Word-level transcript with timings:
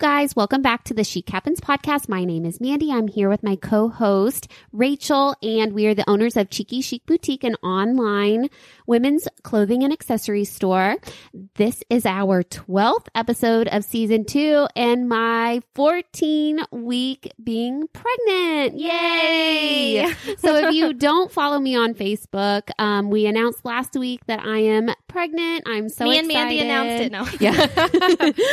guys. 0.00 0.34
Welcome 0.34 0.62
back 0.62 0.84
to 0.84 0.94
the 0.94 1.04
Chic 1.04 1.28
Happens 1.28 1.60
podcast. 1.60 2.08
My 2.08 2.24
name 2.24 2.46
is 2.46 2.58
Mandy. 2.58 2.90
I'm 2.90 3.06
here 3.06 3.28
with 3.28 3.42
my 3.42 3.54
co-host 3.54 4.50
Rachel, 4.72 5.36
and 5.42 5.74
we 5.74 5.86
are 5.88 5.94
the 5.94 6.08
owners 6.08 6.38
of 6.38 6.48
Cheeky 6.48 6.80
Chic 6.80 7.04
Boutique, 7.04 7.44
an 7.44 7.54
online 7.56 8.48
women's 8.86 9.28
clothing 9.42 9.84
and 9.84 9.92
accessory 9.92 10.46
store. 10.46 10.96
This 11.56 11.84
is 11.90 12.06
our 12.06 12.42
12th 12.42 13.08
episode 13.14 13.68
of 13.68 13.84
season 13.84 14.24
two 14.24 14.66
and 14.74 15.06
my 15.06 15.60
14 15.74 16.60
week 16.70 17.30
being 17.44 17.86
pregnant. 17.92 18.78
Yay! 18.80 20.10
so 20.38 20.56
if 20.56 20.74
you 20.74 20.94
don't 20.94 21.30
follow 21.30 21.58
me 21.58 21.76
on 21.76 21.92
Facebook, 21.92 22.70
um, 22.78 23.10
we 23.10 23.26
announced 23.26 23.66
last 23.66 23.94
week 23.94 24.24
that 24.26 24.40
I 24.40 24.60
am 24.60 24.88
pregnant. 25.08 25.64
I'm 25.66 25.90
so 25.90 26.04
Me 26.04 26.18
excited. 26.18 26.36
and 26.36 26.48
Mandy 26.48 26.60
announced 26.60 27.04
it. 27.04 27.12
No. 27.12 27.26
Yeah. 27.38 27.66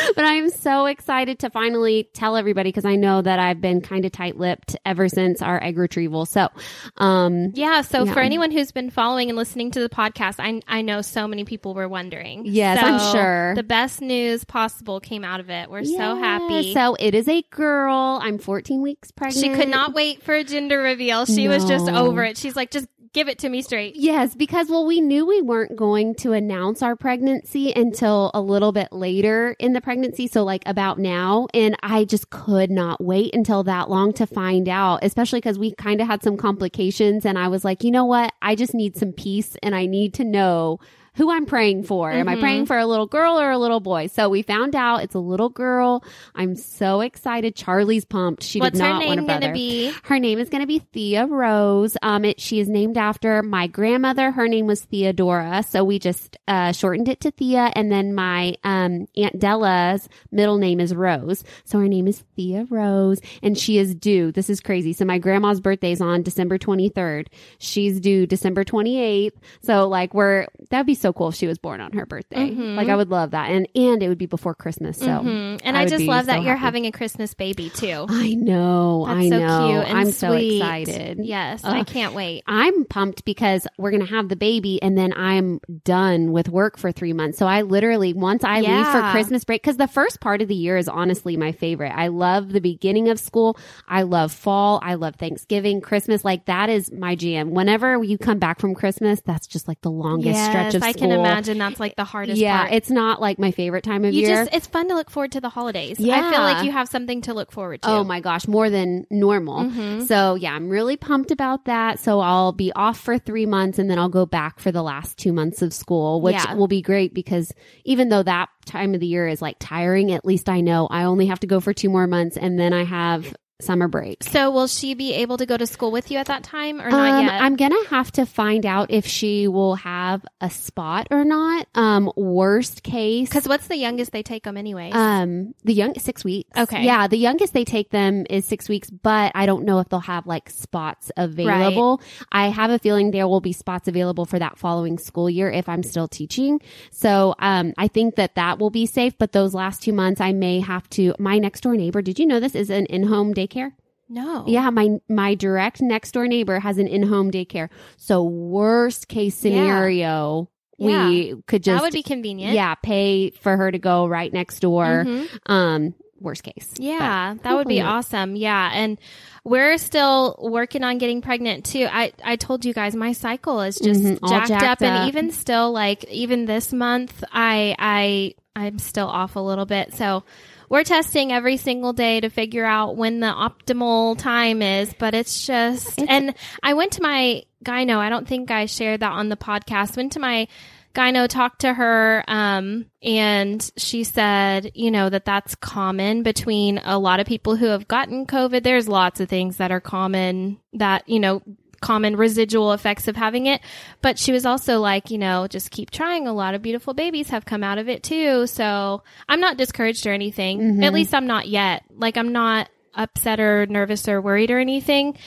but 0.16 0.26
I'm 0.26 0.50
so 0.50 0.88
excited 0.88 1.37
to 1.40 1.50
finally 1.50 2.10
tell 2.14 2.36
everybody 2.36 2.70
because 2.70 2.86
I 2.86 2.96
know 2.96 3.22
that 3.22 3.40
I've 3.40 3.62
been 3.62 3.82
kind 3.82 4.06
of 4.06 4.12
tight 4.12 4.38
lipped 4.38 4.76
ever 4.86 5.08
since 5.10 5.42
our 5.42 5.62
egg 5.64 5.78
retrieval. 5.78 6.26
So, 6.26 6.50
um, 6.98 7.52
Yeah, 7.54 7.82
so 7.82 8.04
Yeah. 8.04 8.14
for 8.14 8.20
anyone 8.20 8.52
who's 8.52 8.72
been 8.72 8.90
following 8.90 9.30
and 9.30 9.38
listening 9.38 9.72
to 9.72 9.80
the 9.80 9.90
podcast, 9.90 10.36
I 10.40 10.62
I 10.68 10.82
know 10.82 11.02
so 11.02 11.28
many 11.28 11.44
people 11.46 11.74
were 11.74 11.88
wondering. 11.88 12.44
Yes, 12.46 12.80
I'm 12.82 13.00
sure. 13.14 13.56
The 13.56 13.64
best 13.64 14.02
news 14.02 14.44
possible 14.44 15.00
came 15.00 15.24
out 15.24 15.40
of 15.40 15.50
it. 15.50 15.70
We're 15.70 15.84
so 15.86 16.16
happy. 16.16 16.74
So 16.74 16.96
it 17.00 17.14
is 17.16 17.28
a 17.28 17.42
girl. 17.52 18.20
I'm 18.22 18.38
14 18.38 18.82
weeks 18.82 19.12
pregnant. 19.12 19.44
she 19.44 19.50
could 19.54 19.70
not 19.70 19.94
wait 19.94 20.22
for 20.24 20.34
a 20.34 20.44
gender 20.44 20.82
reveal. 20.82 21.26
She 21.26 21.48
was 21.48 21.66
just 21.66 21.88
over 21.90 22.24
it. 22.24 22.38
She's 22.38 22.56
like, 22.56 22.72
just 22.72 22.88
give 23.14 23.28
it 23.28 23.40
to 23.40 23.50
me 23.50 23.62
straight. 23.62 23.96
Yes, 23.96 24.36
because 24.36 24.70
well, 24.70 24.86
we 24.86 25.02
knew 25.02 25.26
we 25.26 25.42
weren't 25.42 25.76
going 25.76 26.16
to 26.16 26.34
announce 26.34 26.82
our 26.82 26.96
pregnancy 26.96 27.72
until 27.76 28.32
a 28.34 28.42
little 28.42 28.72
bit 28.72 28.92
later 28.92 29.56
in 29.60 29.74
the 29.74 29.82
pregnancy. 29.82 30.28
So, 30.28 30.44
like 30.44 30.64
about 30.66 31.00
now. 31.00 31.48
And 31.54 31.76
I 31.84 32.06
just 32.06 32.30
could 32.30 32.72
not 32.72 33.04
wait 33.04 33.34
until 33.34 33.64
that 33.64 33.90
long 33.90 34.14
to 34.14 34.28
find 34.28 34.68
out, 34.70 35.00
especially 35.04 35.40
because 35.40 35.60
we 35.60 35.74
kind 35.74 36.02
of 36.02 36.08
had 36.08 36.24
some 36.24 36.38
complications. 36.38 37.26
And 37.26 37.38
I 37.38 37.48
was 37.48 37.64
like, 37.64 37.84
you 37.84 37.92
know 37.92 38.06
what? 38.06 38.34
I 38.42 38.56
just 38.56 38.74
need 38.74 38.96
some 38.98 39.12
peace 39.12 39.56
and 39.64 39.76
I 39.76 39.86
need 39.86 40.14
to 40.16 40.24
know 40.24 40.80
who 41.18 41.32
I'm 41.32 41.46
praying 41.46 41.84
for. 41.84 42.12
Am 42.12 42.30
I 42.30 42.36
Mhm. 42.36 42.40
praying 42.40 42.66
for 42.68 42.78
a 42.78 42.86
little 42.86 43.08
girl 43.08 43.40
or 43.40 43.52
a 43.52 43.58
little 43.58 43.80
boy? 43.80 44.08
So 44.08 44.30
we 44.30 44.42
found 44.44 44.76
out 44.76 45.04
it's 45.04 45.16
a 45.16 45.20
little 45.20 45.50
girl. 45.50 46.04
I'm 46.36 46.56
so 46.56 47.02
excited. 47.02 47.56
Charlie's 47.56 48.06
pumped. 48.06 48.44
She 48.44 48.60
What's 48.60 48.78
did 48.78 48.84
her 48.86 48.90
not 48.94 49.06
want 49.06 49.14
a 49.14 49.16
name 49.18 49.26
brother. 49.26 49.40
going 49.42 49.54
to 49.54 49.60
be? 49.60 49.94
Her 50.04 50.20
name 50.20 50.40
is 50.40 50.50
going 50.50 50.62
to 50.62 50.68
be 50.68 50.80
Thea 50.80 51.26
Rose. 51.26 51.98
Um, 52.02 52.24
it, 52.24 52.40
she 52.40 52.60
is 52.60 52.70
named 52.70 52.98
after 52.98 53.42
my 53.44 53.68
grandmother. 53.68 54.32
Her 54.32 54.48
name 54.48 54.68
was 54.68 54.82
Theodora, 54.84 55.64
so 55.68 55.84
we 55.84 56.00
just 56.00 56.38
uh, 56.48 56.72
shortened 56.72 57.10
it 57.10 57.20
to 57.22 57.32
Thea. 57.32 57.72
And 57.76 57.92
then 57.92 58.14
my 58.14 58.56
um, 58.64 59.08
Aunt 59.18 59.40
Della's 59.40 60.08
middle 60.32 60.58
name 60.60 60.80
is 60.80 60.94
Rose, 60.94 61.44
so 61.66 61.80
her 61.80 61.88
name 61.88 62.08
is 62.08 62.24
Thea 62.36 62.68
Rose, 62.70 63.20
and 63.42 63.58
she 63.58 63.78
is 63.80 63.96
due. 63.96 64.32
This 64.32 64.50
is 64.50 64.60
crazy. 64.60 64.94
So 64.94 65.04
my 65.04 65.18
grandma's 65.18 65.60
birthday 65.62 65.92
is 65.92 66.02
on 66.02 66.22
December 66.22 66.58
23rd. 66.58 67.28
She's 67.58 68.00
due 68.00 68.28
December 68.28 68.64
28th. 68.64 69.32
So 69.64 69.88
like 69.88 70.14
we're 70.14 70.46
that'd 70.70 70.86
be 70.86 70.94
so 70.96 71.07
cool 71.14 71.30
if 71.30 71.36
she 71.36 71.48
was 71.48 71.58
born 71.58 71.82
on 71.82 71.92
her 71.94 72.06
birthday. 72.06 72.50
Mhm. 72.52 72.76
Like 72.76 72.90
I 72.90 72.96
would 72.96 73.10
love 73.10 73.32
that, 73.32 73.52
and 73.52 73.68
and 73.76 74.02
it 74.04 74.10
would 74.10 74.18
be 74.18 74.26
before 74.26 74.54
Christmas. 74.56 74.98
So 74.98 75.06
Mhm. 75.08 75.62
And 75.64 75.78
I 75.78 75.82
I, 75.82 75.86
just 75.86 76.04
love 76.06 76.26
so 76.26 76.32
that 76.32 76.44
you're 76.44 76.56
happy. 76.56 76.68
having 76.68 76.86
a 76.86 76.92
Christmas 76.92 77.34
baby 77.34 77.70
too. 77.70 78.06
I 78.10 78.34
know. 78.36 79.06
That's 79.08 79.18
I 79.20 79.30
so 79.30 79.40
know. 79.40 79.68
cute 79.70 79.88
and 79.90 79.98
I'm 79.98 80.12
so 80.12 80.32
excited. 80.34 81.20
Yes, 81.24 81.64
I 81.64 81.84
can't 81.84 82.14
wait. 82.14 82.44
I'm 82.48 82.86
pumped 82.86 83.26
because 83.26 83.68
we're 83.78 83.92
going 83.92 84.06
to 84.06 84.14
have 84.14 84.30
the 84.30 84.36
baby 84.36 84.82
and 84.82 84.98
then 84.98 85.14
I'm 85.14 85.60
done 85.84 86.32
with 86.32 86.50
work 86.50 86.78
for 86.78 86.92
three 86.92 87.14
months. 87.14 87.38
So 87.38 87.46
I 87.48 87.62
literally, 87.64 88.14
once 88.14 88.44
I 88.44 88.62
leave 88.62 88.88
for 88.88 89.02
Christmas 89.12 89.44
break, 89.44 89.62
because 89.62 89.78
the 89.78 89.88
first 89.88 90.20
part 90.20 90.42
of 90.42 90.48
the 90.48 90.56
year 90.56 90.78
is 90.78 90.88
honestly 90.88 91.38
my 91.38 91.52
favorite. 91.52 91.92
I 91.96 92.08
love 92.08 92.52
the 92.52 92.62
beginning 92.62 93.10
of 93.10 93.20
school. 93.20 93.58
I 93.88 94.04
love 94.04 94.32
fall. 94.32 94.80
I 94.84 94.96
love 94.96 95.16
Thanksgiving, 95.16 95.82
Christmas. 95.82 96.24
Like 96.26 96.46
that 96.46 96.70
is 96.70 96.92
my 96.92 97.16
jam. 97.16 97.52
Whenever 97.52 98.04
you 98.04 98.18
come 98.18 98.40
back 98.40 98.60
from 98.60 98.76
Christmas, 98.76 99.22
that's 99.26 99.48
just 99.48 99.68
like 99.68 99.82
the 99.82 99.92
longest 99.92 100.44
stretch 100.46 100.76
of 100.76 100.84
I 100.84 100.92
school. 100.92 100.97
Can 100.98 101.12
imagine 101.12 101.58
that's 101.58 101.80
like 101.80 101.96
the 101.96 102.04
hardest 102.04 102.40
Yeah, 102.40 102.62
part. 102.64 102.74
it's 102.74 102.90
not 102.90 103.22
like 103.22 103.40
my 103.40 103.52
favorite 103.52 103.84
time 103.84 104.04
of 104.06 104.14
you 104.14 104.22
year. 104.22 104.36
just 104.46 104.54
it's 104.54 104.68
fun 104.68 104.88
to 104.90 104.96
look 104.96 105.10
forward 105.10 105.32
to 105.34 105.42
the 105.42 105.50
holidays. 105.50 106.00
Yeah. 106.00 106.16
I 106.28 106.32
feel 106.32 106.42
like 106.42 106.66
you 106.66 106.72
have 106.72 106.90
something 106.90 107.22
to 107.22 107.34
look 107.34 107.52
forward 107.52 107.82
to. 107.84 107.90
Oh 107.90 108.04
my 108.04 108.20
gosh, 108.20 108.48
more 108.48 108.70
than 108.70 109.06
normal. 109.10 109.66
Mhm. 109.66 110.08
So 110.08 110.36
yeah, 110.36 110.54
I'm 110.54 110.70
really 110.70 110.98
pumped 110.98 111.32
about 111.32 111.66
that. 111.66 112.00
So 112.00 112.20
I'll 112.20 112.52
be 112.52 112.72
off 112.74 113.00
for 113.00 113.18
three 113.18 113.46
months 113.46 113.80
and 113.80 113.90
then 113.90 113.98
I'll 114.00 114.10
go 114.10 114.26
back 114.26 114.60
for 114.60 114.72
the 114.72 114.84
last 114.84 115.18
two 115.18 115.32
months 115.34 115.62
of 115.62 115.74
school, 115.74 116.22
which 116.22 116.36
Yeah. 116.36 116.54
will 116.56 116.68
be 116.68 116.82
great 116.82 117.14
because 117.14 117.52
even 117.86 118.10
though 118.10 118.24
that 118.24 118.50
time 118.66 118.94
of 118.94 119.00
the 119.00 119.08
year 119.08 119.28
is 119.28 119.42
like 119.42 119.56
tiring, 119.60 120.12
at 120.12 120.26
least 120.26 120.50
I 120.50 120.62
know 120.62 120.88
I 120.92 121.04
only 121.04 121.28
have 121.28 121.40
to 121.42 121.48
go 121.48 121.60
for 121.60 121.74
two 121.74 121.90
more 121.90 122.08
months 122.08 122.38
and 122.38 122.60
then 122.60 122.74
I 122.74 122.84
have 122.84 123.34
summer 123.60 123.88
break. 123.88 124.24
So 124.24 124.52
will 124.52 124.68
she 124.68 124.94
be 124.94 125.14
able 125.16 125.38
to 125.38 125.46
go 125.46 125.58
to 125.58 125.66
school 125.66 125.92
with 125.92 126.12
you 126.12 126.20
at 126.20 126.28
that 126.28 126.44
time 126.44 126.80
or 126.80 126.90
not 126.92 127.20
Um, 127.20 127.26
yet? 127.26 127.42
I'm 127.42 127.56
gonna 127.56 127.86
have 127.90 128.12
to 128.14 128.26
find 128.26 128.66
out 128.66 128.92
if 128.92 129.08
she 129.08 129.48
will 129.48 129.76
have 129.76 130.24
a 130.40 130.50
spot 130.50 131.08
or 131.10 131.26
not. 131.26 131.68
Um, 131.74 132.12
worst 132.16 132.84
case, 132.84 133.30
Because 133.30 133.48
what's 133.48 133.68
the 133.68 133.78
youngest 133.78 134.12
they 134.12 134.22
take 134.22 134.44
them 134.44 134.58
anyway? 134.58 134.92
Um, 134.94 135.56
the 135.64 135.74
young 135.74 135.98
six 135.98 136.24
weeks. 136.24 136.50
Okay. 136.58 136.84
Yeah, 136.84 137.08
the 137.08 137.18
youngest 137.18 137.54
they 137.54 137.66
take 137.66 137.90
them 137.90 138.26
is 138.30 138.46
six 138.46 138.70
weeks, 138.70 138.90
but 138.92 139.32
I 139.34 139.46
don't 139.48 139.66
know 139.66 139.80
if 139.80 139.90
they'll 139.90 140.00
have 140.02 140.28
like 140.28 140.50
spots 140.50 141.12
available. 141.18 142.02
I 142.32 142.50
have 142.50 142.70
a 142.70 142.78
feeling 142.80 143.12
there 143.12 143.28
will 143.28 143.42
be 143.42 143.54
spots 143.54 143.88
available 143.88 144.26
for 144.26 144.38
that 144.40 144.58
following 144.58 144.98
school 145.00 145.30
year 145.30 145.50
if 145.50 145.68
I'm 145.68 145.84
still 145.84 146.08
teaching. 146.08 146.62
So, 146.92 147.34
um, 147.40 147.74
I 147.78 147.88
think 147.88 148.16
that 148.16 148.36
that 148.36 148.60
will 148.60 148.70
be 148.70 148.86
safe. 148.86 149.18
But 149.18 149.32
those 149.32 149.54
last 149.54 149.82
two 149.82 149.94
months, 149.94 150.22
I 150.22 150.32
may 150.32 150.60
have 150.60 150.88
to. 150.92 151.16
My 151.20 151.40
next 151.40 151.62
door 151.62 151.76
neighbor. 151.76 152.02
Did 152.02 152.20
you 152.20 152.26
know 152.26 152.40
this 152.40 152.56
is 152.56 152.70
an 152.70 152.86
in-home 152.88 153.34
daycare? 153.48 153.72
no. 154.10 154.46
Yeah, 154.48 154.70
my 154.70 155.00
my 155.10 155.36
direct 155.36 155.82
next 155.82 156.12
door 156.14 156.28
neighbor 156.28 156.60
has 156.60 156.78
an 156.78 156.88
in-home 156.88 157.32
daycare. 157.32 157.70
So 157.98 158.24
worst 158.24 159.08
case 159.08 159.36
Yeah. 159.44 159.52
scenario, 159.52 160.50
we 160.80 161.36
could 161.48 161.64
just 161.64 161.76
that 161.76 161.82
would 161.82 161.94
be 161.94 162.04
convenient. 162.04 162.54
yeah 162.54 162.76
pay 162.76 163.32
for 163.32 163.58
her 163.58 163.72
to 163.72 163.80
go 163.80 164.08
right 164.08 164.32
next 164.32 164.60
door. 164.60 165.04
Mhm. 165.06 165.28
Um, 165.48 165.94
worst 166.22 166.44
case. 166.44 166.74
Yeah, 166.80 167.36
that 167.44 167.56
would 167.56 167.68
be 167.68 167.82
awesome. 167.82 168.36
Yeah, 168.36 168.72
and 168.74 168.98
we're 169.44 169.78
still 169.78 170.36
working 170.42 170.84
on 170.84 170.98
getting 171.00 171.22
pregnant 171.22 171.66
too. 171.66 171.88
I 171.92 172.12
I 172.24 172.36
told 172.38 172.64
you 172.64 172.74
guys 172.74 172.96
my 172.96 173.12
cycle 173.12 173.62
is 173.62 173.78
just 173.78 174.02
Mhm, 174.02 174.30
jacked, 174.30 174.48
jacked 174.48 174.64
up, 174.64 174.82
and 174.82 175.10
even 175.10 175.32
still, 175.32 175.72
like 175.72 176.06
even 176.06 176.46
this 176.46 176.72
month, 176.72 177.24
I 177.32 177.76
I 177.78 178.34
I'm 178.56 178.80
still 178.80 179.08
off 179.08 179.36
a 179.36 179.40
little 179.42 179.66
bit. 179.66 179.94
So 179.96 180.24
we're 180.70 180.84
testing 180.84 181.32
every 181.32 181.58
single 181.58 181.94
day 181.94 182.20
to 182.20 182.30
figure 182.30 182.66
out 182.66 182.96
when 182.96 183.20
the 183.20 183.28
optimal 183.28 184.18
time 184.18 184.62
is. 184.62 184.94
But 184.98 185.14
it's 185.14 185.46
just, 185.46 186.00
and 186.08 186.34
I 186.62 186.74
went 186.74 186.94
to 186.94 187.02
my 187.02 187.44
gyno. 187.64 187.98
I 187.98 188.10
don't 188.10 188.28
think 188.28 188.52
I 188.52 188.66
shared 188.66 189.02
that 189.02 189.12
on 189.12 189.30
the 189.30 189.38
podcast. 189.38 189.98
Went 189.98 190.14
to 190.14 190.20
my 190.20 190.48
gyno 190.96 191.28
talked 191.28 191.62
to 191.62 191.72
her 191.72 192.24
um 192.28 192.86
and 193.04 193.72
she 193.78 194.04
said 194.04 194.72
you 194.74 194.90
know 194.90 195.10
that 195.10 195.26
that's 195.26 195.54
common 195.54 196.24
between 196.24 196.80
a 196.80 196.98
lot 196.98 197.20
of 197.20 197.28
people 197.28 197.56
who 197.56 197.68
have 197.68 197.88
gotten 197.88 198.26
covid 198.26 198.64
there's 198.64 198.88
lots 198.88 199.20
of 199.20 199.30
things 199.30 199.58
that 199.58 199.72
are 199.72 199.80
common 199.80 200.58
that 200.74 201.08
you 201.08 201.20
know 201.20 201.44
common 201.82 202.16
residual 202.16 202.74
effects 202.74 203.08
of 203.08 203.16
having 203.16 203.46
it. 203.46 203.62
But 204.02 204.18
she 204.20 204.32
was 204.32 204.46
also 204.46 204.80
like 204.80 205.12
you 205.12 205.18
know 205.18 205.48
just 205.48 205.72
keep 205.72 205.92
trying. 205.92 206.28
A 206.28 206.34
lot 206.34 206.54
of 206.54 206.62
beautiful 206.62 206.94
babies 206.94 207.30
have 207.30 207.46
come 207.46 207.64
out 207.64 207.78
of 207.78 207.88
it 207.90 208.04
too. 208.04 208.48
So 208.48 209.04
i'm 209.30 209.40
not 209.40 209.58
discouraged 209.58 210.06
or 210.08 210.14
anything. 210.14 210.60
Mhm. 210.78 210.84
at 210.84 210.94
least 210.94 211.14
i'm 211.14 211.28
not 211.28 211.48
yet. 211.48 211.84
Like 211.96 212.18
i'm 212.18 212.32
not 212.32 212.70
upset 212.94 213.40
or 213.40 213.66
nervous 213.68 214.08
or 214.08 214.22
worried 214.22 214.50
or 214.52 214.60
anything. 214.60 215.18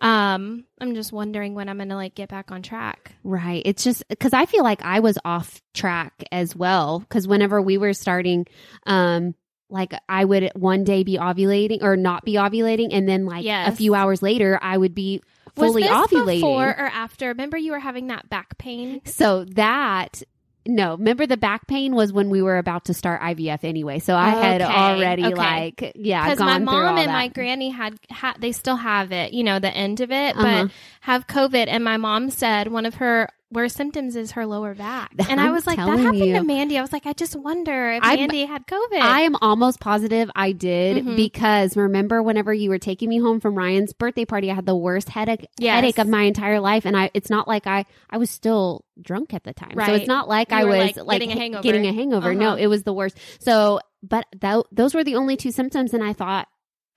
Um 0.00 0.64
i'm 0.78 0.94
just 0.94 1.10
wondering 1.10 1.54
when 1.54 1.68
i'm 1.70 1.78
gonna 1.78 1.96
like 1.96 2.14
get 2.14 2.28
back 2.28 2.52
on 2.52 2.62
track. 2.62 3.14
Right. 3.24 3.62
It's 3.64 3.82
just 3.82 4.06
because 4.08 4.32
I 4.34 4.44
feel 4.46 4.62
like 4.62 4.82
I 4.82 5.00
was 5.00 5.18
off 5.24 5.62
track 5.72 6.12
as 6.30 6.54
well. 6.54 7.00
Because 7.00 7.26
whenever 7.26 7.62
we 7.62 7.78
were 7.78 7.94
starting, 7.94 8.46
um, 8.86 9.34
like 9.70 9.94
I 10.08 10.24
would 10.24 10.52
one 10.54 10.84
day 10.84 11.02
be 11.02 11.16
ovulating 11.16 11.82
or 11.82 11.96
not 11.96 12.24
be 12.24 12.34
ovulating, 12.34 12.88
and 12.92 13.08
then 13.08 13.24
like 13.26 13.44
a 13.46 13.72
few 13.72 13.94
hours 13.94 14.22
later, 14.22 14.58
I 14.62 14.76
would 14.76 14.94
be 14.94 15.22
fully 15.56 15.82
was 15.82 16.08
this 16.10 16.20
ovulating. 16.20 16.34
before 16.36 16.68
or 16.68 16.86
after? 16.86 17.28
Remember 17.28 17.56
you 17.56 17.72
were 17.72 17.78
having 17.80 18.08
that 18.08 18.28
back 18.28 18.58
pain? 18.58 19.00
So 19.04 19.44
that 19.54 20.22
no, 20.68 20.96
remember 20.96 21.26
the 21.26 21.36
back 21.36 21.68
pain 21.68 21.94
was 21.94 22.12
when 22.12 22.28
we 22.28 22.42
were 22.42 22.58
about 22.58 22.86
to 22.86 22.94
start 22.94 23.20
IVF 23.20 23.62
anyway. 23.62 24.00
So 24.00 24.16
I 24.16 24.30
had 24.30 24.62
Okay, 24.62 24.72
already 24.72 25.24
okay. 25.26 25.34
like 25.36 25.92
yeah, 25.94 26.24
Because 26.28 26.40
my 26.40 26.58
mom 26.58 26.98
and 26.98 27.08
that. 27.08 27.12
my 27.12 27.28
granny 27.28 27.70
had, 27.70 27.96
had 28.10 28.34
they 28.40 28.50
still 28.50 28.74
have 28.74 29.12
it, 29.12 29.32
you 29.32 29.44
know, 29.44 29.60
the 29.60 29.70
end 29.72 30.00
of 30.00 30.10
it, 30.10 30.34
Uh-huh. 30.36 30.64
but 30.64 30.72
have 31.02 31.28
COVID. 31.28 31.66
And 31.68 31.84
my 31.84 31.98
mom 31.98 32.30
said 32.30 32.66
one 32.66 32.84
of 32.84 32.96
her 32.96 33.28
worst 33.52 33.76
symptoms 33.76 34.16
is 34.16 34.32
her 34.32 34.44
lower 34.44 34.74
back. 34.74 35.12
And 35.30 35.40
I 35.40 35.46
I'm 35.46 35.52
was 35.52 35.66
like, 35.66 35.76
that 35.76 35.86
happened 35.98 36.18
you. 36.18 36.32
to 36.34 36.42
Mandy. 36.42 36.76
I 36.78 36.82
was 36.82 36.92
like, 36.92 37.06
I 37.06 37.12
just 37.12 37.36
wonder 37.36 37.92
if 37.92 38.02
I'm- 38.02 38.18
Mandy 38.18 38.44
had 38.44 38.66
COVID. 38.66 39.00
I 39.00 39.20
am 39.20 39.36
almost 39.40 39.78
positive 39.80 40.30
I 40.34 40.52
did 40.52 41.04
Mhm. 41.04 41.16
because 41.16 41.76
remember 41.76 42.22
whenever 42.22 42.52
you 42.52 42.70
were 42.70 42.78
taking 42.78 43.08
me 43.08 43.18
home 43.18 43.38
from 43.40 43.54
Ryan's 43.54 43.92
birthday 43.92 44.24
party, 44.24 44.50
I 44.50 44.54
had 44.54 44.66
the 44.66 44.76
worst 44.76 45.08
headache 45.08 45.46
Yes. 45.60 45.76
headache 45.76 45.98
of 45.98 46.08
my 46.08 46.22
entire 46.22 46.58
life, 46.60 46.84
and 46.86 46.96
I 46.96 47.10
it's 47.14 47.30
not 47.30 47.46
like 47.46 47.66
I 47.66 47.84
I 48.10 48.18
was 48.18 48.30
still 48.30 48.84
drunk 49.00 49.32
at 49.34 49.44
the 49.44 49.52
time, 49.52 49.72
so 49.84 49.92
it's 49.94 50.08
not 50.08 50.28
like 50.28 50.50
You 50.50 50.56
I 50.58 50.64
was 50.64 50.78
like, 50.78 50.96
like 50.96 51.20
getting 51.20 51.32
a 51.36 51.40
hangover. 51.40 51.62
Getting 51.62 51.86
a 51.86 51.92
hangover. 51.92 52.34
No, 52.34 52.48
Uh-huh. 52.50 52.56
it 52.60 52.66
was 52.66 52.82
the 52.82 52.92
worst. 52.92 53.16
So 53.40 53.78
but 54.02 54.24
tho- 54.38 54.64
those 54.72 54.94
were 54.94 55.02
the 55.04 55.16
only 55.16 55.36
two 55.36 55.50
symptoms. 55.50 55.92
And 55.92 56.02
I 56.04 56.12
thought, 56.12 56.46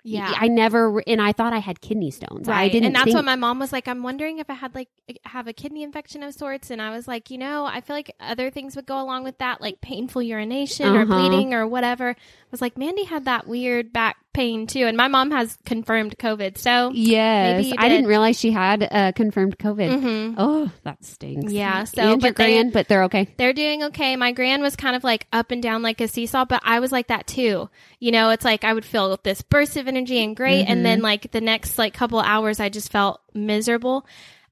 Yeah. 0.04 0.34
I 0.38 0.48
never, 0.48 1.04
and 1.06 1.22
I 1.22 1.34
thought 1.34 1.52
I 1.54 1.60
had 1.60 1.82
kidney 1.82 2.10
stones. 2.12 2.48
I 2.48 2.52
Right. 2.52 2.72
didn't 2.72 2.86
and 2.88 2.96
that's 2.96 3.06
think, 3.06 3.16
what 3.16 3.26
my 3.26 3.36
mom 3.36 3.60
was 3.60 3.72
like. 3.74 3.88
I'm 3.88 4.02
wondering 4.02 4.40
if 4.40 4.50
I 4.50 4.54
had 4.54 4.74
like 4.74 4.88
have 5.26 5.48
a 5.48 5.54
kidney 5.54 5.84
infection 5.84 6.24
of 6.24 6.34
sorts. 6.34 6.72
And 6.72 6.82
I 6.82 6.92
was 6.92 7.08
like, 7.08 7.30
you 7.30 7.38
know, 7.38 7.66
I 7.66 7.82
feel 7.82 7.96
like 7.96 8.16
other 8.20 8.50
things 8.50 8.76
would 8.76 8.86
go 8.86 9.02
along 9.02 9.24
with 9.26 9.38
that, 9.40 9.60
like 9.62 9.82
painful 9.82 10.22
urination 10.22 10.96
or 10.96 11.02
Uh-huh. 11.02 11.28
bleeding 11.30 11.54
or 11.54 11.68
whatever. 11.68 12.10
I 12.12 12.16
was 12.52 12.62
like, 12.62 12.78
Mandy 12.78 13.04
had 13.04 13.26
that 13.26 13.48
weird 13.48 13.92
back 13.92 14.18
pain 14.34 14.68
too. 14.68 14.86
And 14.86 14.96
my 14.96 15.08
mom 15.08 15.32
has 15.32 15.58
confirmed 15.66 16.18
COVID. 16.18 16.58
So 16.58 16.92
yes, 16.94 17.66
you 17.66 17.74
I 17.78 17.90
didn't 17.90 18.08
realize 18.08 18.40
she 18.40 18.52
had 18.52 18.88
uh, 18.90 19.12
confirmed 19.14 19.58
COVID. 19.58 20.02
mhm. 20.02 20.36
Oh, 20.38 20.72
that 20.84 21.04
stinks. 21.04 21.52
Yeah, 21.52 21.84
so, 21.86 22.02
and 22.02 22.22
your 22.22 22.32
but 22.32 22.38
they- 22.38 22.54
grand, 22.54 22.74
but 22.74 22.88
they're 22.88 23.04
okay. 23.06 23.28
they're 23.38 23.54
doing 23.54 23.84
okay. 23.86 24.16
My 24.16 24.32
grand 24.32 24.62
was 24.62 24.76
kind 24.76 24.96
of 24.96 25.04
like 25.04 25.28
up 25.34 25.52
and 25.52 25.62
down 25.64 25.82
like 25.82 26.00
a 26.02 26.08
seesaw, 26.08 26.46
but 26.46 26.62
I 26.64 26.80
was 26.80 26.92
like 26.92 27.08
that 27.08 27.28
too. 27.28 27.70
You 28.00 28.12
know, 28.12 28.30
it's 28.30 28.46
like 28.46 28.64
I 28.64 28.74
would 28.74 28.86
feel 28.86 29.20
this 29.24 29.42
burst 29.42 29.78
of 29.78 29.88
energy 29.88 30.24
and 30.24 30.36
great, 30.36 30.62
and 30.66 30.78
Mm-hmm. 30.78 30.84
then 30.84 31.02
like 31.02 31.32
the 31.32 31.42
next 31.42 31.78
like 31.78 31.94
couple 31.94 32.20
hours, 32.20 32.60
I 32.60 32.70
just 32.70 32.92
felt 32.92 33.20
miserable. 33.34 34.06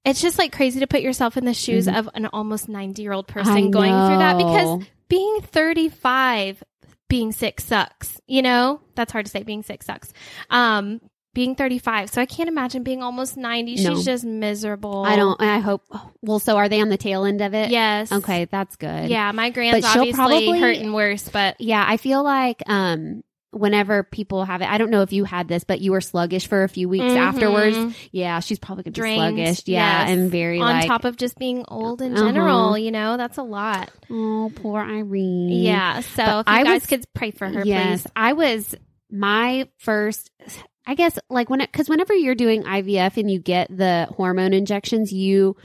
It's 0.06 0.21
just 0.21 0.38
like 0.39 0.53
crazy 0.56 0.79
to 0.79 0.88
put 0.88 1.01
yourself 1.01 1.35
in 1.38 1.44
the 1.45 1.53
shoes 1.53 1.88
of 1.88 2.09
an 2.13 2.27
almost 2.27 2.69
90 2.69 3.01
year 3.01 3.12
old 3.12 3.27
person 3.27 3.53
Mm-hmm. 3.56 3.71
Going 3.71 3.91
through 3.91 4.18
that 4.19 4.38
because 4.38 4.88
being 5.09 5.41
35, 5.41 6.63
being 7.09 7.31
sick 7.31 7.62
sucks. 7.62 8.19
You 8.27 8.42
know, 8.42 8.81
that's 8.95 9.12
hard 9.12 9.25
to 9.25 9.31
say. 9.31 9.44
Being 9.44 9.63
sick 9.63 9.83
sucks. 9.83 10.12
Um, 10.50 11.01
being 11.33 11.56
35. 11.56 12.09
So 12.09 12.19
I 12.21 12.25
can't 12.25 12.50
imagine 12.50 12.81
being 12.83 13.04
almost 13.04 13.38
90. 13.38 13.75
No. 13.83 13.95
She's 13.95 14.06
just 14.06 14.25
miserable. 14.25 15.04
I 15.06 15.15
don't. 15.15 15.39
I 15.39 15.59
hope. 15.59 15.83
Well, 16.21 16.39
so 16.39 16.57
are 16.57 16.68
they 16.68 16.81
on 16.81 16.89
the 16.89 16.98
tail 16.98 17.25
end 17.25 17.42
of 17.42 17.54
it? 17.54 17.69
Yes. 17.69 18.12
Okay, 18.12 18.45
that's 18.45 18.75
good. 18.75 19.09
Yeah, 19.09 19.31
my 19.33 19.51
grand's 19.51 19.86
obviously 19.86 20.13
probably- 20.13 20.59
hurting 20.59 20.94
worse, 20.94 21.30
but 21.30 21.59
Yeah, 21.62 21.86
I 21.88 21.98
feel 21.98 22.24
like 22.24 22.63
um 22.68 23.24
whenever 23.51 24.03
people 24.03 24.44
have 24.45 24.61
it, 24.61 24.69
I 24.69 24.77
don't 24.77 24.91
know 24.91 25.01
if 25.01 25.13
you 25.13 25.23
had 25.23 25.47
this, 25.47 25.63
but 25.63 25.79
you 25.81 25.91
were 25.94 26.01
sluggish 26.01 26.47
for 26.47 26.63
a 26.63 26.69
few 26.69 26.89
weeks 26.89 27.05
Mhm. 27.05 27.17
afterwards. 27.17 27.95
Yeah, 28.11 28.39
she's 28.41 28.59
probably 28.59 28.83
gonna 28.83 28.94
be 29.09 29.15
sluggish. 29.15 29.61
Yeah, 29.65 30.01
yes. 30.07 30.09
and 30.11 30.29
very 30.31 30.59
on 30.59 30.65
like, 30.79 30.88
top 30.88 31.05
of 31.05 31.15
just 31.17 31.38
being 31.39 31.63
old 31.67 32.01
in 32.01 32.13
Uh-huh. 32.13 32.25
general, 32.25 32.77
you 32.77 32.91
know, 32.91 33.17
that's 33.17 33.38
a 33.38 33.44
lot. 33.44 33.89
oh, 34.11 34.51
poor 34.55 34.81
Irene. 34.81 35.49
Yeah. 35.49 36.01
So 36.01 36.23
if 36.39 36.47
you 36.47 36.53
I 36.53 36.63
guys 36.63 36.81
was- 36.81 36.85
could 36.88 37.05
pray 37.13 37.31
for 37.31 37.47
her, 37.47 37.63
yes, 37.65 38.03
please. 38.03 38.11
I 38.15 38.33
was 38.33 38.75
my 39.11 39.67
first. 39.77 40.29
I 40.85 40.95
guess 40.95 41.17
like 41.29 41.50
when 41.50 41.59
it 41.61 41.71
because 41.71 41.89
whenever 41.89 42.13
you're 42.13 42.35
doing 42.35 42.63
IVF 42.63 43.17
and 43.17 43.29
you 43.29 43.39
get 43.39 43.75
the 43.75 44.07
hormone 44.15 44.53
injections, 44.53 45.11
you 45.11 45.55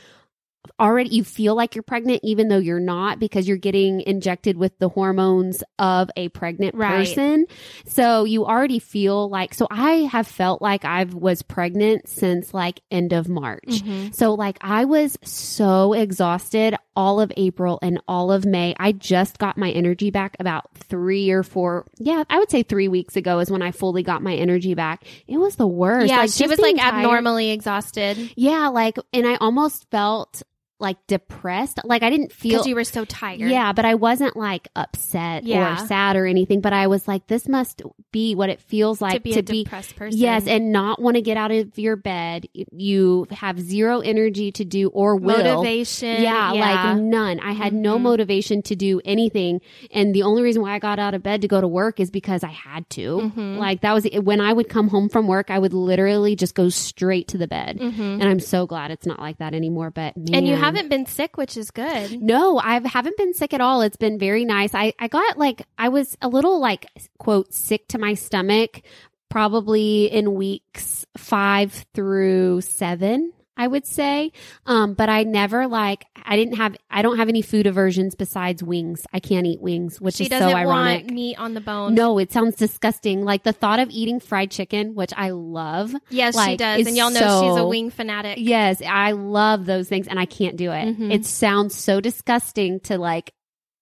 already 0.78 1.10
you 1.10 1.24
feel 1.24 1.54
like 1.54 1.74
you're 1.74 1.82
pregnant 1.82 2.20
even 2.22 2.48
though 2.48 2.58
you're 2.58 2.78
not 2.80 3.18
because 3.18 3.48
you're 3.48 3.56
getting 3.56 4.00
injected 4.02 4.56
with 4.56 4.78
the 4.78 4.88
hormones 4.88 5.64
of 5.78 6.08
a 6.16 6.28
pregnant 6.30 6.74
Right. 6.74 6.98
person. 7.06 7.46
So 7.86 8.24
you 8.24 8.46
already 8.46 8.78
feel 8.78 9.28
like 9.28 9.54
so 9.54 9.66
i 9.70 9.92
have 10.10 10.26
felt 10.26 10.62
like 10.62 10.84
i 10.84 11.04
was 11.04 11.42
pregnant 11.42 12.08
since 12.08 12.54
like 12.54 12.80
end 12.90 13.12
of 13.12 13.28
march. 13.28 13.62
Mhm. 13.68 14.14
so 14.14 14.34
like 14.34 14.58
i 14.60 14.84
was 14.84 15.18
so 15.22 15.92
exhausted 15.94 16.76
all 16.94 17.20
of 17.20 17.32
april 17.36 17.78
and 17.82 18.00
all 18.06 18.30
of 18.30 18.44
may. 18.44 18.74
I 18.78 18.92
just 18.92 19.38
got 19.38 19.56
my 19.58 19.70
energy 19.70 20.10
back 20.10 20.36
about 20.38 20.66
three 20.76 21.30
or 21.30 21.42
four 21.42 21.86
yeah 21.98 22.22
i 22.30 22.38
would 22.38 22.50
say 22.50 22.62
three 22.62 22.88
weeks 22.88 23.16
ago 23.16 23.38
is 23.40 23.50
when 23.50 23.62
i 23.62 23.70
fully 23.72 24.02
got 24.02 24.22
my 24.22 24.34
energy 24.34 24.74
back. 24.74 25.04
It 25.26 25.38
was 25.38 25.56
the 25.56 25.66
worst. 25.66 26.08
Yeah, 26.08 26.18
like, 26.18 26.30
she 26.30 26.46
was 26.46 26.58
like 26.58 26.76
tired- 26.76 26.94
abnormally 26.96 27.50
exhausted. 27.50 28.32
Yeah, 28.36 28.68
like, 28.68 28.96
and 29.12 29.26
I 29.26 29.36
almost 29.36 29.90
felt 29.90 30.42
like 30.82 30.98
depressed. 31.06 31.78
Like 31.84 32.02
I 32.02 32.10
didn't 32.10 32.32
feel. 32.32 32.52
because 32.52 32.66
you 32.66 32.74
were 32.74 32.84
so 32.84 33.04
tired. 33.04 33.40
yeah, 33.40 33.72
but 33.72 33.84
I 33.84 33.94
wasn't 33.94 34.36
like 34.36 34.68
upset 34.76 35.44
Yeah. 35.44 35.82
or 35.82 35.86
sad 35.86 36.16
or 36.16 36.26
anything. 36.26 36.60
But 36.60 36.72
I 36.74 36.88
was 36.88 37.08
like, 37.08 37.26
this 37.28 37.48
must 37.48 37.80
be 38.10 38.34
what 38.34 38.50
it 38.50 38.60
feels 38.60 39.00
like 39.00 39.14
to 39.14 39.20
be 39.20 39.32
a 39.32 39.42
depressed 39.42 39.96
person. 39.96 40.18
Yes, 40.20 40.46
and 40.46 40.72
not 40.72 41.00
want 41.00 41.14
to 41.16 41.22
get 41.22 41.36
out 41.36 41.50
of 41.50 41.78
your 41.78 41.96
bed. 41.96 42.46
You 42.72 43.26
have 43.30 43.58
zero 43.60 44.00
energy 44.00 44.52
to 44.52 44.64
do 44.64 44.88
or 44.88 45.16
will. 45.16 45.38
motivation. 45.38 46.22
Yeah, 46.22 46.50
like 46.52 46.98
none. 46.98 47.40
I 47.40 47.52
had 47.52 47.72
no 47.72 47.96
Mhm. 47.98 48.02
motivation 48.02 48.62
to 48.62 48.76
do 48.76 49.00
anything. 49.04 49.60
And 49.92 50.14
the 50.14 50.22
only 50.24 50.42
reason 50.42 50.62
why 50.62 50.74
I 50.74 50.78
got 50.78 50.98
out 50.98 51.14
of 51.14 51.22
bed 51.22 51.42
to 51.42 51.48
go 51.48 51.60
to 51.60 51.68
work 51.68 52.00
is 52.00 52.10
because 52.10 52.42
I 52.44 52.48
had 52.50 52.88
to. 52.90 53.32
Mhm. 53.36 53.58
Like 53.58 53.80
that 53.82 53.92
was 53.92 54.06
when 54.22 54.40
I 54.40 54.52
would 54.52 54.68
come 54.68 54.88
home 54.88 55.08
from 55.08 55.26
work, 55.28 55.50
I 55.50 55.58
would 55.58 55.72
literally 55.72 56.34
just 56.36 56.54
go 56.54 56.68
straight 56.68 57.28
to 57.28 57.38
the 57.38 57.46
bed. 57.46 57.78
Mhm. 57.78 58.00
And 58.20 58.24
I'm 58.24 58.40
so 58.40 58.66
glad 58.66 58.90
it's 58.90 59.06
not 59.06 59.20
like 59.20 59.38
that 59.38 59.54
anymore. 59.54 59.90
But 59.90 60.16
and 60.16 60.46
you 60.46 60.54
man. 60.54 60.60
Haven't 60.72 60.88
been 60.88 61.06
sick, 61.06 61.36
which 61.36 61.56
is 61.56 61.70
good. 61.70 62.20
No, 62.20 62.58
I 62.58 62.80
haven't 62.86 63.16
been 63.16 63.34
sick 63.34 63.54
at 63.54 63.60
all. 63.60 63.82
It's 63.82 63.96
been 63.96 64.18
very 64.18 64.44
nice. 64.44 64.74
I, 64.74 64.92
I 64.98 65.08
got 65.08 65.38
like, 65.38 65.62
I 65.78 65.88
was 65.88 66.16
a 66.20 66.28
little 66.28 66.60
like, 66.60 66.86
quote, 67.18 67.52
sick 67.52 67.88
to 67.88 67.98
my 67.98 68.14
stomach 68.14 68.82
probably 69.28 70.06
in 70.12 70.34
weeks 70.34 71.06
five 71.16 71.86
through 71.94 72.60
seven. 72.60 73.32
I 73.56 73.66
would 73.66 73.86
say. 73.86 74.32
Um, 74.66 74.94
but 74.94 75.08
I 75.10 75.24
never 75.24 75.66
like, 75.66 76.06
I 76.24 76.36
didn't 76.36 76.54
have, 76.56 76.74
I 76.90 77.02
don't 77.02 77.18
have 77.18 77.28
any 77.28 77.42
food 77.42 77.66
aversions 77.66 78.14
besides 78.14 78.62
wings. 78.62 79.02
I 79.12 79.20
can't 79.20 79.46
eat 79.46 79.60
wings, 79.60 80.00
which 80.00 80.14
She 80.16 80.24
is 80.24 80.30
so 80.30 80.48
ironic. 80.54 81.02
want 81.04 81.10
meat 81.10 81.36
on 81.38 81.52
the 81.54 81.60
bone. 81.60 81.94
No, 81.94 82.18
it 82.18 82.32
sounds 82.32 82.56
disgusting. 82.56 83.24
Like 83.24 83.42
the 83.42 83.52
thought 83.52 83.78
of 83.78 83.90
eating 83.90 84.20
fried 84.20 84.50
chicken, 84.50 84.94
which 84.94 85.12
I 85.16 85.30
love. 85.30 85.94
Yes, 86.08 86.42
she 86.42 86.56
does. 86.56 86.86
And 86.86 86.96
y'all 86.96 87.10
know 87.10 87.42
she's 87.42 87.56
a 87.58 87.66
wing 87.66 87.90
fanatic. 87.90 88.38
Yes, 88.40 88.80
I 88.86 89.12
love 89.12 89.66
those 89.66 89.88
things 89.88 90.08
and 90.08 90.18
I 90.18 90.24
can't 90.24 90.56
do 90.56 90.72
it. 90.72 90.98
Mhm. 90.98 91.12
It 91.12 91.26
sounds 91.26 91.74
so 91.74 92.00
disgusting 92.00 92.80
to 92.80 92.96
like 92.98 93.32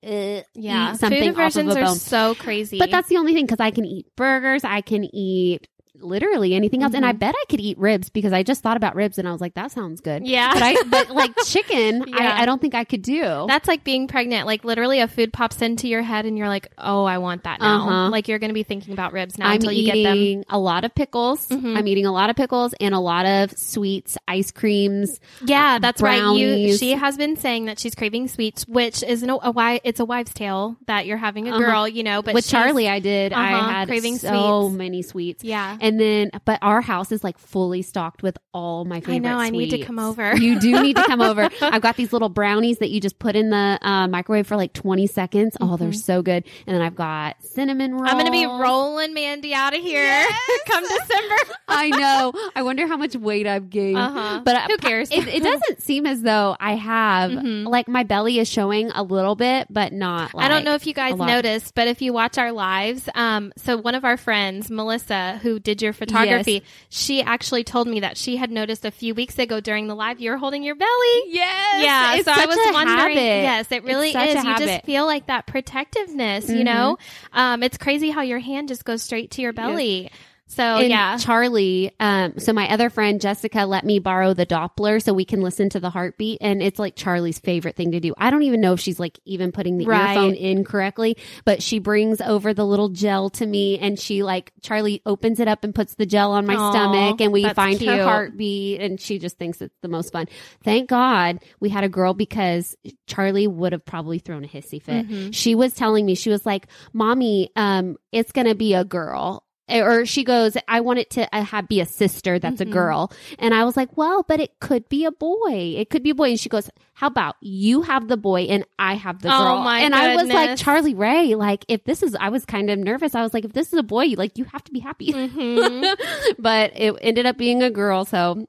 uh, 0.05 0.41
Yeah. 0.55 0.95
something 0.95 1.21
Food 1.35 1.41
off 1.41 1.55
of 1.57 1.67
aversions 1.67 1.77
are 1.77 1.95
so 1.95 2.35
crazy. 2.35 2.79
But 2.79 2.91
that's 2.91 3.09
the 3.09 3.19
only 3.19 3.35
thing 3.35 3.45
because 3.45 3.61
I 3.61 3.71
can 3.71 3.85
eat 3.85 4.07
burgers, 4.17 4.65
I 4.65 4.81
can 4.81 5.05
eat 5.15 5.69
literally 6.03 6.55
anything 6.55 6.83
else, 6.83 6.95
and 6.95 7.05
I 7.05 7.13
Mhm. 7.13 7.19
bet 7.19 7.35
I 7.37 7.45
could 7.49 7.61
eat 7.61 7.79
ribs 7.79 8.09
because 8.11 8.33
I 8.33 8.43
just 8.43 8.63
thought 8.63 8.77
about 8.77 8.95
ribs 8.95 9.19
and 9.19 9.29
I 9.29 9.33
was 9.33 9.41
like, 9.41 9.55
that 9.55 9.71
sounds 9.73 10.01
good. 10.01 10.27
yeah. 10.27 10.53
But 10.55 10.63
I, 10.63 10.77
but 10.89 11.11
like 11.11 11.33
chicken, 11.47 12.05
Yeah. 12.07 12.17
I, 12.39 12.43
I 12.43 12.47
don't 12.47 12.61
think 12.61 12.75
I 12.75 12.85
could 12.85 13.03
do. 13.03 13.21
That's 13.49 13.69
like 13.69 13.85
being 13.85 14.09
pregnant. 14.09 14.47
Like 14.47 14.65
literally, 14.65 15.01
a 15.01 15.09
food 15.09 15.33
pops 15.33 15.63
into 15.63 15.89
your 15.89 16.03
head, 16.03 16.27
and 16.27 16.37
you're 16.39 16.49
like, 16.49 16.69
"Oh, 16.79 17.05
I 17.05 17.19
want 17.19 17.45
that 17.45 17.61
now." 17.61 17.77
Uh-huh. 17.87 18.09
Like 18.11 18.29
you're 18.29 18.39
going 18.39 18.51
to 18.51 18.55
be 18.55 18.63
thinking 18.63 18.93
about 18.93 19.13
ribs 19.13 19.39
now 19.39 19.47
I'm 19.49 19.55
until 19.57 19.73
you 19.73 19.85
get 19.85 20.03
them. 20.03 20.17
eating 20.17 20.45
a 20.49 20.59
lot 20.59 20.85
of 20.85 20.95
pickles. 20.95 21.47
Mhm. 21.49 21.77
I'm 21.77 21.87
eating 21.87 22.07
a 22.07 22.13
lot 22.13 22.31
of 22.31 22.37
pickles 22.37 22.75
and 22.81 22.95
a 22.95 22.99
lot 23.01 23.27
of 23.27 23.53
sweets, 23.59 24.17
ice 24.29 24.51
creams. 24.51 25.21
Yeah, 25.45 25.79
that's 25.79 26.01
right. 26.03 26.23
You. 26.37 26.77
She 26.77 26.93
has 26.93 27.17
been 27.17 27.37
saying 27.37 27.67
that 27.67 27.79
she's 27.79 27.95
craving 27.95 28.29
sweets, 28.29 28.67
which 28.69 29.03
is 29.03 29.23
no 29.23 29.41
a 29.43 29.51
why 29.51 29.81
it's 29.85 30.01
a 30.01 30.05
wives' 30.05 30.33
tale 30.35 30.77
that 30.87 31.07
you're 31.07 31.17
having 31.17 31.49
a 31.49 31.51
Uh-huh. 31.51 31.59
girl. 31.61 31.89
You 31.89 32.03
know, 32.03 32.23
but 32.23 32.35
With 32.35 32.47
Charlie, 32.49 32.89
I 32.89 33.01
did. 33.01 33.33
Uh-huh, 33.33 33.43
I 33.43 33.73
had 33.73 33.89
craving 33.89 34.19
so 34.19 34.69
sweets. 34.69 34.79
many 34.79 35.03
sweets. 35.03 35.45
Yeah. 35.45 35.77
And 35.81 35.90
then, 35.99 36.31
but 36.45 36.59
our 36.63 36.81
house 36.81 37.11
is 37.13 37.25
like 37.25 37.39
fully 37.39 37.83
stocked 37.83 38.23
with 38.23 38.37
all 38.53 38.85
my 38.85 39.01
favorite. 39.01 39.15
I 39.17 39.19
know, 39.19 39.39
I 39.39 39.51
need 39.51 39.71
to 39.71 39.79
come 39.85 39.99
over. 39.99 40.37
You 40.37 40.61
do 40.61 40.83
need 40.83 40.97
to 40.97 41.05
come 41.05 41.21
over. 41.21 41.49
I've 41.63 41.83
got 41.83 41.97
these 41.97 42.13
little 42.13 42.29
brownies 42.29 42.79
that 42.79 42.91
you 42.91 43.01
just 43.01 43.19
put 43.19 43.37
in 43.37 43.51
the 43.51 43.79
uh, 43.81 44.09
microwave 44.09 44.47
for 44.47 44.57
like 44.57 44.73
20 44.73 45.07
seconds. 45.07 45.57
Oh, 45.61 45.77
they're 45.77 45.93
so 45.93 46.23
good. 46.23 46.45
And 46.67 46.75
then 46.75 46.83
I've 46.83 46.95
got 46.95 47.43
cinnamon 47.43 47.95
rolls. 47.95 48.09
I'm 48.09 48.15
going 48.15 48.27
to 48.27 48.33
be 48.33 48.45
rolling 48.47 49.15
Mandy 49.15 49.55
out 49.55 49.75
of 49.75 49.81
here 49.83 50.27
come 50.67 50.85
December. 50.85 51.37
I 51.69 51.89
know. 51.91 52.33
I 52.55 52.63
wonder 52.63 52.87
how 52.87 52.97
much 52.97 53.15
weight 53.17 53.47
I've 53.47 53.71
gained. 53.71 53.97
Uh-huh. 53.97 54.43
But 54.45 54.71
Who 54.71 54.77
cares? 54.79 55.11
It, 55.11 55.27
it 55.29 55.43
doesn't 55.43 55.83
seem 55.83 56.07
as 56.07 56.23
though 56.23 56.57
I 56.59 56.75
have. 56.75 57.31
Mhm. 57.31 57.67
Like 57.67 57.89
my 57.89 58.03
belly 58.03 58.39
is 58.39 58.49
showing 58.49 58.91
a 58.91 59.03
little 59.03 59.37
bit, 59.37 59.69
but 59.71 59.93
not. 59.93 60.35
Like, 60.35 60.47
I 60.47 60.49
don't 60.49 60.65
know 60.65 60.75
if 60.75 60.87
you 60.87 60.95
guys 60.95 61.17
noticed, 61.17 61.75
but 61.75 61.89
if 61.89 62.03
you 62.03 62.13
watch 62.13 62.39
our 62.39 62.53
lives, 62.53 63.09
um, 63.15 63.53
so 63.57 63.77
one 63.77 63.95
of 63.95 64.05
our 64.05 64.17
friends, 64.17 64.71
Melissa, 64.71 65.39
who 65.43 65.59
did 65.59 65.80
your 65.83 65.93
photography, 65.93 66.63
she 66.89 67.23
actually 67.23 67.65
told 67.65 67.89
me 67.89 68.01
that 68.01 68.17
she 68.17 68.37
had 68.37 68.51
noticed 68.51 68.85
a 68.85 68.91
few 68.91 69.15
weeks 69.15 69.39
ago 69.39 69.61
during 69.61 69.87
the 69.87 69.95
live 69.95 70.21
you're 70.21 70.37
holding 70.39 70.63
your 70.63 70.75
belly. 70.75 71.23
Yes. 71.29 71.83
Yeah, 71.85 72.15
It's 72.17 72.25
so 72.25 72.33
I 72.33 72.47
was 72.47 72.59
wondering. 72.73 72.99
habit. 72.99 73.15
Yes, 73.17 73.73
it 73.73 73.85
really 73.85 74.11
is. 74.11 74.45
You 74.45 74.57
just 74.59 74.85
feel 74.85 75.07
like 75.07 75.27
that 75.27 75.47
protectiveness. 75.47 76.49
You 76.49 76.61
Mhm. 76.61 76.65
know, 76.65 76.99
um, 77.33 77.63
it's 77.63 77.79
crazy 77.79 78.11
how 78.11 78.23
your 78.23 78.39
hand 78.39 78.69
just 78.69 78.85
goes 78.85 79.03
straight 79.03 79.31
to 79.33 79.43
your 79.43 79.53
belly. 79.53 80.11
So 80.53 80.65
and 80.65 80.89
yeah, 80.91 81.17
Charlie, 81.17 81.93
um, 82.01 82.39
so 82.41 82.53
my 82.53 82.69
other 82.73 82.91
friend 82.91 83.21
Jessica 83.21 83.67
let 83.67 83.85
me 83.85 84.01
borrow 84.01 84.35
the 84.35 84.45
Doppler 84.45 85.01
so 85.01 85.13
we 85.15 85.25
can 85.25 85.43
listen 85.43 85.69
to 85.71 85.79
the 85.79 85.91
heartbeat, 85.91 86.39
and 86.41 86.61
it's 86.61 86.77
like 86.81 86.97
Charlie's 86.97 87.39
favorite 87.39 87.77
thing 87.77 87.93
to 87.93 88.01
do. 88.01 88.15
I 88.19 88.31
don't 88.31 88.43
even 88.43 88.61
know 88.61 88.73
if 88.73 88.81
she's 88.81 88.99
like 88.99 89.21
even 89.25 89.53
putting 89.53 89.79
the 89.79 89.87
Right. 89.87 90.11
earphone 90.11 90.35
in 90.35 90.65
correctly, 90.65 91.17
but 91.45 91.63
she 91.63 91.79
brings 91.79 92.21
over 92.21 92.53
the 92.53 92.67
little 92.67 92.89
gel 92.89 93.31
to 93.31 93.47
me, 93.47 93.79
and 93.79 93.97
she 93.97 94.25
like 94.25 94.53
Charlie 94.61 95.01
opens 95.07 95.39
it 95.39 95.47
up 95.47 95.63
and 95.63 95.73
puts 95.73 95.95
the 95.95 96.05
gel 96.05 96.33
on 96.33 96.47
my 96.47 96.57
Aw, 96.57 96.71
stomach, 96.73 97.21
and 97.21 97.33
we 97.33 97.49
find 97.51 97.81
her 97.83 98.03
heartbeat, 98.03 98.81
and 98.81 99.01
she 99.01 99.21
just 99.21 99.39
thinks 99.39 99.63
it's 99.63 99.79
the 99.83 99.89
most 99.89 100.13
fun. 100.13 100.27
Thank 100.65 100.89
God 100.91 101.39
we 101.61 101.69
had 101.69 101.85
a 101.85 101.89
girl 101.89 102.13
because 102.13 102.75
Charlie 103.07 103.47
would 103.47 103.71
have 103.71 103.85
probably 103.85 104.19
thrown 104.19 104.43
a 104.45 104.49
hissy 104.49 104.83
fit. 104.83 105.07
Mhm. 105.09 105.33
She 105.33 105.55
was 105.55 105.75
telling 105.75 106.05
me 106.05 106.17
she 106.17 106.29
was 106.29 106.45
like, 106.45 106.67
"Mommy, 106.93 107.51
um, 107.55 107.97
it's 108.11 108.33
gonna 108.33 108.57
be 108.57 108.75
a 108.75 108.85
girl." 108.85 109.45
Or 109.71 110.05
she 110.07 110.25
goes, 110.25 110.57
I 110.69 110.81
want 110.81 110.99
it 110.99 111.11
to 111.11 111.35
uh, 111.35 111.43
have, 111.43 111.69
be 111.69 111.81
a 111.81 111.87
sister 111.87 112.39
that's 112.39 112.61
Mm-hmm. 112.61 112.71
a 112.71 112.73
girl. 112.73 113.13
And 113.39 113.55
I 113.55 113.65
was 113.65 113.77
like, 113.77 113.97
well, 113.97 114.25
but 114.27 114.41
it 114.41 114.59
could 114.61 114.89
be 114.89 115.05
a 115.05 115.13
boy. 115.13 115.75
It 115.79 115.89
could 115.91 116.03
be 116.03 116.11
a 116.11 116.15
boy. 116.15 116.31
And 116.31 116.41
she 116.41 116.49
goes, 116.49 116.69
how 116.95 117.07
about 117.07 117.37
you 117.41 117.83
have 117.83 118.09
the 118.09 118.17
boy 118.17 118.43
and 118.43 118.65
I 118.79 118.95
have 118.95 119.23
the 119.23 119.29
Oh, 119.35 119.39
girl? 119.39 119.63
my 119.63 119.81
and 119.81 119.95
I 119.95 120.17
was 120.17 120.29
like. 120.29 120.59
Charlie 120.59 120.95
Ray, 120.95 121.35
like 121.35 121.65
if 121.69 121.85
this 121.85 122.03
is, 122.03 122.15
I 122.19 122.29
was 122.29 122.45
kind 122.45 122.69
of 122.71 122.79
nervous. 122.79 123.15
I 123.15 123.23
was 123.23 123.33
like, 123.33 123.45
if 123.45 123.53
this 123.53 123.73
is 123.73 123.79
a 123.79 123.83
boy, 123.83 124.09
like 124.17 124.37
you 124.37 124.45
have 124.45 124.63
to 124.65 124.73
be 124.73 124.81
happy. 124.81 125.13
Mhm. 125.13 125.97
but 126.39 126.73
it 126.75 126.95
ended 127.01 127.27
up 127.27 127.37
being 127.39 127.63
a 127.63 127.71
girl. 127.71 128.05
So 128.05 128.47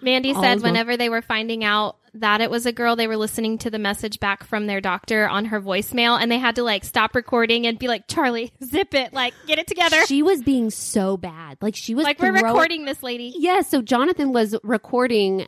Mandy 0.00 0.34
said 0.34 0.62
whenever 0.62 0.96
they 0.96 1.08
were 1.08 1.22
finding 1.22 1.64
out 1.64 1.96
that 2.14 2.40
it 2.40 2.50
was 2.50 2.66
a 2.66 2.72
girl, 2.72 2.96
they 2.96 3.06
were 3.06 3.16
listening 3.16 3.58
to 3.58 3.70
the 3.70 3.78
message 3.78 4.20
back 4.20 4.44
from 4.44 4.66
their 4.66 4.80
doctor 4.80 5.26
on 5.28 5.46
her 5.46 5.60
voicemail 5.60 6.20
and 6.20 6.30
they 6.30 6.38
had 6.38 6.56
to 6.56 6.62
like 6.62 6.84
stop 6.84 7.14
recording 7.14 7.66
and 7.66 7.78
be 7.78 7.88
like, 7.88 8.06
Charlie, 8.08 8.52
zip 8.64 8.94
it, 8.94 9.12
like 9.12 9.34
get 9.46 9.58
it 9.58 9.66
together. 9.66 10.04
she 10.06 10.22
was 10.22 10.42
being 10.42 10.70
so 10.70 11.16
bad. 11.16 11.58
Like 11.60 11.74
she 11.74 11.94
was 11.94 12.04
like 12.04 12.20
we're 12.20 12.32
recording 12.32 12.84
this 12.84 13.02
lady. 13.02 13.32
Yeah, 13.36 13.62
so 13.62 13.82
Jonathan 13.82 14.32
was 14.32 14.54
recording. 14.62 15.46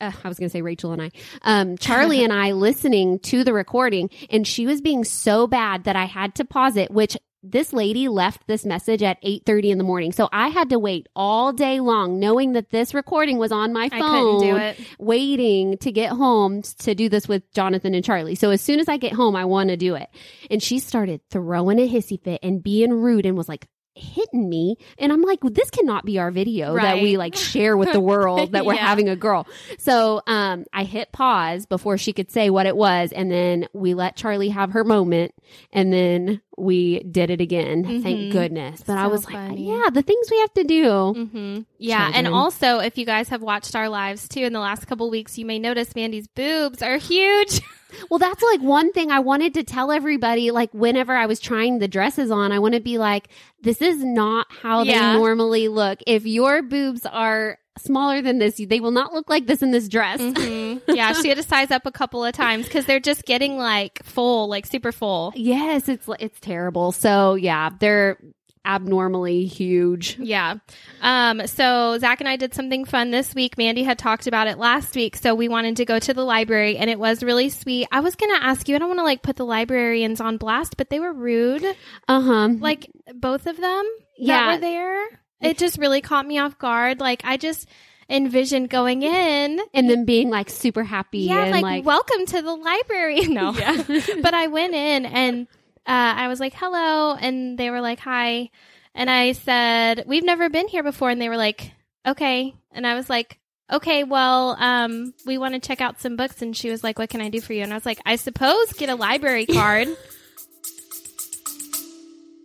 Uh, 0.00 0.12
I 0.22 0.28
was 0.28 0.38
going 0.38 0.48
to 0.48 0.52
say 0.52 0.62
Rachel 0.62 0.92
and 0.92 1.02
I, 1.02 1.10
um, 1.42 1.76
Charlie 1.76 2.22
and 2.24 2.32
I 2.32 2.52
listening 2.52 3.18
to 3.20 3.42
the 3.42 3.52
recording, 3.52 4.10
and 4.30 4.46
she 4.46 4.66
was 4.66 4.80
being 4.80 5.02
so 5.04 5.46
bad 5.46 5.84
that 5.84 5.96
I 5.96 6.04
had 6.04 6.36
to 6.36 6.44
pause 6.44 6.76
it. 6.76 6.90
Which 6.90 7.16
this 7.42 7.72
lady 7.72 8.08
left 8.08 8.46
this 8.46 8.64
message 8.64 9.02
at 9.02 9.18
eight 9.22 9.44
thirty 9.46 9.70
in 9.70 9.78
the 9.78 9.84
morning, 9.84 10.12
so 10.12 10.28
I 10.32 10.48
had 10.48 10.70
to 10.70 10.78
wait 10.78 11.08
all 11.14 11.52
day 11.52 11.80
long, 11.80 12.18
knowing 12.18 12.52
that 12.52 12.70
this 12.70 12.94
recording 12.94 13.38
was 13.38 13.52
on 13.52 13.72
my 13.72 13.88
phone, 13.88 14.02
I 14.02 14.10
couldn't 14.10 14.40
do 14.40 14.56
it. 14.56 14.78
waiting 14.98 15.78
to 15.78 15.92
get 15.92 16.10
home 16.10 16.62
to 16.62 16.94
do 16.94 17.08
this 17.08 17.28
with 17.28 17.50
Jonathan 17.52 17.94
and 17.94 18.04
Charlie. 18.04 18.34
So 18.34 18.50
as 18.50 18.60
soon 18.60 18.80
as 18.80 18.88
I 18.88 18.96
get 18.96 19.12
home, 19.12 19.36
I 19.36 19.44
want 19.44 19.70
to 19.70 19.76
do 19.76 19.94
it. 19.94 20.08
And 20.50 20.62
she 20.62 20.78
started 20.78 21.20
throwing 21.30 21.78
a 21.78 21.88
hissy 21.88 22.22
fit 22.22 22.40
and 22.42 22.62
being 22.62 22.92
rude 22.92 23.26
and 23.26 23.36
was 23.36 23.48
like 23.48 23.68
hitting 23.98 24.48
me. 24.48 24.76
And 24.98 25.12
I'm 25.12 25.22
like, 25.22 25.40
this 25.42 25.70
cannot 25.70 26.04
be 26.04 26.18
our 26.18 26.30
video 26.30 26.74
that 26.74 27.00
we 27.00 27.16
like 27.16 27.34
share 27.36 27.76
with 27.76 27.92
the 27.92 28.00
world 28.00 28.52
that 28.52 28.64
we're 28.64 28.74
Yeah. 28.74 28.86
having 28.86 29.08
a 29.08 29.16
girl. 29.16 29.46
So 29.78 30.22
um, 30.26 30.64
I 30.72 30.84
hit 30.84 31.12
pause 31.12 31.66
before 31.66 31.98
she 31.98 32.12
could 32.12 32.30
say 32.30 32.50
what 32.50 32.66
it 32.66 32.76
was. 32.76 33.12
And 33.12 33.30
then 33.30 33.66
we 33.72 33.94
let 33.94 34.16
Charlie 34.16 34.48
have 34.50 34.72
her 34.72 34.84
moment. 34.84 35.34
And 35.72 35.92
then 35.92 36.40
we 36.56 37.00
did 37.00 37.30
it 37.30 37.40
again. 37.40 37.84
Thank 38.02 38.04
Mhm. 38.04 38.30
goodness. 38.32 38.82
But 38.86 38.98
I 38.98 39.04
So 39.04 39.08
was 39.10 39.24
like, 39.24 39.58
yeah, 39.58 39.90
the 39.92 40.02
things 40.02 40.28
we 40.30 40.38
have 40.40 40.54
to 40.54 40.64
do. 40.64 41.28
hmm 41.30 41.60
Yeah, 41.78 42.10
and 42.12 42.26
also 42.26 42.78
if 42.80 42.98
you 42.98 43.06
guys 43.06 43.28
have 43.28 43.42
watched 43.42 43.74
our 43.76 43.88
lives 43.88 44.26
too 44.28 44.40
in 44.40 44.52
the 44.52 44.60
last 44.60 44.86
couple 44.86 45.08
weeks, 45.10 45.38
you 45.38 45.46
may 45.46 45.58
notice 45.58 45.94
Mandy's 45.94 46.26
boobs 46.28 46.82
are 46.82 46.96
huge. 46.96 47.60
Well, 48.10 48.18
that's 48.18 48.42
like 48.42 48.60
one 48.60 48.92
thing 48.92 49.10
I 49.10 49.20
wanted 49.20 49.54
to 49.54 49.64
tell 49.64 49.90
everybody. 49.90 50.50
Like, 50.50 50.72
whenever 50.72 51.14
I 51.14 51.26
was 51.26 51.40
trying 51.40 51.78
the 51.78 51.88
dresses 51.88 52.30
on, 52.30 52.52
I 52.52 52.58
want 52.58 52.74
to 52.74 52.80
be 52.80 52.98
like, 52.98 53.28
this 53.62 53.80
is 53.80 54.02
not 54.04 54.46
how 54.62 54.82
Yeah. 54.82 55.12
they 55.14 55.18
normally 55.18 55.68
look. 55.68 56.00
If 56.06 56.26
your 56.26 56.62
boobs 56.62 57.06
are 57.06 57.58
smaller 57.78 58.20
than 58.20 58.38
this, 58.38 58.56
they 58.68 58.80
will 58.80 58.90
not 58.90 59.14
look 59.14 59.30
like 59.30 59.46
this 59.46 59.62
in 59.62 59.70
this 59.70 59.88
dress. 59.88 60.20
Mhm. 60.20 60.82
Yeah, 60.88 61.12
she 61.12 61.28
had 61.28 61.36
to 61.38 61.42
size 61.44 61.70
up 61.70 61.86
a 61.86 61.92
couple 61.92 62.24
of 62.24 62.32
times 62.34 62.66
because 62.66 62.86
they're 62.86 62.98
just 63.00 63.24
getting 63.24 63.56
like 63.56 64.02
full, 64.04 64.48
like 64.48 64.66
super 64.66 64.90
full. 64.92 65.32
Yes, 65.36 65.88
it's 65.88 66.08
it's 66.18 66.40
terrible. 66.40 66.90
So 66.92 67.34
yeah, 67.36 67.70
they're 67.78 68.18
abnormally 68.64 69.46
huge. 69.46 70.18
Yeah. 70.18 70.56
Um, 71.00 71.46
so 71.46 71.98
Zach 71.98 72.20
and 72.20 72.28
I 72.28 72.36
did 72.36 72.54
something 72.54 72.84
fun 72.84 73.10
this 73.10 73.34
week. 73.34 73.56
Mandy 73.58 73.82
had 73.82 73.98
talked 73.98 74.26
about 74.26 74.46
it 74.46 74.58
last 74.58 74.94
week. 74.94 75.16
So 75.16 75.34
we 75.34 75.48
wanted 75.48 75.76
to 75.76 75.84
go 75.84 75.98
to 75.98 76.14
the 76.14 76.24
library 76.24 76.76
and 76.76 76.90
it 76.90 76.98
was 76.98 77.22
really 77.22 77.48
sweet. 77.50 77.88
I 77.92 78.00
was 78.00 78.14
going 78.14 78.34
to 78.38 78.44
ask 78.44 78.68
you, 78.68 78.76
I 78.76 78.78
don't 78.78 78.88
want 78.88 79.00
to 79.00 79.04
like 79.04 79.22
put 79.22 79.36
the 79.36 79.46
librarians 79.46 80.20
on 80.20 80.36
blast, 80.36 80.76
but 80.76 80.90
they 80.90 81.00
were 81.00 81.12
rude. 81.12 81.64
Uh 82.06 82.20
huh. 82.20 82.48
Like 82.58 82.90
both 83.14 83.46
of 83.46 83.56
them 83.56 83.84
Yeah. 84.16 84.46
that 84.46 84.54
were 84.56 84.60
there. 84.60 85.06
It 85.40 85.58
just 85.58 85.78
really 85.78 86.00
caught 86.00 86.26
me 86.26 86.38
off 86.38 86.58
guard. 86.58 87.00
Like 87.00 87.22
I 87.24 87.36
just 87.36 87.68
envisioned 88.10 88.70
going 88.70 89.02
in. 89.02 89.60
And 89.74 89.88
then 89.88 90.04
being 90.04 90.30
like 90.30 90.48
super 90.50 90.82
happy 90.82 91.20
Yeah, 91.20 91.42
and 91.42 91.52
like, 91.52 91.62
like, 91.62 91.84
welcome 91.84 92.26
to 92.26 92.42
the 92.42 92.54
library. 92.54 93.20
No. 93.28 93.52
but 94.22 94.34
I 94.34 94.46
went 94.46 94.74
in 94.74 95.06
and 95.06 95.46
uh, 95.88 96.14
I 96.16 96.28
was 96.28 96.38
like, 96.38 96.52
hello. 96.54 97.14
And 97.14 97.58
they 97.58 97.70
were 97.70 97.80
like, 97.80 97.98
hi. 97.98 98.50
And 98.94 99.08
I 99.08 99.32
said, 99.32 100.04
we've 100.06 100.24
never 100.24 100.50
been 100.50 100.68
here 100.68 100.82
before. 100.82 101.08
And 101.08 101.20
they 101.20 101.30
were 101.30 101.38
like, 101.38 101.72
okay. 102.06 102.54
And 102.72 102.86
I 102.86 102.94
was 102.94 103.08
like, 103.08 103.38
okay, 103.72 104.04
well, 104.04 104.54
um, 104.58 105.14
we 105.24 105.38
want 105.38 105.54
to 105.54 105.60
check 105.60 105.80
out 105.80 106.00
some 106.00 106.16
books. 106.16 106.42
And 106.42 106.54
she 106.54 106.70
was 106.70 106.84
like, 106.84 106.98
what 106.98 107.08
can 107.08 107.22
I 107.22 107.30
do 107.30 107.40
for 107.40 107.54
you? 107.54 107.62
And 107.62 107.72
I 107.72 107.76
was 107.76 107.86
like, 107.86 108.00
I 108.04 108.16
suppose 108.16 108.72
get 108.74 108.90
a 108.90 108.96
library 108.96 109.46
card. 109.46 109.88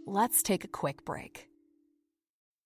Let's 0.05 0.41
take 0.41 0.63
a 0.63 0.69
quick 0.69 1.03
break. 1.03 1.49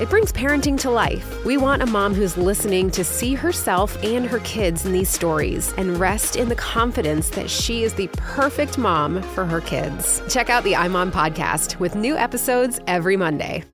it 0.00 0.10
brings 0.10 0.32
parenting 0.32 0.78
to 0.80 0.90
life. 0.90 1.44
We 1.44 1.56
want 1.56 1.82
a 1.82 1.86
mom 1.86 2.14
who's 2.14 2.36
listening 2.36 2.90
to 2.90 3.04
see 3.04 3.34
herself 3.34 4.02
and 4.02 4.26
her 4.26 4.40
kids 4.40 4.84
in 4.84 4.92
these 4.92 5.08
stories 5.08 5.72
and 5.78 5.98
rest 5.98 6.36
in 6.36 6.48
the 6.48 6.54
confidence 6.56 7.30
that 7.30 7.48
she 7.48 7.82
is 7.82 7.94
the 7.94 8.08
perfect 8.12 8.78
mom 8.78 9.22
for 9.22 9.44
her 9.44 9.60
kids. 9.60 10.22
Check 10.28 10.50
out 10.50 10.64
the 10.64 10.74
iMom 10.74 11.10
podcast 11.10 11.78
with 11.78 11.94
new 11.94 12.16
episodes 12.16 12.78
every 12.86 13.16
Monday. 13.16 13.64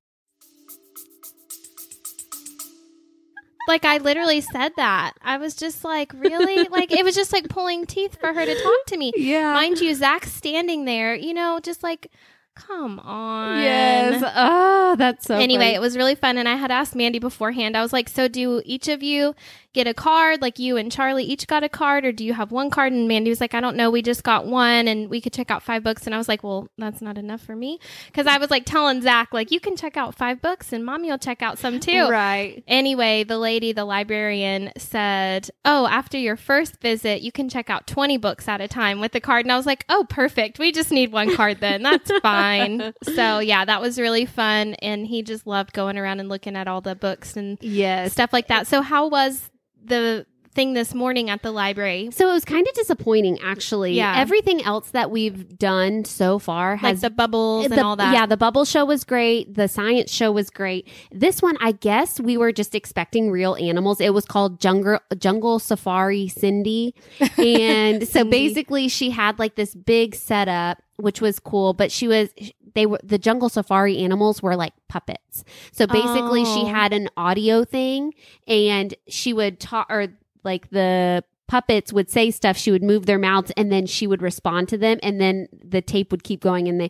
like 3.67 3.85
I 3.85 3.97
literally 3.97 4.41
said 4.41 4.73
that. 4.77 5.13
I 5.21 5.37
was 5.37 5.55
just 5.55 5.83
like, 5.83 6.13
really? 6.13 6.67
like 6.69 6.91
it 6.91 7.03
was 7.03 7.15
just 7.15 7.33
like 7.33 7.49
pulling 7.49 7.85
teeth 7.85 8.17
for 8.19 8.33
her 8.33 8.45
to 8.45 8.61
talk 8.61 8.85
to 8.87 8.97
me. 8.97 9.11
Yeah. 9.15 9.53
Mind 9.53 9.79
you, 9.79 9.93
Zach's 9.95 10.31
standing 10.31 10.85
there, 10.85 11.15
you 11.15 11.33
know, 11.33 11.59
just 11.61 11.83
like, 11.83 12.11
come 12.55 12.99
on. 12.99 13.61
yes. 13.61 14.23
Oh, 14.35 14.95
that's 14.97 15.25
so. 15.25 15.35
anyway, 15.35 15.65
funny. 15.65 15.75
it 15.75 15.81
was 15.81 15.97
really 15.97 16.15
fun. 16.15 16.37
And 16.37 16.47
I 16.47 16.55
had 16.55 16.71
asked 16.71 16.95
Mandy 16.95 17.19
beforehand, 17.19 17.75
I 17.75 17.81
was 17.81 17.93
like, 17.93 18.09
so 18.09 18.27
do 18.27 18.61
each 18.65 18.87
of 18.87 19.03
you 19.03 19.35
get 19.73 19.87
a 19.87 19.93
card? 19.93 20.41
Like 20.41 20.59
you 20.59 20.77
and 20.77 20.91
Charlie 20.91 21.23
each 21.23 21.47
got 21.47 21.63
a 21.63 21.69
card, 21.69 22.05
or 22.05 22.11
do 22.11 22.23
you 22.23 22.33
have 22.33 22.51
one 22.51 22.69
card? 22.69 22.93
And 22.93 23.07
Mandy 23.07 23.29
was 23.29 23.41
like, 23.41 23.53
I 23.53 23.59
don't 23.59 23.75
know. 23.75 23.89
We 23.91 24.01
just 24.01 24.23
got 24.23 24.45
one 24.45 24.87
and 24.87 25.09
we 25.09 25.19
could 25.21 25.33
check 25.33 25.49
out 25.51 25.63
five 25.63 25.83
books. 25.83 26.05
And 26.05 26.13
I 26.13 26.17
was 26.17 26.27
like, 26.27 26.43
well, 26.43 26.67
that's 26.77 27.01
not 27.01 27.17
enough 27.17 27.41
for 27.41 27.55
me. 27.55 27.79
Cause 28.13 28.27
I 28.27 28.37
was 28.37 28.49
like 28.51 28.65
telling 28.65 29.01
Zach, 29.01 29.33
like, 29.33 29.51
you 29.51 29.59
can 29.59 29.75
check 29.75 29.97
out 29.97 30.15
five 30.15 30.41
books 30.41 30.71
and 30.73 30.85
mommy 30.85 31.09
will 31.09 31.17
check 31.17 31.41
out 31.41 31.57
some 31.59 31.79
too. 31.79 32.07
right. 32.09 32.63
Anyway, 32.67 33.23
the 33.23 33.37
lady, 33.37 33.71
the 33.73 33.85
librarian 33.85 34.71
said, 34.77 35.49
Oh, 35.65 35.87
after 35.87 36.17
your 36.17 36.35
first 36.37 36.79
visit, 36.81 37.21
you 37.21 37.31
can 37.31 37.49
check 37.49 37.69
out 37.69 37.87
20 37.87 38.17
books 38.17 38.47
at 38.47 38.61
a 38.61 38.67
time 38.67 38.99
with 38.99 39.11
the 39.11 39.19
card. 39.21 39.45
And 39.45 39.51
I 39.51 39.57
was 39.57 39.65
like, 39.65 39.85
Oh, 39.89 40.05
perfect. 40.09 40.59
We 40.59 40.71
just 40.71 40.91
need 40.91 41.11
one 41.11 41.35
card 41.35 41.59
then. 41.59 41.81
That's 41.83 42.11
fine. 42.21 42.93
so, 43.15 43.39
yeah, 43.39 43.65
that 43.65 43.81
was 43.81 43.99
really 43.99 44.25
fun. 44.25 44.75
And 44.75 45.07
he 45.07 45.23
just 45.23 45.47
loved 45.47 45.73
going 45.73 45.97
around 45.97 46.19
and 46.19 46.29
looking 46.29 46.55
at 46.55 46.67
all 46.67 46.81
the 46.81 46.95
books 46.95 47.35
and 47.35 47.57
Yes. 47.61 48.11
stuff 48.13 48.31
like 48.33 48.47
that. 48.47 48.67
So, 48.67 48.81
how 48.81 49.07
was 49.07 49.49
the 49.85 50.25
thing 50.53 50.73
this 50.73 50.93
morning 50.93 51.29
at 51.29 51.41
the 51.41 51.51
library? 51.51 52.09
So 52.11 52.29
it 52.29 52.33
was 52.33 52.45
kind 52.45 52.65
of 52.67 52.73
disappointing, 52.73 53.39
actually. 53.43 53.93
Yeah. 53.93 54.13
Everything 54.17 54.61
else 54.63 54.89
that 54.91 55.11
we've 55.11 55.57
done 55.57 56.05
so 56.05 56.39
far 56.39 56.71
Like 56.73 56.79
has 56.81 57.01
the 57.01 57.09
bubbles 57.09 57.65
and 57.65 57.79
all 57.79 57.95
that. 57.97 58.13
Yeah, 58.13 58.25
the 58.25 58.37
bubble 58.37 58.63
show 58.65 58.85
was 58.85 59.03
great. 59.03 59.53
The 59.53 59.67
science 59.67 60.11
show 60.11 60.31
was 60.31 60.49
great. 60.49 60.87
This 61.11 61.41
one, 61.41 61.57
I 61.59 61.73
guess 61.73 62.19
we 62.19 62.37
were 62.37 62.51
just 62.51 62.73
expecting 62.75 63.29
real 63.31 63.55
animals. 63.55 63.99
It 63.99 64.13
was 64.13 64.25
called 64.25 64.59
Jungle 64.59 64.99
Jungle 65.17 65.59
Safari 65.59 66.27
Cindy, 66.29 66.95
and 67.37 68.07
so 68.07 68.23
basically 68.23 68.87
she 68.87 69.09
had 69.09 69.39
like 69.39 69.55
this 69.55 69.75
big 69.75 70.15
setup, 70.15 70.81
which 70.97 71.19
was 71.21 71.39
cool. 71.39 71.73
But 71.73 71.91
she 71.91 72.07
was 72.07 72.29
they 72.75 72.85
were 72.85 72.99
the 73.03 73.17
jungle 73.19 73.49
safari 73.49 73.97
animals 73.99 74.41
were 74.41 74.55
like 74.55 74.73
puppets. 74.87 75.43
So 75.71 75.85
basically, 75.87 76.43
she 76.45 76.61
Oh. 76.61 76.65
had 76.67 76.93
an 76.93 77.09
audio 77.17 77.63
thing, 77.63 78.13
and 78.47 78.93
she 79.07 79.33
would 79.33 79.59
talk 79.59 79.87
or 79.89 80.07
like 80.43 80.69
the 80.69 81.23
puppets 81.47 81.91
would 81.91 82.09
say 82.09 82.31
stuff 82.31 82.55
she 82.57 82.71
would 82.71 82.81
move 82.81 83.05
their 83.05 83.19
mouths 83.19 83.51
and 83.57 83.71
then 83.71 83.85
she 83.85 84.07
would 84.07 84.21
respond 84.21 84.67
to 84.69 84.77
them 84.77 84.97
and 85.03 85.19
then 85.19 85.47
the 85.63 85.81
tape 85.81 86.09
would 86.09 86.23
keep 86.23 86.39
going 86.39 86.67
and 86.69 86.79
they 86.79 86.89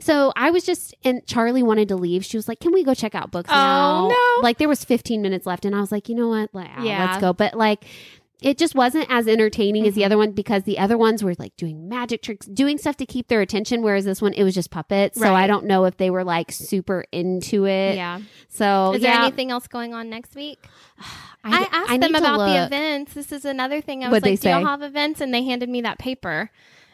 so 0.00 0.32
i 0.36 0.50
was 0.50 0.64
just 0.64 0.94
and 1.04 1.24
charlie 1.26 1.62
wanted 1.62 1.86
to 1.88 1.94
leave 1.96 2.24
she 2.24 2.36
was 2.36 2.48
like 2.48 2.58
can 2.58 2.72
we 2.72 2.82
go 2.82 2.92
check 2.92 3.14
out 3.14 3.30
books 3.30 3.48
Oh, 3.50 3.54
now 3.54 4.08
no. 4.08 4.42
like 4.42 4.58
there 4.58 4.68
was 4.68 4.84
15 4.84 5.22
minutes 5.22 5.46
left 5.46 5.64
and 5.64 5.76
i 5.76 5.80
was 5.80 5.92
like 5.92 6.08
you 6.08 6.14
know 6.16 6.28
what 6.28 6.50
like, 6.52 6.68
ah, 6.76 6.82
Yeah. 6.82 7.06
let's 7.06 7.20
go 7.20 7.32
but 7.32 7.54
like 7.54 7.84
it 8.44 8.58
just 8.58 8.74
wasn't 8.74 9.06
as 9.08 9.26
entertaining 9.26 9.86
as 9.86 9.94
the 9.94 10.02
Mhm. 10.02 10.06
other 10.06 10.18
one 10.18 10.32
because 10.32 10.64
the 10.64 10.78
other 10.78 10.98
ones 10.98 11.24
were 11.24 11.34
like 11.38 11.56
doing 11.56 11.88
magic 11.88 12.20
tricks, 12.22 12.44
doing 12.46 12.76
stuff 12.78 12.96
to 12.98 13.06
keep 13.06 13.28
their 13.28 13.40
attention, 13.40 13.80
whereas 13.82 14.04
this 14.04 14.20
one 14.20 14.34
it 14.34 14.44
was 14.44 14.54
just 14.54 14.70
puppets. 14.70 15.18
So 15.18 15.34
I 15.34 15.46
don't 15.46 15.64
know 15.64 15.84
if 15.86 15.96
they 15.96 16.10
were 16.10 16.24
like 16.24 16.52
super 16.52 17.06
into 17.10 17.64
it. 17.66 17.96
yeah. 17.96 18.20
So 18.48 18.92
Is 18.94 19.02
yeah, 19.02 19.14
there 19.16 19.22
anything 19.26 19.50
else 19.50 19.66
going 19.66 19.94
on 19.94 20.10
next 20.10 20.34
week? 20.36 20.58
I, 21.42 21.58
I, 21.62 21.68
asked 21.72 21.90
I 21.90 21.98
them 21.98 22.14
about 22.14 22.38
the 22.46 22.64
events. 22.66 23.14
This 23.14 23.32
is 23.32 23.44
another 23.44 23.80
thing. 23.80 24.04
I 24.04 24.08
was 24.08 24.12
What'd 24.20 24.30
like, 24.30 24.40
"Do 24.40 24.48
y'all 24.50 24.66
have 24.66 24.82
events?" 24.82 25.20
And 25.20 25.32
they 25.32 25.42
handed 25.44 25.68
me 25.68 25.80
that 25.80 25.98
paper, 25.98 26.50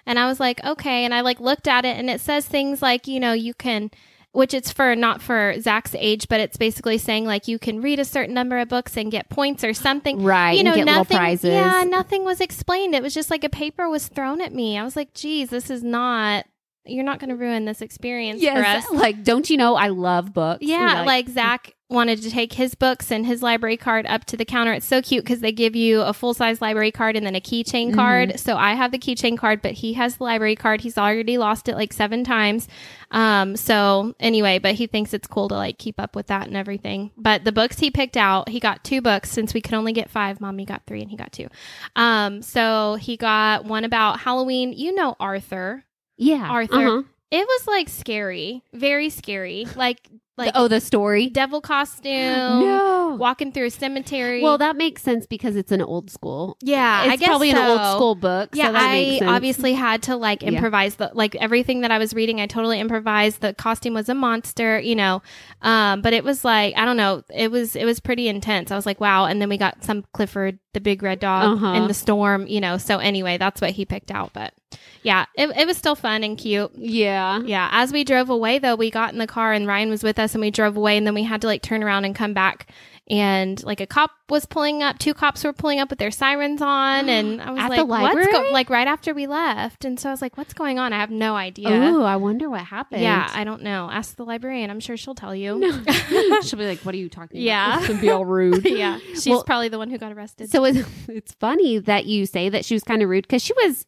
and 0.06 0.18
I 0.18 0.26
was 0.26 0.40
like, 0.40 0.64
"Okay." 0.64 1.04
And 1.04 1.12
I 1.12 1.20
like 1.20 1.40
looked 1.40 1.68
at 1.68 1.84
it, 1.84 1.96
and 1.98 2.08
it 2.08 2.20
says 2.20 2.46
things 2.46 2.80
like, 2.82 3.06
you 3.06 3.20
know, 3.20 3.32
you 3.32 3.54
can, 3.54 3.90
which 4.32 4.54
it's 4.54 4.70
for 4.70 4.94
not 4.94 5.20
for 5.20 5.54
Zach's 5.60 5.94
age, 5.96 6.28
but 6.28 6.40
it's 6.40 6.56
basically 6.56 6.98
saying 6.98 7.24
like 7.24 7.48
you 7.48 7.58
can 7.58 7.80
read 7.82 7.98
a 7.98 8.04
certain 8.04 8.34
number 8.34 8.58
of 8.58 8.68
books 8.68 8.96
and 8.96 9.10
get 9.10 9.28
points 9.28 9.64
or 9.64 9.74
something. 9.74 10.22
Right, 10.22 10.56
You 10.56 10.64
know, 10.64 10.74
get 10.74 10.84
nothing. 10.86 11.16
prizes. 11.16 11.50
Yeah, 11.52 11.84
nothing 11.86 12.24
was 12.24 12.40
explained. 12.40 12.94
It 12.94 13.02
was 13.02 13.14
just 13.14 13.30
like 13.30 13.44
a 13.44 13.48
paper 13.48 13.88
was 13.88 14.08
thrown 14.08 14.40
at 14.40 14.54
me. 14.54 14.78
I 14.78 14.84
was 14.84 14.96
like, 14.96 15.14
"Geez, 15.14 15.50
this 15.50 15.70
is 15.70 15.82
not." 15.82 16.46
You're 16.86 17.04
not 17.04 17.18
going 17.20 17.30
to 17.30 17.36
ruin 17.36 17.66
this 17.66 17.82
experience 17.82 18.42
for 18.42 18.50
us. 18.50 18.56
Yes, 18.56 18.90
like 18.90 19.22
don't 19.22 19.48
you 19.50 19.56
know 19.56 19.74
I 19.76 19.88
love 19.88 20.32
books? 20.32 20.62
Yeah, 20.62 20.98
And, 20.98 21.06
like, 21.06 21.28
Zach 21.28 21.74
wanted 21.90 22.22
to 22.22 22.30
take 22.30 22.52
his 22.52 22.76
books 22.76 23.10
and 23.10 23.26
his 23.26 23.42
library 23.42 23.76
card 23.76 24.06
up 24.06 24.24
to 24.24 24.36
the 24.36 24.44
counter. 24.44 24.72
It's 24.72 24.86
so 24.86 25.02
cute 25.02 25.24
because 25.24 25.40
they 25.40 25.50
give 25.50 25.74
you 25.74 26.02
a 26.02 26.12
full 26.12 26.32
size 26.34 26.62
library 26.62 26.92
card 26.92 27.16
and 27.16 27.26
then 27.26 27.34
a 27.34 27.40
keychain 27.40 27.92
card. 27.92 28.38
So 28.38 28.56
I 28.56 28.74
have 28.74 28.92
the 28.92 28.98
keychain 28.98 29.36
card, 29.36 29.60
but 29.60 29.72
he 29.72 29.94
has 29.94 30.16
the 30.16 30.24
library 30.24 30.54
card. 30.54 30.80
He's 30.82 30.96
already 30.96 31.36
lost 31.36 31.68
it 31.68 31.74
like 31.74 31.92
seven 31.92 32.22
times. 32.22 32.68
Um, 33.10 33.56
so 33.56 34.14
anyway, 34.20 34.60
but 34.60 34.76
he 34.76 34.86
thinks 34.86 35.12
it's 35.12 35.26
cool 35.26 35.48
to 35.48 35.56
like 35.56 35.78
keep 35.78 35.98
up 36.00 36.14
with 36.14 36.28
that 36.28 36.46
and 36.46 36.56
everything. 36.56 37.10
But 37.16 37.42
the 37.44 37.52
books 37.52 37.80
he 37.80 37.90
picked 37.90 38.16
out, 38.16 38.48
he 38.48 38.60
got 38.60 38.84
two 38.84 39.02
books 39.02 39.28
since 39.30 39.52
we 39.52 39.60
could 39.60 39.74
only 39.74 39.92
get 39.92 40.10
five. 40.10 40.40
Mommy 40.40 40.64
got 40.64 40.82
three 40.86 41.02
and 41.02 41.10
he 41.10 41.16
got 41.16 41.32
two. 41.32 41.48
Um, 41.96 42.40
so 42.40 42.94
he 43.00 43.16
got 43.16 43.64
one 43.64 43.84
about 43.84 44.20
Halloween. 44.20 44.72
You 44.72 44.94
know 44.94 45.16
Arthur. 45.18 45.84
Yeah, 46.20 46.46
Arthur. 46.48 46.74
uh-huh. 46.74 47.02
It 47.30 47.46
was 47.46 47.66
like 47.66 47.88
scary, 47.88 48.62
very 48.72 49.08
scary. 49.08 49.66
Like 49.74 50.06
like 50.36 50.52
oh, 50.54 50.68
the 50.68 50.80
story. 50.80 51.28
devil 51.28 51.60
costume. 51.60 52.10
no. 52.60 53.16
Walking 53.18 53.52
through 53.52 53.66
a 53.66 53.70
cemetery. 53.70 54.42
Well, 54.42 54.56
that 54.58 54.76
makes 54.76 55.02
sense 55.02 55.26
because 55.26 55.56
it's 55.56 55.72
an 55.72 55.82
old 55.82 56.10
school. 56.10 56.56
yeah, 56.62 57.02
it's 57.04 57.12
I 57.12 57.16
guess 57.16 57.28
probably 57.28 57.50
an 57.50 57.58
old 57.58 57.80
school 57.96 58.14
book. 58.14 58.50
Yeah, 58.54 58.68
so 58.68 58.72
that 58.72 58.82
I 58.82 58.92
makes 58.92 59.18
sense. 59.18 59.30
obviously 59.30 59.72
had 59.74 60.02
to 60.04 60.16
like 60.16 60.42
Yeah. 60.42 60.50
improvise 60.50 60.94
the 60.94 61.10
like 61.12 61.34
everything 61.36 61.80
that 61.82 61.90
I 61.90 61.98
was 61.98 62.14
reading. 62.14 62.40
I 62.40 62.46
totally 62.46 62.78
improvised. 62.80 63.40
The 63.40 63.52
costume 63.54 63.94
was 63.94 64.08
a 64.08 64.14
monster, 64.14 64.78
you 64.80 64.94
know, 64.94 65.22
um, 65.62 66.00
but 66.02 66.12
it 66.12 66.24
was 66.24 66.44
like 66.44 66.74
I 66.76 66.84
don't 66.84 66.96
know. 66.96 67.22
It 67.34 67.50
was 67.50 67.74
it 67.76 67.84
was 67.84 68.00
pretty 68.00 68.28
intense. 68.28 68.70
I 68.70 68.76
was 68.76 68.86
like, 68.86 69.00
wow. 69.00 69.24
And 69.26 69.42
then 69.42 69.48
we 69.48 69.58
got 69.58 69.82
some 69.84 70.04
Clifford, 70.12 70.58
the 70.72 70.80
big 70.80 71.02
red 71.02 71.18
dog, 71.20 71.56
Uh-huh. 71.56 71.66
and 71.74 71.90
the 71.90 71.94
storm, 71.94 72.46
you 72.46 72.60
know. 72.60 72.78
So 72.78 72.98
anyway, 72.98 73.36
that's 73.38 73.60
what 73.60 73.70
he 73.72 73.84
picked 73.84 74.10
out. 74.12 74.32
But 74.32 74.54
yeah, 75.02 75.26
it, 75.36 75.48
it 75.56 75.66
was 75.66 75.76
still 75.76 75.96
fun 75.96 76.22
and 76.22 76.38
cute. 76.38 76.70
Yeah. 76.76 77.40
Yeah. 77.40 77.68
As 77.72 77.92
we 77.92 78.04
drove 78.04 78.30
away, 78.30 78.58
though, 78.60 78.76
we 78.76 78.90
got 78.90 79.12
in 79.12 79.18
the 79.18 79.26
car 79.26 79.52
and 79.52 79.66
Ryan 79.66 79.90
was 79.90 80.04
with 80.04 80.18
us 80.18 80.29
and 80.34 80.40
we 80.42 80.50
drove 80.50 80.76
away 80.76 80.96
and 80.96 81.06
then 81.06 81.14
we 81.14 81.22
had 81.24 81.40
to 81.42 81.46
like 81.46 81.62
turn 81.62 81.82
around 81.82 82.04
and 82.04 82.14
come 82.14 82.34
back. 82.34 82.68
And 83.08 83.60
like 83.64 83.80
a 83.80 83.88
cop 83.88 84.12
was 84.28 84.46
pulling 84.46 84.84
up, 84.84 85.00
two 85.00 85.14
cops 85.14 85.42
were 85.42 85.52
pulling 85.52 85.80
up 85.80 85.90
with 85.90 85.98
their 85.98 86.12
sirens 86.12 86.62
on. 86.62 87.08
And 87.08 87.42
I 87.42 87.50
was 87.50 87.60
At 87.60 87.68
like, 87.70 87.78
what's 87.88 88.02
library? 88.04 88.30
go-? 88.32 88.50
like 88.52 88.70
right 88.70 88.86
after 88.86 89.12
we 89.14 89.26
left. 89.26 89.84
And 89.84 89.98
so 89.98 90.08
I 90.10 90.12
was 90.12 90.22
like, 90.22 90.36
what's 90.38 90.54
going 90.54 90.78
on? 90.78 90.92
I 90.92 90.98
have 91.00 91.10
no 91.10 91.34
idea. 91.34 91.70
Oh, 91.70 92.04
I 92.04 92.14
wonder 92.14 92.48
what 92.48 92.60
happened. 92.60 93.02
Yeah, 93.02 93.28
I 93.34 93.42
don't 93.42 93.62
know. 93.62 93.88
Ask 93.90 94.14
the 94.14 94.24
librarian. 94.24 94.70
I'm 94.70 94.78
sure 94.78 94.96
she'll 94.96 95.16
tell 95.16 95.34
you. 95.34 95.58
no. 95.58 95.82
She'll 96.42 96.58
be 96.58 96.66
like, 96.66 96.80
"What 96.80 96.94
are 96.94 96.98
you 96.98 97.08
talking 97.08 97.40
Yeah. 97.40 97.78
about?" 97.78 97.86
She'll 97.86 98.00
be 98.00 98.10
all 98.10 98.24
rude. 98.24 98.64
yeah. 98.64 98.98
She's 99.14 99.26
Well- 99.28 99.42
probably 99.44 99.68
the 99.68 99.78
one 99.78 99.90
who 99.90 99.98
got 99.98 100.12
arrested. 100.12 100.48
So 100.50 100.64
it's, 100.64 100.78
it's 101.08 101.32
funny 101.34 101.78
that 101.80 102.06
you 102.06 102.26
say 102.26 102.48
that 102.48 102.64
she 102.64 102.74
was 102.74 102.84
kind 102.84 103.02
of 103.02 103.08
rude 103.08 103.24
because 103.26 103.42
she 103.42 103.52
was 103.64 103.86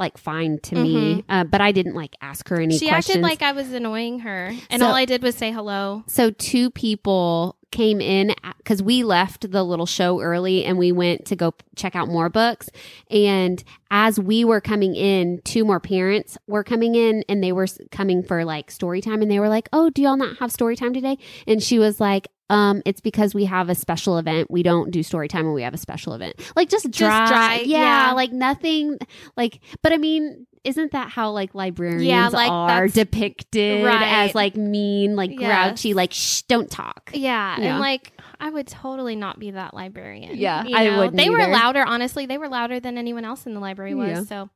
like 0.00 0.18
fine 0.18 0.58
to 0.64 0.74
me, 0.74 1.24
uh, 1.28 1.44
but 1.44 1.60
I 1.60 1.70
didn't 1.70 1.94
like 1.94 2.16
ask 2.20 2.48
her 2.48 2.60
any 2.60 2.76
she 2.76 2.88
questions. 2.88 3.16
acted 3.18 3.22
like 3.22 3.42
I 3.42 3.52
was 3.52 3.72
annoying 3.72 4.20
her. 4.20 4.52
And 4.70 4.80
So- 4.80 4.88
all 4.88 4.94
I 4.94 5.04
did 5.04 5.22
was 5.22 5.36
say 5.36 5.52
hello. 5.52 6.02
so 6.08 6.30
two 6.30 6.70
people 6.70 7.56
came 7.70 8.00
in 8.00 8.34
because 8.58 8.82
we 8.82 9.02
left 9.02 9.50
the 9.50 9.62
little 9.62 9.86
show 9.86 10.20
early 10.20 10.64
and 10.64 10.78
we 10.78 10.92
went 10.92 11.24
to 11.26 11.36
go 11.36 11.54
check 11.76 11.94
out 11.94 12.08
more 12.08 12.28
books 12.28 12.68
and 13.10 13.62
as 13.90 14.18
we 14.18 14.44
were 14.44 14.60
coming 14.60 14.94
in 14.94 15.40
two 15.44 15.64
more 15.64 15.80
parents 15.80 16.36
were 16.46 16.64
coming 16.64 16.94
in 16.94 17.24
and 17.28 17.42
they 17.42 17.52
were 17.52 17.66
coming 17.90 18.22
for 18.22 18.44
like 18.44 18.70
story 18.70 19.00
time 19.00 19.22
and 19.22 19.30
they 19.30 19.38
were 19.38 19.48
like 19.48 19.68
oh 19.72 19.88
do 19.90 20.02
y'all 20.02 20.16
not 20.16 20.36
have 20.38 20.50
story 20.50 20.74
time 20.76 20.92
today 20.92 21.16
and 21.46 21.62
she 21.62 21.78
was 21.78 22.00
like 22.00 22.28
um, 22.50 22.82
it's 22.84 23.00
because 23.00 23.32
we 23.32 23.44
have 23.44 23.68
a 23.68 23.76
special 23.76 24.18
event. 24.18 24.50
We 24.50 24.64
don't 24.64 24.90
do 24.90 25.04
story 25.04 25.28
time 25.28 25.46
when 25.46 25.54
we 25.54 25.62
have 25.62 25.72
a 25.72 25.78
special 25.78 26.14
event. 26.14 26.34
Like 26.56 26.68
just 26.68 26.90
dry, 26.90 27.28
dry, 27.28 27.54
yeah, 27.64 28.08
yeah. 28.08 28.12
like 28.12 28.32
nothing. 28.32 28.98
Like, 29.36 29.60
but 29.82 29.92
I 29.92 29.98
mean, 29.98 30.48
isn't 30.64 30.92
that 30.92 31.08
how 31.10 31.30
like 31.30 31.54
librarians 31.54 32.04
Yeah, 32.04 32.28
like, 32.28 32.50
are 32.50 32.86
depicted 32.88 33.84
Right. 33.84 34.26
as 34.26 34.34
like 34.34 34.56
mean, 34.56 35.16
like 35.16 35.30
Yes. 35.38 35.68
grouchy, 35.70 35.94
like 35.94 36.12
shh, 36.12 36.42
don't 36.42 36.70
talk. 36.70 37.10
Yeah, 37.14 37.56
Yeah. 37.58 37.64
and 37.72 37.80
like 37.80 38.12
I 38.38 38.50
would 38.50 38.66
totally 38.66 39.16
not 39.16 39.38
be 39.38 39.50
that 39.52 39.74
librarian. 39.74 40.36
Yeah, 40.36 40.64
You 40.64 40.76
I 40.76 40.96
wouldn't 40.96 41.16
They 41.16 41.28
were 41.30 41.46
louder. 41.46 41.84
Honestly, 41.86 42.26
they 42.26 42.38
were 42.38 42.48
louder 42.48 42.80
than 42.80 42.96
anyone 42.98 43.24
else 43.24 43.46
in 43.46 43.52
the 43.54 43.60
library 43.60 43.94
was. 43.94 44.08
Yeah. 44.08 44.22
So, 44.24 44.50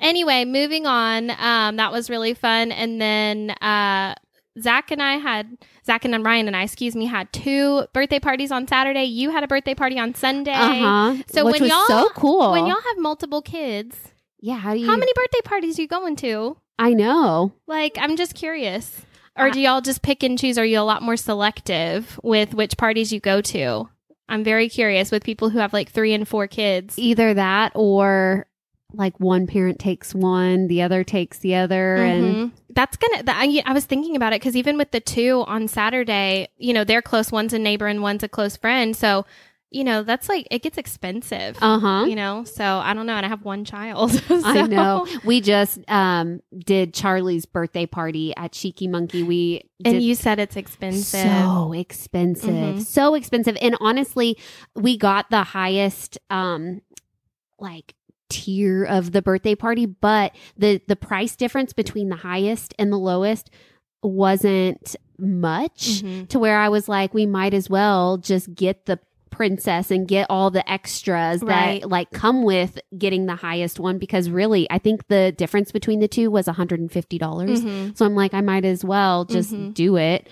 anyway, 0.00 0.44
moving 0.46 0.86
on. 0.86 1.30
Um, 1.38 1.76
that 1.76 1.92
was 1.92 2.08
really 2.08 2.32
fun. 2.34 2.72
And 2.72 3.00
then 3.00 3.50
uh, 3.50 4.14
Zach 4.60 4.90
and 4.90 5.02
I 5.02 5.14
had 5.18 5.58
Zach 5.84 6.04
and 6.06 6.14
then 6.14 6.22
Ryan 6.22 6.46
and 6.46 6.56
I, 6.56 6.62
excuse 6.62 6.96
me, 6.96 7.04
had 7.06 7.30
two 7.32 7.86
birthday 7.92 8.18
parties 8.20 8.50
on 8.50 8.66
Saturday. 8.66 9.04
You 9.04 9.30
had 9.30 9.44
a 9.44 9.46
birthday 9.48 9.74
party 9.74 9.98
on 9.98 10.14
Sunday. 10.14 10.52
Uh 10.52 10.74
huh. 11.14 11.22
So 11.28 11.44
Which 11.44 11.52
when 11.60 11.62
was 11.62 11.70
y'all 11.70 11.86
so 11.86 12.08
cool. 12.14 12.52
when 12.52 12.66
y'all 12.66 12.76
have 12.88 12.98
multiple 12.98 13.42
kids, 13.42 13.96
yeah, 14.46 14.56
how 14.56 14.74
do 14.74 14.80
you? 14.80 14.86
how 14.86 14.96
many 14.96 15.12
birthday 15.14 15.40
parties 15.44 15.78
are 15.78 15.82
you 15.82 15.88
going 15.88 16.16
to? 16.16 16.56
I 16.78 16.92
know. 16.94 17.52
Like, 17.66 17.96
I'm 17.98 18.16
just 18.16 18.34
curious. 18.34 19.02
Or 19.38 19.50
do 19.50 19.60
y'all 19.60 19.80
just 19.82 20.00
pick 20.02 20.22
and 20.22 20.38
choose? 20.38 20.56
Are 20.56 20.64
you 20.64 20.78
a 20.78 20.82
lot 20.82 21.02
more 21.02 21.16
selective 21.16 22.18
with 22.22 22.54
which 22.54 22.76
parties 22.78 23.12
you 23.12 23.20
go 23.20 23.40
to? 23.42 23.88
I'm 24.28 24.42
very 24.44 24.68
curious 24.68 25.10
with 25.10 25.24
people 25.24 25.50
who 25.50 25.58
have 25.58 25.72
like 25.72 25.90
three 25.90 26.14
and 26.14 26.26
four 26.26 26.46
kids. 26.46 26.98
Either 26.98 27.34
that 27.34 27.72
or 27.74 28.46
like 28.92 29.18
one 29.20 29.46
parent 29.46 29.78
takes 29.78 30.14
one, 30.14 30.68
the 30.68 30.80
other 30.82 31.04
takes 31.04 31.38
the 31.38 31.56
other, 31.56 31.96
and 31.96 32.24
Mhm. 32.24 32.52
That's 32.70 32.96
gonna. 32.96 33.22
That, 33.24 33.36
I, 33.38 33.62
I 33.66 33.72
was 33.72 33.84
thinking 33.84 34.16
about 34.16 34.32
it 34.32 34.40
because 34.40 34.56
even 34.56 34.78
with 34.78 34.90
the 34.90 35.00
two 35.00 35.44
on 35.46 35.66
Saturday, 35.68 36.48
you 36.56 36.72
know, 36.72 36.84
they're 36.84 37.02
close. 37.02 37.30
One's 37.32 37.52
a 37.52 37.58
neighbor 37.58 37.86
and 37.86 38.00
one's 38.02 38.22
a 38.22 38.28
close 38.28 38.56
friend. 38.56 38.94
So, 38.96 39.24
you 39.70 39.82
know, 39.84 40.02
that's 40.04 40.28
like 40.28 40.46
it 40.50 40.62
gets 40.62 40.78
expensive. 40.78 41.56
uh 41.60 41.78
huh. 41.78 42.04
You 42.06 42.14
know, 42.14 42.44
so 42.44 42.64
I 42.64 42.94
don't 42.94 43.06
know. 43.06 43.14
And 43.14 43.26
I 43.26 43.28
have 43.28 43.44
one 43.44 43.64
child. 43.64 44.12
I 44.30 44.62
know. 44.62 45.06
We 45.24 45.40
just 45.52 45.78
um 45.88 46.40
did 46.56 46.94
Charlie's 46.94 47.46
birthday 47.46 47.84
party 47.86 48.34
at 48.36 48.52
Cheeky 48.52 48.86
Monkey. 48.88 49.22
We 49.22 49.68
And 49.84 50.00
you 50.02 50.14
said 50.14 50.38
it's 50.38 50.56
expensive. 50.56 51.20
so 51.20 51.72
expensive, 51.72 52.76
Mhm. 52.76 52.80
so 52.86 53.14
expensive. 53.14 53.56
And 53.60 53.76
honestly, 53.80 54.38
we 54.74 54.96
got 54.96 55.30
the 55.30 55.42
highest 55.42 56.16
um 56.30 56.80
like 57.58 57.94
tier 58.28 58.84
of 58.84 59.12
the 59.12 59.22
birthday 59.22 59.54
party, 59.54 59.86
but 59.86 60.32
the 60.56 60.80
the 60.86 60.96
price 60.96 61.34
difference 61.36 61.72
between 61.72 62.08
the 62.08 62.16
highest 62.16 62.72
and 62.78 62.92
the 62.92 62.98
lowest 62.98 63.50
wasn't 64.02 64.94
much 65.18 66.02
Mhm. 66.02 66.28
to 66.28 66.38
where 66.38 66.58
I 66.58 66.68
was 66.68 66.88
like, 66.88 67.12
we 67.14 67.26
might 67.26 67.54
as 67.54 67.68
well 67.70 68.16
just 68.18 68.54
get 68.54 68.86
the 68.86 68.98
princess 69.36 69.90
and 69.90 70.08
get 70.08 70.26
all 70.30 70.50
the 70.50 70.68
extras 70.70 71.42
Right. 71.42 71.80
that 71.82 71.90
like 71.90 72.10
come 72.10 72.42
with 72.42 72.78
getting 72.96 73.26
the 73.26 73.36
highest 73.36 73.78
one 73.78 73.98
because 73.98 74.30
really 74.30 74.66
I 74.70 74.78
think 74.78 75.08
the 75.08 75.32
difference 75.36 75.72
between 75.72 76.00
the 76.00 76.08
two 76.08 76.30
was 76.30 76.46
$150. 76.46 77.18
dollars 77.18 77.62
Mhm. 77.62 77.96
So 77.96 78.06
I'm 78.06 78.14
like, 78.14 78.32
I 78.34 78.40
might 78.40 78.64
as 78.64 78.84
well 78.84 79.24
just 79.26 79.52
Mhm. 79.52 79.74
do 79.74 79.96
it. 79.96 80.28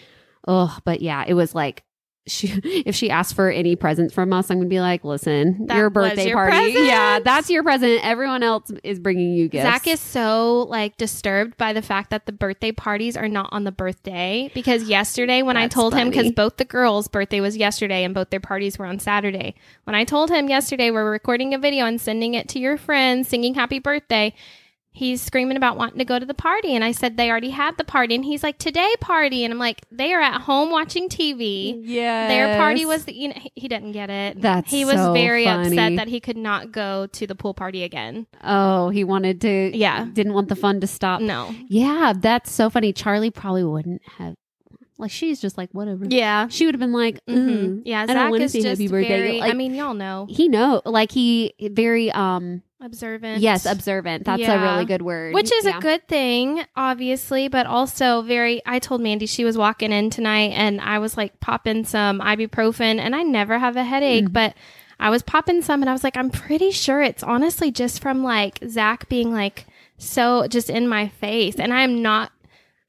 Oh, 0.48 0.76
but 0.84 1.02
yeah, 1.02 1.24
it 1.26 1.34
was 1.34 1.54
like 1.54 1.82
she, 2.26 2.48
if 2.86 2.94
she 2.94 3.10
asked 3.10 3.34
for 3.34 3.50
any 3.50 3.76
presents 3.76 4.14
from 4.14 4.32
us, 4.32 4.50
I'm 4.50 4.58
gonna 4.58 4.68
be 4.68 4.80
like, 4.80 5.04
listen, 5.04 5.66
That 5.66 5.76
your 5.76 5.90
birthday 5.90 6.28
your 6.28 6.36
party, 6.36 6.50
present? 6.72 6.86
yeah, 6.86 7.20
that's 7.20 7.50
your 7.50 7.62
present. 7.62 8.00
Everyone 8.04 8.42
else 8.42 8.70
is 8.82 8.98
bringing 8.98 9.34
you 9.34 9.48
gifts. 9.48 9.64
Zach 9.64 9.86
is 9.86 10.00
so 10.00 10.66
like 10.68 10.96
disturbed 10.96 11.56
by 11.56 11.72
the 11.72 11.82
fact 11.82 12.10
that 12.10 12.26
the 12.26 12.32
birthday 12.32 12.72
parties 12.72 13.16
are 13.16 13.28
not 13.28 13.48
on 13.52 13.64
the 13.64 13.72
birthday 13.72 14.50
because 14.54 14.84
yesterday 14.88 15.42
when 15.42 15.56
I 15.56 15.64
That's 15.64 15.74
told 15.74 15.94
him 15.94 16.10
because 16.10 16.32
both 16.32 16.56
the 16.56 16.64
girls' 16.64 17.08
birthday 17.08 17.40
was 17.40 17.56
yesterday 17.56 18.04
and 18.04 18.14
both 18.14 18.30
their 18.30 18.40
parties 18.40 18.78
were 18.78 18.86
on 18.86 18.98
Saturday. 18.98 19.54
When 19.84 19.94
I 19.94 20.04
told 20.04 20.30
him 20.30 20.48
yesterday 20.48 20.90
we're 20.90 21.10
recording 21.10 21.54
a 21.54 21.58
video 21.58 21.86
and 21.86 22.00
sending 22.00 22.34
it 22.34 22.48
to 22.50 22.58
your 22.58 22.76
friends 22.76 23.28
singing 23.28 23.54
happy 23.54 23.78
birthday, 23.78 24.34
he's 24.96 25.20
screaming 25.20 25.56
about 25.56 25.76
wanting 25.76 25.98
to 25.98 26.04
go 26.04 26.18
to 26.18 26.24
the 26.24 26.32
party 26.34 26.74
and 26.74 26.84
I 26.84 26.92
said 26.92 27.16
they 27.16 27.28
already 27.28 27.50
had 27.50 27.76
the 27.76 27.84
party 27.84 28.14
and 28.14 28.24
he's 28.24 28.42
like 28.44 28.58
today 28.58 28.94
party 29.00 29.44
and 29.44 29.52
I'm 29.52 29.58
like 29.58 29.82
they 29.90 30.12
are 30.14 30.20
at 30.20 30.40
home 30.42 30.70
watching 30.70 31.08
TV. 31.08 31.78
yeah, 31.82 32.28
Their 32.28 32.56
party 32.56 32.86
was 32.86 33.04
the 33.04 33.12
you 33.14 33.28
know 33.28 33.34
he- 33.36 33.52
he 33.56 33.68
didn't 33.68 33.92
get 33.92 34.08
it. 34.08 34.40
That's 34.40 34.70
he 34.70 34.84
was 34.84 34.94
so 34.94 35.12
very 35.12 35.44
funny. 35.44 35.68
upset 35.76 35.96
that 35.96 36.08
he 36.08 36.20
could 36.20 36.36
not 36.36 36.70
go 36.72 37.06
to 37.08 37.26
the 37.26 37.34
pool 37.34 37.54
party 37.54 37.82
again. 37.82 38.26
Oh, 38.42 38.88
he 38.90 39.02
wanted 39.04 39.40
to. 39.42 39.76
Yeah. 39.76 40.06
didn't 40.12 40.32
want 40.32 40.48
the 40.48 40.56
fun 40.56 40.80
to 40.80 40.86
stop. 40.86 41.20
No. 41.20 41.52
Yeah, 41.68 42.12
that's 42.16 42.52
so 42.52 42.70
funny. 42.70 42.92
Charlie 42.92 43.30
probably 43.32 43.64
wouldn't 43.64 44.02
have. 44.18 44.36
Like 44.98 45.10
she's 45.10 45.40
just 45.40 45.58
like 45.58 45.70
whatever. 45.72 46.04
Yeah. 46.08 46.48
She 46.48 46.66
would 46.66 46.74
have 46.74 46.80
been 46.80 46.92
like, 46.92 47.20
hmm 47.26 47.34
mm, 47.34 47.82
Yeah. 47.84 48.02
I 48.02 48.06
don't 48.06 48.14
Zach 48.16 48.30
want 48.30 48.40
to 48.40 48.44
is 48.44 48.52
say 48.52 48.60
just 48.60 48.80
happy 48.80 48.88
birthday. 48.88 49.08
very. 49.08 49.40
Like, 49.40 49.50
I 49.50 49.54
mean, 49.54 49.74
y'all 49.74 49.94
know. 49.94 50.26
he 50.30 50.48
know 50.48 50.82
like 50.84 51.10
he 51.10 51.54
very 51.72 52.12
um 52.12 52.62
Observant. 52.80 53.40
yes 53.40 53.64
observant. 53.66 54.24
That's 54.24 54.42
a 54.42 54.58
really 54.60 54.84
good 54.84 55.00
word. 55.02 55.32
Which 55.34 55.50
is 55.50 55.64
Yeah. 55.64 55.78
a 55.78 55.80
good 55.80 56.06
thing, 56.06 56.64
obviously, 56.76 57.48
but 57.48 57.66
also 57.66 58.22
very. 58.22 58.60
I 58.66 58.78
told 58.78 59.00
Mandy 59.00 59.26
she 59.26 59.44
was 59.44 59.56
walking 59.56 59.90
in 59.90 60.10
tonight, 60.10 60.50
and 60.54 60.80
I 60.82 60.98
was 60.98 61.16
like 61.16 61.40
popping 61.40 61.84
some 61.84 62.20
ibuprofen, 62.20 62.98
and 62.98 63.16
I 63.16 63.22
never 63.22 63.58
have 63.58 63.76
a 63.76 63.84
headache, 63.84 64.24
Mm-hmm. 64.26 64.32
but 64.34 64.54
I 65.00 65.08
was 65.10 65.22
popping 65.22 65.62
some, 65.62 65.82
and 65.82 65.88
I 65.88 65.92
was 65.94 66.04
like, 66.04 66.16
I'm 66.16 66.30
pretty 66.30 66.70
sure 66.70 67.00
it's 67.02 67.22
honestly 67.22 67.70
just 67.72 68.00
from 68.02 68.22
like 68.22 68.58
Zach 68.68 69.08
being 69.08 69.32
like 69.32 69.66
so 69.96 70.46
just 70.46 70.68
in 70.70 70.86
my 70.86 71.08
face, 71.08 71.56
and 71.56 71.72
I'm 71.72 72.02
not. 72.02 72.30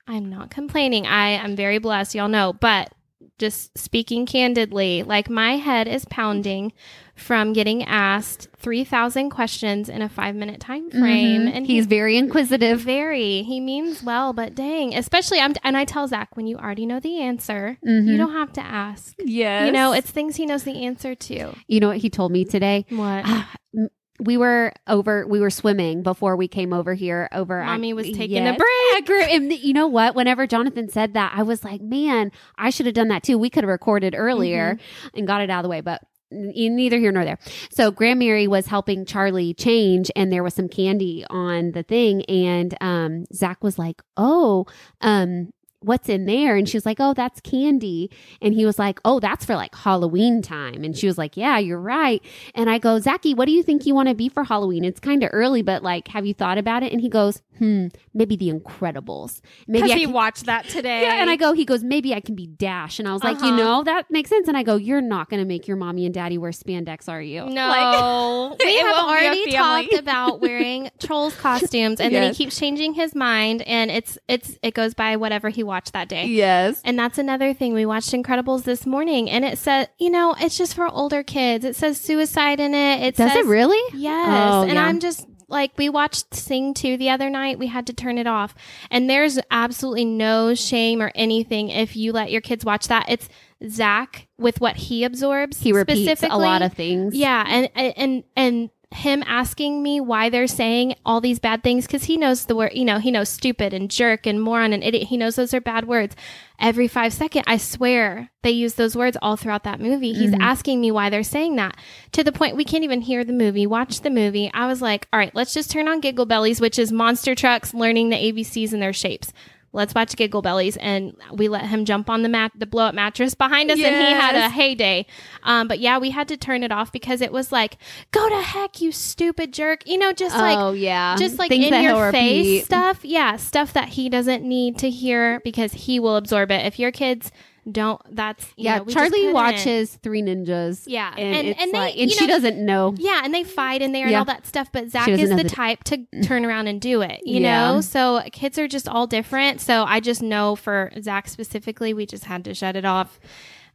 I'm 0.08 0.30
not 0.30 0.50
complaining. 0.52 1.08
I 1.08 1.30
am 1.30 1.56
very 1.56 1.80
blessed, 1.80 2.16
y'all 2.16 2.28
know, 2.28 2.54
but 2.54 2.92
just 3.38 3.78
speaking 3.78 4.26
candidly, 4.26 5.04
like 5.04 5.30
my 5.30 5.58
head 5.58 5.88
is 5.88 6.06
pounding 6.06 6.72
from 7.16 7.52
getting 7.54 7.84
asked 7.84 8.48
3,000 8.58 9.30
questions 9.30 9.90
in 9.90 10.02
a 10.02 10.08
five 10.08 10.36
minute 10.36 10.60
time 10.62 10.90
frame. 10.90 11.42
Mhm. 11.44 11.52
And 11.54 11.66
he's 11.68 11.86
very 11.86 12.18
inquisitive. 12.18 12.80
very, 12.80 13.42
he 13.44 13.60
means 13.60 14.04
well, 14.04 14.32
but 14.32 14.54
dang, 14.56 14.96
especially 14.96 15.40
I'm, 15.40 15.54
and 15.64 15.76
I 15.76 15.86
tell 15.86 16.08
Zach, 16.08 16.36
when 16.38 16.46
you 16.48 16.58
already 16.58 16.86
know 16.86 17.00
the 17.00 17.20
answer, 17.20 17.78
Mhm. 17.86 18.08
you 18.08 18.18
don't 18.18 18.34
have 18.34 18.54
to 18.54 18.62
ask. 18.62 19.16
Yes. 19.26 19.66
You 19.66 19.72
know, 19.74 19.92
it's 19.94 20.12
things 20.12 20.36
he 20.38 20.46
knows 20.46 20.64
the 20.64 20.86
answer 20.86 21.16
to. 21.16 21.54
you 21.68 21.80
know 21.80 21.88
what 21.90 21.98
he 21.98 22.10
told 22.10 22.32
me 22.32 22.46
today? 22.46 22.86
What? 22.90 23.26
we 24.20 24.38
were 24.38 24.72
over 24.88 25.28
we 25.28 25.40
were 25.40 25.50
swimming 25.50 26.02
before 26.04 26.36
we 26.36 26.48
came 26.48 26.72
over 26.74 26.94
here 26.94 27.28
over 27.34 27.60
at- 27.62 27.66
Mommy 27.66 27.94
was 27.94 28.06
taking 28.12 28.44
Yes. 28.44 28.56
a 28.56 28.58
break. 28.58 29.06
Grew- 29.06 29.22
and 29.24 29.52
you 29.52 29.74
know 29.74 29.88
what 29.88 30.16
whenever 30.16 30.48
jonathan 30.48 30.88
said 30.90 31.14
that 31.16 31.34
i 31.36 31.44
was 31.44 31.64
like 31.66 31.82
man 31.82 32.32
i 32.58 32.70
should 32.70 32.86
have 32.86 32.96
done 32.96 33.10
that 33.10 33.24
too 33.24 33.38
we 33.38 33.50
could 33.50 33.64
have 33.66 33.70
recorded 33.70 34.16
earlier 34.18 34.76
Mm-hmm. 34.76 35.18
and 35.18 35.28
got 35.28 35.42
it 35.42 35.50
out 35.50 35.60
of 35.60 35.64
the 35.64 35.70
way 35.70 35.82
but 35.82 36.02
neither 36.32 36.98
here 36.98 37.12
nor 37.12 37.24
there 37.24 37.38
so 37.70 37.92
grand 37.92 38.20
mary 38.20 38.48
was 38.48 38.68
helping 38.68 39.06
charlie 39.06 39.54
change 39.54 40.10
and 40.16 40.32
there 40.34 40.44
was 40.44 40.54
some 40.54 40.68
candy 40.70 41.26
on 41.30 41.72
the 41.74 41.84
thing 41.84 42.24
and 42.26 42.76
um 42.82 43.26
zach 43.34 43.64
was 43.64 43.78
like 43.78 44.02
oh 44.18 44.66
um 45.02 45.52
what's 45.86 46.10
in 46.10 46.26
there 46.26 46.56
and 46.56 46.68
she 46.68 46.76
was 46.78 46.86
like 46.86 46.98
oh 47.00 47.14
that's 47.14 47.40
candy 47.42 48.10
and 48.42 48.54
he 48.54 48.66
was 48.66 48.78
like 48.80 49.00
oh 49.06 49.20
that's 49.20 49.46
for 49.46 49.56
like 49.56 49.74
halloween 49.76 50.42
time 50.42 50.84
and 50.84 50.98
she 50.98 51.08
was 51.08 51.18
like 51.18 51.38
yeah 51.38 51.58
you're 51.58 51.80
right 51.80 52.22
and 52.54 52.70
I 52.70 52.78
go, 52.78 53.00
Zachy, 53.00 53.34
what 53.34 53.46
do 53.46 53.52
you 53.52 53.64
think 53.64 53.86
you 53.86 53.94
want 53.94 54.10
to 54.10 54.16
be 54.16 54.30
for 54.30 54.44
Halloween? 54.46 54.84
It's 54.86 55.00
kind 55.00 55.24
of 55.24 55.30
early, 55.34 55.62
but 55.62 55.84
like, 55.84 56.08
have 56.10 56.26
you 56.26 56.34
thought 56.34 56.58
about 56.58 56.84
it? 56.84 56.92
And 56.94 57.02
he 57.02 57.10
goes, 57.10 57.42
hmm, 57.58 57.88
maybe 58.14 58.36
the 58.36 58.50
Incredibles. 58.50 59.42
Maybe 59.68 59.84
Because 59.84 59.92
I 59.92 60.00
he 60.00 60.06
can- 60.06 60.14
watched 60.14 60.46
that 60.46 60.68
today. 60.68 61.02
yeah, 61.04 61.22
and 61.22 61.30
I 61.30 61.36
go, 61.36 61.54
he 61.54 61.66
goes, 61.66 61.84
maybe 61.84 62.14
I 62.14 62.20
can 62.20 62.36
be 62.36 62.48
Dash. 62.48 63.00
And 63.00 63.08
I 63.08 63.14
was 63.14 63.24
like, 63.24 63.40
you 63.42 63.48
Uh-huh. 63.48 63.56
know, 63.58 63.84
that 63.84 64.10
makes 64.10 64.30
sense. 64.30 64.48
And 64.48 64.56
I 64.58 64.64
go, 64.64 64.76
you're 64.76 65.02
not 65.02 65.30
going 65.30 65.40
to 65.42 65.46
make 65.46 65.68
your 65.68 65.78
mommy 65.78 66.06
and 66.06 66.14
daddy 66.14 66.38
wear 66.38 66.52
spandex, 66.52 67.10
are 67.10 67.22
you? 67.22 67.46
No, 67.46 68.56
we 68.60 68.66
It 68.66 68.82
have 68.86 68.92
won't 68.92 69.18
be 69.50 69.56
a 69.56 69.60
already 69.60 69.88
talked 69.88 69.94
about 70.00 70.42
wearing 70.42 70.90
trolls 71.00 71.36
costumes, 71.40 72.00
and 72.00 72.14
then 72.14 72.32
he 72.32 72.36
keeps 72.36 72.58
changing 72.58 72.94
his 72.94 73.16
mind, 73.16 73.62
and 73.64 73.92
it's 73.92 74.18
it's 74.28 74.58
it 74.62 74.74
goes 74.74 74.94
by 74.94 75.16
whatever 75.18 75.50
he 75.50 75.64
watched 75.76 75.92
that 75.94 76.08
day. 76.08 76.28
Yes. 76.28 76.82
And 76.86 76.98
that's 76.98 77.18
another 77.18 77.54
thing. 77.54 77.74
We 77.74 77.86
watched 77.86 78.12
Incredibles 78.14 78.64
this 78.64 78.86
morning, 78.86 79.30
and 79.30 79.44
it 79.44 79.58
said, 79.58 79.90
you 80.00 80.10
know, 80.10 80.34
it's 80.40 80.58
just 80.58 80.74
for 80.74 80.88
older 80.88 81.22
kids. 81.22 81.66
It 81.66 81.76
says 81.76 82.00
suicide 82.00 82.62
in 82.62 82.74
it. 82.74 83.04
It 83.04 83.18
Does 83.18 83.34
says 83.34 83.46
it 83.46 83.50
really? 83.50 83.82
Yes. 83.94 84.54
Oh, 84.54 84.62
and 84.64 84.74
yeah. 84.74 84.86
I'm 84.86 85.02
just 85.02 85.28
like, 85.50 85.78
we 85.78 85.90
watched 85.90 86.34
Sing 86.34 86.74
2 86.74 86.96
the 86.96 87.10
other 87.10 87.30
night. 87.30 87.60
We 87.60 87.68
had 87.68 87.88
to 87.88 87.94
turn 87.94 88.18
it 88.18 88.26
off. 88.26 88.56
And 88.90 89.10
there's 89.10 89.38
absolutely 89.52 90.06
no 90.06 90.56
shame 90.56 91.02
or 91.02 91.12
anything 91.14 91.70
if 91.70 91.98
you 91.98 92.14
let 92.14 92.32
your 92.32 92.42
kids 92.42 92.64
watch 92.64 92.88
that. 92.88 93.08
It's 93.10 93.28
Zach 93.68 94.28
with 94.38 94.62
what 94.62 94.78
he 94.78 95.04
absorbs. 95.04 95.60
He 95.60 95.74
repeats 95.74 96.24
a 96.24 96.38
lot 96.38 96.62
of 96.62 96.72
things. 96.72 97.16
Yeah. 97.16 97.44
And, 97.46 97.70
and, 97.76 98.24
and, 98.36 98.70
him 98.92 99.24
asking 99.26 99.82
me 99.84 100.00
why 100.00 100.30
they're 100.30 100.48
saying 100.48 100.96
all 101.06 101.20
these 101.22 101.40
bad 101.40 101.64
things 101.64 101.86
because 101.86 102.06
he 102.06 102.18
knows 102.18 102.46
the 102.46 102.56
word, 102.56 102.72
you 102.74 102.86
know, 102.86 103.00
he 103.00 103.12
knows 103.12 103.30
stupid 103.30 103.74
and 103.74 103.90
jerk 103.92 104.26
and 104.26 104.42
moron 104.42 104.74
and 104.74 104.84
idiot. 104.84 105.08
He 105.08 105.18
knows 105.18 105.36
those 105.36 105.54
are 105.54 105.62
bad 105.62 105.88
words. 105.88 106.16
Every 106.60 106.88
five 106.88 107.12
second, 107.14 107.44
I 107.48 107.58
swear 107.58 108.30
they 108.44 108.52
use 108.52 108.76
those 108.76 108.96
words 108.96 109.18
all 109.22 109.36
throughout 109.36 109.64
that 109.64 109.80
movie. 109.82 110.14
He's 110.14 110.32
Mm-hmm. 110.32 110.42
asking 110.42 110.82
me 110.82 110.92
why 110.92 111.10
they're 111.10 111.24
saying 111.24 111.56
that 111.58 111.76
to 112.14 112.24
the 112.24 112.32
point 112.32 112.56
we 112.56 112.64
can't 112.64 112.84
even 112.84 113.02
hear 113.02 113.24
the 113.24 113.34
movie, 113.34 113.68
watch 113.68 114.02
the 114.02 114.10
movie. 114.10 114.50
I 114.54 114.68
was 114.68 114.82
like, 114.82 115.08
all 115.12 115.20
right, 115.20 115.34
let's 115.36 115.54
just 115.54 115.72
turn 115.72 115.88
on 115.88 116.00
Giggle 116.00 116.26
Bellies, 116.26 116.62
which 116.62 116.80
is 116.80 116.92
monster 116.92 117.36
trucks 117.36 117.74
learning 117.74 118.10
the 118.10 118.16
ABCs 118.18 118.72
and 118.72 118.82
their 118.82 118.94
shapes. 118.94 119.34
Let's 119.76 119.94
watch 119.94 120.16
Giggle 120.16 120.42
Bellies, 120.42 120.78
and 120.78 121.16
we 121.34 121.50
let 121.50 121.66
him 121.66 121.84
jump 121.84 122.10
on 122.10 122.24
the 122.24 122.30
mat, 122.30 122.54
the 122.56 122.66
blow 122.66 122.86
up 122.86 122.96
mattress 122.96 123.36
behind 123.36 123.70
us, 123.70 123.78
and 123.80 123.96
he 123.96 124.12
had 124.14 124.36
a 124.36 124.50
heyday. 124.50 125.06
Um, 125.44 125.68
but 125.68 125.80
yeah, 125.80 125.98
we 125.98 126.12
had 126.12 126.28
to 126.30 126.38
turn 126.38 126.64
it 126.64 126.72
off 126.72 126.92
because 126.92 127.22
it 127.22 127.32
was 127.32 127.52
like, 127.52 127.78
"Go 128.12 128.28
to 128.30 128.42
heck, 128.42 128.82
you 128.82 128.92
stupid 128.92 129.52
jerk!" 129.54 129.86
You 129.86 129.98
know, 129.98 130.14
just 130.14 130.36
like 130.36 130.58
oh, 130.58 130.72
yeah. 130.72 131.16
just 131.18 131.38
like 131.38 131.50
Things 131.50 131.68
in 131.68 131.84
your 131.84 132.12
face 132.12 132.46
repeat. 132.46 132.66
stuff. 132.66 133.04
Yeah, 133.04 133.36
stuff 133.36 133.74
that 133.74 133.90
he 133.90 134.10
doesn't 134.10 134.44
need 134.44 134.78
to 134.80 134.90
hear 134.90 135.42
because 135.44 135.74
he 135.74 136.00
will 136.00 136.16
absorb 136.16 136.52
it. 136.52 136.66
If 136.66 136.80
your 136.80 136.92
kids 136.92 137.32
don't, 137.72 138.00
that's 138.16 138.44
you 138.58 138.66
Yeah. 138.66 138.78
know, 138.80 138.86
Charlie 138.86 139.32
watches 139.34 139.96
Three 140.04 140.22
Ninjas. 140.22 140.84
Yeah, 140.86 141.14
And, 141.18 141.36
and- 141.36 141.48
it's 141.48 141.62
and 141.62 141.72
they- 141.74 141.78
like, 141.78 141.94
and 141.98 142.12
you 142.12 142.16
she 142.18 142.28
know- 142.28 142.34
doesn't 142.34 142.64
know. 142.66 142.94
Yeah, 142.98 143.22
and 143.24 143.34
they 143.34 143.44
fight 143.44 143.82
in 143.82 143.92
there 143.92 144.06
and 144.08 144.16
all 144.16 144.26
that 144.26 144.46
stuff. 144.46 144.70
But 144.72 144.90
Zach 144.92 145.08
is 145.08 145.30
the 145.30 145.38
the- 145.38 145.44
type 145.50 145.84
to 145.86 146.06
turn 146.24 146.46
around 146.46 146.68
and 146.68 146.80
do 146.80 147.02
it, 147.02 147.22
you 147.26 147.42
Yeah. 147.42 147.72
know? 147.74 147.82
So 147.82 148.22
kids 148.32 148.60
are 148.60 148.68
just 148.68 148.88
all 148.88 149.08
different. 149.08 149.62
So 149.62 149.84
I 149.88 150.00
just 150.00 150.22
know 150.22 150.56
for 150.56 150.92
Zach 151.02 151.28
specifically, 151.28 151.94
we 151.94 152.06
just 152.06 152.26
had 152.26 152.44
to 152.46 152.54
shut 152.54 152.76
it 152.76 152.86
off. 152.86 153.20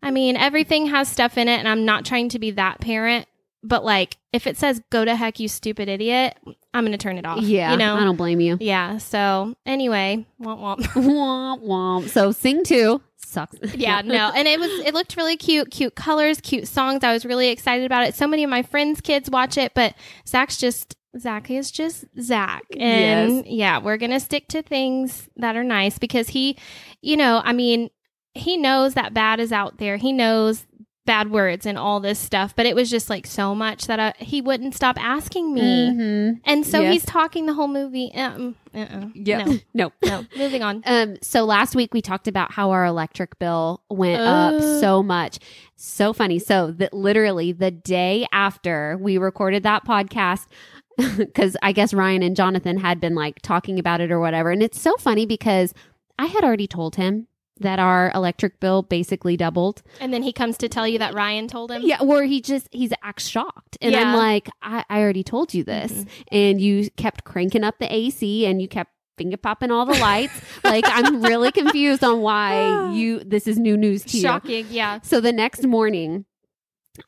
I 0.02 0.10
mean, 0.10 0.36
everything 0.36 0.86
has 0.86 1.08
stuff 1.08 1.36
in 1.36 1.48
it, 1.48 1.58
and 1.58 1.68
I'm 1.68 1.84
not 1.84 2.04
trying 2.04 2.28
to 2.30 2.38
be 2.38 2.52
that 2.52 2.80
parent. 2.80 3.26
But 3.62 3.84
like, 3.84 4.16
if 4.32 4.46
it 4.46 4.56
says 4.56 4.80
"Go 4.88 5.04
to 5.04 5.14
heck, 5.14 5.38
you 5.38 5.46
stupid 5.46 5.86
idiot," 5.90 6.34
I'm 6.72 6.82
gonna 6.86 6.96
turn 6.96 7.18
it 7.18 7.26
off. 7.26 7.42
Yeah. 7.42 7.72
you 7.72 7.76
know. 7.76 7.94
I 7.96 8.04
don't 8.04 8.16
blame 8.16 8.40
you. 8.40 8.56
Yeah. 8.58 8.96
So 8.96 9.54
anyway, 9.66 10.24
womp 10.40 10.60
womp. 10.60 10.78
womp 10.94 11.62
womp. 11.62 12.08
So 12.08 12.32
sing 12.32 12.64
two 12.64 13.02
sucks. 13.30 13.56
yeah, 13.74 14.02
no. 14.02 14.30
And 14.34 14.46
it 14.46 14.58
was 14.58 14.70
it 14.84 14.94
looked 14.94 15.16
really 15.16 15.36
cute, 15.36 15.70
cute 15.70 15.94
colors, 15.94 16.40
cute 16.40 16.68
songs. 16.68 17.04
I 17.04 17.12
was 17.12 17.24
really 17.24 17.48
excited 17.48 17.86
about 17.86 18.06
it. 18.06 18.14
So 18.14 18.26
many 18.26 18.44
of 18.44 18.50
my 18.50 18.62
friends' 18.62 19.00
kids 19.00 19.30
watch 19.30 19.56
it, 19.56 19.72
but 19.74 19.94
Zach's 20.26 20.56
just 20.56 20.96
Zach 21.18 21.50
is 21.50 21.70
just 21.70 22.04
Zach. 22.20 22.62
And 22.78 23.46
yeah, 23.46 23.78
we're 23.78 23.96
gonna 23.96 24.20
stick 24.20 24.48
to 24.48 24.62
things 24.62 25.28
that 25.36 25.56
are 25.56 25.64
nice 25.64 25.98
because 25.98 26.28
he, 26.28 26.56
you 27.02 27.16
know, 27.16 27.40
I 27.44 27.52
mean, 27.52 27.90
he 28.34 28.56
knows 28.56 28.94
that 28.94 29.14
bad 29.14 29.40
is 29.40 29.52
out 29.52 29.78
there. 29.78 29.96
He 29.96 30.12
knows 30.12 30.66
bad 31.06 31.30
words 31.30 31.66
and 31.66 31.76
all 31.78 31.98
this 31.98 32.18
stuff, 32.18 32.54
but 32.54 32.66
it 32.66 32.76
was 32.76 32.90
just 32.90 33.08
like 33.10 33.26
so 33.26 33.54
much 33.54 33.86
that 33.86 33.98
I, 33.98 34.12
he 34.18 34.40
wouldn't 34.40 34.74
stop 34.74 34.96
asking 35.02 35.52
me. 35.54 35.60
Mm-hmm. 35.90 36.38
And 36.44 36.64
so 36.66 36.80
Yes. 36.82 36.92
he's 36.92 37.04
talking 37.06 37.46
the 37.46 37.54
whole 37.54 37.68
movie. 37.68 38.12
Um, 38.14 38.54
uh-uh. 38.74 39.06
Yep. 39.14 39.46
No, 39.46 39.58
no. 39.74 39.92
no. 40.04 40.26
Moving 40.36 40.62
on. 40.62 40.82
Um, 40.86 41.16
so 41.22 41.44
last 41.44 41.74
week 41.74 41.94
we 41.94 42.02
talked 42.02 42.28
about 42.28 42.52
how 42.52 42.70
our 42.70 42.84
electric 42.84 43.38
bill 43.38 43.82
went 43.88 44.20
up 44.20 44.54
Uh. 44.54 44.80
so 44.80 45.02
much. 45.02 45.38
So 45.76 46.12
funny. 46.12 46.38
So 46.38 46.70
that 46.72 46.92
literally 46.92 47.52
the 47.52 47.70
day 47.70 48.26
after 48.30 48.96
we 49.00 49.16
recorded 49.18 49.62
that 49.64 49.84
podcast, 49.86 50.46
because 51.16 51.56
I 51.62 51.72
guess 51.72 51.94
Ryan 51.94 52.22
and 52.22 52.36
Jonathan 52.36 52.76
had 52.76 53.00
been 53.00 53.14
like 53.14 53.40
talking 53.42 53.78
about 53.78 54.00
it 54.02 54.12
or 54.12 54.20
whatever. 54.20 54.50
And 54.50 54.62
it's 54.62 54.78
so 54.80 54.94
funny 54.98 55.24
because 55.24 55.72
I 56.18 56.26
had 56.26 56.44
already 56.44 56.66
told 56.66 56.96
him 56.96 57.26
that 57.60 57.78
our 57.78 58.10
electric 58.14 58.58
bill 58.60 58.82
basically 58.82 59.36
doubled. 59.36 59.82
And 60.00 60.12
then 60.12 60.22
he 60.22 60.32
comes 60.32 60.56
to 60.58 60.68
tell 60.68 60.86
you 60.88 60.98
that 60.98 61.14
Ryan 61.14 61.46
told 61.48 61.70
him. 61.70 61.82
Yeah, 61.84 61.98
or 62.00 62.24
he 62.24 62.40
just 62.40 62.68
he's 62.72 62.92
acts 63.02 63.28
shocked, 63.28 63.78
and 63.80 63.94
I'm 63.94 64.16
like, 64.16 64.48
I, 64.62 64.84
I 64.90 65.00
already 65.00 65.22
told 65.22 65.54
you 65.54 65.62
this, 65.64 65.92
Mhm. 65.92 66.08
and 66.32 66.60
you 66.60 66.90
kept 66.96 67.24
cranking 67.24 67.62
up 67.64 67.78
the 67.78 67.92
AC, 67.94 68.46
and 68.46 68.60
you 68.60 68.68
kept 68.68 68.92
finger 69.18 69.36
popping 69.36 69.70
all 69.70 69.84
the 69.86 69.98
lights. 69.98 70.32
like 70.64 70.84
I'm 70.88 71.20
really 71.22 71.52
confused 71.52 72.02
on 72.02 72.20
why 72.20 72.90
you 72.94 73.20
this 73.22 73.46
is 73.46 73.58
new 73.58 73.76
news 73.76 74.02
to 74.04 74.16
you. 74.16 74.22
Shocking. 74.22 74.66
Yeah. 74.70 75.00
So 75.02 75.20
the 75.20 75.32
next 75.32 75.66
morning, 75.66 76.24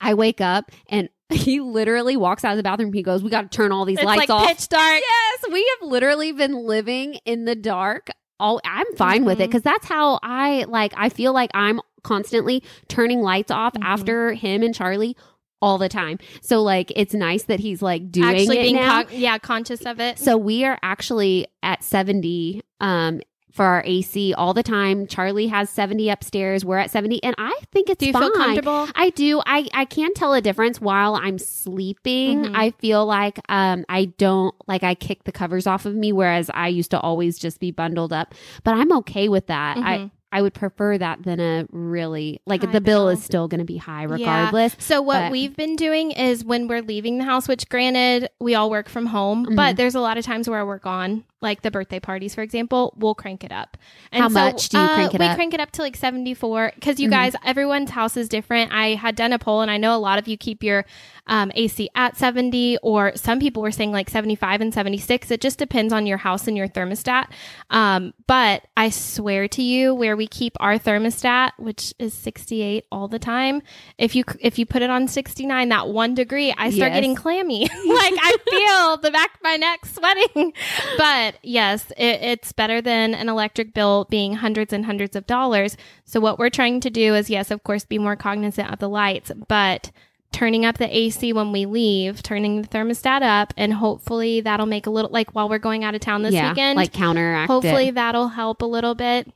I 0.00 0.14
wake 0.14 0.40
up 0.42 0.70
and 0.88 1.08
he 1.32 1.60
literally 1.60 2.16
walks 2.18 2.44
out 2.44 2.50
of 2.52 2.56
the 2.58 2.62
bathroom. 2.62 2.92
He 2.92 3.02
goes, 3.02 3.22
"We 3.22 3.30
got 3.30 3.50
to 3.50 3.56
turn 3.56 3.72
all 3.72 3.86
these 3.86 3.96
It's 3.98 4.04
lights 4.04 4.28
like 4.28 4.30
off." 4.30 4.46
pitch 4.48 4.68
dark. 4.68 5.00
Yes, 5.00 5.44
we 5.50 5.66
have 5.80 5.88
literally 5.88 6.32
been 6.32 6.66
living 6.66 7.14
in 7.24 7.46
the 7.46 7.54
dark. 7.54 8.10
Oh, 8.42 8.60
I'm 8.64 8.92
fine 8.96 9.24
with 9.24 9.40
it 9.40 9.48
because 9.48 9.62
that's 9.62 9.86
how 9.86 10.18
I 10.22 10.64
like. 10.68 10.92
I 10.96 11.08
feel 11.08 11.32
like 11.32 11.50
I'm 11.54 11.80
constantly 12.02 12.62
turning 12.88 13.20
lights 13.20 13.50
off 13.52 13.74
Mhm. 13.74 13.84
after 13.84 14.32
him 14.32 14.62
and 14.62 14.74
Charlie 14.74 15.16
all 15.60 15.78
the 15.78 15.88
time. 15.88 16.18
So 16.40 16.60
like, 16.60 16.92
it's 16.96 17.14
nice 17.14 17.44
that 17.44 17.60
he's 17.60 17.80
like 17.80 18.10
doing 18.10 18.28
Actually 18.28 18.70
it 18.70 18.72
now. 18.72 19.04
con- 19.04 19.12
yeah 19.12 19.38
conscious 19.38 19.82
of 19.86 20.00
it. 20.00 20.18
so 20.18 20.36
we 20.36 20.64
are 20.64 20.76
actually 20.82 21.46
at 21.62 21.84
70 21.84 22.62
um 22.80 23.20
for 23.52 23.64
our 23.64 23.82
AC 23.84 24.34
all 24.34 24.54
the 24.54 24.62
time. 24.62 25.06
Charlie 25.06 25.46
has 25.48 25.68
70 25.70 26.08
upstairs. 26.08 26.64
We're 26.64 26.78
at 26.78 26.90
70 26.90 27.22
and 27.22 27.34
I 27.38 27.54
think 27.70 27.88
it's 27.90 27.98
Do 28.00 28.06
you 28.06 28.12
fine. 28.12 28.22
feel 28.22 28.32
comfortable? 28.32 28.88
I 28.94 29.10
do. 29.10 29.40
I 29.46 29.68
I 29.74 29.84
can 29.84 30.14
tell 30.14 30.32
a 30.34 30.40
difference 30.40 30.80
while 30.80 31.14
I'm 31.14 31.38
sleeping. 31.38 32.44
Mhm. 32.44 32.52
I 32.56 32.70
feel 32.70 33.04
like 33.06 33.38
um 33.48 33.84
I 33.88 34.06
don't 34.06 34.54
like 34.66 34.82
I 34.82 34.94
kick 34.94 35.24
the 35.24 35.32
covers 35.32 35.66
off 35.66 35.86
of 35.86 35.94
me 35.94 36.12
whereas 36.12 36.50
I 36.54 36.68
used 36.68 36.90
to 36.92 37.00
always 37.00 37.38
just 37.38 37.60
be 37.60 37.70
bundled 37.70 38.12
up. 38.12 38.34
But 38.64 38.74
I'm 38.74 38.90
okay 38.98 39.28
with 39.28 39.46
that. 39.48 39.76
I 39.78 39.98
Mhm. 39.98 40.10
I 40.34 40.40
would 40.40 40.54
prefer 40.54 40.96
that 40.96 41.22
than 41.24 41.40
a 41.40 41.66
really 41.72 42.40
like 42.46 42.62
High 42.64 42.72
the 42.72 42.80
bill 42.80 43.00
bill. 43.04 43.08
is 43.10 43.22
still 43.22 43.48
going 43.48 43.58
to 43.58 43.66
be 43.66 43.76
high 43.76 44.04
Yeah. 44.04 44.12
regardless. 44.14 44.74
So 44.78 45.02
what 45.02 45.24
but- 45.24 45.32
we've 45.32 45.54
been 45.54 45.76
doing 45.76 46.10
is 46.12 46.42
when 46.42 46.68
we're 46.68 46.80
leaving 46.80 47.18
the 47.18 47.24
house, 47.24 47.46
which 47.48 47.68
granted 47.68 48.30
we 48.40 48.54
all 48.54 48.70
work 48.70 48.88
from 48.88 49.04
home, 49.06 49.44
Mhm. 49.44 49.56
but 49.56 49.76
there's 49.76 49.94
a 49.94 50.00
lot 50.00 50.16
of 50.16 50.24
times 50.24 50.48
where 50.48 50.58
I 50.58 50.64
work 50.64 50.86
on 50.86 51.24
like 51.42 51.62
the 51.62 51.70
birthday 51.70 52.00
parties, 52.00 52.34
for 52.34 52.42
example, 52.42 52.94
we'll 52.96 53.14
crank 53.14 53.44
it 53.44 53.52
up. 53.52 53.76
How 54.12 54.28
much 54.28 54.68
do 54.68 54.78
you 54.78 54.82
uh, 54.84 54.94
crank 54.94 55.14
it 55.14 55.20
we 55.20 55.26
up? 55.26 55.34
crank 55.36 55.52
it 55.54 55.60
up 55.60 55.70
to 55.72 55.82
like 55.82 55.96
74 55.96 56.72
because 56.74 56.98
you 57.00 57.08
Mhm. 57.08 57.12
guys, 57.12 57.36
everyone's 57.44 57.90
house 57.90 58.16
is 58.16 58.28
different. 58.28 58.72
I 58.72 58.94
had 58.94 59.16
done 59.16 59.32
a 59.32 59.38
poll 59.38 59.60
and 59.60 59.70
I 59.70 59.76
know 59.76 59.94
a 59.94 59.98
lot 59.98 60.18
of 60.18 60.28
you 60.28 60.36
keep 60.36 60.62
your 60.62 60.84
um, 61.26 61.52
AC 61.54 61.88
at 61.94 62.16
70 62.16 62.78
or 62.82 63.12
some 63.16 63.38
people 63.38 63.62
were 63.62 63.70
saying 63.70 63.92
like 63.92 64.10
75 64.10 64.60
and 64.60 64.74
76. 64.74 65.30
It 65.30 65.40
just 65.40 65.58
depends 65.58 65.92
on 65.92 66.06
your 66.06 66.16
house 66.18 66.48
and 66.48 66.56
your 66.56 66.66
thermostat. 66.68 67.26
Um, 67.70 68.12
but 68.26 68.66
I 68.76 68.90
swear 68.90 69.46
to 69.48 69.62
you, 69.62 69.94
where 69.94 70.16
we 70.16 70.26
keep 70.26 70.54
our 70.58 70.78
thermostat, 70.78 71.52
which 71.58 71.94
is 71.98 72.12
68 72.14 72.86
all 72.90 73.06
the 73.08 73.18
time, 73.20 73.62
if 73.98 74.16
you 74.16 74.24
if 74.40 74.58
you 74.58 74.66
put 74.66 74.82
it 74.82 74.90
on 74.90 75.06
69, 75.08 75.68
that 75.68 75.88
one 75.88 76.14
degree, 76.14 76.52
I 76.56 76.70
start 76.70 76.90
Yes. 76.92 76.96
getting 76.96 77.14
clammy. 77.14 77.60
like 77.86 78.14
I 78.20 78.36
feel 78.50 78.96
the 78.98 79.10
back 79.12 79.34
of 79.34 79.42
my 79.42 79.56
neck 79.56 79.86
sweating. 79.86 80.52
But 80.98 81.31
yes, 81.42 81.90
it, 81.96 82.20
it's 82.22 82.52
better 82.52 82.80
than 82.80 83.14
an 83.14 83.28
electric 83.28 83.74
bill 83.74 84.06
being 84.10 84.34
hundreds 84.34 84.72
and 84.72 84.84
hundreds 84.86 85.16
of 85.16 85.26
dollars. 85.26 85.76
So 86.04 86.20
what 86.20 86.38
we're 86.38 86.50
trying 86.50 86.80
to 86.80 86.90
do 86.90 87.14
is, 87.14 87.30
yes, 87.30 87.50
of 87.50 87.62
course, 87.64 87.84
be 87.84 87.98
more 87.98 88.16
cognizant 88.16 88.70
of 88.72 88.78
the 88.78 88.88
lights, 88.88 89.30
but 89.48 89.90
turning 90.32 90.64
up 90.64 90.78
the 90.78 90.96
AC 90.96 91.32
when 91.32 91.52
we 91.52 91.66
leave, 91.66 92.22
turning 92.22 92.62
the 92.62 92.68
thermostat 92.68 93.22
up, 93.22 93.52
and 93.56 93.74
hopefully 93.74 94.40
that'll 94.40 94.66
make 94.66 94.86
a 94.86 94.90
little 94.90 95.10
like 95.10 95.34
while 95.34 95.48
we're 95.48 95.58
going 95.58 95.84
out 95.84 95.94
of 95.94 96.00
town 96.00 96.22
this 96.22 96.32
yeah, 96.32 96.50
weekend. 96.50 96.76
like 96.76 96.92
counteract. 96.92 97.48
hopefully 97.50 97.88
it. 97.88 97.94
that'll 97.94 98.28
help 98.28 98.62
a 98.62 98.66
little 98.66 98.94
bit. 98.94 99.30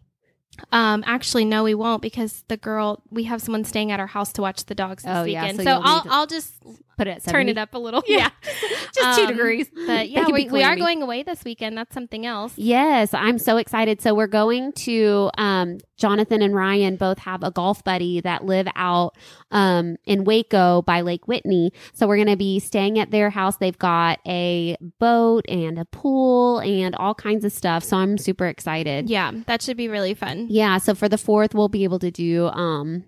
Um, 0.73 1.05
actually, 1.07 1.45
no, 1.45 1.65
we 1.65 1.75
won't 1.75 2.01
because 2.01 2.43
the 2.49 2.57
girl 2.57 3.03
we 3.11 3.25
have 3.25 3.43
someone 3.43 3.65
staying 3.65 3.93
at 3.93 4.01
our 4.01 4.07
house 4.07 4.33
to 4.35 4.43
watch 4.43 4.65
the 4.65 4.75
dogs 4.75 5.03
this 5.03 5.13
Oh, 5.15 5.25
yeah, 5.25 5.43
weekend. 5.43 5.59
so 5.59 5.65
so 5.65 5.81
I'll 5.85 6.03
to 6.03 6.09
I'll 6.11 6.27
just 6.27 6.55
put 6.97 7.07
it 7.07 7.11
at 7.11 7.25
turn 7.25 7.49
it 7.49 7.59
up 7.59 7.75
a 7.75 7.79
little. 7.79 8.03
Yeah. 8.09 8.31
just 8.95 9.19
two 9.19 9.25
Um, 9.25 9.29
degrees. 9.29 9.69
But 9.87 10.09
yeah, 10.09 10.27
we, 10.31 10.49
we 10.49 10.63
are 10.63 10.77
going 10.77 11.03
away 11.03 11.23
this 11.23 11.45
weekend. 11.45 11.77
That's 11.77 11.93
something 11.93 12.25
else. 12.25 12.55
Yes, 12.57 13.13
I'm 13.13 13.39
so 13.39 13.57
excited. 13.59 14.01
So 14.01 14.15
we're 14.15 14.27
going 14.27 14.73
to 14.73 15.31
um, 15.37 15.79
Jonathan 15.99 16.41
and 16.43 16.55
Ryan 16.55 16.97
both 16.97 17.19
have 17.19 17.43
a 17.43 17.51
golf 17.51 17.85
buddy 17.85 18.21
that 18.23 18.45
live 18.45 18.69
out 18.75 19.15
um, 19.51 19.97
in 20.07 20.25
Waco 20.25 20.83
by 20.83 21.01
Lake 21.03 21.29
Whitney. 21.29 21.73
So 21.93 22.07
we're 22.07 22.17
going 22.17 22.29
to 22.29 22.37
be 22.37 22.59
staying 22.61 22.99
at 22.99 23.11
their 23.11 23.29
house. 23.31 23.57
They've 23.59 23.77
got 23.79 24.19
a 24.27 24.77
boat 24.99 25.45
and 25.49 25.79
a 25.79 25.85
pool 25.85 26.61
and 26.61 26.95
all 26.95 27.15
kinds 27.15 27.45
of 27.45 27.53
stuff. 27.53 27.85
So 27.85 27.97
I'm 27.99 28.17
super 28.19 28.47
excited. 28.47 29.11
Yeah, 29.11 29.33
that 29.47 29.61
should 29.63 29.77
be 29.77 29.89
really 29.89 30.15
fun. 30.15 30.47
Yeah. 30.49 30.79
So 30.79 30.95
for 30.95 31.09
the 31.09 31.19
fourth, 31.19 31.55
we'll 31.55 31.69
be 31.69 31.85
able 31.85 31.99
to 31.99 32.11
do 32.11 32.47
um, 32.49 33.05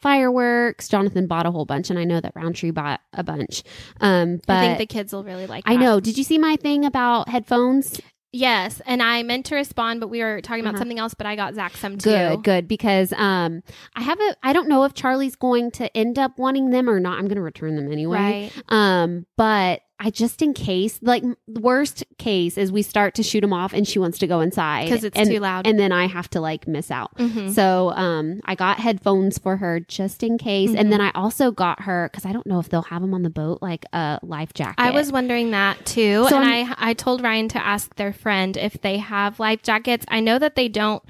fireworks. 0.00 0.88
Jonathan 0.88 1.26
bought 1.26 1.46
a 1.46 1.50
whole 1.50 1.64
bunch, 1.64 1.90
and 1.90 1.98
I 1.98 2.04
know 2.04 2.20
that 2.20 2.32
Roundtree 2.34 2.70
bought 2.70 3.00
a 3.12 3.22
bunch. 3.22 3.62
Um, 4.00 4.40
but 4.46 4.56
I 4.56 4.60
think 4.66 4.78
the 4.78 4.86
kids 4.86 5.12
will 5.12 5.24
really 5.24 5.46
like. 5.46 5.64
I 5.66 5.74
that. 5.76 5.80
know. 5.82 6.00
Did 6.00 6.18
you 6.18 6.24
see 6.24 6.38
my 6.38 6.56
thing 6.56 6.84
about 6.84 7.28
headphones? 7.28 8.00
Yes, 8.32 8.82
and 8.84 9.02
I 9.02 9.22
meant 9.22 9.46
to 9.46 9.54
respond, 9.54 10.00
but 10.00 10.08
we 10.08 10.22
were 10.22 10.42
talking 10.42 10.60
about 10.60 10.74
Uh-huh. 10.74 10.80
something 10.80 10.98
else. 10.98 11.14
But 11.14 11.26
I 11.26 11.36
got 11.36 11.54
Zach 11.54 11.74
some 11.76 11.96
too. 11.96 12.10
Good, 12.10 12.42
good. 12.44 12.68
Because 12.68 13.12
um, 13.14 13.62
I 13.94 14.02
have 14.02 14.20
a. 14.20 14.36
I 14.42 14.52
don't 14.52 14.68
know 14.68 14.84
if 14.84 14.92
Charlie's 14.92 15.36
going 15.36 15.70
to 15.72 15.96
end 15.96 16.18
up 16.18 16.38
wanting 16.38 16.70
them 16.70 16.90
or 16.90 17.00
not. 17.00 17.18
I'm 17.18 17.26
going 17.28 17.36
to 17.36 17.42
return 17.42 17.76
them 17.76 17.90
anyway. 17.90 18.50
Right. 18.54 18.62
Um, 18.68 19.24
but 19.38 19.80
I 19.98 20.10
just 20.10 20.42
in 20.42 20.52
case, 20.52 20.98
like 21.00 21.24
worst 21.48 22.04
case 22.18 22.58
is 22.58 22.70
we 22.70 22.82
start 22.82 23.14
to 23.14 23.22
shoot 23.22 23.40
them 23.40 23.52
off, 23.54 23.72
and 23.72 23.88
she 23.88 23.98
wants 23.98 24.18
to 24.18 24.26
go 24.26 24.40
inside 24.40 24.84
because 24.90 25.04
it's 25.04 25.16
and, 25.18 25.30
too 25.30 25.40
loud. 25.40 25.66
and 25.66 25.78
then 25.78 25.90
I 25.90 26.06
have 26.06 26.28
to 26.30 26.40
like 26.40 26.68
miss 26.68 26.90
out. 26.90 27.16
Mhm. 27.16 27.50
So 27.54 27.92
um, 27.92 28.40
I 28.44 28.54
got 28.56 28.78
headphones 28.78 29.38
for 29.38 29.56
her 29.56 29.80
just 29.80 30.22
in 30.22 30.36
case, 30.36 30.68
Mm-hmm. 30.70 30.78
and 30.78 30.92
then 30.92 31.00
I 31.00 31.12
also 31.14 31.50
got 31.50 31.82
her 31.82 32.10
because 32.12 32.26
I 32.26 32.32
don't 32.32 32.46
know 32.46 32.58
if 32.58 32.68
they'll 32.68 32.82
have 32.82 33.00
them 33.00 33.14
on 33.14 33.22
the 33.22 33.30
boat, 33.30 33.60
like 33.62 33.86
a 33.94 34.18
life 34.22 34.52
jacket. 34.52 34.74
I 34.82 34.90
was 34.90 35.10
wondering 35.12 35.52
that 35.52 35.84
too, 35.86 36.26
So 36.28 36.36
and 36.36 36.44
I'm- 36.44 36.74
I 36.78 36.90
I 36.90 36.94
told 36.94 37.22
Ryan 37.22 37.48
to 37.48 37.66
ask 37.66 37.94
their 37.96 38.12
friend 38.12 38.56
if 38.58 38.80
they 38.82 38.98
have 38.98 39.40
life 39.40 39.62
jackets. 39.62 40.04
I 40.08 40.20
know 40.20 40.38
that 40.38 40.56
they 40.56 40.68
don't 40.68 41.02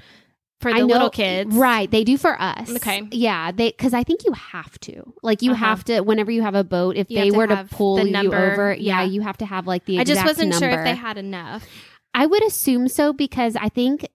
for 0.59 0.71
the 0.73 0.79
know- 0.79 0.85
little 0.87 1.09
kids, 1.09 1.55
Right. 1.55 1.89
They 1.89 2.03
do 2.03 2.17
for 2.17 2.39
us. 2.41 2.69
Okay. 2.77 3.07
Yeah. 3.11 3.51
They, 3.51 3.71
cause 3.73 3.93
I 3.93 4.03
think 4.03 4.25
you 4.25 4.31
have 4.33 4.79
to, 4.81 5.13
like, 5.21 5.41
you 5.41 5.51
Uh-huh. 5.51 5.65
have 5.65 5.83
to, 5.85 6.01
whenever 6.01 6.31
you 6.31 6.41
have 6.41 6.55
a 6.55 6.63
boat, 6.63 6.95
if 6.97 7.09
You 7.11 7.19
they 7.19 7.29
to 7.29 7.37
were 7.37 7.47
to 7.47 7.67
pull 7.71 7.97
the 7.97 8.09
you 8.09 8.33
over, 8.33 8.73
yeah. 8.73 9.01
yeah. 9.01 9.03
you 9.03 9.21
have 9.21 9.37
to 9.37 9.45
have 9.45 9.67
like 9.67 9.85
the 9.85 9.99
I 9.99 10.03
just 10.03 10.25
wasn't 10.25 10.55
sure 10.55 10.69
if 10.69 10.83
they 10.83 10.95
had 10.95 11.17
enough. 11.17 11.65
I 12.13 12.25
would 12.25 12.43
assume 12.43 12.87
so 12.87 13.13
because 13.13 13.55
I 13.55 13.69
think 13.69 14.07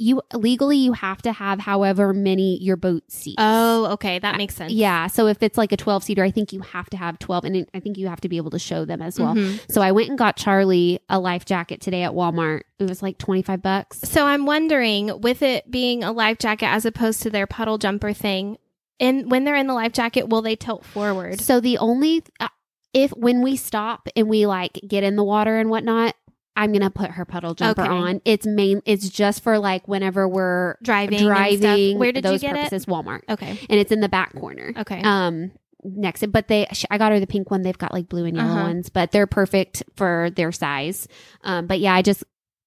you 0.00 0.22
legally 0.34 0.78
you 0.78 0.92
have 0.94 1.20
to 1.22 1.32
have 1.32 1.60
however 1.60 2.12
many 2.14 2.58
your 2.62 2.76
boat 2.76 3.02
seats. 3.10 3.36
Oh, 3.38 3.86
okay, 3.92 4.18
that 4.18 4.36
makes 4.36 4.54
sense. 4.56 4.72
Yeah. 4.72 5.06
So 5.08 5.26
if 5.26 5.42
it's 5.42 5.58
like 5.58 5.72
a 5.72 5.76
12 5.76 6.02
seater, 6.04 6.24
I 6.24 6.30
think 6.30 6.52
you 6.52 6.60
have 6.60 6.88
to 6.90 6.96
have 6.96 7.18
12 7.18 7.44
and 7.44 7.66
I 7.74 7.80
think 7.80 7.98
you 7.98 8.08
have 8.08 8.20
to 8.22 8.28
be 8.28 8.36
able 8.38 8.50
to 8.52 8.58
show 8.58 8.84
them 8.84 9.02
as 9.02 9.20
well. 9.20 9.34
Mhm. 9.34 9.60
So 9.70 9.82
I 9.82 9.92
went 9.92 10.08
and 10.08 10.18
got 10.18 10.36
Charlie 10.36 11.00
a 11.08 11.20
life 11.20 11.44
jacket 11.44 11.80
today 11.80 12.02
at 12.02 12.12
Walmart. 12.12 12.62
It 12.78 12.88
was 12.88 13.02
like 13.02 13.18
25 13.18 13.62
bucks. 13.62 14.00
So 14.00 14.24
I'm 14.26 14.46
wondering, 14.46 15.20
with 15.20 15.42
it 15.42 15.70
being 15.70 16.02
a 16.02 16.12
life 16.12 16.38
jacket 16.38 16.66
as 16.66 16.84
opposed 16.86 17.22
to 17.22 17.30
their 17.30 17.46
puddle 17.46 17.78
jumper 17.78 18.12
thing, 18.12 18.56
and 18.98 19.30
when 19.30 19.44
they're 19.44 19.56
in 19.56 19.66
the 19.66 19.74
life 19.74 19.92
jacket, 19.92 20.28
will 20.28 20.42
they 20.42 20.56
tilt 20.56 20.84
forward? 20.84 21.40
So 21.40 21.60
the 21.60 21.78
only 21.78 22.22
uh, 22.38 22.48
if 22.92 23.10
when 23.12 23.40
we 23.40 23.56
stop 23.56 24.08
and 24.16 24.28
we 24.28 24.46
like 24.46 24.80
get 24.86 25.04
in 25.04 25.14
the 25.16 25.22
water 25.24 25.58
and 25.58 25.70
whatnot, 25.70 26.14
I'm 26.60 26.72
gonna 26.72 26.90
put 26.90 27.10
her 27.12 27.24
puddle 27.24 27.54
jumper 27.54 27.82
Okay. 27.82 27.90
on. 27.90 28.20
It's 28.24 28.46
main. 28.46 28.82
It's 28.84 29.08
just 29.08 29.42
for 29.42 29.58
like 29.58 29.88
whenever 29.88 30.28
we're 30.28 30.76
Driving, 30.82 31.14
and 31.14 31.20
stuff. 31.26 31.36
driving. 31.60 31.98
Where 31.98 32.12
did 32.12 32.24
you 32.24 32.30
those 32.30 32.40
get 32.40 32.54
it? 32.56 32.64
purposes? 32.70 32.86
Walmart, 32.86 33.22
Okay, 33.28 33.58
and 33.68 33.80
it's 33.80 33.90
in 33.92 34.00
the 34.00 34.08
back 34.08 34.34
corner. 34.34 34.72
okay. 34.76 35.00
Um, 35.02 35.52
next, 35.82 36.24
but 36.30 36.48
they 36.48 36.66
I 36.90 36.98
got 36.98 37.12
her 37.12 37.20
the 37.20 37.26
pink 37.26 37.50
one. 37.50 37.62
They've 37.62 37.76
got 37.78 37.92
like 37.92 38.08
blue 38.08 38.24
and 38.26 38.36
yellow 38.36 38.50
Uh-huh. 38.50 38.62
ones, 38.62 38.90
but 38.90 39.10
they're 39.12 39.26
perfect 39.26 39.82
for 39.96 40.30
their 40.36 40.52
size. 40.52 41.08
Um, 41.42 41.66
but 41.66 41.80
yeah, 41.80 41.94
I 41.94 42.02
just 42.02 42.22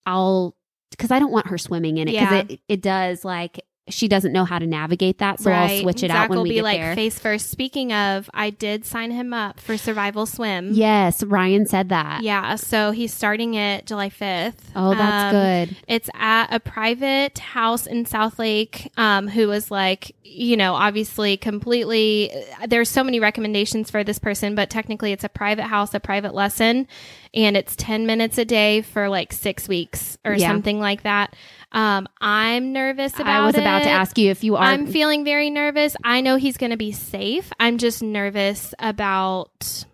I'll 0.06 0.56
because 0.92 1.12
I 1.12 1.20
don't 1.20 1.32
want 1.32 1.48
her 1.48 1.58
swimming 1.58 1.98
in 1.98 2.08
it 2.08 2.12
because 2.14 2.32
Yeah. 2.32 2.44
it 2.50 2.60
it 2.68 2.82
does 2.82 3.24
like 3.24 3.60
she 3.90 4.08
doesn't 4.08 4.32
know 4.32 4.46
how 4.46 4.60
to 4.60 4.66
navigate 4.66 5.18
that, 5.18 5.40
so 5.42 5.52
I'll 5.52 5.82
switch 5.82 6.04
it 6.04 6.08
Zach 6.08 6.16
out 6.18 6.30
when 6.30 6.38
will 6.38 6.44
we 6.44 6.50
be 6.50 6.56
get 6.56 6.64
like 6.64 6.80
there. 6.80 6.96
face 6.96 7.20
first. 7.20 7.50
Speaking 7.50 7.92
of, 7.92 8.30
I 8.34 8.50
did 8.50 8.86
sign 8.86 9.12
him 9.12 9.34
up 9.34 9.60
for 9.60 9.78
Survival 9.78 10.26
Swim. 10.26 10.70
Yes, 10.74 11.22
Ryan 11.22 11.66
said 11.66 11.90
that. 11.90 12.24
Yeah, 12.24 12.56
so 12.56 12.92
he's 12.92 13.14
starting 13.14 13.56
it 13.56 13.86
July 13.86 14.10
5th. 14.10 14.54
Oh, 14.76 14.96
that's 14.96 15.34
Um, 15.36 15.42
good. 15.68 15.78
It's 15.90 16.10
at 16.14 16.48
a 16.54 16.62
private 16.62 17.40
house 17.40 17.86
in 17.86 18.06
Southlake, 18.06 18.88
um, 18.98 19.28
who 19.28 19.50
was 19.50 19.70
like, 19.70 20.16
you 20.24 20.56
know, 20.56 20.74
obviously 20.76 21.36
completely. 21.36 22.32
There's 22.68 22.90
so 22.90 23.04
many 23.04 23.20
recommendations 23.20 23.92
for 23.92 24.04
this 24.04 24.18
person, 24.20 24.56
but 24.56 24.70
technically 24.70 25.12
it's 25.12 25.24
a 25.24 25.30
private 25.30 25.64
house, 25.66 25.94
a 25.94 26.00
private 26.00 26.34
lesson, 26.34 26.88
and 27.34 27.58
it's 27.58 27.76
10 27.76 28.06
minutes 28.06 28.38
a 28.38 28.46
day 28.46 28.82
for 28.82 29.10
like 29.10 29.34
six 29.34 29.68
weeks 29.68 30.18
or 30.24 30.34
Yeah. 30.36 30.48
something 30.48 30.80
like 30.80 31.04
that. 31.04 31.36
Um, 31.74 32.08
I'm 32.22 32.72
nervous 32.72 33.16
about 33.16 33.28
I 33.28 33.46
was 33.46 33.56
about 33.56 33.84
to 33.84 33.90
ask 33.90 34.18
you 34.18 34.30
if 34.30 34.44
you 34.44 34.56
are. 34.56 34.64
I'm 34.64 34.86
feeling 34.88 35.24
very 35.26 35.50
nervous. 35.50 35.96
I 36.04 36.22
know 36.22 36.36
he's 36.36 36.58
going 36.58 36.70
to 36.72 36.78
be 36.78 36.92
safe. 36.92 37.52
I'm 37.60 37.78
just 37.80 38.04
nervous 38.04 38.74
about, 38.80 39.86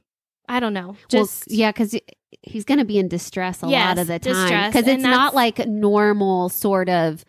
I 0.48 0.60
don't 0.60 0.74
know, 0.74 0.88
well, 0.88 0.98
just 1.10 1.50
yeah, 1.50 1.72
because 1.72 1.96
he's 2.42 2.66
going 2.66 2.80
to 2.80 2.86
be 2.86 2.98
in 3.00 3.08
distress 3.08 3.62
a 3.62 3.68
lot 3.68 3.98
of 3.98 4.08
the 4.08 4.20
time 4.20 4.72
because 4.72 4.88
it's 4.88 5.04
not 5.04 5.34
like 5.36 5.66
normal 5.68 6.50
sort 6.50 6.90
of 6.90 7.24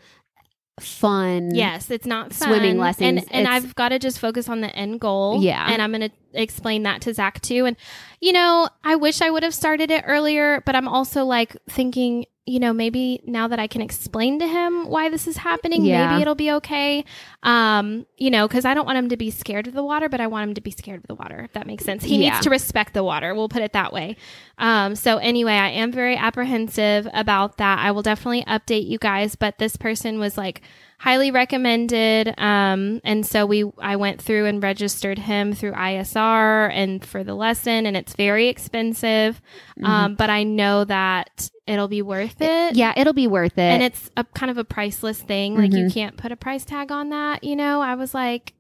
fun. 0.81 1.55
Yes, 1.55 1.91
it's 1.91 2.07
not 2.07 2.33
fun. 2.33 2.49
Swimming 2.49 2.79
lessons. 2.79 3.03
and 3.07 3.19
and 3.33 3.43
It's- 3.43 3.49
I've 3.65 3.75
got 3.75 3.91
to 3.91 3.99
just 3.99 4.19
focus 4.19 4.49
on 4.49 4.61
the 4.63 4.75
end 4.75 5.01
goal. 5.01 5.43
Yeah. 5.43 5.67
and 5.71 5.83
I'm 5.83 5.93
going 5.93 6.09
to 6.09 6.17
explain 6.33 6.85
that 6.85 7.03
to 7.03 7.15
Zach 7.15 7.41
too. 7.41 7.67
And 7.67 7.77
you 8.21 8.33
know, 8.33 8.69
I 8.83 8.97
wish 8.97 9.21
I 9.21 9.31
would 9.31 9.43
have 9.43 9.55
started 9.55 9.91
it 9.91 10.05
earlier, 10.07 10.63
but 10.65 10.75
I'm 10.75 10.89
also 10.89 11.25
like 11.25 11.57
thinking, 11.69 12.25
you 12.51 12.59
know, 12.59 12.73
maybe 12.73 13.21
now 13.25 13.47
that 13.49 13.59
I 13.61 13.67
can 13.69 13.81
explain 13.81 14.41
to 14.41 14.47
him 14.47 14.89
why 14.89 15.09
this 15.09 15.29
is 15.29 15.37
happening, 15.37 15.85
Yeah. 15.85 16.09
maybe 16.09 16.23
it'll 16.23 16.35
be 16.35 16.51
okay. 16.53 17.05
Um, 17.45 18.07
you 18.19 18.31
know, 18.31 18.49
because 18.49 18.65
I 18.65 18.75
don't 18.75 18.87
want 18.87 18.99
him 18.99 19.09
to 19.11 19.17
be 19.17 19.31
scared 19.31 19.67
of 19.69 19.73
the 19.75 19.85
water, 19.85 20.09
but 20.09 20.21
I 20.21 20.27
want 20.27 20.49
him 20.49 20.55
to 20.55 20.61
be 20.61 20.71
scared 20.73 20.99
of 21.01 21.07
the 21.07 21.15
water. 21.15 21.41
If 21.45 21.53
that 21.53 21.67
makes 21.67 21.85
sense, 21.85 22.03
he 22.05 22.17
Yeah. 22.23 22.31
needs 22.31 22.41
to 22.45 22.51
respect 22.51 22.93
the 22.93 23.05
water. 23.05 23.35
We'll 23.35 23.49
put 23.49 23.63
it 23.63 23.73
that 23.73 23.93
way. 23.93 24.17
Um, 24.59 24.97
so 24.97 25.19
anyway, 25.19 25.53
I 25.55 25.69
am 25.69 25.93
very 25.93 26.17
apprehensive 26.17 27.09
about 27.15 27.57
that. 27.59 27.79
I 27.79 27.93
will 27.93 28.03
definitely 28.03 28.43
update 28.45 28.87
you 28.89 28.99
guys, 28.99 29.37
but 29.37 29.59
this 29.59 29.77
person 29.77 30.19
was 30.19 30.37
like 30.37 30.61
highly 31.03 31.31
recommended. 31.31 32.35
Um, 32.39 33.01
and 33.05 33.25
so 33.25 33.47
we, 33.47 33.65
I 33.79 33.97
went 33.97 34.21
through 34.21 34.45
and 34.45 34.63
registered 34.63 35.19
him 35.19 35.55
through 35.55 35.73
ISR 35.73 36.71
and 36.71 37.03
for 37.03 37.25
the 37.25 37.33
lesson, 37.35 37.87
and 37.87 37.97
it's 37.97 38.15
very 38.15 38.49
expensive. 38.49 39.41
Um, 39.83 40.15
but 40.15 40.29
I 40.29 40.43
know 40.43 40.85
that 40.85 41.51
it'll 41.67 41.89
be 41.89 42.03
worth 42.03 42.37
it. 42.43 42.77
yeah, 42.77 42.93
it'll 42.99 43.15
be 43.15 43.27
worth 43.27 43.57
it. 43.57 43.63
And 43.63 43.83
it's 43.83 44.11
a 44.19 44.25
kind 44.25 44.51
of 44.51 44.59
a 44.59 44.65
priceless 44.65 45.19
thing. 45.23 45.57
Like 45.57 45.73
you 45.73 45.87
Mhm. 45.87 45.95
can't 45.95 46.17
put 46.19 46.33
a 46.33 46.37
price 46.37 46.67
tag 46.67 46.93
on 46.93 47.09
that. 47.11 47.45
You 47.45 47.57
know, 47.57 47.81
I 47.81 47.95
was 47.95 48.13
like, 48.13 48.53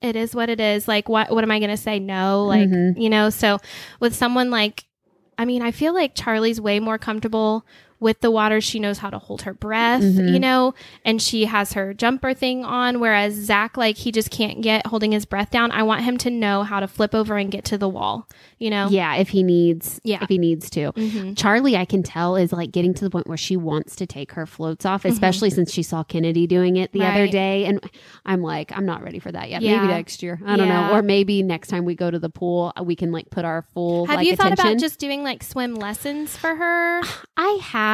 it 0.00 0.14
is 0.14 0.36
what 0.36 0.48
it 0.48 0.60
is. 0.60 0.86
Like, 0.86 1.08
what, 1.08 1.32
what 1.32 1.42
am 1.42 1.50
I 1.50 1.58
going 1.58 1.70
to 1.72 1.76
say? 1.76 1.98
No, 1.98 2.44
like, 2.44 2.68
Mhm. 2.68 3.00
you 3.02 3.10
know, 3.10 3.30
so 3.30 3.58
with 3.98 4.14
someone 4.14 4.50
like, 4.50 4.84
I 5.36 5.44
mean, 5.44 5.62
I 5.62 5.72
feel 5.72 5.92
like 5.94 6.14
Charlie's 6.14 6.60
way 6.60 6.78
more 6.78 6.98
comfortable 6.98 7.66
with 8.00 8.20
the 8.20 8.30
water, 8.30 8.60
she 8.60 8.78
knows 8.78 8.98
how 8.98 9.10
to 9.10 9.18
hold 9.18 9.42
her 9.42 9.52
breath, 9.54 10.02
Mhm. 10.02 10.32
you 10.32 10.38
know, 10.38 10.74
and 11.04 11.20
she 11.20 11.46
has 11.46 11.72
her 11.72 11.92
jumper 11.92 12.32
thing 12.34 12.64
on. 12.64 13.00
Whereas 13.00 13.34
Zach, 13.34 13.76
like, 13.76 13.96
he 13.96 14.12
just 14.12 14.30
can't 14.30 14.60
get 14.60 14.86
holding 14.86 15.12
his 15.12 15.24
breath 15.24 15.50
down. 15.50 15.70
I 15.72 15.82
want 15.82 16.02
him 16.02 16.16
to 16.18 16.30
know 16.30 16.62
how 16.62 16.80
to 16.80 16.86
flip 16.86 17.14
over 17.14 17.36
and 17.36 17.50
get 17.50 17.64
to 17.66 17.78
the 17.78 17.88
wall, 17.88 18.28
you 18.58 18.70
know? 18.70 18.88
Yeah, 18.88 19.16
if 19.16 19.30
he 19.30 19.42
needs, 19.42 20.00
Yeah. 20.04 20.18
if 20.22 20.28
he 20.28 20.38
needs 20.38 20.70
to. 20.70 20.92
Mhm. 20.92 21.36
Charlie, 21.36 21.76
I 21.76 21.84
can 21.84 22.02
tell, 22.02 22.36
is 22.36 22.52
like 22.52 22.70
getting 22.70 22.94
to 22.94 23.04
the 23.04 23.10
point 23.10 23.26
where 23.26 23.36
she 23.36 23.56
wants 23.56 23.96
to 23.96 24.06
take 24.06 24.32
her 24.32 24.46
floats 24.46 24.86
off, 24.86 25.04
especially 25.04 25.50
since 25.50 25.72
she 25.72 25.82
saw 25.82 26.04
Kennedy 26.04 26.46
doing 26.46 26.76
it 26.76 26.92
the 26.92 27.02
other 27.04 27.24
Mm-hmm. 27.24 27.32
Day. 27.32 27.64
And 27.64 27.80
I'm 28.24 28.42
like, 28.42 28.70
I'm 28.76 28.86
not 28.86 29.02
ready 29.02 29.18
for 29.18 29.32
that 29.32 29.50
yet. 29.50 29.62
Yeah. 29.62 29.80
Maybe 29.80 29.88
next 29.92 30.22
year. 30.22 30.40
I 30.46 30.56
don't 30.56 30.68
know. 30.68 30.90
Or 30.92 31.02
maybe 31.02 31.42
next 31.42 31.68
time 31.68 31.84
we 31.84 31.94
go 31.94 32.10
to 32.10 32.18
the 32.18 32.30
pool, 32.30 32.72
we 32.84 32.94
can 32.94 33.10
like 33.12 33.30
put 33.30 33.44
our 33.44 33.62
full 33.74 34.06
Have 34.06 34.16
like, 34.16 34.26
you 34.26 34.36
thought 34.36 34.52
attention. 34.52 34.66
about 34.72 34.80
just 34.80 35.00
doing 35.00 35.22
like 35.24 35.42
swim 35.42 35.74
lessons 35.74 36.36
for 36.36 36.54
her? 36.54 37.00
I 37.36 37.58
have 37.62 37.87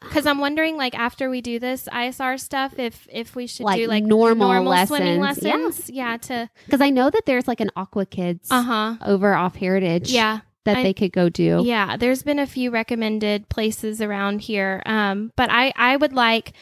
Because 0.00 0.26
I'm 0.26 0.38
wondering, 0.38 0.76
like, 0.76 0.94
after 0.94 1.28
we 1.30 1.40
do 1.40 1.58
this 1.58 1.84
ISR 1.92 2.38
stuff, 2.38 2.78
if 2.78 3.06
if 3.10 3.34
we 3.36 3.46
should 3.46 3.64
Like 3.64 3.78
do 3.78 3.86
like 3.86 4.04
normal 4.04 4.48
normal 4.48 4.86
swimming 4.86 5.20
lessons. 5.20 5.90
Yeah. 5.90 6.10
yeah, 6.10 6.16
to 6.18 6.50
because 6.64 6.80
I 6.80 6.90
know 6.90 7.10
that 7.10 7.26
there's 7.26 7.46
like 7.48 7.60
an 7.60 7.70
Aqua 7.76 8.06
Kids 8.06 8.48
uh 8.50 8.62
huh, 8.62 8.96
over 9.04 9.34
off 9.34 9.56
Heritage 9.56 10.10
yeah, 10.10 10.40
that 10.64 10.78
I- 10.78 10.82
they 10.82 10.94
could 10.94 11.12
go 11.12 11.28
do. 11.28 11.62
Yeah, 11.64 11.96
there's 11.96 12.22
been 12.22 12.38
a 12.38 12.46
few 12.46 12.70
recommended 12.70 13.48
places 13.48 14.00
around 14.00 14.40
here. 14.42 14.82
Um, 14.86 15.32
but 15.36 15.50
I, 15.50 15.72
I 15.76 15.96
would 15.96 16.12
like 16.12 16.52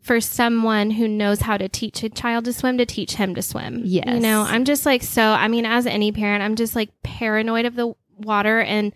for 0.00 0.20
someone 0.20 0.90
who 0.90 1.08
knows 1.08 1.40
how 1.40 1.56
to 1.56 1.66
teach 1.68 2.02
a 2.02 2.10
child 2.10 2.44
to 2.44 2.52
swim 2.52 2.76
to 2.76 2.84
teach 2.84 3.14
him 3.14 3.34
to 3.34 3.40
swim. 3.40 3.80
Yes. 3.84 4.04
You 4.06 4.20
know, 4.20 4.42
I'm 4.42 4.66
just 4.66 4.84
like, 4.84 5.02
so, 5.02 5.22
I 5.22 5.48
mean, 5.48 5.64
as 5.64 5.86
any 5.86 6.12
parent, 6.12 6.42
I'm 6.42 6.56
just 6.56 6.76
like 6.76 6.90
paranoid 7.02 7.64
of 7.64 7.74
the 7.74 7.94
water. 8.18 8.60
And 8.60 8.92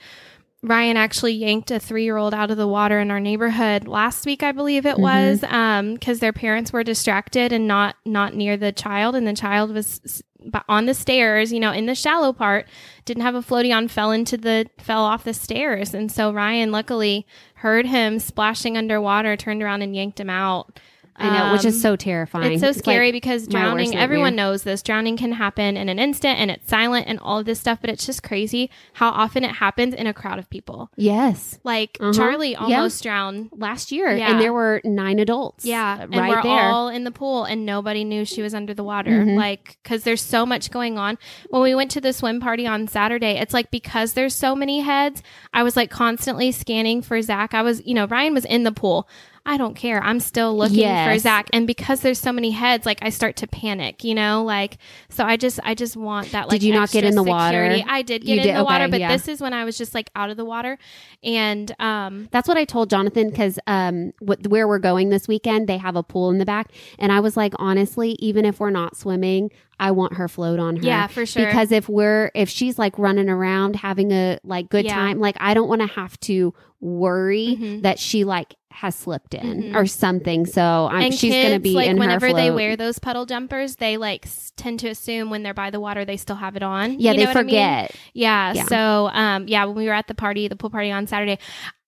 Ryan 0.62 0.96
actually 0.96 1.34
yanked 1.34 1.70
a 1.70 1.78
three 1.78 2.04
year 2.04 2.16
old 2.16 2.34
out 2.34 2.50
of 2.50 2.56
the 2.56 2.66
water 2.66 2.98
in 2.98 3.10
our 3.10 3.20
neighborhood 3.20 3.86
last 3.86 4.26
week, 4.26 4.42
I 4.42 4.52
believe 4.52 4.86
it 4.86 4.98
was, 4.98 5.44
um, 5.44 5.94
because 5.94 6.18
their 6.18 6.32
parents 6.32 6.72
were 6.72 6.82
distracted 6.82 7.52
and 7.52 7.68
not, 7.68 7.94
not 8.04 8.34
near 8.34 8.56
the 8.56 8.72
child. 8.72 9.14
And 9.14 9.26
the 9.26 9.34
child 9.34 9.72
was 9.72 10.22
on 10.68 10.86
the 10.86 10.94
stairs, 10.94 11.52
you 11.52 11.60
know, 11.60 11.72
in 11.72 11.86
the 11.86 11.94
shallow 11.94 12.32
part, 12.32 12.66
didn't 13.04 13.22
have 13.22 13.36
a 13.36 13.40
floaty 13.40 13.74
on, 13.74 13.86
fell 13.86 14.10
into 14.10 14.36
the, 14.36 14.66
fell 14.78 15.04
off 15.04 15.22
the 15.24 15.34
stairs. 15.34 15.94
And 15.94 16.10
so 16.10 16.32
Ryan 16.32 16.72
luckily 16.72 17.26
heard 17.54 17.86
him 17.86 18.18
splashing 18.18 18.76
underwater, 18.76 19.36
turned 19.36 19.62
around 19.62 19.82
and 19.82 19.94
yanked 19.94 20.18
him 20.18 20.30
out. 20.30 20.80
I 21.18 21.36
know, 21.38 21.52
which 21.52 21.64
is 21.64 21.74
Um, 21.76 21.80
so 21.80 21.96
terrifying. 21.96 22.52
It's 22.52 22.60
so 22.62 22.68
like, 22.68 22.76
scary 22.76 23.12
because 23.12 23.46
drowning, 23.48 23.96
everyone 23.96 24.36
knows 24.36 24.62
this. 24.62 24.82
Drowning 24.82 25.16
can 25.16 25.32
happen 25.32 25.76
in 25.76 25.88
an 25.88 25.98
instant 25.98 26.38
and 26.38 26.50
it's 26.50 26.68
silent 26.68 27.06
and 27.08 27.18
all 27.20 27.38
of 27.40 27.44
this 27.46 27.58
stuff, 27.60 27.78
but 27.80 27.90
it's 27.90 28.06
just 28.06 28.22
crazy 28.22 28.70
how 28.94 29.10
often 29.10 29.44
it 29.44 29.50
happens 29.56 29.94
in 29.94 30.06
a 30.06 30.14
crowd 30.14 30.38
of 30.38 30.48
people. 30.50 30.90
yes. 30.96 31.58
Like 31.64 31.96
Uh-huh. 32.00 32.12
Charlie 32.12 32.52
Yeah. 32.52 32.60
almost 32.76 33.02
drowned. 33.02 33.50
Last 33.56 33.90
year, 33.92 34.16
Yeah. 34.16 34.30
and 34.30 34.40
there 34.40 34.52
were 34.52 34.80
nine 34.84 35.18
adults. 35.18 35.64
Yeah. 35.64 36.02
And 36.02 36.14
right 36.16 36.30
we're 36.30 36.42
there. 36.42 36.52
all 36.68 36.88
in 36.88 37.04
the 37.04 37.10
pool 37.10 37.44
and 37.44 37.66
nobody 37.66 38.04
knew 38.04 38.24
she 38.24 38.42
was 38.42 38.54
under 38.54 38.72
the 38.74 38.84
water. 38.84 39.10
Mhm. 39.10 39.36
Like, 39.36 39.78
cause 39.84 40.04
there's 40.04 40.22
so 40.22 40.46
much 40.46 40.70
going 40.70 40.98
on. 40.98 41.18
When 41.50 41.62
we 41.62 41.74
went 41.74 41.90
to 41.92 42.00
the 42.00 42.12
swim 42.12 42.40
party 42.40 42.66
on 42.66 42.86
Saturday, 42.88 43.38
it's 43.38 43.52
like 43.54 43.70
because 43.70 44.12
there's 44.12 44.34
so 44.34 44.54
many 44.54 44.80
heads, 44.80 45.22
I 45.52 45.62
was 45.62 45.76
like 45.76 45.90
constantly 45.90 46.52
scanning 46.52 47.02
for 47.02 47.20
Zach. 47.22 47.54
I 47.54 47.62
was, 47.62 47.84
you 47.86 47.94
know, 47.94 48.06
Ryan 48.06 48.34
was 48.34 48.44
in 48.44 48.62
the 48.64 48.72
pool. 48.72 49.08
I 49.48 49.56
don't 49.56 49.74
care. 49.74 50.02
I'm 50.02 50.20
still 50.20 50.54
looking 50.54 50.80
for 50.86 51.18
Zach. 51.18 51.48
And 51.54 51.66
because 51.66 52.00
there's 52.02 52.18
so 52.18 52.32
many 52.32 52.50
heads, 52.50 52.84
like 52.84 52.98
I 53.00 53.08
start 53.08 53.36
to 53.36 53.46
panic, 53.46 54.04
you 54.04 54.14
know, 54.14 54.44
like, 54.44 54.76
so 55.08 55.24
I 55.24 55.38
just, 55.38 55.58
I 55.64 55.74
just 55.74 55.96
want 55.96 56.32
that, 56.32 56.48
like, 56.48 56.60
Did 56.60 56.64
you 56.66 56.74
not 56.74 56.90
get 56.90 57.02
in 57.02 57.14
the 57.14 57.22
water? 57.22 57.82
I 57.88 58.02
did 58.02 58.26
get 58.26 58.34
You 58.34 58.40
in 58.42 58.46
did? 58.48 58.56
the 58.56 58.64
water, 58.64 58.84
Okay, 58.84 58.90
but 58.90 59.00
yeah. 59.00 59.08
this 59.08 59.26
is 59.26 59.40
when 59.40 59.54
I 59.54 59.64
was 59.64 59.78
just 59.78 59.94
like 59.94 60.10
out 60.14 60.28
of 60.28 60.36
the 60.36 60.44
water. 60.44 60.76
And, 61.22 61.74
um, 61.80 62.28
That's 62.30 62.46
what 62.46 62.58
I 62.58 62.66
told 62.66 62.90
Jonathan 62.90 63.30
because 63.30 63.58
um, 63.66 64.12
wh- 64.20 64.46
where 64.46 64.68
we're 64.68 64.78
going 64.78 65.08
this 65.08 65.26
weekend, 65.26 65.66
they 65.66 65.78
have 65.78 65.96
a 65.96 66.02
pool 66.02 66.28
in 66.30 66.36
the 66.36 66.44
back, 66.44 66.70
and 66.98 67.10
I 67.10 67.20
was 67.20 67.34
like, 67.34 67.54
honestly, 67.58 68.16
even 68.18 68.44
if 68.44 68.60
we're 68.60 68.68
not 68.68 68.98
swimming, 68.98 69.50
I 69.80 69.90
want 69.92 70.14
her 70.14 70.28
float 70.28 70.58
on 70.58 70.76
her. 70.76 70.82
yeah, 70.82 71.06
for 71.06 71.24
sure. 71.26 71.46
Because 71.46 71.70
if 71.72 71.88
we're 71.88 72.30
if 72.34 72.48
she's 72.48 72.78
like 72.78 72.98
running 72.98 73.28
around 73.28 73.76
having 73.76 74.10
a 74.12 74.38
like 74.44 74.68
good 74.68 74.84
Yeah. 74.84 74.94
time, 74.94 75.20
like 75.20 75.36
I 75.40 75.54
don't 75.54 75.68
want 75.68 75.80
to 75.82 75.86
have 75.88 76.18
to 76.20 76.52
worry 76.80 77.56
Mhm. 77.60 77.82
that 77.82 77.98
she 77.98 78.24
like 78.24 78.54
has 78.70 78.94
slipped 78.94 79.34
in 79.34 79.62
Mhm. 79.64 79.74
or 79.74 79.86
something. 79.86 80.46
So 80.46 80.88
I'm, 80.90 81.02
and 81.02 81.14
she's 81.14 81.32
kids, 81.32 81.48
gonna 81.48 81.58
be 81.60 81.74
like 81.74 81.88
in 81.88 81.98
whenever 81.98 82.28
her 82.28 82.32
they 82.32 82.50
wear 82.52 82.76
those 82.76 82.98
puddle 83.00 83.26
jumpers, 83.26 83.76
they 83.76 83.96
like 83.96 84.26
s- 84.26 84.52
tend 84.56 84.78
to 84.80 84.88
assume 84.88 85.30
when 85.30 85.42
they're 85.42 85.54
by 85.54 85.70
the 85.70 85.80
water 85.80 86.04
they 86.04 86.16
still 86.16 86.36
have 86.36 86.54
it 86.54 86.62
on. 86.62 87.00
Yeah, 87.00 87.10
You 87.12 87.16
they 87.18 87.24
know 87.24 87.30
what 87.30 87.36
I 87.38 87.42
mean? 87.42 87.48
forget. 87.50 87.96
Yeah, 88.14 88.52
Yeah. 88.54 88.64
So, 88.66 89.10
um, 89.12 89.48
yeah, 89.48 89.64
when 89.64 89.74
we 89.76 89.86
were 89.86 89.92
at 89.94 90.06
the 90.06 90.14
party, 90.14 90.46
the 90.46 90.54
pool 90.54 90.70
party 90.70 90.92
on 90.92 91.08
Saturday, 91.08 91.38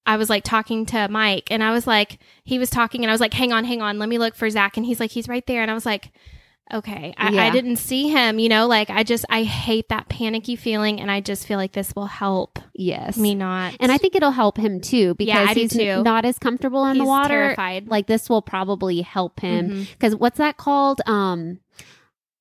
I 0.06 0.16
was 0.16 0.28
like 0.28 0.42
talking 0.42 0.84
to 0.86 1.06
Mike, 1.08 1.46
and 1.52 1.62
I 1.62 1.70
was 1.70 1.86
like, 1.86 2.18
he 2.42 2.58
was 2.58 2.70
talking, 2.70 3.04
and 3.04 3.10
I 3.10 3.14
was 3.14 3.20
like, 3.20 3.34
hang 3.34 3.52
on, 3.52 3.64
hang 3.64 3.82
on, 3.82 3.98
let 4.00 4.08
me 4.08 4.18
look 4.18 4.34
for 4.34 4.50
Zach, 4.50 4.76
and 4.76 4.84
he's 4.84 4.98
like, 4.98 5.12
he's 5.12 5.28
right 5.28 5.46
there, 5.46 5.62
and 5.62 5.70
I 5.70 5.74
was 5.74 5.86
like. 5.86 6.10
Okay, 6.72 7.14
I, 7.18 7.48
I 7.48 7.50
didn't 7.50 7.76
see 7.76 8.08
him. 8.08 8.38
You 8.38 8.48
know, 8.48 8.66
like 8.66 8.90
I 8.90 9.02
just 9.02 9.24
I 9.28 9.42
hate 9.42 9.88
that 9.88 10.08
panicky 10.08 10.54
feeling, 10.56 11.00
and 11.00 11.10
I 11.10 11.20
just 11.20 11.46
feel 11.46 11.58
like 11.58 11.72
this 11.72 11.92
will 11.96 12.06
help 12.06 12.58
Yes. 12.74 13.16
me 13.16 13.34
not. 13.34 13.74
and 13.80 13.90
I 13.90 13.98
think 13.98 14.14
it'll 14.14 14.30
help 14.30 14.56
him 14.56 14.80
too 14.80 15.14
because 15.16 15.48
Yeah, 15.48 15.54
he's 15.54 15.72
too. 15.72 16.02
not 16.02 16.24
as 16.24 16.38
comfortable 16.38 16.86
in 16.86 16.98
the 16.98 17.04
water. 17.04 17.28
terrified. 17.34 17.88
Like 17.88 18.06
this 18.06 18.28
will 18.30 18.42
probably 18.42 19.00
help 19.02 19.40
him 19.40 19.86
because 19.92 20.14
what's 20.14 20.38
that 20.38 20.56
called? 20.56 21.00
Um, 21.06 21.58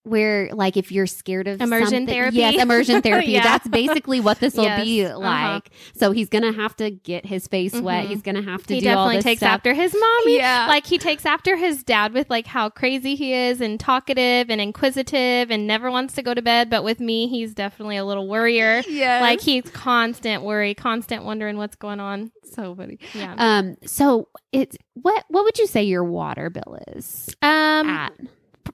where 0.10 0.50
like 0.54 0.76
if 0.78 0.92
you're 0.92 1.08
scared 1.08 1.48
of 1.48 1.62
Immersion 1.62 1.88
something- 1.88 2.08
therapy? 2.08 2.38
yes, 2.38 2.62
immersion 2.62 3.02
therapy. 3.04 3.32
Yeah. 3.32 3.44
That's 3.44 3.68
basically 3.68 4.20
what 4.20 4.40
this 4.40 4.56
will 4.56 4.64
Yes, 4.66 4.84
be 4.84 5.06
uh-huh. 5.06 5.18
like. 5.20 5.70
So 5.96 6.12
he's 6.12 6.30
gonna 6.30 6.52
have 6.54 6.76
to 6.78 6.92
get 6.92 7.26
his 7.26 7.48
face 7.48 7.74
wet. 7.74 8.06
Mhm. 8.06 8.10
He's 8.10 8.22
gonna 8.22 8.42
have 8.42 8.66
to 8.68 8.76
he 8.76 8.82
definitely 8.82 9.22
takes 9.22 9.40
stuff. 9.40 9.52
after 9.54 9.74
his 9.74 9.94
mommy. 9.94 10.38
Yeah. 10.38 10.68
Like 10.68 10.86
he 10.86 10.98
takes 10.98 11.26
after 11.26 11.56
his 11.56 11.84
dad 11.84 12.14
with 12.14 12.30
like 12.30 12.48
how 12.48 12.70
crazy 12.70 13.16
he 13.16 13.34
is 13.34 13.62
and 13.62 13.80
talkative 13.80 14.50
and 14.50 14.60
inquisitive 14.60 15.52
and 15.52 15.68
never 15.68 15.90
wants 15.92 16.14
to 16.16 16.22
go 16.24 16.34
to 16.34 16.42
bed. 16.42 16.70
But 16.70 16.84
with 16.84 17.00
me, 17.00 17.28
he's 17.28 17.54
definitely 17.54 17.98
a 17.98 18.06
little 18.06 18.28
worrier. 18.28 18.82
Yeah, 18.88 19.22
Like 19.22 19.42
he's 19.42 19.70
constant 19.72 20.44
worry, 20.44 20.74
constant 20.74 21.24
wondering 21.24 21.58
what's 21.58 21.76
going 21.76 22.00
on. 22.00 22.32
so 22.52 22.74
funny. 22.76 22.98
Yeah. 23.14 23.36
Um, 23.38 23.78
so 23.86 24.28
it's 24.52 24.76
what 24.96 25.24
what 25.30 25.44
would 25.44 25.58
you 25.60 25.68
say 25.68 25.84
your 25.84 26.04
water 26.04 26.50
bill 26.50 26.78
is 26.96 27.30
Um, 27.42 27.88
at? 27.90 28.14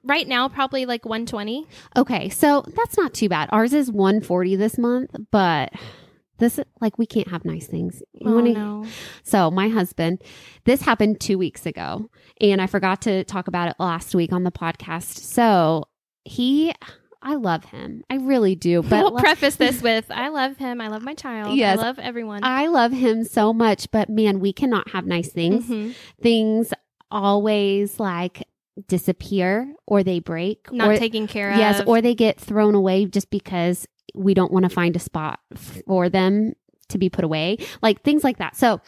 Right 0.04 0.28
now 0.28 0.48
probably 0.50 0.86
like 0.86 1.06
120. 1.06 1.68
Okay, 1.98 2.30
so 2.30 2.64
that's 2.76 2.98
not 2.98 3.14
too 3.14 3.30
bad. 3.30 3.50
Ours 3.52 3.74
is 3.74 3.92
140 3.92 4.56
this 4.56 4.78
month, 4.78 5.12
but 5.32 5.72
this 6.38 6.60
like 6.82 6.98
we 6.98 7.06
can't 7.06 7.30
have 7.30 7.46
nice 7.46 7.66
things. 7.68 8.04
You 8.14 8.30
Oh 8.30 8.36
wanna- 8.36 8.54
no. 8.54 8.86
So 9.24 9.50
my 9.52 9.70
husband, 9.70 10.22
this 10.66 10.82
happened 10.82 11.20
two 11.22 11.38
weeks 11.38 11.66
ago, 11.66 12.10
and 12.42 12.62
I 12.62 12.68
forgot 12.68 13.02
to 13.04 13.24
talk 13.24 13.48
about 13.48 13.70
it 13.70 13.76
last 13.80 14.14
week 14.14 14.34
on 14.34 14.44
the 14.44 14.52
podcast. 14.52 15.18
So 15.20 15.86
he, 16.26 16.74
I 17.22 17.36
love 17.36 17.64
him, 17.66 18.04
I 18.10 18.16
really 18.18 18.56
do, 18.56 18.82
but 18.84 19.02
we'll 19.04 19.14
le- 19.14 19.22
preface 19.22 19.56
this 19.56 19.82
with 19.90 20.12
I 20.12 20.28
love 20.28 20.58
him. 20.58 20.82
I 20.82 20.90
love 20.90 21.04
my 21.04 21.14
child. 21.14 21.56
Yes. 21.56 21.80
I 21.80 21.82
love 21.82 22.00
everyone. 22.00 22.44
I 22.44 22.68
love 22.68 22.92
him 22.92 23.24
so 23.24 23.54
much. 23.54 23.90
But 23.92 24.10
man, 24.10 24.40
we 24.42 24.52
cannot 24.52 24.90
have 24.90 25.06
nice 25.06 25.32
things. 25.32 25.66
Mhm. 25.66 25.96
Things 26.22 26.74
always 27.10 28.00
like 28.00 28.44
disappear 28.88 29.74
or 29.86 30.04
they 30.04 30.20
break 30.20 30.72
Not 30.72 30.90
or 30.90 30.98
taken 30.98 31.28
care 31.28 31.52
of. 31.52 31.58
yes, 31.58 31.82
or 31.86 32.02
they 32.02 32.16
get 32.16 32.40
thrown 32.40 32.76
away 32.76 33.06
just 33.06 33.30
because 33.30 33.88
we 34.14 34.34
don't 34.34 34.52
want 34.52 34.64
to 34.64 34.70
find 34.70 34.96
a 34.96 35.00
spot 35.00 35.40
for 35.88 36.10
them 36.10 36.54
to 36.90 36.98
be 36.98 37.10
put 37.10 37.26
away, 37.26 37.58
like 37.82 38.02
things 38.04 38.24
like 38.24 38.38
that. 38.38 38.56
So, 38.56 38.82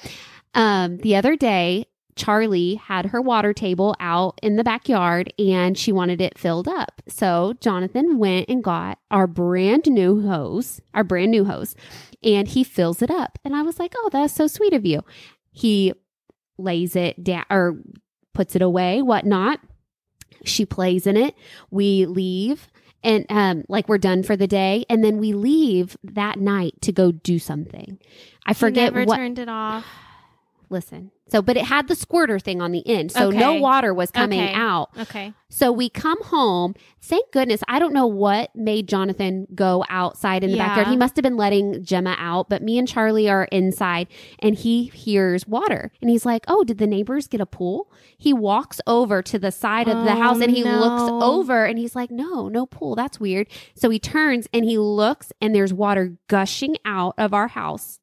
um, 0.54 0.97
the 0.97 1.15
other 1.15 1.36
day, 1.36 1.86
Charlie 2.15 2.76
had 2.76 3.08
her 3.08 3.21
water 3.21 3.54
table 3.54 3.95
out 4.00 4.39
in 4.41 4.56
the 4.56 4.63
backyard 4.63 5.32
and 5.38 5.78
she 5.78 5.91
wanted 5.91 6.19
it 6.19 6.38
filled 6.38 6.67
up. 6.67 7.02
So 7.08 7.54
Jonathan 7.62 8.17
went 8.17 8.50
and 8.50 8.63
got 8.63 8.97
our 9.12 9.28
brand 9.28 9.86
new 9.88 10.28
hose, 10.28 10.82
our 10.93 11.04
brand 11.04 11.32
new 11.32 11.45
hose, 11.45 11.76
and 12.23 12.47
he 12.47 12.63
fills 12.63 13.02
it 13.02 13.12
up. 13.12 13.38
And 13.45 13.56
I 13.56 13.62
was 13.62 13.80
like, 13.80 13.93
oh, 13.95 14.10
that's 14.12 14.34
so 14.34 14.47
sweet 14.47 14.73
of 14.73 14.86
you. 14.86 15.04
He 15.52 15.93
lays 16.58 16.95
it 16.95 17.23
down 17.23 17.45
or 17.52 17.78
puts 18.34 18.56
it 18.56 18.62
away, 18.62 19.02
whatnot. 19.02 19.60
She 20.47 20.65
plays 20.65 21.07
in 21.07 21.17
it. 21.17 21.36
We 21.71 22.05
leave 22.05 22.67
and 23.03 23.25
um 23.29 23.63
like 23.69 23.88
we're 23.88 23.97
done 23.99 24.23
for 24.23 24.36
the 24.36 24.47
day 24.47 24.83
and 24.89 25.03
then 25.03 25.17
we 25.17 25.33
leave 25.33 25.95
that 26.03 26.39
night 26.39 26.73
to 26.81 26.91
go 26.91 27.12
do 27.12 27.39
something. 27.39 27.99
I 28.45 28.53
forget 28.53 28.93
never 28.93 29.05
what 29.05 29.17
turned 29.17 29.39
it 29.39 29.49
off. 29.49 29.86
Listen. 30.69 31.12
So 31.30 31.41
but 31.41 31.58
it 31.58 31.65
had 31.65 31.88
the 31.89 31.95
squirter 31.95 32.39
thing 32.39 32.62
on 32.62 32.71
the 32.71 32.88
end. 32.88 33.12
So 33.12 33.30
no 33.32 33.56
water 33.56 33.93
was 33.93 34.12
coming 34.12 34.39
Okay. 34.39 34.53
out. 34.53 34.89
Okay. 34.97 35.34
So 35.49 35.71
we 35.73 35.89
come 35.89 36.21
home. 36.23 36.73
Thank 37.02 37.31
goodness. 37.31 37.62
I 37.67 37.79
don't 37.79 37.94
know 37.94 38.08
what 38.08 38.54
made 38.56 38.87
Jonathan 38.87 39.46
go 39.54 39.83
outside 39.89 40.44
in 40.44 40.52
the 40.52 40.58
Yeah. 40.58 40.67
backyard. 40.67 40.87
He 40.87 40.96
must 40.98 41.15
have 41.17 41.23
been 41.23 41.35
letting 41.37 41.83
Gemma 41.83 42.15
out, 42.17 42.48
but 42.50 42.62
me 42.62 42.77
and 42.77 42.87
Charlie 42.87 43.29
are 43.29 43.46
inside 43.52 44.08
and 44.39 44.56
he 44.56 44.85
hears 44.85 45.46
water 45.48 45.91
and 46.02 46.10
he's 46.10 46.25
like, 46.25 46.46
Oh, 46.48 46.63
did 46.63 46.77
the 46.77 46.87
neighbors 46.87 47.27
get 47.27 47.41
a 47.41 47.46
pool? 47.46 47.91
He 48.17 48.31
walks 48.33 48.79
over 48.87 49.21
to 49.23 49.37
the 49.37 49.52
side 49.52 49.87
of 49.89 50.04
the 50.06 50.13
Oh, 50.13 50.19
house 50.19 50.39
and 50.41 50.52
he 50.52 50.63
no. 50.63 50.79
looks 50.79 51.04
over 51.25 51.65
and 51.65 51.77
he's 51.77 51.96
like, 51.96 52.10
No, 52.12 52.48
no 52.48 52.65
pool. 52.65 52.96
That's 52.96 53.19
weird. 53.19 53.48
So 53.75 53.89
he 53.89 54.00
turns 54.00 54.48
and 54.54 54.63
he 54.63 54.77
looks 54.77 55.31
and 55.41 55.54
there's 55.54 55.73
water 55.73 56.17
gushing 56.29 56.77
out 56.85 57.15
of 57.17 57.33
our 57.33 57.50
house 57.50 58.00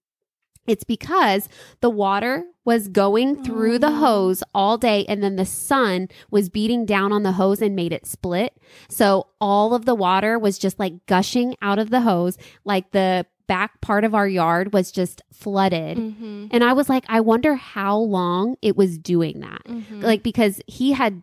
It's 0.67 0.85
because 0.85 1.49
the 1.81 1.91
water 1.91 2.45
was 2.65 2.89
going 2.89 3.45
through 3.45 3.79
the 3.79 3.93
hose 3.93 4.43
all 4.55 4.79
day 4.79 5.05
and 5.07 5.23
then 5.23 5.37
the 5.37 5.45
sun 5.45 6.09
was 6.31 6.49
beating 6.49 6.87
down 6.87 7.13
on 7.13 7.23
the 7.23 7.33
hose 7.33 7.61
and 7.61 7.77
made 7.77 7.93
it 7.93 8.07
split. 8.07 8.57
So 8.89 9.29
all 9.41 9.75
of 9.75 9.85
the 9.85 9.95
water 9.95 10.39
was 10.39 10.59
just 10.59 10.79
like 10.79 11.05
gushing 11.07 11.57
out 11.61 11.79
of 11.79 11.91
the 11.91 12.01
hose. 12.01 12.39
Like 12.65 12.93
the 12.93 13.27
back 13.47 13.81
part 13.81 14.05
of 14.05 14.15
our 14.15 14.27
yard 14.27 14.73
was 14.73 14.91
just 14.91 15.23
flooded. 15.33 15.99
Mm-hmm. 15.99 16.47
And 16.51 16.65
I 16.65 16.73
was 16.73 16.89
like, 16.89 17.05
I 17.09 17.21
wonder 17.21 17.55
how 17.55 17.99
long 17.99 18.57
it 18.63 18.77
was 18.77 18.99
doing 18.99 19.41
that. 19.41 19.65
Mm-hmm. 19.67 20.01
Like, 20.01 20.23
because 20.23 20.61
he 20.67 20.93
had 20.93 21.23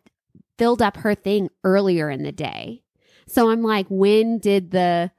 filled 0.57 0.81
up 0.81 0.97
her 0.97 1.15
thing 1.15 1.49
earlier 1.63 2.09
in 2.09 2.21
the 2.23 2.31
day. 2.31 2.83
So 3.27 3.49
I'm 3.49 3.63
like, 3.63 3.87
when 3.89 4.37
did 4.37 4.71
the 4.71 5.11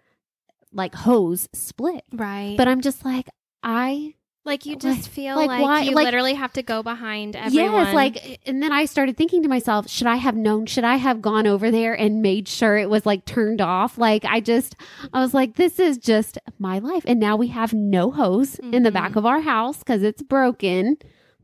like 0.73 0.95
hose 0.95 1.49
split? 1.53 2.05
right. 2.13 2.55
But 2.57 2.69
I'm 2.69 2.81
just 2.81 3.05
like, 3.05 3.29
I 3.63 4.15
like 4.45 4.67
you 4.67 4.73
like- 4.73 4.81
just 4.83 5.09
feel 5.09 5.37
like, 5.37 5.49
like, 5.49 5.63
why- 5.63 5.83
you 5.83 5.93
like- 5.93 6.05
literally 6.07 6.35
have 6.35 6.53
to 6.55 6.63
go 6.65 6.83
behind 6.83 7.37
everyone. 7.37 7.73
Yes, 7.73 7.95
like, 7.95 8.41
and 8.45 8.61
then 8.63 8.73
I 8.73 8.87
started 8.87 9.17
thinking 9.17 9.43
to 9.45 9.49
myself, 9.49 9.89
should 9.89 10.09
I 10.09 10.17
have 10.17 10.35
known? 10.37 10.67
Should 10.67 10.83
I 10.83 10.97
have 10.97 11.23
gone 11.23 11.47
over 11.47 11.71
there 11.71 11.95
and 11.95 12.23
made 12.23 12.49
sure 12.49 12.77
it 12.77 12.91
was 12.91 13.07
like 13.07 13.25
turned 13.25 13.61
off? 13.61 13.99
Like, 13.99 14.25
I 14.25 14.41
just, 14.41 14.75
I 15.13 15.21
was 15.21 15.33
like, 15.33 15.55
this 15.55 15.79
is 15.79 15.97
just 15.97 16.39
my 16.59 16.81
life. 16.81 17.05
And 17.07 17.21
now 17.21 17.37
we 17.37 17.49
have 17.49 17.73
no 17.73 18.11
hose 18.11 18.59
in 18.59 18.83
the 18.83 18.91
back 18.91 19.15
of 19.15 19.25
our 19.25 19.41
house 19.43 19.79
because 19.79 20.03
it's 20.03 20.23
broken. 20.23 20.97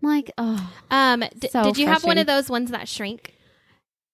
I'm 0.02 0.08
like, 0.08 0.30
oh, 0.36 0.72
um, 0.90 1.22
d- 1.38 1.48
so 1.50 1.62
did 1.64 1.78
you 1.78 1.86
have 1.86 2.02
one 2.04 2.18
of 2.18 2.26
those 2.26 2.50
ones 2.50 2.70
that 2.72 2.88
shrink? 2.88 3.34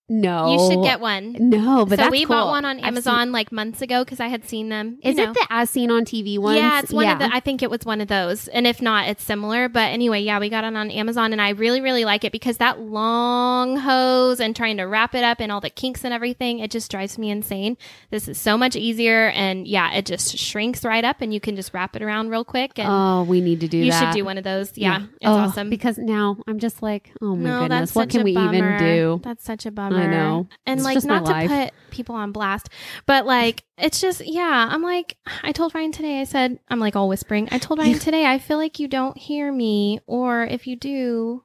No. 0.09 0.53
You 0.53 0.71
should 0.71 0.83
get 0.83 1.01
one. 1.01 1.37
No, 1.39 1.87
but 1.87 1.99
so 1.99 2.11
we 2.11 2.27
cool. 2.27 2.37
bought 2.37 2.49
one 2.49 2.65
on 2.65 2.79
Amazon 2.81 3.33
like 3.33 3.51
months 3.51 3.81
ago 3.81 4.05
because 4.05 4.21
I 4.21 4.29
had 4.29 4.45
seen 4.45 4.69
them. 4.69 4.99
is 5.03 5.17
know. 5.17 5.31
it 5.31 5.35
the 5.35 5.47
as 5.49 5.71
seen 5.71 5.91
on 5.91 6.05
TV 6.05 6.39
one? 6.39 6.57
Yeah, 6.57 6.81
it's 6.81 6.93
one 6.93 7.09
of 7.09 7.19
the. 7.19 7.35
I 7.35 7.41
think 7.41 7.63
it 7.63 7.71
was 7.71 7.81
one 7.85 8.01
of 8.01 8.09
those, 8.09 8.49
and 8.49 8.67
if 8.67 8.83
not, 8.83 9.09
it's 9.09 9.25
similar. 9.25 9.69
But 9.69 9.93
anyway, 9.93 10.21
yeah, 10.21 10.39
we 10.39 10.51
got 10.51 10.65
it 10.65 10.77
on 10.77 10.91
Amazon, 10.91 11.33
and 11.33 11.41
I 11.41 11.51
really, 11.51 11.81
really 11.81 12.05
like 12.05 12.25
it 12.25 12.33
because 12.33 12.59
that 12.59 12.81
long 12.81 13.79
hose 13.79 14.41
and 14.41 14.55
trying 14.55 14.77
to 14.77 14.85
wrap 14.85 15.15
it 15.15 15.25
up 15.25 15.41
and 15.41 15.51
all 15.51 15.61
the 15.61 15.71
kinks 15.71 16.05
and 16.05 16.13
everything, 16.13 16.59
it 16.59 16.71
just 16.71 16.91
drives 16.91 17.17
me 17.17 17.31
insane. 17.31 17.79
This 18.11 18.29
is 18.29 18.39
so 18.39 18.59
much 18.59 18.77
easier, 18.77 19.29
and 19.31 19.67
yeah, 19.67 19.95
it 19.95 20.05
just 20.05 20.37
shrinks 20.37 20.85
right 20.85 21.05
up, 21.05 21.23
and 21.23 21.33
you 21.33 21.41
can 21.41 21.57
just 21.57 21.73
wrap 21.73 21.97
it 21.97 22.03
around 22.03 22.29
real 22.29 22.45
quick, 22.45 22.79
and 22.79 22.89
oh, 22.91 23.25
we 23.27 23.41
need 23.41 23.61
to 23.61 23.69
do 23.69 23.79
that. 23.79 23.85
you 23.85 23.91
that. 23.93 24.13
should 24.13 24.19
do 24.19 24.25
one 24.25 24.37
of 24.37 24.45
those. 24.45 24.77
Yeah, 24.77 25.05
it's 25.05 25.09
Oh, 25.25 25.33
awesome. 25.33 25.71
Because 25.71 25.97
now 25.97 26.37
I'm 26.47 26.59
just 26.59 26.83
like, 26.83 27.13
oh 27.23 27.37
my 27.37 27.49
no, 27.49 27.61
goodness, 27.61 27.81
that's 27.81 27.95
what 27.95 28.11
can 28.11 28.23
we 28.23 28.37
even 28.37 28.79
do? 28.79 29.21
That's 29.23 29.43
such 29.43 29.65
a 29.65 29.71
bummer. 29.71 29.94
Know. 30.07 30.49
And 30.67 30.81
It's 30.81 30.85
like 30.85 31.05
not 31.05 31.25
to 31.27 31.33
life. 31.33 31.51
put 31.51 31.73
people 31.91 32.15
on 32.15 32.33
blast, 32.33 32.69
but 33.07 33.27
like 33.27 33.63
it's 33.79 34.01
just 34.01 34.27
yeah, 34.27 34.69
I'm 34.71 34.83
like 34.83 35.17
I 35.43 35.53
told 35.53 35.75
Ryan 35.75 35.93
today, 35.93 36.21
I 36.21 36.25
said 36.25 36.59
I'm 36.69 36.81
like 36.81 36.97
all 36.97 37.09
whispering. 37.09 37.49
I 37.51 37.59
told 37.59 37.79
Ryan 37.79 37.99
today, 37.99 38.27
I 38.27 38.39
feel 38.39 38.59
like 38.59 38.79
you 38.79 38.89
don't 38.89 39.17
hear 39.17 39.53
me 39.53 40.01
or 40.07 40.45
if 40.45 40.67
you 40.67 40.77
do 40.77 41.43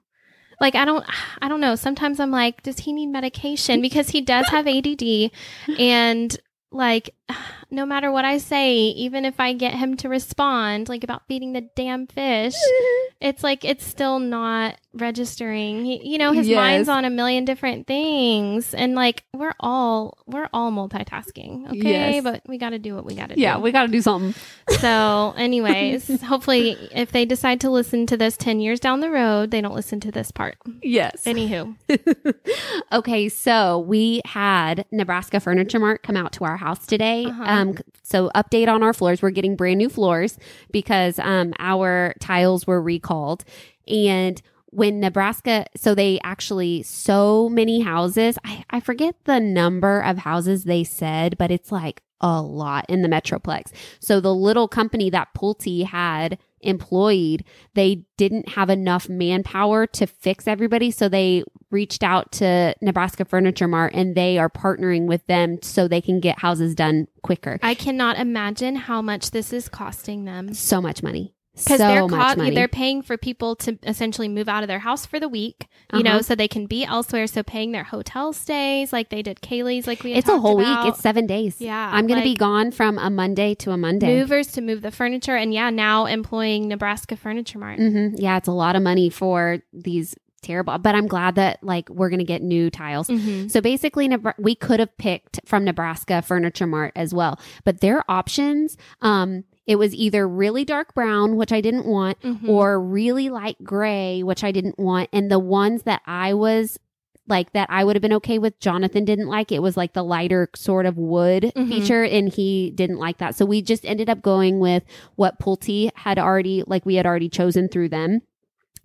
like 0.60 0.76
I 0.76 0.86
don't 0.86 1.06
I 1.42 1.48
don't 1.48 1.62
know. 1.62 1.76
Sometimes 1.76 2.20
I'm 2.20 2.32
like, 2.32 2.64
does 2.64 2.80
he 2.80 2.94
need 2.94 3.08
medication? 3.08 3.82
Because 3.82 4.10
he 4.10 4.22
does 4.22 4.48
have 4.48 4.68
ADD 4.68 5.32
and 5.78 6.38
like 6.72 7.16
no 7.72 7.86
matter 7.86 8.12
what 8.12 8.26
I 8.26 8.38
say, 8.40 8.74
even 8.76 9.26
if 9.26 9.40
I 9.40 9.54
get 9.54 9.74
him 9.74 9.96
to 9.98 10.10
respond 10.10 10.90
like 10.90 11.04
about 11.04 11.24
feeding 11.28 11.54
the 11.54 11.62
damn 11.62 12.08
fish, 12.08 12.56
it's 13.22 13.44
like 13.44 13.64
it's 13.66 13.86
still 13.86 14.20
not 14.20 14.76
registering. 14.94 15.86
He, 15.86 16.10
you 16.12 16.18
know, 16.18 16.32
his 16.32 16.48
Yes. 16.48 16.56
mind's 16.56 16.90
on 16.90 17.06
a 17.06 17.10
million 17.12 17.46
different 17.46 17.86
things, 17.88 18.74
and 18.74 18.96
like 18.96 19.24
we're 19.34 19.54
all 19.60 20.18
we're 20.26 20.50
all 20.54 20.72
multitasking, 20.72 21.68
okay? 21.68 21.78
Yes. 22.18 22.24
But 22.24 22.42
we 22.48 22.58
got 22.58 22.72
to 22.72 22.80
do 22.80 22.96
what 22.96 23.06
we 23.06 23.16
got 23.16 23.30
to 23.30 23.40
Yeah, 23.40 23.54
do. 23.56 23.60
Yeah, 23.60 23.64
we 23.64 23.72
got 23.72 23.84
to 23.84 23.88
do 23.92 24.02
something. 24.02 24.34
so, 24.80 25.34
anyways, 25.38 26.22
hopefully, 26.22 26.76
if 26.92 27.12
they 27.12 27.26
decide 27.26 27.62
to 27.62 27.70
listen 27.70 28.06
to 28.08 28.18
this 28.18 28.36
ten 28.38 28.60
years 28.60 28.80
down 28.80 29.00
the 29.00 29.12
road, 29.12 29.52
they 29.52 29.62
don't 29.62 29.76
listen 29.76 30.00
to 30.02 30.12
this 30.12 30.32
part. 30.32 30.58
Yes. 30.82 31.24
Anywho, 31.26 31.76
okay, 32.92 33.30
so 33.30 33.80
we 33.80 34.22
had 34.26 34.86
Nebraska 34.92 35.40
Furniture 35.40 35.80
Mart 35.80 36.04
come 36.04 36.18
out 36.18 36.32
to 36.34 36.44
our 36.46 36.58
house 36.58 36.86
today. 36.88 37.19
Uh-huh. 37.26 37.44
Um, 37.44 37.78
so 38.04 38.30
update 38.36 38.68
on 38.68 38.84
our 38.84 38.94
floors. 38.94 39.22
We're 39.22 39.30
getting 39.32 39.56
brand 39.56 39.78
new 39.78 39.90
floors 39.90 40.38
because 40.72 41.20
um, 41.20 41.54
our 41.60 42.14
tiles 42.20 42.68
were 42.68 42.82
recalled. 42.82 43.44
And 43.88 44.42
when 44.68 45.00
Nebraska, 45.00 45.66
so 45.76 45.96
they 45.96 46.20
actually, 46.24 46.84
so 46.84 47.50
many 47.50 47.82
houses, 47.82 48.38
I, 48.46 48.64
I 48.70 48.80
forget 48.80 49.16
the 49.26 49.40
number 49.40 50.02
of 50.02 50.20
houses 50.20 50.64
they 50.64 50.84
said, 50.84 51.38
but 51.38 51.50
it's 51.52 51.72
like 51.72 52.04
a 52.22 52.42
lot 52.42 52.86
in 52.90 53.02
the 53.02 53.08
Metroplex. 53.08 53.72
So 54.00 54.20
the 54.20 54.34
little 54.34 54.68
company 54.68 55.10
that 55.10 55.30
Pulte 55.36 55.86
had 55.86 56.38
employed, 56.62 57.44
they 57.74 58.06
didn't 58.18 58.50
have 58.50 58.70
enough 58.70 59.10
manpower 59.10 59.88
to 59.88 60.06
fix 60.06 60.48
everybody. 60.48 60.92
So 60.92 61.10
they 61.10 61.44
reached 61.72 62.04
out 62.04 62.32
to 62.34 62.74
Nebraska 62.82 63.26
Furniture 63.26 63.68
Mart 63.68 63.94
and 63.94 64.16
they 64.16 64.38
are 64.38 64.50
partnering 64.50 65.06
with 65.06 65.26
them 65.28 65.60
so 65.62 65.88
they 65.88 66.02
can 66.02 66.20
get 66.20 66.40
houses 66.40 66.76
done 66.76 67.08
quicker. 67.24 67.60
I 67.62 67.74
cannot 67.76 68.18
imagine 68.18 68.76
how 68.76 69.02
much 69.02 69.32
this 69.32 69.54
is 69.54 69.70
costing 69.70 70.26
them. 70.26 70.54
So 70.54 70.82
much 70.82 71.04
money. 71.04 71.34
because 71.56 71.80
so 71.80 71.88
they're 71.88 72.08
much 72.08 72.36
co- 72.38 72.42
money. 72.44 72.56
they're 72.56 72.68
paying 72.70 73.02
for 73.02 73.18
people 73.18 73.54
to 73.58 73.78
essentially 73.84 74.30
move 74.30 74.48
out 74.48 74.64
of 74.64 74.68
their 74.68 74.80
house 74.80 75.06
for 75.06 75.20
the 75.20 75.28
week, 75.28 75.68
you 75.94 76.04
know, 76.04 76.12
Uh-huh. 76.12 76.22
so 76.22 76.36
they 76.36 76.48
can 76.48 76.68
be 76.68 76.86
elsewhere. 76.86 77.28
So 77.28 77.44
paying 77.44 77.74
their 77.74 77.84
hotel 77.84 78.32
stays, 78.32 78.94
like 78.94 79.10
they 79.10 79.22
did 79.22 79.42
Kaylee's, 79.42 79.86
like 79.86 80.02
we 80.04 80.12
had 80.12 80.20
it's 80.20 80.30
a 80.30 80.40
whole 80.40 80.60
about. 80.62 80.86
week. 80.86 80.94
It's 80.94 81.02
seven 81.02 81.28
days. 81.28 81.60
Yeah, 81.60 81.90
I'm 81.94 82.08
going 82.08 82.20
to 82.20 82.24
be 82.24 82.36
gone 82.36 82.72
from 82.72 82.98
a 82.98 83.10
Monday 83.10 83.56
to 83.56 83.72
a 83.72 83.78
Monday. 83.78 84.08
movers 84.18 84.48
to 84.54 84.62
move 84.62 84.82
the 84.82 84.92
furniture, 84.92 85.36
and 85.36 85.54
yeah, 85.54 85.70
now 85.70 86.06
employing 86.06 86.68
Nebraska 86.70 87.18
Furniture 87.18 87.60
Mart. 87.60 87.78
hmm 87.78 88.16
Yeah, 88.16 88.38
it's 88.38 88.48
a 88.48 88.54
lot 88.54 88.76
of 88.78 88.82
money 88.82 89.10
for 89.10 89.60
these 89.74 90.16
terrible, 90.40 90.78
but 90.78 90.96
I'm 90.96 91.08
glad 91.08 91.36
that 91.36 91.64
like 91.64 91.90
we're 91.90 92.10
going 92.10 92.20
to 92.20 92.26
get 92.26 92.42
new 92.42 92.70
tiles. 92.70 93.08
Mhm. 93.10 93.50
So 93.52 93.62
basically, 93.62 94.10
we 94.38 94.56
could 94.56 94.80
have 94.80 94.98
picked 94.98 95.40
from 95.46 95.64
Nebraska 95.66 96.22
Furniture 96.22 96.68
Mart 96.68 96.94
as 96.96 97.14
well, 97.14 97.40
but 97.66 97.82
their 97.82 98.04
options, 98.10 98.78
um, 99.02 99.44
it 99.68 99.76
was 99.78 99.94
either 99.94 100.28
really 100.28 100.66
dark 100.66 100.94
brown, 100.96 101.36
which 101.36 101.52
I 101.52 101.62
didn't 101.62 101.86
want, 101.86 102.20
Mhm. 102.22 102.48
or 102.50 102.80
really 102.82 103.30
light 103.30 103.64
gray, 103.64 104.24
which 104.24 104.44
I 104.44 104.52
didn't 104.52 104.80
want. 104.80 105.10
And 105.14 105.30
the 105.30 105.40
ones 105.40 105.84
that 105.84 106.02
I 106.08 106.34
was 106.34 106.80
like 107.28 107.54
that 107.54 107.68
I 107.70 107.84
would 107.84 107.96
have 107.96 108.02
been 108.02 108.14
okay 108.14 108.40
with, 108.40 108.60
Jonathan 108.60 109.06
didn't 109.06 109.28
like. 109.28 109.52
It 109.52 109.62
was 109.62 109.78
like 109.78 109.94
the 109.94 110.02
lighter 110.02 110.50
sort 110.56 110.88
of 110.88 110.98
wood 110.98 111.52
Mhm. 111.56 111.68
feature, 111.70 112.04
and 112.04 112.28
he 112.28 112.72
didn't 112.74 112.98
like 112.98 113.20
that. 113.20 113.36
So 113.36 113.46
we 113.46 113.62
just 113.62 113.86
ended 113.86 114.10
up 114.10 114.24
going 114.24 114.60
with 114.60 114.82
what 115.16 115.38
Pulte 115.40 115.92
had 115.94 116.18
already, 116.18 116.64
like 116.66 116.88
we 116.88 116.96
had 116.96 117.06
already 117.06 117.30
chosen 117.30 117.68
through 117.68 117.90
them. 117.90 118.22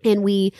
And 0.04 0.22
we, 0.22 0.52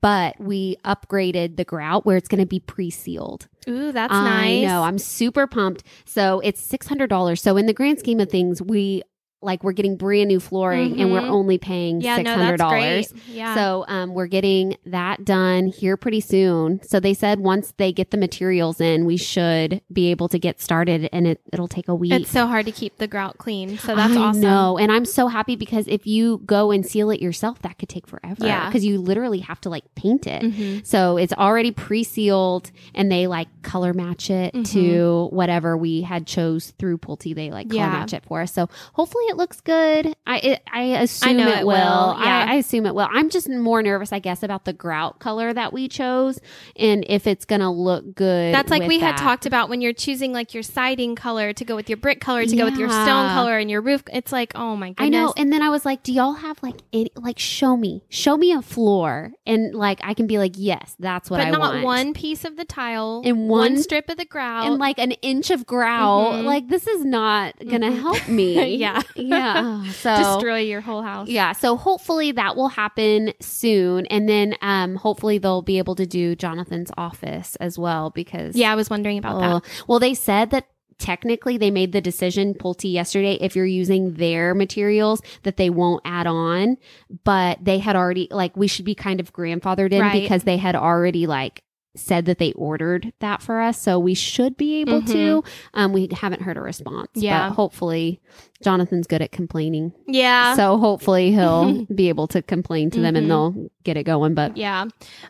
but 0.00 0.38
we 0.40 0.76
upgraded 0.84 1.56
the 1.56 1.64
grout 1.64 2.04
where 2.04 2.16
it's 2.16 2.28
going 2.28 2.40
to 2.40 2.46
be 2.46 2.60
pre-sealed. 2.60 3.48
Ooh, 3.68 3.92
that's 3.92 4.12
nice. 4.12 4.22
I 4.22 4.54
nice. 4.60 4.66
know. 4.66 4.82
I'm 4.82 4.98
super 4.98 5.46
pumped. 5.46 5.84
So 6.04 6.40
it's 6.40 6.60
six 6.60 6.86
hundred 6.86 7.08
dollars. 7.08 7.40
So 7.42 7.56
in 7.56 7.66
the 7.66 7.72
grand 7.72 7.98
scheme 7.98 8.20
of 8.20 8.30
things, 8.30 8.62
we 8.62 9.02
like 9.42 9.62
we're 9.62 9.72
getting 9.72 9.96
brand 9.96 10.28
new 10.28 10.40
flooring 10.40 11.00
and 11.00 11.12
we're 11.12 11.20
Mhm. 11.20 11.28
only 11.30 11.58
paying 11.58 12.00
yeah, 12.00 12.16
six 12.16 12.24
no, 12.24 12.34
hundred 12.36 12.58
that's 12.58 12.70
dollars. 12.70 13.12
great. 13.12 13.22
Yeah. 13.36 13.54
So 13.54 13.84
um, 13.86 14.14
we're 14.14 14.26
getting 14.26 14.76
that 14.86 15.24
done 15.24 15.66
here 15.66 15.96
pretty 15.96 16.20
soon. 16.20 16.80
So 16.82 16.98
they 17.00 17.14
said 17.14 17.38
once 17.40 17.72
they 17.76 17.92
get 17.92 18.10
the 18.10 18.16
materials 18.16 18.80
in, 18.80 19.04
we 19.04 19.16
should 19.16 19.82
be 19.92 20.10
able 20.10 20.28
to 20.30 20.38
get 20.38 20.60
started, 20.60 21.08
and 21.12 21.26
it 21.26 21.40
it'll 21.52 21.68
take 21.68 21.86
a 21.88 21.94
week. 21.94 22.12
it's 22.12 22.30
so 22.30 22.46
hard 22.46 22.66
to 22.66 22.72
keep 22.72 22.96
the 22.98 23.06
grout 23.06 23.36
clean. 23.38 23.76
So 23.78 23.94
that's 23.94 24.16
I 24.16 24.20
awesome. 24.20 24.40
no 24.40 24.78
and 24.78 24.90
I'm 24.90 25.04
so 25.04 25.28
happy 25.28 25.54
because 25.54 25.86
if 25.86 26.06
you 26.06 26.38
go 26.46 26.70
and 26.70 26.84
seal 26.84 27.10
it 27.10 27.20
yourself, 27.20 27.60
that 27.62 27.78
could 27.78 27.88
take 27.90 28.06
forever. 28.06 28.44
Yeah. 28.46 28.66
because 28.68 28.84
you 28.84 28.98
literally 29.00 29.40
have 29.40 29.60
to 29.62 29.68
like 29.70 29.84
paint 29.94 30.26
it. 30.26 30.42
Mhm. 30.42 30.86
So 30.86 31.18
it's 31.18 31.32
already 31.34 31.70
pre-sealed, 31.72 32.70
and 32.94 33.10
they 33.12 33.26
like 33.26 33.48
color 33.62 33.92
match 33.92 34.30
it 34.30 34.52
to 34.66 35.28
whatever 35.30 35.76
we 35.76 36.02
had 36.02 36.26
chose 36.26 36.72
through 36.78 36.98
Pulte. 36.98 37.34
They 37.34 37.50
like 37.50 37.68
color 37.68 37.76
Mm-hmm. 37.82 37.92
Yeah. 37.92 37.98
match 38.00 38.12
it 38.14 38.24
for 38.24 38.40
us. 38.40 38.52
So 38.52 38.68
hopefully 38.94 39.24
it 39.28 39.36
looks 39.36 39.60
good. 39.60 40.14
I 40.26 40.38
it, 40.38 40.62
I 40.72 40.82
assume 41.02 41.36
know 41.38 41.48
it, 41.48 41.58
it 41.60 41.66
will. 41.66 41.72
will, 41.74 42.16
yeah. 42.20 42.46
I, 42.48 42.52
I 42.52 42.54
assume 42.56 42.86
it 42.86 42.94
will. 42.94 43.08
I'm 43.10 43.28
just 43.30 43.48
more 43.48 43.82
nervous, 43.82 44.12
I 44.12 44.18
guess, 44.18 44.42
about 44.42 44.64
the 44.64 44.72
grout 44.72 45.18
color 45.18 45.52
that 45.52 45.72
we 45.72 45.88
chose, 45.88 46.40
and 46.76 47.04
if 47.08 47.26
it's 47.26 47.44
gonna 47.44 47.72
look 47.72 48.14
good. 48.14 48.54
That's 48.54 48.70
like 48.70 48.86
we 48.88 48.98
had 49.00 49.16
talked 49.16 49.46
about 49.46 49.68
when 49.68 49.80
you're 49.80 49.92
choosing 49.92 50.32
like 50.32 50.54
your 50.54 50.62
siding 50.62 51.14
color 51.16 51.52
to 51.52 51.64
go 51.64 51.76
with 51.76 51.88
your 51.88 51.96
brick 51.96 52.20
color 52.20 52.44
to 52.44 52.56
go 52.56 52.64
with 52.64 52.76
your 52.78 52.88
stone 52.88 53.30
color 53.34 53.58
and 53.58 53.70
your 53.70 53.80
roof. 53.80 54.02
It's 54.12 54.32
like, 54.32 54.52
oh 54.54 54.76
my 54.76 54.90
goodness. 54.90 55.06
I 55.06 55.08
know. 55.08 55.34
And 55.36 55.52
then 55.52 55.62
I 55.62 55.68
was 55.70 55.84
like, 55.84 56.02
do 56.02 56.12
y'all 56.12 56.34
have 56.34 56.62
like 56.62 56.76
any, 56.92 57.10
like 57.16 57.38
show 57.38 57.76
me, 57.76 58.02
show 58.08 58.36
me 58.36 58.52
a 58.52 58.62
floor. 58.62 59.32
And 59.46 59.74
like, 59.74 60.00
I 60.02 60.14
can 60.14 60.26
be 60.26 60.38
like, 60.38 60.52
yes, 60.56 60.94
that's 60.98 61.30
what 61.30 61.38
but 61.38 61.46
I 61.46 61.50
not 61.50 61.60
want. 61.60 61.84
one 61.84 62.14
piece 62.14 62.44
of 62.44 62.56
the 62.56 62.64
tile 62.64 63.22
And 63.24 63.48
one- 63.48 63.76
strip 63.78 64.08
of 64.08 64.16
the 64.16 64.24
grout. 64.24 64.66
and 64.66 64.78
like 64.78 64.98
an 64.98 65.12
inch 65.22 65.50
of 65.50 65.66
grout. 65.66 66.34
Mhm. 66.34 66.44
Like 66.44 66.68
this 66.68 66.86
is 66.86 67.04
not 67.04 67.54
gonna 67.68 67.92
help 67.92 68.28
me. 68.28 68.76
Yeah. 68.76 69.00
Yeah. 69.16 69.84
So 69.92 70.16
destroy 70.16 70.58
your 70.60 70.80
whole 70.80 71.02
house. 71.02 71.28
yeah. 71.28 71.52
So 71.52 71.76
hopefully 71.76 72.32
that 72.32 72.56
will 72.56 72.68
happen 72.68 73.32
soon, 73.40 74.06
and 74.06 74.28
then 74.28 74.54
um 74.62 74.94
hopefully 74.96 75.38
they'll 75.38 75.62
be 75.62 75.78
able 75.78 75.94
to 75.96 76.06
do 76.06 76.34
Jonathan's 76.36 76.90
office 76.96 77.56
as 77.56 77.78
well 77.78 78.10
because 78.10 78.56
Yeah, 78.56 78.72
I 78.72 78.74
was 78.74 78.90
wondering 78.90 79.18
about 79.18 79.42
Oh, 79.42 79.62
well, 79.86 79.98
they 79.98 80.14
said 80.14 80.50
that 80.50 80.66
technically 80.98 81.58
they 81.58 81.70
made 81.70 81.92
the 81.92 82.00
decision 82.00 82.54
Pulte 82.54 82.90
yesterday 82.90 83.34
if 83.40 83.54
you're 83.54 83.66
using 83.66 84.14
their 84.14 84.54
materials 84.54 85.20
that 85.42 85.58
they 85.58 85.68
won't 85.68 86.00
add 86.06 86.26
on, 86.26 86.78
but 87.24 87.58
they 87.62 87.78
had 87.78 87.96
already 87.96 88.28
like 88.30 88.56
we 88.56 88.66
should 88.66 88.86
be 88.86 88.94
kind 88.94 89.20
of 89.20 89.32
grandfathered 89.32 89.92
in 89.92 90.00
Right. 90.00 90.22
because 90.22 90.44
they 90.44 90.56
had 90.56 90.74
already 90.74 91.26
like 91.26 91.62
said 91.96 92.26
that 92.26 92.38
they 92.38 92.52
ordered 92.52 93.12
that 93.20 93.42
for 93.42 93.60
us, 93.60 93.80
so 93.80 93.98
we 93.98 94.14
should 94.14 94.56
be 94.56 94.80
able 94.82 95.02
to. 95.02 95.42
Um, 95.74 95.92
we 95.92 96.08
haven't 96.12 96.42
heard 96.42 96.56
a 96.56 96.60
response, 96.60 97.08
Mm-hmm. 97.16 97.20
Yeah. 97.24 97.48
But 97.48 97.54
hopefully, 97.56 98.20
Jonathan's 98.62 99.06
good 99.06 99.20
at 99.22 99.32
complaining, 99.32 99.92
Yeah. 100.06 100.54
so 100.54 100.78
hopefully 100.78 101.30
he'll 101.32 101.84
be 101.94 102.08
able 102.08 102.26
to 102.28 102.40
complain 102.42 102.90
to 102.90 103.00
them 103.00 103.14
Mhm. 103.14 103.18
and 103.18 103.30
they'll 103.30 103.70
get 103.84 103.96
it 103.96 104.04
going. 104.04 104.34
But 104.34 104.56
Yeah. 104.56 104.86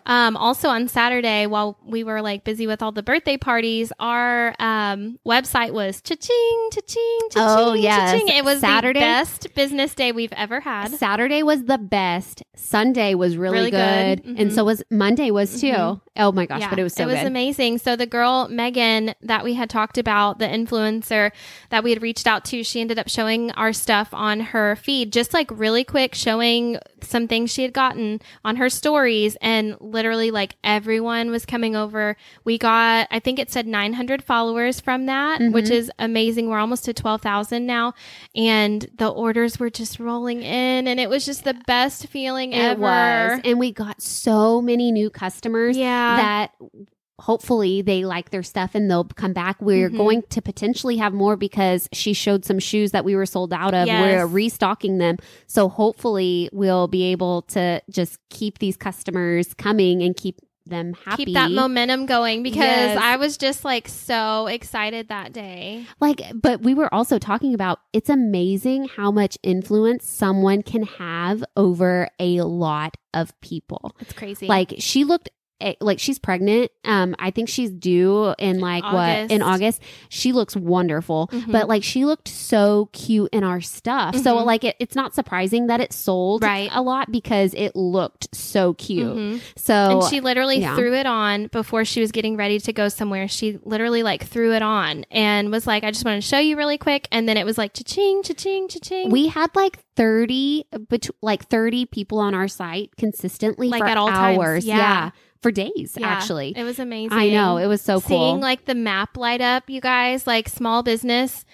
Um, 0.07 0.37
also 0.37 0.69
on 0.69 0.87
Saturday, 0.89 1.47
while 1.47 1.77
we 1.85 2.05
were 2.05 2.23
like 2.23 2.45
busy 2.45 2.67
with 2.67 2.83
all 2.83 2.93
the 2.93 3.03
birthday 3.03 3.37
parties, 3.37 3.93
our 3.99 4.55
um, 4.61 5.19
website 5.27 5.73
was 5.73 6.01
cha-ching, 6.03 6.69
cha-ching, 6.73 7.19
cha-ching, 7.33 7.69
Oh, 7.69 7.73
yes. 7.75 8.12
cha-ching. 8.12 8.29
It 8.29 8.45
was 8.45 8.61
Saturday? 8.61 9.01
the 9.01 9.05
best 9.05 9.55
business 9.55 9.95
day 9.95 10.12
we've 10.12 10.33
ever 10.35 10.61
had. 10.61 10.93
Saturday 10.93 11.43
was 11.43 11.64
the 11.64 11.79
best. 11.79 12.43
Sunday 12.55 13.14
was 13.14 13.37
really, 13.37 13.59
Really 13.59 13.71
good, 13.73 14.23
good. 14.23 14.39
and 14.39 14.51
Mhm. 14.51 14.55
so 14.55 14.64
was 14.64 14.83
Monday 14.91 15.31
was 15.33 15.61
too. 15.61 15.67
Mhm. 15.73 16.01
Oh 16.19 16.33
my 16.33 16.47
gosh, 16.57 16.63
Yeah, 16.63 16.71
but 16.71 16.79
it 16.79 16.83
was 16.83 16.95
so 16.95 17.05
it 17.05 17.07
was 17.07 17.17
good. 17.19 17.27
amazing. 17.27 17.79
So 17.79 17.97
the 17.97 18.07
girl 18.07 18.49
Megan 18.49 19.15
that 19.23 19.45
we 19.45 19.55
had 19.55 19.71
talked 19.71 19.99
about, 19.99 20.39
the 20.39 20.47
influencer 20.47 21.31
that 21.71 21.85
we 21.85 21.91
had 21.91 22.03
reached 22.03 22.27
out 22.27 22.45
to, 22.47 22.63
she 22.65 22.81
ended 22.81 22.99
up 22.99 23.09
showing 23.09 23.51
our 23.53 23.73
stuff 23.73 24.09
on 24.13 24.41
her 24.41 24.77
feed, 24.77 25.13
just 25.13 25.33
like 25.35 25.51
really 25.51 25.85
quick, 25.85 26.15
showing 26.15 26.79
some 27.03 27.28
things 27.28 27.53
she 27.53 27.62
had 27.62 27.72
gotten 27.72 28.20
on 28.44 28.57
her 28.57 28.68
stories, 28.70 29.36
and 29.42 29.76
literally 29.80 30.30
like 30.30 30.57
everyone 30.64 31.30
was 31.30 31.44
coming 31.44 31.76
over. 31.76 32.16
We 32.44 32.59
got, 32.59 33.07
I 33.11 33.18
think 33.18 33.38
it 33.38 33.51
said 33.51 33.66
900 33.66 34.22
followers 34.24 34.80
from 34.80 35.07
that, 35.07 35.40
Mm-hmm. 35.40 35.53
which 35.53 35.70
is 35.70 35.90
amazing. 35.99 36.49
We're 36.49 36.59
almost 36.59 36.84
to 36.86 36.94
12,000 36.94 37.66
now, 37.66 37.94
and 38.34 38.86
the 38.97 39.09
orders 39.09 39.59
were 39.59 39.70
just 39.70 40.01
rolling 40.01 40.42
in, 40.42 40.88
and 40.88 40.99
it 40.99 41.11
was 41.11 41.26
just 41.26 41.44
the 41.44 41.55
best 41.66 42.07
feeling 42.09 42.53
It 42.53 42.59
ever. 42.62 42.80
was, 42.80 43.40
and 43.44 43.59
we 43.59 43.72
got 43.72 44.01
so 44.01 44.62
many 44.62 44.90
new 44.92 45.11
customers 45.11 45.76
Yeah. 45.76 46.16
that 46.16 46.53
hopefully 47.19 47.81
they 47.83 48.05
like 48.05 48.31
their 48.31 48.43
stuff 48.43 48.75
and 48.75 48.91
they'll 48.91 49.05
come 49.05 49.33
back. 49.33 49.61
We're 49.61 49.89
Mhm. 49.91 49.97
going 49.97 50.23
to 50.31 50.43
potentially 50.43 50.97
have 50.99 51.12
more 51.14 51.37
because 51.37 51.89
she 51.93 52.12
showed 52.12 52.45
some 52.45 52.59
shoes 52.59 52.91
that 52.93 53.05
we 53.05 53.17
were 53.17 53.27
sold 53.27 53.53
out 53.53 53.73
of. 53.75 53.87
Yes. 53.87 54.01
We're 54.03 54.27
restocking 54.27 54.99
them, 54.99 55.17
so 55.47 55.69
hopefully 55.69 56.51
we'll 56.53 56.89
be 56.89 57.05
able 57.05 57.43
to 57.43 57.81
just 57.91 58.19
keep 58.31 58.59
these 58.59 58.77
customers 58.77 59.55
coming 59.55 60.03
and 60.03 60.17
keep 60.17 60.41
them 60.69 60.95
happy. 61.05 61.27
keep 61.27 61.35
that 61.35 61.53
momentum 61.53 62.07
going 62.07 62.43
because 62.43 62.57
Yes. 62.59 62.99
I 63.01 63.14
was 63.17 63.37
just 63.37 63.64
like 63.64 63.87
so 63.87 64.49
excited 64.49 65.07
that 65.11 65.33
day. 65.33 65.87
Like, 66.01 66.21
but 66.35 66.61
we 66.62 66.75
were 66.75 66.93
also 66.93 67.21
talking 67.21 67.55
about 67.55 67.79
it's 67.93 68.09
amazing 68.11 68.89
how 68.89 69.12
much 69.12 69.39
influence 69.45 70.11
someone 70.11 70.62
can 70.62 70.83
have 70.83 71.45
over 71.57 72.09
a 72.19 72.41
lot 72.41 72.97
of 73.14 73.41
people. 73.41 73.95
It's 74.01 74.12
crazy. 74.12 74.49
Like, 74.49 74.75
she 74.79 75.05
looked 75.05 75.31
eh, 75.61 75.75
like 75.81 75.99
she's 75.99 76.19
pregnant. 76.19 76.71
Um, 76.85 77.15
I 77.19 77.31
think 77.31 77.49
she's 77.49 77.71
due 77.71 78.35
in 78.39 78.61
like 78.61 78.85
what 78.85 79.31
in 79.31 79.43
August. 79.43 79.57
August. 79.57 79.83
She 80.09 80.33
looks 80.33 80.55
wonderful, 80.57 81.29
Mhm. 81.33 81.51
but 81.53 81.69
like 81.69 81.83
she 81.83 82.05
looked 82.05 82.29
so 82.29 82.89
cute 82.93 83.31
in 83.33 83.43
our 83.45 83.61
stuff. 83.61 84.15
So 84.17 84.37
Mhm. 84.37 84.45
like 84.45 84.65
it, 84.65 84.77
it's 84.79 84.95
not 84.95 85.15
surprising 85.15 85.67
that 85.69 85.81
it 85.81 85.93
sold 85.93 86.43
Right. 86.43 86.69
a 86.73 86.83
lot 86.83 87.11
because 87.11 87.55
it 87.55 87.75
looked 87.75 88.35
so 88.35 88.75
cute. 88.75 89.17
Mhm. 89.17 89.41
So 89.57 89.75
and 90.01 90.05
she 90.11 90.21
literally 90.21 90.61
yeah. 90.61 90.77
threw 90.77 90.95
it 90.95 91.07
on 91.07 91.47
before 91.49 91.85
she 91.85 92.01
was 92.01 92.13
getting 92.13 92.37
ready 92.37 92.59
to 92.61 92.73
go 92.73 92.89
somewhere. 92.89 93.29
She 93.29 93.59
literally 93.65 94.03
like 94.03 94.25
threw 94.25 94.53
it 94.55 94.63
on 94.63 95.05
and 95.11 95.51
was 95.51 95.67
like, 95.67 95.85
"I 95.85 95.91
just 95.91 96.05
want 96.05 96.23
to 96.23 96.27
show 96.29 96.39
you 96.39 96.57
really 96.57 96.79
quick." 96.79 97.09
And 97.11 97.29
then 97.29 97.37
it 97.37 97.45
was 97.47 97.57
like 97.59 97.73
cha-ching, 97.73 98.23
cha-ching, 98.23 98.69
cha-ching. 98.69 99.11
We 99.11 99.29
had 99.29 99.51
like 99.57 99.79
30 99.97 100.65
bet- 100.89 101.09
like 101.23 101.47
30 101.49 101.87
people 101.87 102.19
on 102.19 102.35
our 102.35 102.49
site 102.49 102.91
consistently 102.99 103.69
Like 103.69 103.81
for 103.83 103.87
at 103.87 103.97
all 103.97 104.09
times, 104.09 104.39
hours. 104.39 104.65
yeah. 104.67 105.11
For 105.43 105.51
days 105.51 105.97
Yeah, 105.99 106.07
actually. 106.09 106.53
it 106.57 106.64
was 106.64 106.78
amazing. 106.78 107.16
I 107.16 107.28
know, 107.30 107.57
it 107.59 107.66
was 107.66 107.82
so 107.82 108.01
cool. 108.01 108.09
Seeing 108.30 108.41
like 108.41 108.64
the 108.64 108.74
map 108.74 109.16
light 109.16 109.41
up, 109.41 109.68
you 109.70 109.80
guys, 109.80 110.26
like 110.26 110.49
small 110.49 110.82
business. 110.82 111.45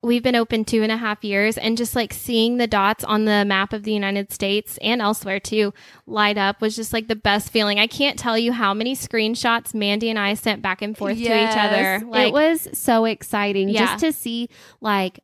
We've 0.00 0.22
been 0.22 0.36
open 0.36 0.64
two 0.64 0.84
and 0.84 0.92
a 0.92 0.96
half 0.96 1.24
years, 1.24 1.58
and 1.58 1.76
just 1.76 1.96
like 1.96 2.12
seeing 2.14 2.56
the 2.58 2.68
dots 2.68 3.02
on 3.02 3.24
the 3.24 3.44
map 3.44 3.72
of 3.72 3.82
the 3.82 3.92
United 3.92 4.32
States 4.32 4.78
and 4.80 5.02
elsewhere 5.02 5.40
too 5.40 5.74
light 6.06 6.38
up 6.38 6.60
was 6.60 6.76
just 6.76 6.92
like 6.92 7.08
the 7.08 7.16
best 7.16 7.50
feeling. 7.50 7.80
I 7.80 7.88
can't 7.88 8.16
tell 8.16 8.38
you 8.38 8.52
how 8.52 8.72
many 8.74 8.94
screenshots 8.94 9.74
Mandy 9.74 10.08
and 10.08 10.18
I 10.18 10.34
sent 10.34 10.62
back 10.62 10.82
and 10.82 10.96
forth 10.96 11.16
to 11.16 11.20
each 11.22 11.56
other. 11.56 12.00
Like, 12.06 12.28
it 12.28 12.32
was 12.32 12.68
so 12.74 13.06
exciting 13.06 13.68
Yeah. 13.70 13.80
just 13.86 14.04
to 14.04 14.12
see 14.12 14.48
like 14.80 15.18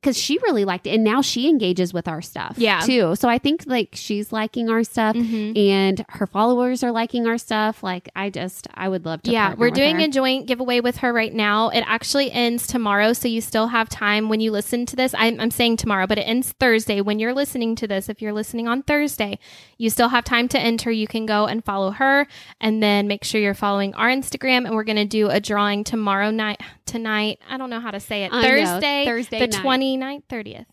because 0.00 0.16
she 0.16 0.38
really 0.38 0.64
liked 0.64 0.86
it 0.86 0.90
and 0.94 1.04
now 1.04 1.20
she 1.20 1.48
engages 1.48 1.92
with 1.92 2.08
our 2.08 2.22
stuff 2.22 2.54
Yeah. 2.56 2.80
too 2.80 3.14
so 3.16 3.28
i 3.28 3.38
think 3.38 3.64
like 3.66 3.90
she's 3.92 4.32
liking 4.32 4.70
our 4.70 4.82
stuff 4.82 5.14
Mhm. 5.16 5.56
and 5.58 6.04
her 6.10 6.26
followers 6.26 6.82
are 6.82 6.90
liking 6.92 7.26
our 7.26 7.36
stuff 7.38 7.82
like 7.82 8.08
i 8.16 8.30
just 8.30 8.66
i 8.74 8.88
would 8.88 9.04
love 9.04 9.22
to 9.22 9.30
yeah, 9.30 9.54
we're 9.54 9.70
doing 9.70 9.96
her. 9.96 10.06
a 10.06 10.08
joint 10.08 10.46
giveaway 10.46 10.80
with 10.80 10.98
her 10.98 11.12
right 11.12 11.34
now. 11.34 11.68
It 11.68 11.84
actually 11.86 12.30
ends 12.32 12.66
tomorrow, 12.66 13.12
so 13.12 13.28
you 13.28 13.40
still 13.40 13.68
have 13.68 13.88
time 13.88 14.28
when 14.28 14.40
you 14.40 14.50
listen 14.50 14.86
to 14.86 14.96
this. 14.96 15.14
I'm, 15.16 15.38
I'm 15.40 15.50
saying 15.50 15.76
tomorrow, 15.76 16.06
but 16.06 16.18
it 16.18 16.22
ends 16.22 16.52
Thursday. 16.58 17.00
When 17.00 17.18
you're 17.18 17.34
listening 17.34 17.76
to 17.76 17.86
this, 17.86 18.08
if 18.08 18.20
you're 18.22 18.32
listening 18.32 18.66
on 18.68 18.82
Thursday, 18.82 19.38
you 19.78 19.90
still 19.90 20.08
have 20.08 20.24
time 20.24 20.48
to 20.48 20.58
enter. 20.58 20.90
You 20.90 21.06
can 21.06 21.26
go 21.26 21.46
and 21.46 21.64
follow 21.64 21.90
her, 21.92 22.26
and 22.60 22.82
then 22.82 23.06
make 23.08 23.24
sure 23.24 23.40
you're 23.40 23.54
following 23.54 23.94
our 23.94 24.08
Instagram. 24.08 24.64
And 24.66 24.74
we're 24.74 24.84
going 24.84 24.96
to 24.96 25.04
do 25.04 25.28
a 25.28 25.40
drawing 25.40 25.84
tomorrow 25.84 26.30
night. 26.30 26.60
Tonight, 26.86 27.38
I 27.48 27.56
don't 27.56 27.70
know 27.70 27.78
how 27.80 27.92
to 27.92 28.00
say 28.00 28.24
it. 28.24 28.32
I 28.32 28.42
know, 28.42 28.48
Thursday, 28.48 29.04
Thursday 29.04 29.38
the 29.40 29.46
night. 29.46 29.62
29th, 29.98 30.22
30th. 30.28 30.66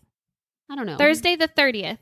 i 0.69 0.75
don't 0.75 0.85
know 0.85 0.97
Thursday 0.97 1.35
the 1.35 1.47
30th. 1.47 1.97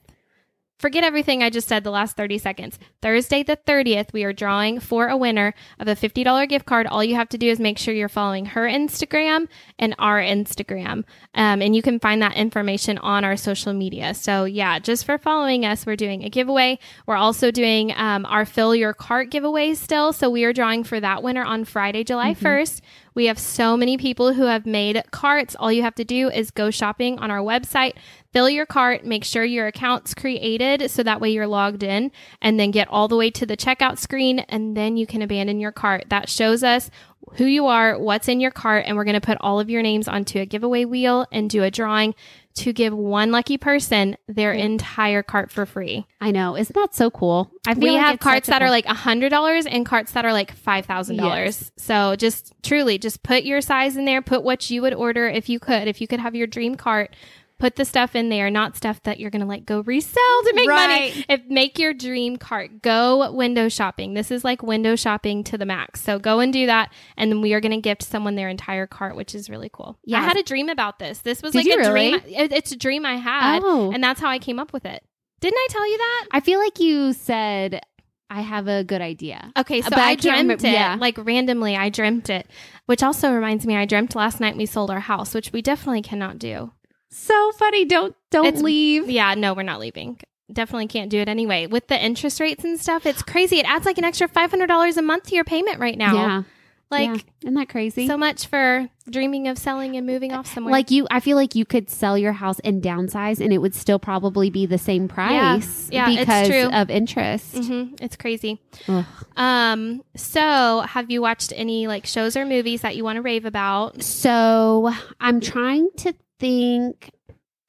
Forget 0.85 1.03
everything 1.03 1.41
I 1.41 1.49
just 1.49 1.67
said 1.67 1.83
the 1.83 1.89
last 1.89 2.15
30 2.15 2.37
seconds. 2.37 2.77
Thursday 3.01 3.41
the 3.41 3.57
30th, 3.57 4.13
we 4.13 4.23
are 4.23 4.31
drawing 4.31 4.79
for 4.79 5.07
a 5.07 5.17
winner 5.17 5.55
of 5.79 5.87
a 5.87 5.95
$50 5.95 6.47
gift 6.47 6.67
card. 6.67 6.85
All 6.85 7.03
you 7.03 7.15
have 7.15 7.29
to 7.29 7.39
do 7.39 7.49
is 7.49 7.59
make 7.59 7.79
sure 7.79 7.91
you're 7.91 8.07
following 8.07 8.45
her 8.45 8.67
Instagram 8.67 9.47
and 9.79 9.95
our 9.97 10.21
Instagram. 10.21 11.03
Um, 11.33 11.63
and 11.63 11.75
you 11.75 11.81
can 11.81 11.99
find 11.99 12.21
that 12.21 12.35
information 12.35 12.99
on 12.99 13.25
our 13.25 13.35
social 13.35 13.73
media. 13.73 14.13
So, 14.13 14.45
yeah, 14.45 14.77
just 14.77 15.05
for 15.05 15.17
following 15.17 15.65
us, 15.65 15.87
we're 15.87 15.95
doing 15.95 16.23
a 16.23 16.29
giveaway. 16.29 16.77
We're 17.07 17.15
also 17.15 17.49
doing 17.49 17.91
um, 17.97 18.23
our 18.27 18.45
Fill 18.45 18.75
Your 18.75 18.93
Cart 18.93 19.31
giveaway 19.31 19.73
still. 19.73 20.13
So, 20.13 20.29
we 20.29 20.43
are 20.43 20.53
drawing 20.53 20.83
for 20.83 20.99
that 20.99 21.23
winner 21.23 21.43
on 21.43 21.65
Friday, 21.65 22.03
July 22.03 22.35
1st. 22.35 22.81
We 23.15 23.25
have 23.27 23.39
so 23.39 23.77
many 23.77 23.97
people 23.97 24.33
who 24.33 24.43
have 24.43 24.65
made 24.65 25.01
carts. 25.11 25.55
All 25.55 25.71
you 25.71 25.83
have 25.83 25.95
to 25.95 26.03
do 26.03 26.29
is 26.29 26.51
go 26.51 26.69
shopping 26.69 27.17
on 27.19 27.31
our 27.31 27.39
website, 27.39 27.93
fill 28.35 28.49
your 28.49 28.65
cart, 28.65 29.05
make 29.05 29.23
sure 29.23 29.45
your 29.45 29.67
account's 29.67 30.13
created 30.13 30.91
so 30.91 31.01
that 31.01 31.21
way 31.21 31.29
you're 31.29 31.47
logged 31.47 31.83
in, 31.83 32.11
and 32.41 32.59
then 32.59 32.69
get 32.69 32.85
all 32.89 33.07
the 33.07 33.15
way 33.15 33.31
to 33.31 33.45
the 33.45 33.55
checkout 33.55 33.97
screen, 33.97 34.39
and 34.39 34.75
then 34.75 34.97
you 34.97 35.07
can 35.07 35.21
abandon 35.21 35.57
your 35.61 35.71
cart. 35.71 36.03
That 36.09 36.27
shows 36.27 36.61
us 36.61 36.91
who 37.35 37.45
you 37.45 37.67
are, 37.67 37.97
what's 37.97 38.27
in 38.27 38.41
your 38.41 38.51
cart, 38.51 38.83
and 38.85 38.97
we're 38.97 39.05
going 39.05 39.13
to 39.13 39.21
put 39.21 39.37
all 39.39 39.61
of 39.61 39.69
your 39.69 39.81
names 39.81 40.09
onto 40.09 40.39
a 40.39 40.45
giveaway 40.45 40.83
wheel 40.83 41.25
and 41.31 41.49
do 41.49 41.63
a 41.63 41.71
drawing 41.71 42.13
to 42.55 42.73
give 42.73 42.93
one 42.93 43.31
lucky 43.31 43.57
person 43.57 44.17
their 44.27 44.51
entire 44.51 45.23
cart 45.23 45.51
for 45.51 45.65
free. 45.65 46.05
i 46.21 46.31
know 46.31 46.55
isn't 46.55 46.73
that 46.73 46.95
so 46.95 47.11
cool 47.11 47.51
i 47.67 47.73
feel 47.73 47.83
We 47.83 47.91
like 47.91 47.99
have 47.99 48.19
carts 48.19 48.47
such 48.47 48.55
a 48.55 48.59
that 48.59 48.61
are 48.61 48.69
like 48.69 48.85
$100 48.85 49.67
and 49.69 49.85
carts 49.85 50.13
that 50.13 50.23
are 50.23 50.31
like 50.31 50.55
$5,000. 50.57 51.17
Yes. 51.17 51.71
So 51.77 52.15
just 52.15 52.53
truly, 52.63 52.97
just 52.97 53.23
put 53.23 53.43
your 53.43 53.59
size 53.61 53.97
in 53.97 54.05
there, 54.05 54.21
put 54.21 54.43
what 54.43 54.69
you 54.69 54.81
would 54.81 54.93
order 54.93 55.27
if 55.27 55.49
you 55.49 55.59
could. 55.59 55.87
If 55.87 55.99
you 55.99 56.07
could 56.07 56.21
have 56.21 56.35
your 56.35 56.47
dream 56.47 56.75
cart, 56.75 57.13
put 57.57 57.77
the 57.77 57.85
stuff 57.85 58.15
in 58.15 58.29
there, 58.29 58.49
not 58.49 58.75
stuff 58.75 59.01
that 59.03 59.19
you're 59.19 59.29
going 59.31 59.41
to 59.41 59.47
like 59.47 59.65
go 59.65 59.81
resell 59.81 60.41
to 60.43 60.53
make 60.55 60.67
Right. 60.69 60.87
money. 61.15 61.25
If 61.29 61.45
make 61.47 61.79
your 61.79 61.93
dream 61.93 62.35
cart, 62.37 62.81
go 62.81 63.31
window 63.31 63.69
shopping. 63.69 64.13
This 64.13 64.29
is 64.29 64.43
like 64.43 64.61
window 64.61 64.95
shopping 64.95 65.43
to 65.45 65.57
the 65.57 65.65
max. 65.65 66.01
So 66.01 66.19
go 66.19 66.39
and 66.41 66.51
do 66.51 66.65
that. 66.65 66.91
And 67.15 67.31
then 67.31 67.41
we 67.41 67.53
are 67.53 67.61
going 67.61 67.71
to 67.71 67.81
gift 67.81 68.03
someone 68.03 68.35
their 68.35 68.49
entire 68.49 68.87
cart, 68.87 69.15
which 69.15 69.33
is 69.33 69.49
really 69.49 69.69
cool. 69.71 69.97
Yeah. 70.03 70.19
I 70.19 70.23
had 70.23 70.37
a 70.37 70.43
dream 70.43 70.67
about 70.69 70.99
this. 70.99 71.19
This 71.19 71.41
was 71.41 71.53
Did 71.53 71.65
like 71.65 71.75
a 71.87 71.93
really? 71.93 72.11
dream. 72.19 72.21
it- 72.27 72.51
It's 72.51 72.71
a 72.73 72.77
dream 72.77 73.05
I 73.05 73.15
had. 73.15 73.61
Oh. 73.63 73.91
And 73.93 74.03
that's 74.03 74.19
how 74.19 74.29
I 74.29 74.39
came 74.39 74.59
up 74.59 74.73
with 74.73 74.85
it. 74.85 75.01
Didn't 75.39 75.57
I 75.57 75.67
tell 75.69 75.89
you 75.89 75.97
that? 75.97 76.25
i 76.31 76.39
feel 76.39 76.59
like 76.59 76.79
you 76.79 77.13
said 77.13 77.81
i 78.29 78.41
have 78.41 78.67
a 78.67 78.83
good 78.83 79.01
idea 79.01 79.51
Okay, 79.55 79.81
so 79.81 79.89
But 79.91 79.99
I 79.99 80.11
I, 80.11 80.15
dreamt 80.15 80.37
remember- 80.39 80.67
it. 80.67 80.71
yeah. 80.71 80.97
Like 80.99 81.17
randomly, 81.23 81.75
I 81.77 81.89
dreamt 81.89 82.29
it. 82.29 82.47
Which 82.87 83.03
also 83.03 83.31
reminds 83.31 83.65
me, 83.65 83.75
I 83.75 83.85
dreamt 83.85 84.15
last 84.15 84.39
night 84.39 84.57
we 84.57 84.65
sold 84.65 84.89
our 84.91 84.99
house, 85.01 85.33
which 85.33 85.51
we 85.53 85.61
definitely 85.61 86.01
cannot 86.01 86.37
do. 86.39 86.71
So 87.15 87.51
funny 87.53 87.85
don't 87.85 88.15
don't 88.31 88.45
It's- 88.47 88.61
leave 88.63 89.09
Yeah, 89.09 89.33
no, 89.35 89.53
we're 89.53 89.63
not 89.63 89.79
leaving. 89.79 90.19
Definitely 90.51 90.87
can't 90.87 91.09
do 91.09 91.17
it 91.19 91.27
anyway. 91.27 91.65
With 91.65 91.87
the 91.87 91.99
interest 92.03 92.39
rates 92.39 92.63
and 92.63 92.79
stuff, 92.79 93.05
it's 93.07 93.23
crazy. 93.23 93.57
It 93.57 93.65
adds 93.65 93.85
like 93.85 93.97
an 93.97 94.03
extra 94.03 94.27
five 94.27 94.51
hundred 94.51 94.67
dollars 94.67 94.95
a 94.97 95.01
month 95.01 95.23
to 95.25 95.35
your 95.35 95.43
payment 95.43 95.79
right 95.79 95.97
now. 95.97 96.13
yeah 96.13 96.43
Like 96.91 97.07
Yeah. 97.09 97.21
isn't 97.43 97.53
that 97.55 97.69
crazy? 97.69 98.05
so 98.07 98.15
much 98.15 98.45
for 98.45 98.87
dreaming 99.09 99.47
of 99.47 99.57
selling 99.57 99.95
and 99.97 100.05
moving 100.05 100.33
off 100.33 100.45
somewhere. 100.51 100.71
like 100.71 100.89
you, 100.91 101.07
I 101.11 101.19
feel 101.19 101.35
like 101.37 101.55
you 101.55 101.63
could 101.65 101.89
sell 101.89 102.15
your 102.17 102.33
house 102.33 102.59
and 102.63 102.81
downsize, 102.81 103.39
and 103.39 103.51
it 103.53 103.57
would 103.59 103.73
still 103.75 103.97
probably 103.99 104.49
be 104.51 104.65
the 104.67 104.77
same 104.79 105.07
price. 105.07 105.89
Yeah, 105.91 106.09
it's 106.09 106.19
because 106.19 106.47
true. 106.47 106.69
of 106.71 106.89
interest. 106.91 107.55
hmm 107.57 107.95
it's 108.01 108.15
crazy. 108.15 108.61
Ugh. 108.87 109.05
Um, 109.35 110.03
so 110.15 110.81
have 110.81 111.09
you 111.09 111.21
watched 111.23 111.53
any 111.55 111.87
like 111.87 112.05
shows 112.05 112.35
or 112.37 112.45
movies 112.45 112.81
that 112.81 112.95
you 112.95 113.03
want 113.03 113.15
to 113.17 113.21
rave 113.23 113.45
about? 113.45 114.01
So 114.03 114.91
I'm 115.19 115.39
trying 115.39 115.89
to 115.97 116.13
think. 116.39 117.11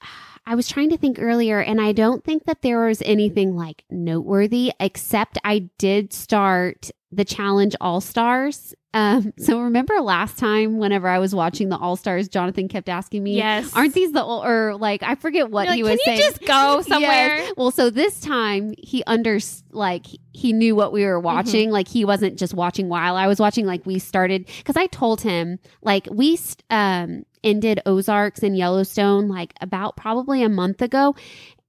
I 0.49 0.55
was 0.55 0.69
trying 0.69 0.91
to 0.91 0.97
think 0.97 1.19
earlier, 1.21 1.59
and 1.61 1.81
I 1.81 1.91
don't 1.91 2.23
think 2.23 2.45
that 2.45 2.63
there 2.63 2.87
was 2.87 3.03
anything 3.03 3.57
like 3.57 3.83
noteworthy, 3.91 4.73
except 4.79 5.39
I 5.45 5.69
did 5.79 6.13
start 6.13 6.91
the 7.11 7.25
challenge 7.25 7.75
All 7.81 8.01
Stars. 8.01 8.73
Um, 8.95 9.33
so 9.39 9.61
remember 9.61 10.01
last 10.01 10.39
time, 10.39 10.79
whenever 10.79 11.09
I 11.09 11.19
was 11.19 11.35
watching 11.35 11.69
the 11.69 11.77
All 11.77 11.97
Stars, 11.97 12.29
Jonathan 12.29 12.69
kept 12.69 12.89
asking 12.89 13.25
me, 13.25 13.37
Yes. 13.39 13.73
aren't 13.75 13.93
these 13.95 14.13
the 14.13 14.23
or 14.23 14.77
like 14.79 15.03
I 15.03 15.17
forget 15.17 15.51
what 15.51 15.65
You're 15.67 15.75
he 15.75 15.83
like, 15.83 15.93
was 15.95 16.01
Can 16.05 16.15
you 16.15 16.21
saying. 16.23 16.33
just 16.33 16.47
go 16.47 16.81
somewhere? 16.89 17.37
Yes. 17.39 17.53
Well, 17.57 17.73
so 17.73 17.91
this 17.91 18.21
time 18.21 18.73
he 18.79 19.03
under 19.05 19.41
like 19.73 20.07
he- 20.33 20.53
knew 20.53 20.77
what 20.77 20.93
we 20.93 21.05
were 21.05 21.19
watching. 21.19 21.71
Like 21.73 21.89
he 21.89 22.05
wasn't 22.05 22.39
just 22.39 22.55
watching 22.55 22.89
while 22.89 23.17
I 23.17 23.27
was 23.27 23.41
watching. 23.41 23.67
Like 23.67 23.85
we 23.85 23.99
started 23.99 24.47
because 24.59 24.77
I 24.77 24.87
told 24.87 25.23
him 25.23 25.59
like 25.83 26.07
we 26.09 26.37
st- 26.37 26.63
um 26.71 27.25
ended 27.47 27.81
Ozarks 27.87 28.43
and 28.43 28.57
Yellowstone 28.59 29.29
like 29.29 29.55
about 29.63 29.97
probably 29.97 30.43
a 30.43 30.49
month 30.51 30.83
ago, 30.83 31.15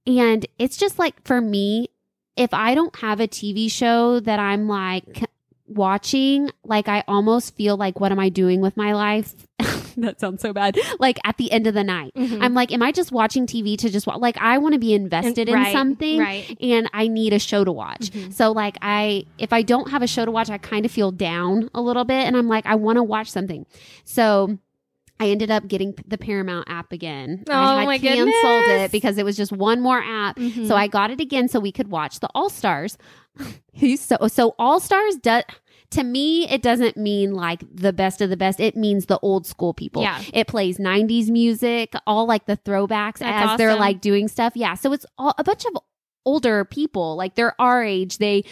and 0.06 0.44
it's 0.58 0.76
just 0.76 0.98
like 0.98 1.24
for 1.24 1.40
me, 1.40 1.88
if 2.36 2.52
I 2.52 2.74
don't 2.74 2.94
have 2.96 3.20
a 3.20 3.28
TV 3.28 3.70
show 3.70 4.20
that 4.20 4.38
I'm 4.38 4.68
like 4.68 5.24
watching, 5.66 6.50
like 6.64 6.88
I 6.88 7.04
almost 7.08 7.54
feel 7.56 7.76
like 7.76 8.00
what 8.00 8.12
am 8.12 8.18
I 8.18 8.28
doing 8.28 8.60
with 8.60 8.76
my 8.76 8.92
life? 8.94 9.34
that 9.98 10.20
sounds 10.20 10.40
so 10.40 10.52
bad. 10.52 10.78
Like 10.98 11.18
at 11.24 11.36
the 11.36 11.50
end 11.52 11.66
of 11.66 11.74
the 11.74 11.82
night. 11.84 12.12
Mhm. 12.16 12.38
I'm 12.42 12.54
like, 12.54 12.72
am 12.72 12.82
I 12.82 12.92
just 12.92 13.10
watching 13.12 13.46
TV 13.46 13.76
to 13.78 13.90
just 13.90 14.06
watch? 14.06 14.18
Like, 14.20 14.38
I 14.38 14.58
want 14.58 14.74
to 14.74 14.78
be 14.78 14.94
invested 14.94 15.48
in 15.48 15.54
Right, 15.56 15.72
something, 15.72 16.20
right. 16.20 16.56
and 16.60 16.88
I 16.94 17.08
need 17.08 17.32
a 17.32 17.38
show 17.38 17.64
to 17.64 17.72
watch. 17.72 18.10
Mhm. 18.10 18.32
So, 18.32 18.52
like, 18.52 18.78
I 18.80 19.24
if 19.38 19.52
I 19.52 19.62
don't 19.62 19.90
have 19.90 20.02
a 20.02 20.06
show 20.06 20.24
to 20.24 20.30
watch, 20.30 20.48
I 20.50 20.58
kind 20.58 20.84
of 20.86 20.92
feel 20.92 21.10
down 21.10 21.68
a 21.74 21.82
little 21.82 22.04
bit, 22.04 22.24
and 22.26 22.36
I'm 22.36 22.48
like, 22.48 22.64
I 22.66 22.76
want 22.76 22.96
to 22.96 23.02
watch 23.02 23.30
something. 23.30 23.66
So. 24.04 24.58
I 25.20 25.28
ended 25.28 25.50
up 25.50 25.66
getting 25.66 25.94
the 26.06 26.18
Paramount 26.18 26.68
app 26.70 26.92
again. 26.92 27.44
Oh, 27.48 27.52
I 27.52 27.80
had 27.80 27.86
my 27.86 27.98
canceled 27.98 28.32
goodness. 28.32 28.86
it 28.86 28.92
because 28.92 29.18
it 29.18 29.24
was 29.24 29.36
just 29.36 29.52
one 29.52 29.80
more 29.80 30.00
app. 30.02 30.36
Mhm. 30.36 30.68
So 30.68 30.76
I 30.76 30.86
got 30.86 31.10
it 31.10 31.20
again 31.20 31.48
so 31.48 31.58
we 31.58 31.72
could 31.72 31.88
watch 31.88 32.20
the 32.20 32.28
All 32.34 32.48
Stars. 32.48 32.96
He's 33.72 34.00
so 34.00 34.16
so 34.28 34.54
All 34.58 34.80
Stars 34.80 35.16
does 35.16 35.44
to 35.90 36.04
me 36.04 36.48
it 36.48 36.60
doesn't 36.62 36.96
mean 36.96 37.32
like 37.32 37.62
the 37.74 37.92
best 37.92 38.20
of 38.20 38.30
the 38.30 38.36
best. 38.36 38.60
It 38.60 38.76
means 38.76 39.06
the 39.06 39.18
old 39.20 39.46
school 39.46 39.74
people. 39.74 40.02
Yeah. 40.02 40.22
It 40.32 40.46
plays 40.46 40.78
90s 40.78 41.30
music, 41.30 41.94
all 42.06 42.26
like 42.26 42.46
the 42.46 42.56
throwbacks 42.58 43.18
That's 43.18 43.52
as 43.52 43.58
they're 43.58 43.74
like 43.76 44.00
doing 44.00 44.28
stuff. 44.28 44.52
Yeah. 44.54 44.74
So 44.74 44.92
it's 44.92 45.06
all, 45.16 45.34
a 45.38 45.44
bunch 45.44 45.64
of 45.64 45.72
older 46.24 46.64
people. 46.64 47.16
Like 47.16 47.34
they're 47.34 47.60
our 47.60 47.82
age. 47.82 48.18
They 48.18 48.44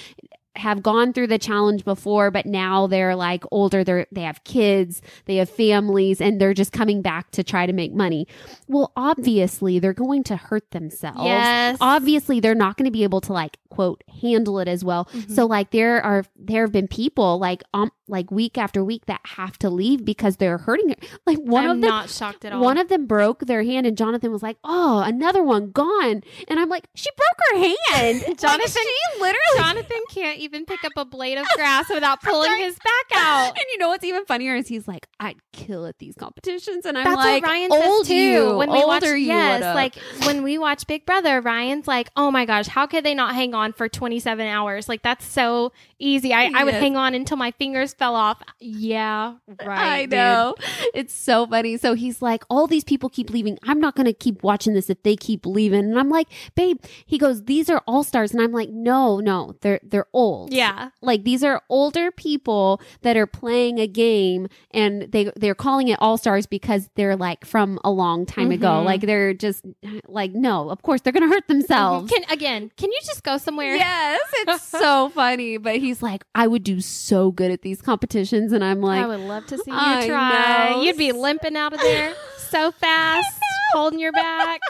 have 0.57 0.83
gone 0.83 1.13
through 1.13 1.27
the 1.29 1.39
challenge 1.39 1.85
before, 1.85 2.31
but 2.31 2.47
now 2.47 2.87
they're 2.87 3.15
like 3.17 3.45
older. 3.51 3.85
They're 3.85 4.07
they 4.13 4.23
have 4.23 4.43
kids, 4.45 5.03
they 5.27 5.37
have 5.37 5.51
families, 5.51 6.21
and 6.21 6.41
they're 6.41 6.55
just 6.55 6.73
coming 6.73 7.03
back 7.03 7.31
to 7.33 7.45
try 7.45 7.67
to 7.67 7.73
make 7.73 7.93
money. 7.95 8.27
Well, 8.69 8.93
obviously 8.97 9.79
they're 9.79 9.93
going 9.93 10.25
to 10.25 10.37
hurt 10.37 10.71
themselves. 10.71 11.25
Yes. 11.25 11.77
Obviously, 11.81 12.41
they're 12.41 12.55
not 12.55 12.77
going 12.77 12.87
to 12.87 12.91
be 12.91 13.03
able 13.05 13.21
to 13.23 13.33
like 13.33 13.59
quote 13.69 14.03
handle 14.23 14.59
it 14.59 14.69
as 14.69 14.85
well. 14.85 15.07
Mhm. 15.07 15.31
So 15.31 15.47
like 15.47 15.71
there 15.71 16.03
are 16.03 16.25
there 16.37 16.63
have 16.63 16.73
been 16.73 16.89
people 16.89 17.39
like 17.39 17.63
um 17.75 17.91
like 18.09 18.31
week 18.31 18.57
after 18.57 18.85
week 18.85 19.07
that 19.07 19.21
have 19.25 19.59
to 19.59 19.69
leave 19.71 20.05
because 20.05 20.37
they're 20.37 20.59
hurting. 20.59 20.91
Her. 20.91 20.95
Like 21.27 21.39
one 21.39 21.65
I'm 21.65 21.71
of 21.71 21.81
them 21.81 21.89
not 21.91 22.11
shocked 22.11 22.45
at 22.45 22.53
all. 22.53 22.61
one 22.63 22.79
of 22.79 22.89
them 22.89 23.07
broke 23.07 23.41
their 23.47 23.63
hand, 23.65 23.87
and 23.87 23.97
Jonathan 23.97 24.31
was 24.33 24.43
like, 24.43 24.57
"Oh, 24.65 25.01
another 25.01 25.43
one 25.43 25.71
gone." 25.73 26.23
And 26.49 26.59
I'm 26.61 26.69
like, 26.69 26.87
"She 26.95 27.09
broke 27.17 27.39
her 27.53 27.59
hand." 27.59 28.23
Like, 28.27 28.39
Jonathan- 28.39 28.67
she 28.83 29.21
literally. 29.21 29.37
Jonathan 29.57 29.99
can't 30.11 30.39
even 30.39 30.65
pick 30.67 30.85
up 30.85 30.93
a 30.97 31.05
blade 31.05 31.39
of 31.39 31.47
grass 31.55 31.89
without 31.89 32.23
pulling 32.23 32.57
his 32.59 32.77
back 32.77 33.19
out. 33.21 33.49
And 33.49 33.65
you 33.73 33.79
know 33.79 33.89
what's 33.89 34.05
even 34.05 34.25
funnier 34.27 34.55
is 34.57 34.69
he's 34.69 34.87
like, 34.87 35.07
"I'd 35.19 35.37
kill 35.53 35.87
at 35.87 35.99
these 35.99 36.15
competitions," 36.15 36.85
and 36.87 36.97
I'm 36.99 37.05
That's 37.05 37.17
like, 37.17 37.43
what 37.43 37.51
Ryan 37.51 37.73
"Old 37.73 38.07
says 38.07 38.09
too. 38.09 38.15
you, 38.15 38.57
when 38.57 38.71
we 38.71 38.77
older 38.79 38.87
watch, 38.87 39.05
you 39.05 39.17
yes, 39.17 39.61
would've." 39.61 39.75
like 39.75 39.95
when 40.27 40.43
we 40.43 40.59
watch 40.59 40.87
Big 40.87 41.05
Brother, 41.07 41.41
Ryan's 41.41 41.87
like, 41.89 42.11
"Oh 42.17 42.31
my 42.31 42.45
gosh, 42.45 42.67
how 42.69 42.87
could 42.87 43.05
they 43.05 43.15
not 43.15 43.35
hang 43.35 43.55
on 43.55 43.73
for 43.73 43.89
27 43.89 44.47
hours? 44.47 44.89
Like 44.89 45.03
that's 45.03 45.25
so 45.25 45.73
easy. 45.99 46.33
I, 46.33 46.51
I 46.55 46.65
would 46.65 46.75
hang 46.75 46.97
on 46.97 47.15
until 47.15 47.37
my 47.37 47.51
fingers 47.53 47.95
fell 47.99 48.15
off." 48.15 48.41
Yeah, 48.61 49.35
right. 49.65 49.79
I 49.79 50.01
dude. 50.03 50.11
know. 50.13 50.55
It's 50.95 51.15
so 51.15 51.47
funny. 51.47 51.77
So 51.77 51.95
he's 51.95 52.23
like, 52.23 52.45
all 52.49 52.67
these 52.67 52.85
people 52.85 53.09
keep 53.09 53.31
leaving. 53.31 53.59
I'm 53.65 53.81
not 53.81 53.95
going 53.97 54.07
to 54.07 54.13
keep 54.13 54.43
watching 54.43 54.75
this 54.75 54.89
if 54.91 55.03
they 55.03 55.17
keep 55.17 55.45
leaving. 55.47 55.81
And 55.81 55.99
I'm 55.99 56.09
like, 56.09 56.29
babe, 56.55 56.79
he 57.05 57.19
goes, 57.19 57.45
these 57.45 57.69
are 57.69 57.83
all 57.87 58.03
stars. 58.03 58.33
And 58.33 58.41
I'm 58.41 58.53
like, 58.53 58.71
no, 58.71 59.21
no, 59.21 59.55
they're, 59.61 59.81
they're 59.83 60.07
old. 60.13 60.53
Yeah. 60.53 60.91
Like 61.03 61.25
these 61.25 61.45
are 61.45 61.63
older 61.69 62.11
people 62.11 62.81
that 63.03 63.17
are 63.17 63.27
playing 63.27 63.79
a 63.79 63.87
game 63.87 64.49
and 64.71 65.03
they, 65.13 65.31
they're 65.37 65.55
calling 65.55 65.89
it 65.89 65.99
all 66.01 66.17
stars 66.17 66.47
because 66.47 66.89
they're 66.95 67.17
like 67.17 67.45
from 67.45 67.79
a 67.85 67.91
long 67.91 68.25
time 68.27 68.51
ago. 68.51 68.69
Mhm. 68.69 68.85
Like 68.85 69.01
they're 69.03 69.35
just 69.35 69.65
like, 70.07 70.33
no, 70.33 70.71
of 70.71 70.83
course 70.83 71.01
they're 71.03 71.13
going 71.13 71.29
to 71.29 71.35
hurt 71.35 71.47
themselves. 71.49 72.11
Can 72.11 72.25
again? 72.31 72.71
Can 72.77 72.91
you 72.91 72.99
just 73.05 73.23
go 73.23 73.39
somewhere? 73.39 73.77
Yes, 73.77 74.21
it's 74.39 74.63
so 74.69 75.11
funny. 75.11 75.59
But 75.59 75.77
he's 75.77 76.03
like, 76.03 76.25
I 76.35 76.47
would 76.47 76.65
do 76.65 76.81
so 76.81 77.31
good 77.31 77.51
at 77.51 77.63
these 77.63 77.83
competitions. 77.87 78.53
And 78.53 78.63
I'm 78.63 78.83
like, 78.83 79.03
I 79.03 79.07
would 79.07 79.21
love 79.21 79.47
to 79.47 79.57
see 79.57 79.71
you 79.71 79.77
I 79.77 80.07
try. 80.07 80.71
know. 80.73 80.83
You'd 80.83 80.99
be 80.99 81.13
limping 81.13 81.57
out 81.57 81.73
of 81.73 81.81
there 81.81 82.15
so 82.51 82.71
fast, 82.81 83.41
holding 83.73 83.99
your 83.99 84.13
back. 84.13 84.61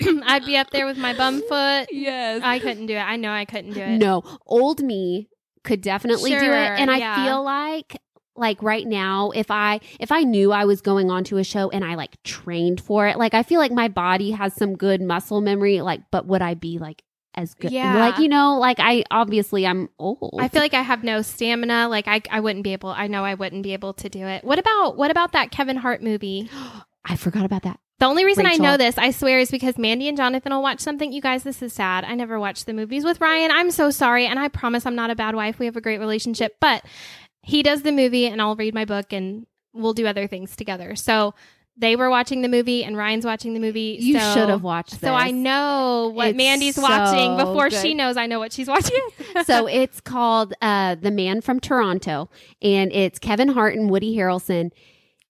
I'd 0.24 0.44
be 0.44 0.56
up 0.56 0.70
there 0.70 0.86
with 0.86 0.98
my 0.98 1.14
bum 1.14 1.40
foot. 1.48 1.88
yes. 1.90 2.42
I 2.44 2.58
couldn't 2.60 2.86
do 2.86 2.94
it. 2.94 3.00
I 3.00 3.16
know 3.16 3.30
I 3.32 3.44
couldn't 3.44 3.72
do 3.72 3.80
it. 3.80 3.98
No, 3.98 4.22
old 4.46 4.82
me 4.82 5.28
could 5.64 5.80
definitely 5.80 6.30
do 6.30 6.36
it. 6.36 6.46
And 6.46 6.90
I 6.90 7.24
feel 7.24 7.42
like 7.42 7.96
like 8.38 8.62
right 8.62 8.86
now 8.86 9.30
if 9.30 9.50
i 9.50 9.80
if 9.98 10.12
i 10.12 10.22
knew 10.22 10.52
i 10.52 10.66
was 10.66 10.82
going 10.82 11.10
on 11.10 11.24
to 11.24 11.38
a 11.38 11.42
show 11.42 11.70
and 11.70 11.82
i 11.82 11.94
like 11.94 12.22
trained 12.22 12.78
for 12.82 13.06
it 13.08 13.16
like 13.16 13.32
i 13.32 13.42
feel 13.42 13.58
like 13.58 13.72
my 13.72 13.88
body 13.88 14.30
has 14.30 14.52
some 14.52 14.76
good 14.76 15.00
muscle 15.00 15.40
memory 15.40 15.80
like 15.80 16.02
but 16.10 16.26
would 16.26 16.42
i 16.42 16.52
be 16.52 16.76
like 16.78 17.02
as 17.36 17.54
good 17.54 17.70
Yeah. 17.70 17.96
like 17.98 18.18
you 18.18 18.28
know 18.28 18.58
like 18.58 18.78
i 18.80 19.04
obviously 19.10 19.66
i'm 19.66 19.88
old 19.98 20.38
I 20.40 20.48
feel 20.48 20.62
like 20.62 20.74
I 20.74 20.82
have 20.82 21.04
no 21.04 21.22
stamina. 21.22 21.88
Like 21.88 22.08
I, 22.08 22.22
I 22.30 22.40
wouldn't 22.40 22.64
be 22.64 22.72
able. 22.72 22.90
I 22.90 23.06
know 23.06 23.24
I 23.24 23.34
wouldn't 23.34 23.62
be 23.62 23.72
able 23.72 23.92
to 23.94 24.08
do 24.08 24.26
it. 24.26 24.44
What 24.44 24.58
about 24.58 24.96
what 24.96 25.10
about 25.10 25.32
that 25.32 25.50
Kevin 25.50 25.76
Hart 25.76 26.02
movie? 26.02 26.50
i 27.04 27.14
forgot 27.16 27.44
about 27.44 27.62
that 27.62 27.78
The 27.98 28.06
only 28.06 28.24
reason 28.24 28.46
I 28.46 28.56
know 28.56 28.76
this, 28.76 28.98
I 28.98 29.10
swear, 29.10 29.38
is 29.38 29.50
because 29.50 29.78
Mandy 29.78 30.08
and 30.08 30.16
Jonathan 30.16 30.52
will 30.52 30.62
watch 30.62 30.80
something. 30.80 31.12
You 31.12 31.20
guys, 31.20 31.42
this 31.44 31.62
is 31.62 31.72
sad. 31.72 32.04
I 32.04 32.14
never 32.14 32.38
watched 32.40 32.66
the 32.66 32.72
movies 32.74 33.04
with 33.04 33.20
Ryan. 33.20 33.50
I'm 33.50 33.70
so 33.70 33.90
sorry, 33.90 34.26
and 34.26 34.38
I 34.38 34.48
promise 34.48 34.86
I'm 34.86 34.96
not 34.96 35.10
a 35.10 35.14
bad 35.14 35.34
wife. 35.34 35.58
We 35.58 35.66
have 35.66 35.76
a 35.76 35.80
great 35.80 35.98
relationship, 36.00 36.56
but 36.60 36.84
he 37.42 37.62
does 37.62 37.82
the 37.82 37.92
movie, 37.92 38.26
and 38.26 38.40
I'll 38.42 38.56
read 38.56 38.74
my 38.74 38.84
book, 38.84 39.12
and 39.12 39.46
we'll 39.72 39.94
do 39.94 40.06
other 40.06 40.26
things 40.26 40.56
together. 40.56 40.96
So 40.96 41.34
they 41.78 41.96
were 41.96 42.08
watching 42.08 42.42
the 42.42 42.48
movie, 42.48 42.84
and 42.84 42.96
Ryan's 42.96 43.24
watching 43.26 43.54
the 43.54 43.60
movie. 43.60 43.98
you 44.00 44.18
so- 44.18 44.34
should 44.34 44.48
have 44.48 44.62
watched 44.62 44.92
this 44.92 45.00
So 45.00 45.14
I 45.14 45.30
know 45.30 46.10
what 46.14 46.28
It's 46.28 46.36
Mandy's 46.36 46.78
watching 46.78 47.36
before 47.36 47.68
good. 47.68 47.82
she 47.82 47.94
knows 47.94 48.16
I 48.16 48.26
know 48.26 48.38
what 48.38 48.52
she's 48.52 48.68
watching. 48.68 49.00
so 49.44 49.66
it's 49.66 50.00
called 50.00 50.54
uh 50.62 50.94
the 50.94 51.10
man 51.10 51.40
from 51.40 51.60
toronto 51.60 52.30
and 52.62 52.90
it's 52.92 53.18
kevin 53.18 53.48
hart 53.48 53.74
and 53.74 53.90
woody 53.90 54.16
harrelson 54.16 54.70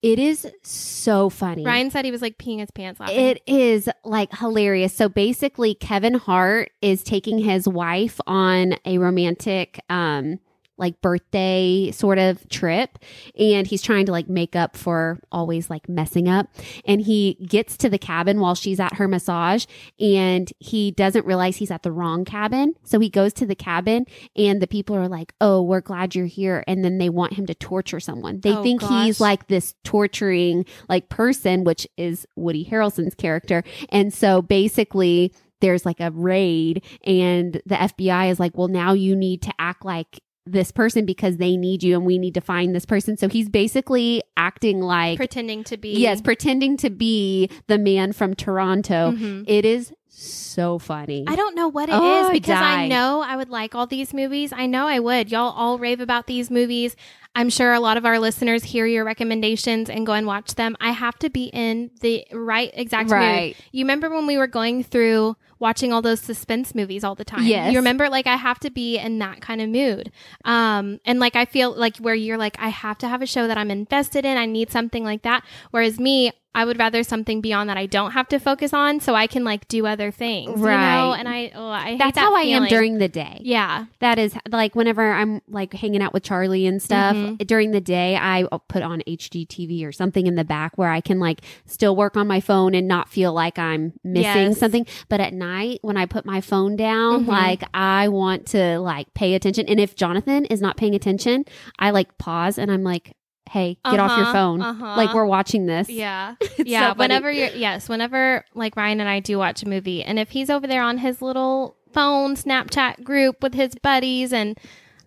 it 0.02 0.18
is 0.18 0.46
so 0.62 1.28
funny 1.28 1.64
Ryan 1.64 1.90
said 1.90 2.04
he 2.04 2.10
was 2.12 2.22
like 2.22 2.38
peeing 2.38 2.60
his 2.60 2.70
pants 2.70 3.00
laughing. 3.00 3.16
It 3.18 3.42
is 3.46 3.88
like 4.04 4.30
hilarious. 4.36 4.94
So 4.94 5.08
basically, 5.08 5.74
Kevin 5.74 6.14
Hart 6.14 6.70
is 6.82 7.02
taking 7.02 7.38
his 7.38 7.66
wife 7.66 8.20
on 8.26 8.76
a 8.84 8.98
romantic, 8.98 9.80
um, 9.88 10.38
like 10.78 11.00
birthday 11.00 11.90
sort 11.92 12.18
of 12.18 12.48
trip, 12.48 12.98
and 13.38 13.66
he's 13.66 13.82
trying 13.82 14.06
to 14.06 14.12
like 14.12 14.28
make 14.28 14.54
up 14.56 14.76
for 14.76 15.18
always 15.32 15.70
like 15.70 15.88
messing 15.88 16.28
up. 16.28 16.48
And 16.84 17.00
he 17.00 17.34
gets 17.46 17.76
to 17.78 17.88
the 17.88 17.98
cabin 17.98 18.40
while 18.40 18.54
she's 18.54 18.80
at 18.80 18.94
her 18.94 19.08
massage, 19.08 19.66
and 19.98 20.52
he 20.58 20.90
doesn't 20.90 21.24
realize 21.26 21.56
he's 21.56 21.70
at 21.70 21.82
the 21.82 21.92
wrong 21.92 22.24
cabin. 22.24 22.74
So 22.84 22.98
he 23.00 23.08
goes 23.08 23.32
to 23.34 23.46
the 23.46 23.54
cabin, 23.54 24.06
and 24.34 24.60
the 24.60 24.66
people 24.66 24.96
are 24.96 25.08
like, 25.08 25.32
"Oh, 25.40 25.62
we're 25.62 25.80
glad 25.80 26.14
you're 26.14 26.26
here," 26.26 26.64
and 26.66 26.84
then 26.84 26.98
they 26.98 27.08
want 27.08 27.34
him 27.34 27.46
to 27.46 27.54
torture 27.54 28.00
someone. 28.00 28.40
They 28.40 28.52
Oh, 28.52 28.62
think 28.62 28.82
he's 28.82 29.20
like 29.20 29.48
this 29.48 29.74
torturing 29.84 30.64
like 30.88 31.08
person, 31.08 31.64
which 31.64 31.86
is 31.96 32.26
Woody 32.36 32.64
Harrelson's 32.64 33.14
character. 33.14 33.62
And 33.90 34.12
so 34.12 34.42
basically 34.42 35.32
there's 35.60 35.86
like 35.86 36.00
a 36.00 36.10
raid 36.10 36.84
and 37.04 37.54
the 37.64 37.74
FBI 37.76 38.30
is 38.30 38.38
like, 38.38 38.56
well, 38.58 38.68
now 38.68 38.92
you 38.92 39.16
need 39.16 39.40
to 39.42 39.52
act 39.58 39.84
like 39.84 40.20
this 40.46 40.70
person 40.72 41.04
because 41.04 41.36
they 41.38 41.56
need 41.56 41.82
you 41.82 41.96
and 41.96 42.06
we 42.06 42.18
need 42.18 42.34
to 42.34 42.40
find 42.40 42.74
this 42.74 42.86
person. 42.86 43.16
So 43.16 43.28
he's 43.28 43.48
basically 43.48 44.22
acting 44.36 44.80
like 44.80 45.16
pretending 45.16 45.64
to 45.64 45.76
be 45.76 45.90
yes, 45.98 46.20
pretending 46.20 46.76
to 46.78 46.90
be 46.90 47.50
the 47.66 47.78
man 47.78 48.12
from 48.12 48.34
Toronto. 48.34 49.10
Mhm. 49.12 49.44
It 49.48 49.64
is 49.64 49.92
so 50.08 50.78
funny. 50.78 51.24
I 51.26 51.36
don't 51.36 51.54
know 51.54 51.68
what 51.68 51.88
it 51.88 51.92
is 51.92 51.98
Oh, 52.00 52.28
I 52.28 52.32
because 52.32 52.56
I 52.56 52.76
died. 52.76 52.88
know 52.88 53.20
I 53.20 53.36
would 53.36 53.50
like 53.50 53.74
all 53.74 53.86
these 53.86 54.14
movies. 54.14 54.52
I 54.52 54.66
know 54.66 54.86
I 54.86 54.98
would. 54.98 55.30
Y'all 55.30 55.52
all 55.54 55.78
rave 55.78 56.00
about 56.00 56.26
these 56.26 56.50
movies. 56.50 56.96
I'm 57.34 57.50
sure 57.50 57.74
a 57.74 57.80
lot 57.80 57.98
of 57.98 58.06
our 58.06 58.18
listeners 58.18 58.64
hear 58.64 58.86
your 58.86 59.04
recommendations 59.04 59.90
and 59.90 60.06
go 60.06 60.12
and 60.14 60.26
watch 60.26 60.54
them. 60.54 60.74
I 60.80 60.92
have 60.92 61.18
to 61.18 61.28
be 61.28 61.50
in 61.52 61.90
the 62.00 62.24
right 62.32 62.70
exact 62.72 63.10
Right. 63.10 63.48
mood. 63.48 63.56
You 63.72 63.84
remember 63.84 64.08
when 64.08 64.26
we 64.26 64.38
were 64.38 64.46
going 64.46 64.82
through 64.84 65.36
watching 65.58 65.92
all 65.92 66.02
those 66.02 66.20
suspense 66.20 66.74
movies 66.74 67.04
all 67.04 67.14
the 67.14 67.24
time? 67.24 67.44
Yes. 67.44 67.72
You 67.72 67.78
remember 67.78 68.08
like 68.08 68.26
I 68.26 68.36
have 68.36 68.58
to 68.60 68.70
be 68.70 68.98
in 68.98 69.18
that 69.18 69.40
kind 69.40 69.60
of 69.60 69.68
mood. 69.68 70.12
Um 70.44 71.00
and 71.04 71.18
like 71.18 71.36
I 71.36 71.44
feel 71.44 71.74
like 71.74 71.96
where 71.98 72.14
you're 72.14 72.38
like 72.38 72.56
I 72.58 72.68
have 72.68 72.98
to 72.98 73.08
have 73.08 73.22
a 73.22 73.26
show 73.26 73.46
that 73.46 73.58
I'm 73.58 73.70
invested 73.70 74.24
in. 74.24 74.36
I 74.36 74.46
need 74.46 74.70
something 74.70 75.04
like 75.04 75.22
that. 75.22 75.44
Whereas 75.70 75.98
me, 75.98 76.32
I 76.56 76.64
would 76.64 76.78
rather 76.78 77.02
something 77.02 77.40
beyond 77.42 77.68
that 77.70 77.76
I 77.76 77.84
don't 77.86 78.12
have 78.12 78.26
to 78.28 78.38
focus 78.40 78.72
on 78.72 78.98
so 79.00 79.14
I 79.14 79.26
can 79.28 79.44
like 79.44 79.68
do 79.68 79.86
other 79.86 80.10
things. 80.10 80.50
You 80.50 80.56
know? 80.56 80.62
Right. 80.64 81.16
And 81.18 81.28
I 81.28 81.52
oh, 81.54 81.68
I 81.68 81.80
hate 81.90 81.98
That's 81.98 82.14
that 82.14 82.20
how 82.22 82.34
I 82.34 82.40
am 82.42 82.66
during 82.66 82.96
the 82.98 83.08
day. 83.08 83.40
Yeah. 83.42 83.84
That 84.00 84.18
is 84.18 84.34
like 84.48 84.74
whenever 84.74 85.12
I'm 85.12 85.42
like 85.48 85.74
hanging 85.74 86.02
out 86.02 86.12
with 86.14 86.22
Charlie 86.24 86.66
and 86.66 86.82
stuff 86.82 87.14
Mm-hmm. 87.14 87.34
during 87.44 87.70
the 87.72 87.80
day, 87.80 88.16
I 88.16 88.48
put 88.68 88.82
on 88.82 89.02
HGTV 89.06 89.84
or 89.86 89.92
something 89.92 90.26
in 90.26 90.34
the 90.34 90.44
back 90.44 90.76
where 90.78 90.88
I 90.90 91.00
can 91.02 91.20
like 91.20 91.42
still 91.66 91.94
work 91.94 92.16
on 92.16 92.26
my 92.26 92.40
phone 92.40 92.74
and 92.74 92.88
not 92.88 93.08
feel 93.08 93.32
like 93.32 93.58
I'm 93.58 93.92
missing 94.02 94.24
Yes. 94.24 94.58
something. 94.58 94.86
But 95.10 95.20
at 95.20 95.34
night 95.34 95.80
when 95.82 95.96
I 95.98 96.06
put 96.06 96.24
my 96.24 96.40
phone 96.40 96.74
down, 96.74 97.26
Mhm. 97.26 97.28
like 97.28 97.62
I 97.74 98.08
want 98.08 98.46
to 98.48 98.78
like 98.80 99.12
pay 99.14 99.34
attention. 99.34 99.66
And 99.68 99.78
if 99.78 99.94
Jonathan 99.94 100.46
is 100.46 100.60
not 100.62 100.76
paying 100.78 100.94
attention, 100.94 101.44
I 101.78 101.90
like 101.90 102.16
pause 102.18 102.56
and 102.58 102.70
I'm 102.70 102.82
like, 102.82 103.12
hey, 103.50 103.78
get 103.84 104.00
off 104.00 104.16
your 104.16 104.22
Uh-huh, 104.26 104.32
phone. 104.32 104.60
uh-huh. 104.62 104.96
Like 104.96 105.14
we're 105.14 105.26
watching 105.26 105.66
this. 105.66 105.88
Yeah. 105.88 106.34
Yeah. 106.58 106.92
so 106.92 106.98
whenever 106.98 107.30
you're, 107.30 107.50
yes, 107.50 107.88
whenever 107.88 108.44
like 108.54 108.76
Ryan 108.76 109.00
and 109.00 109.08
I 109.08 109.20
do 109.20 109.38
watch 109.38 109.62
a 109.62 109.68
movie, 109.68 110.02
and 110.02 110.18
if 110.18 110.30
he's 110.30 110.50
over 110.50 110.66
there 110.66 110.82
on 110.82 110.98
his 110.98 111.22
little 111.22 111.76
phone 111.92 112.34
Snapchat 112.36 113.04
group 113.04 113.42
with 113.42 113.54
his 113.54 113.74
buddies, 113.76 114.32
and 114.32 114.58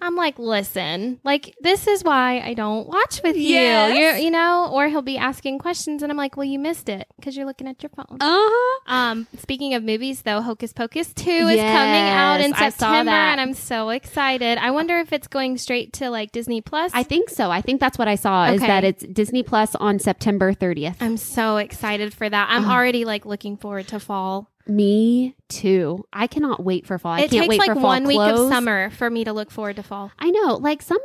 I'm 0.02 0.16
like, 0.16 0.39
listen, 0.39 1.20
like, 1.24 1.56
this 1.62 1.88
is 1.88 2.04
why 2.04 2.39
I 2.39 2.54
don't 2.54 2.88
watch 2.88 3.22
with 3.24 3.36
you. 3.36 3.43
Yes. 3.56 3.97
You're, 3.97 4.18
you 4.24 4.32
know, 4.32 4.70
or 4.72 4.88
he'll 4.88 5.02
be 5.02 5.18
asking 5.18 5.60
questions, 5.60 6.02
and 6.04 6.12
I'm 6.12 6.18
like, 6.18 6.38
well, 6.38 6.45
you 6.45 6.58
missed 6.60 6.89
it 6.89 7.08
because 7.18 7.36
you're 7.36 7.45
looking 7.45 7.68
at 7.68 7.84
your 7.84 7.89
phone. 7.89 8.18
Uh-huh. 8.20 8.80
Um, 8.93 9.28
speaking 9.38 9.74
of 9.74 9.84
movies, 9.84 10.22
though, 10.22 10.41
Hocus 10.41 10.74
Pocus 10.74 11.14
2 11.14 11.30
is 11.30 11.60
coming 11.60 11.60
out 11.62 12.41
in 12.41 12.54
I 12.54 12.70
September, 12.70 13.12
and 13.12 13.41
I'm 13.41 13.54
so 13.54 13.89
excited. 13.89 14.58
I 14.58 14.72
wonder 14.72 14.97
if 15.00 15.12
it's 15.14 15.28
going 15.28 15.58
straight 15.58 15.93
to 15.93 16.10
like 16.10 16.32
Disney 16.32 16.62
Plus. 16.62 16.91
I 16.93 17.04
think 17.04 17.30
so. 17.30 17.52
I 17.52 17.62
think 17.62 17.80
that's 17.80 17.97
what 17.97 18.08
I 18.08 18.16
saw 18.16 18.45
is 18.52 18.62
that 18.62 18.84
it's 18.84 19.04
Disney 19.04 19.43
Plus 19.43 19.76
on 19.76 20.00
September 20.00 20.54
30th. 20.54 20.95
I'm 21.02 21.18
so 21.18 21.58
excited 21.58 22.14
for 22.14 22.30
that. 22.30 22.47
I'm 22.50 22.66
Oh. 22.66 22.72
already 22.72 23.06
like 23.06 23.26
looking 23.26 23.58
forward 23.58 23.88
to 23.89 24.00
fall. 24.00 24.47
Me 24.70 25.36
too. 25.47 26.05
I 26.13 26.28
cannot 26.28 26.63
wait 26.63 26.86
for 26.86 26.97
fall. 26.97 27.13
I 27.13 27.22
it 27.22 27.32
can't 27.32 27.43
takes 27.43 27.47
wait 27.49 27.59
like 27.59 27.70
for 27.70 27.76
fall 27.76 27.84
one 27.84 28.05
week 28.05 28.20
of 28.20 28.49
summer 28.49 28.89
for 28.91 29.09
me 29.09 29.24
to 29.24 29.34
look 29.34 29.51
forward 29.51 29.78
to 29.78 29.84
fall. 29.84 30.11
I 30.20 30.30
know, 30.30 30.55
like 30.55 30.82
summer, 30.82 30.99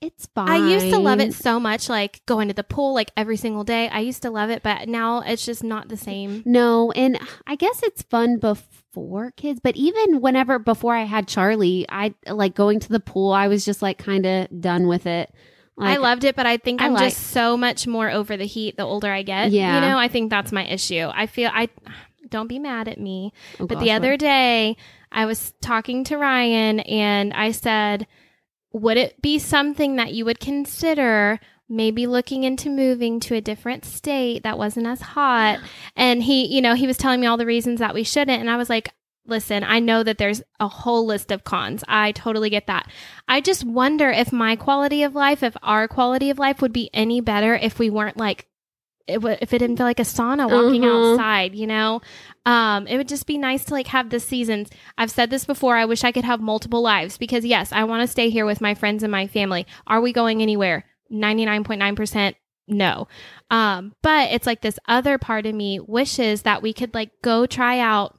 it's 0.00 0.26
fine. 0.34 0.48
I 0.48 0.68
used 0.68 0.90
to 0.90 0.98
love 0.98 1.20
it 1.20 1.32
so 1.32 1.58
much, 1.58 1.88
like 1.88 2.24
going 2.26 2.48
to 2.48 2.54
the 2.54 2.64
pool 2.64 2.92
like 2.92 3.10
every 3.16 3.36
single 3.36 3.64
day. 3.64 3.88
I 3.88 4.00
used 4.00 4.22
to 4.22 4.30
love 4.30 4.50
it, 4.50 4.62
but 4.62 4.88
now 4.88 5.20
it's 5.20 5.44
just 5.46 5.64
not 5.64 5.88
the 5.88 5.96
same. 5.96 6.42
No, 6.44 6.92
and 6.92 7.18
I 7.46 7.54
guess 7.56 7.82
it's 7.82 8.02
fun 8.02 8.38
before 8.38 9.30
kids, 9.36 9.60
but 9.62 9.76
even 9.76 10.20
whenever 10.20 10.58
before 10.58 10.94
I 10.94 11.04
had 11.04 11.28
Charlie, 11.28 11.86
I 11.88 12.14
like 12.26 12.54
going 12.54 12.80
to 12.80 12.88
the 12.88 13.00
pool. 13.00 13.32
I 13.32 13.48
was 13.48 13.64
just 13.64 13.80
like 13.80 13.96
kind 13.98 14.26
of 14.26 14.60
done 14.60 14.86
with 14.86 15.06
it. 15.06 15.32
Like, 15.76 15.96
I 15.96 16.00
loved 16.00 16.24
it, 16.24 16.36
but 16.36 16.46
I 16.46 16.58
think 16.58 16.82
I 16.82 16.86
I'm 16.86 16.92
like- 16.92 17.14
just 17.14 17.28
so 17.28 17.56
much 17.56 17.86
more 17.86 18.10
over 18.10 18.36
the 18.36 18.44
heat 18.44 18.76
the 18.76 18.84
older 18.84 19.10
I 19.10 19.22
get. 19.22 19.50
Yeah. 19.52 19.76
You 19.76 19.80
know, 19.80 19.98
I 19.98 20.08
think 20.08 20.28
that's 20.28 20.52
my 20.52 20.66
issue. 20.66 21.08
I 21.10 21.26
feel 21.26 21.50
I 21.52 21.70
don't 22.32 22.48
be 22.48 22.58
mad 22.58 22.88
at 22.88 22.98
me. 22.98 23.32
Oh, 23.60 23.66
but 23.66 23.76
gosh, 23.76 23.84
the 23.84 23.92
other 23.92 24.10
what? 24.12 24.20
day, 24.20 24.76
I 25.12 25.26
was 25.26 25.52
talking 25.60 26.02
to 26.04 26.18
Ryan 26.18 26.80
and 26.80 27.32
I 27.32 27.52
said, 27.52 28.06
Would 28.72 28.96
it 28.96 29.22
be 29.22 29.38
something 29.38 29.96
that 29.96 30.12
you 30.12 30.24
would 30.24 30.40
consider 30.40 31.38
maybe 31.68 32.06
looking 32.06 32.44
into 32.44 32.68
moving 32.68 33.20
to 33.20 33.34
a 33.34 33.40
different 33.40 33.84
state 33.84 34.42
that 34.42 34.58
wasn't 34.58 34.86
as 34.86 35.00
hot? 35.00 35.60
And 35.94 36.22
he, 36.22 36.46
you 36.46 36.62
know, 36.62 36.74
he 36.74 36.86
was 36.86 36.96
telling 36.96 37.20
me 37.20 37.26
all 37.26 37.36
the 37.36 37.46
reasons 37.46 37.78
that 37.78 37.94
we 37.94 38.02
shouldn't. 38.02 38.40
And 38.40 38.50
I 38.50 38.56
was 38.56 38.70
like, 38.70 38.92
Listen, 39.24 39.62
I 39.62 39.78
know 39.78 40.02
that 40.02 40.18
there's 40.18 40.42
a 40.58 40.66
whole 40.66 41.06
list 41.06 41.30
of 41.30 41.44
cons. 41.44 41.84
I 41.86 42.10
totally 42.10 42.50
get 42.50 42.66
that. 42.66 42.90
I 43.28 43.40
just 43.40 43.62
wonder 43.62 44.10
if 44.10 44.32
my 44.32 44.56
quality 44.56 45.04
of 45.04 45.14
life, 45.14 45.44
if 45.44 45.56
our 45.62 45.86
quality 45.86 46.28
of 46.30 46.40
life 46.40 46.60
would 46.60 46.72
be 46.72 46.90
any 46.92 47.20
better 47.20 47.54
if 47.54 47.78
we 47.78 47.88
weren't 47.88 48.16
like, 48.16 48.48
it 49.06 49.14
w- 49.14 49.36
if 49.40 49.52
it 49.52 49.58
didn't 49.58 49.76
feel 49.76 49.86
like 49.86 50.00
a 50.00 50.04
sauna 50.04 50.50
walking 50.50 50.82
Mhm. 50.82 51.12
outside, 51.12 51.54
you 51.54 51.66
know? 51.66 52.00
Um, 52.46 52.86
it 52.86 52.96
would 52.96 53.08
just 53.08 53.26
be 53.26 53.38
nice 53.38 53.64
to 53.66 53.74
like 53.74 53.86
have 53.88 54.10
the 54.10 54.20
seasons. 54.20 54.68
I've 54.98 55.10
said 55.10 55.30
this 55.30 55.44
before. 55.44 55.76
I 55.76 55.84
wish 55.84 56.04
I 56.04 56.12
could 56.12 56.24
have 56.24 56.40
multiple 56.40 56.82
lives 56.82 57.18
because 57.18 57.44
yes, 57.44 57.72
I 57.72 57.84
want 57.84 58.02
to 58.02 58.06
stay 58.08 58.30
here 58.30 58.46
with 58.46 58.60
my 58.60 58.74
friends 58.74 59.02
and 59.02 59.12
my 59.12 59.26
family. 59.26 59.66
Are 59.86 60.00
we 60.00 60.12
going 60.12 60.42
anywhere? 60.42 60.84
99.9% 61.10 62.34
no. 62.68 63.08
Um, 63.50 63.94
but 64.02 64.30
it's 64.30 64.46
like 64.46 64.60
this 64.62 64.78
other 64.88 65.18
part 65.18 65.46
of 65.46 65.54
me 65.54 65.80
wishes 65.80 66.42
that 66.42 66.62
we 66.62 66.72
could 66.72 66.94
like 66.94 67.10
go 67.22 67.44
try 67.44 67.78
out 67.80 68.18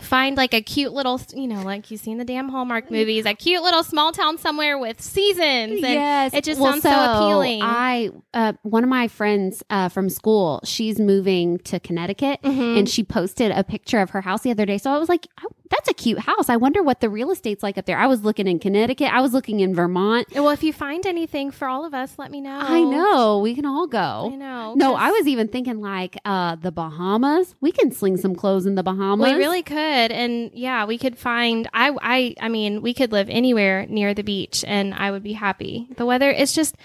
find 0.00 0.36
like 0.36 0.52
a 0.52 0.60
cute 0.60 0.92
little, 0.92 1.20
you 1.34 1.46
know, 1.46 1.62
like 1.62 1.90
you 1.90 1.96
see 1.96 2.10
in 2.10 2.18
the 2.18 2.24
damn 2.24 2.48
Hallmark 2.48 2.90
movies, 2.90 3.24
a 3.26 3.34
cute 3.34 3.62
little 3.62 3.82
small 3.82 4.12
town 4.12 4.38
somewhere 4.38 4.76
with 4.78 5.00
seasons. 5.00 5.72
And 5.72 5.80
yes, 5.80 6.34
it 6.34 6.44
just 6.44 6.60
Well, 6.60 6.72
sounds 6.72 6.82
so, 6.82 6.90
appealing. 6.90 7.60
I 7.62 8.10
uh, 8.34 8.52
one 8.62 8.82
of 8.82 8.90
my 8.90 9.08
friends 9.08 9.62
uh, 9.70 9.88
from 9.88 10.08
school, 10.10 10.60
she's 10.64 10.98
moving 10.98 11.58
to 11.58 11.78
Connecticut, 11.80 12.40
Mhm. 12.42 12.78
and 12.80 12.88
she 12.88 13.02
posted 13.04 13.50
a 13.52 13.62
picture 13.64 14.00
of 14.00 14.10
her 14.10 14.20
house 14.22 14.42
the 14.42 14.50
other 14.50 14.66
day. 14.66 14.78
So 14.78 14.90
I 14.90 14.98
was 14.98 15.08
like, 15.08 15.28
oh, 15.44 15.48
"That's 15.70 15.88
a 15.88 15.94
cute 15.94 16.18
house. 16.18 16.48
I 16.48 16.56
wonder 16.56 16.82
what 16.82 17.00
the 17.00 17.08
real 17.08 17.30
estate's 17.30 17.62
like 17.62 17.78
up 17.78 17.86
there." 17.86 17.96
I 17.98 18.06
was 18.08 18.24
looking 18.24 18.46
in 18.48 18.58
Connecticut. 18.58 19.12
I 19.12 19.20
was 19.20 19.32
looking 19.32 19.60
in 19.60 19.74
Vermont. 19.74 20.26
well, 20.34 20.50
if 20.50 20.62
you 20.64 20.72
find 20.72 21.06
anything 21.06 21.50
for 21.52 21.68
all 21.68 21.84
of 21.84 21.94
us, 21.94 22.14
let 22.18 22.30
me 22.32 22.40
know. 22.40 22.58
I 22.60 22.82
know 22.82 23.38
we 23.38 23.54
can 23.54 23.64
all 23.64 23.86
go. 23.86 24.30
I 24.32 24.36
know. 24.36 24.74
No, 24.76 24.94
I 24.96 25.10
was 25.10 25.28
even 25.28 25.46
thinking 25.48 25.80
like 25.80 26.16
uh 26.24 26.56
the 26.56 26.72
Bahamas. 26.72 27.54
We 27.60 27.70
can 27.70 27.92
sling 27.92 28.16
some 28.16 28.34
clothes 28.34 28.66
in 28.66 28.74
the 28.74 28.82
Bahamas. 28.82 29.30
We 29.32 29.38
really 29.38 29.62
could, 29.62 29.83
and 30.12 30.50
yeah, 30.54 30.84
we 30.84 30.98
could 30.98 31.16
find. 31.18 31.68
I, 31.72 31.92
I, 32.00 32.34
I 32.40 32.48
mean, 32.48 32.82
we 32.82 32.94
could 32.94 33.12
live 33.12 33.28
anywhere 33.28 33.86
near 33.88 34.14
the 34.14 34.22
beach, 34.24 34.64
and 34.66 34.94
I 34.94 35.10
would 35.10 35.22
be 35.22 35.32
happy. 35.34 35.88
The 35.96 36.06
weather 36.06 36.30
is 36.30 36.52
just 36.52 36.76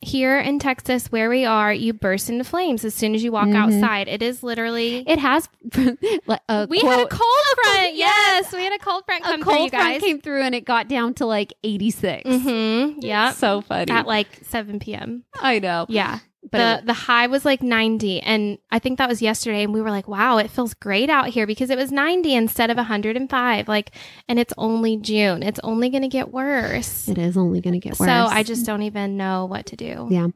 here 0.00 0.38
in 0.38 0.60
Texas, 0.60 1.10
where 1.10 1.28
we 1.28 1.44
are. 1.44 1.72
You 1.72 1.92
burst 1.92 2.30
into 2.30 2.44
flames 2.44 2.84
as 2.84 2.94
soon 2.94 3.16
as 3.16 3.24
you 3.24 3.32
walk 3.32 3.48
Mhm. 3.48 3.56
outside. 3.56 4.06
It 4.06 4.22
is 4.22 4.42
literally. 4.44 5.02
It 5.08 5.18
has. 5.18 5.48
like, 6.26 6.40
a 6.48 6.66
we 6.70 6.78
had 6.78 7.00
a 7.00 7.06
cold 7.08 7.44
front. 7.64 7.94
yes, 7.96 8.52
we 8.52 8.62
had 8.62 8.72
a 8.72 8.78
cold 8.78 9.04
front 9.06 9.24
a 9.24 9.28
come 9.28 9.42
through, 9.42 9.52
cold 9.52 9.72
you 9.72 9.78
front 9.78 10.00
came 10.00 10.20
through 10.20 10.42
and 10.42 10.54
it 10.54 10.64
got 10.64 10.86
down 10.88 11.14
to 11.14 11.26
like 11.26 11.52
86. 11.64 12.28
Mm-hmm. 12.30 13.00
Yeah, 13.00 13.32
So 13.32 13.60
funny. 13.62 13.90
at 13.90 14.06
like 14.06 14.28
seven 14.42 14.78
p.m. 14.78 15.24
I 15.40 15.58
know. 15.58 15.86
Yeah. 15.88 16.20
But 16.50 16.80
the 16.80 16.86
the 16.86 16.92
high 16.92 17.26
was 17.26 17.44
like 17.44 17.62
90 17.62 18.20
and 18.22 18.58
I 18.70 18.78
think 18.78 18.98
that 18.98 19.08
was 19.08 19.20
yesterday 19.22 19.62
and 19.64 19.72
we 19.72 19.80
were 19.80 19.90
like 19.90 20.08
wow 20.08 20.38
it 20.38 20.50
feels 20.50 20.74
great 20.74 21.10
out 21.10 21.28
here 21.28 21.46
because 21.46 21.70
it 21.70 21.76
was 21.78 21.92
90 21.92 22.34
instead 22.34 22.70
of 22.70 22.76
105 22.76 23.68
like 23.68 23.90
and 24.28 24.38
it's 24.38 24.52
only 24.58 24.96
June 24.96 25.42
it's 25.42 25.60
only 25.62 25.88
going 25.90 26.02
to 26.02 26.08
get 26.08 26.32
worse 26.32 27.08
It 27.08 27.18
is 27.18 27.36
only 27.36 27.60
going 27.60 27.74
to 27.74 27.80
get 27.80 27.98
worse. 27.98 28.08
so. 28.08 28.26
I 28.26 28.42
just 28.42 28.64
don't 28.66 28.82
even 28.82 29.16
know 29.16 29.46
what 29.46 29.66
to 29.66 29.76
do 29.76 30.08
Yeah. 30.10 30.28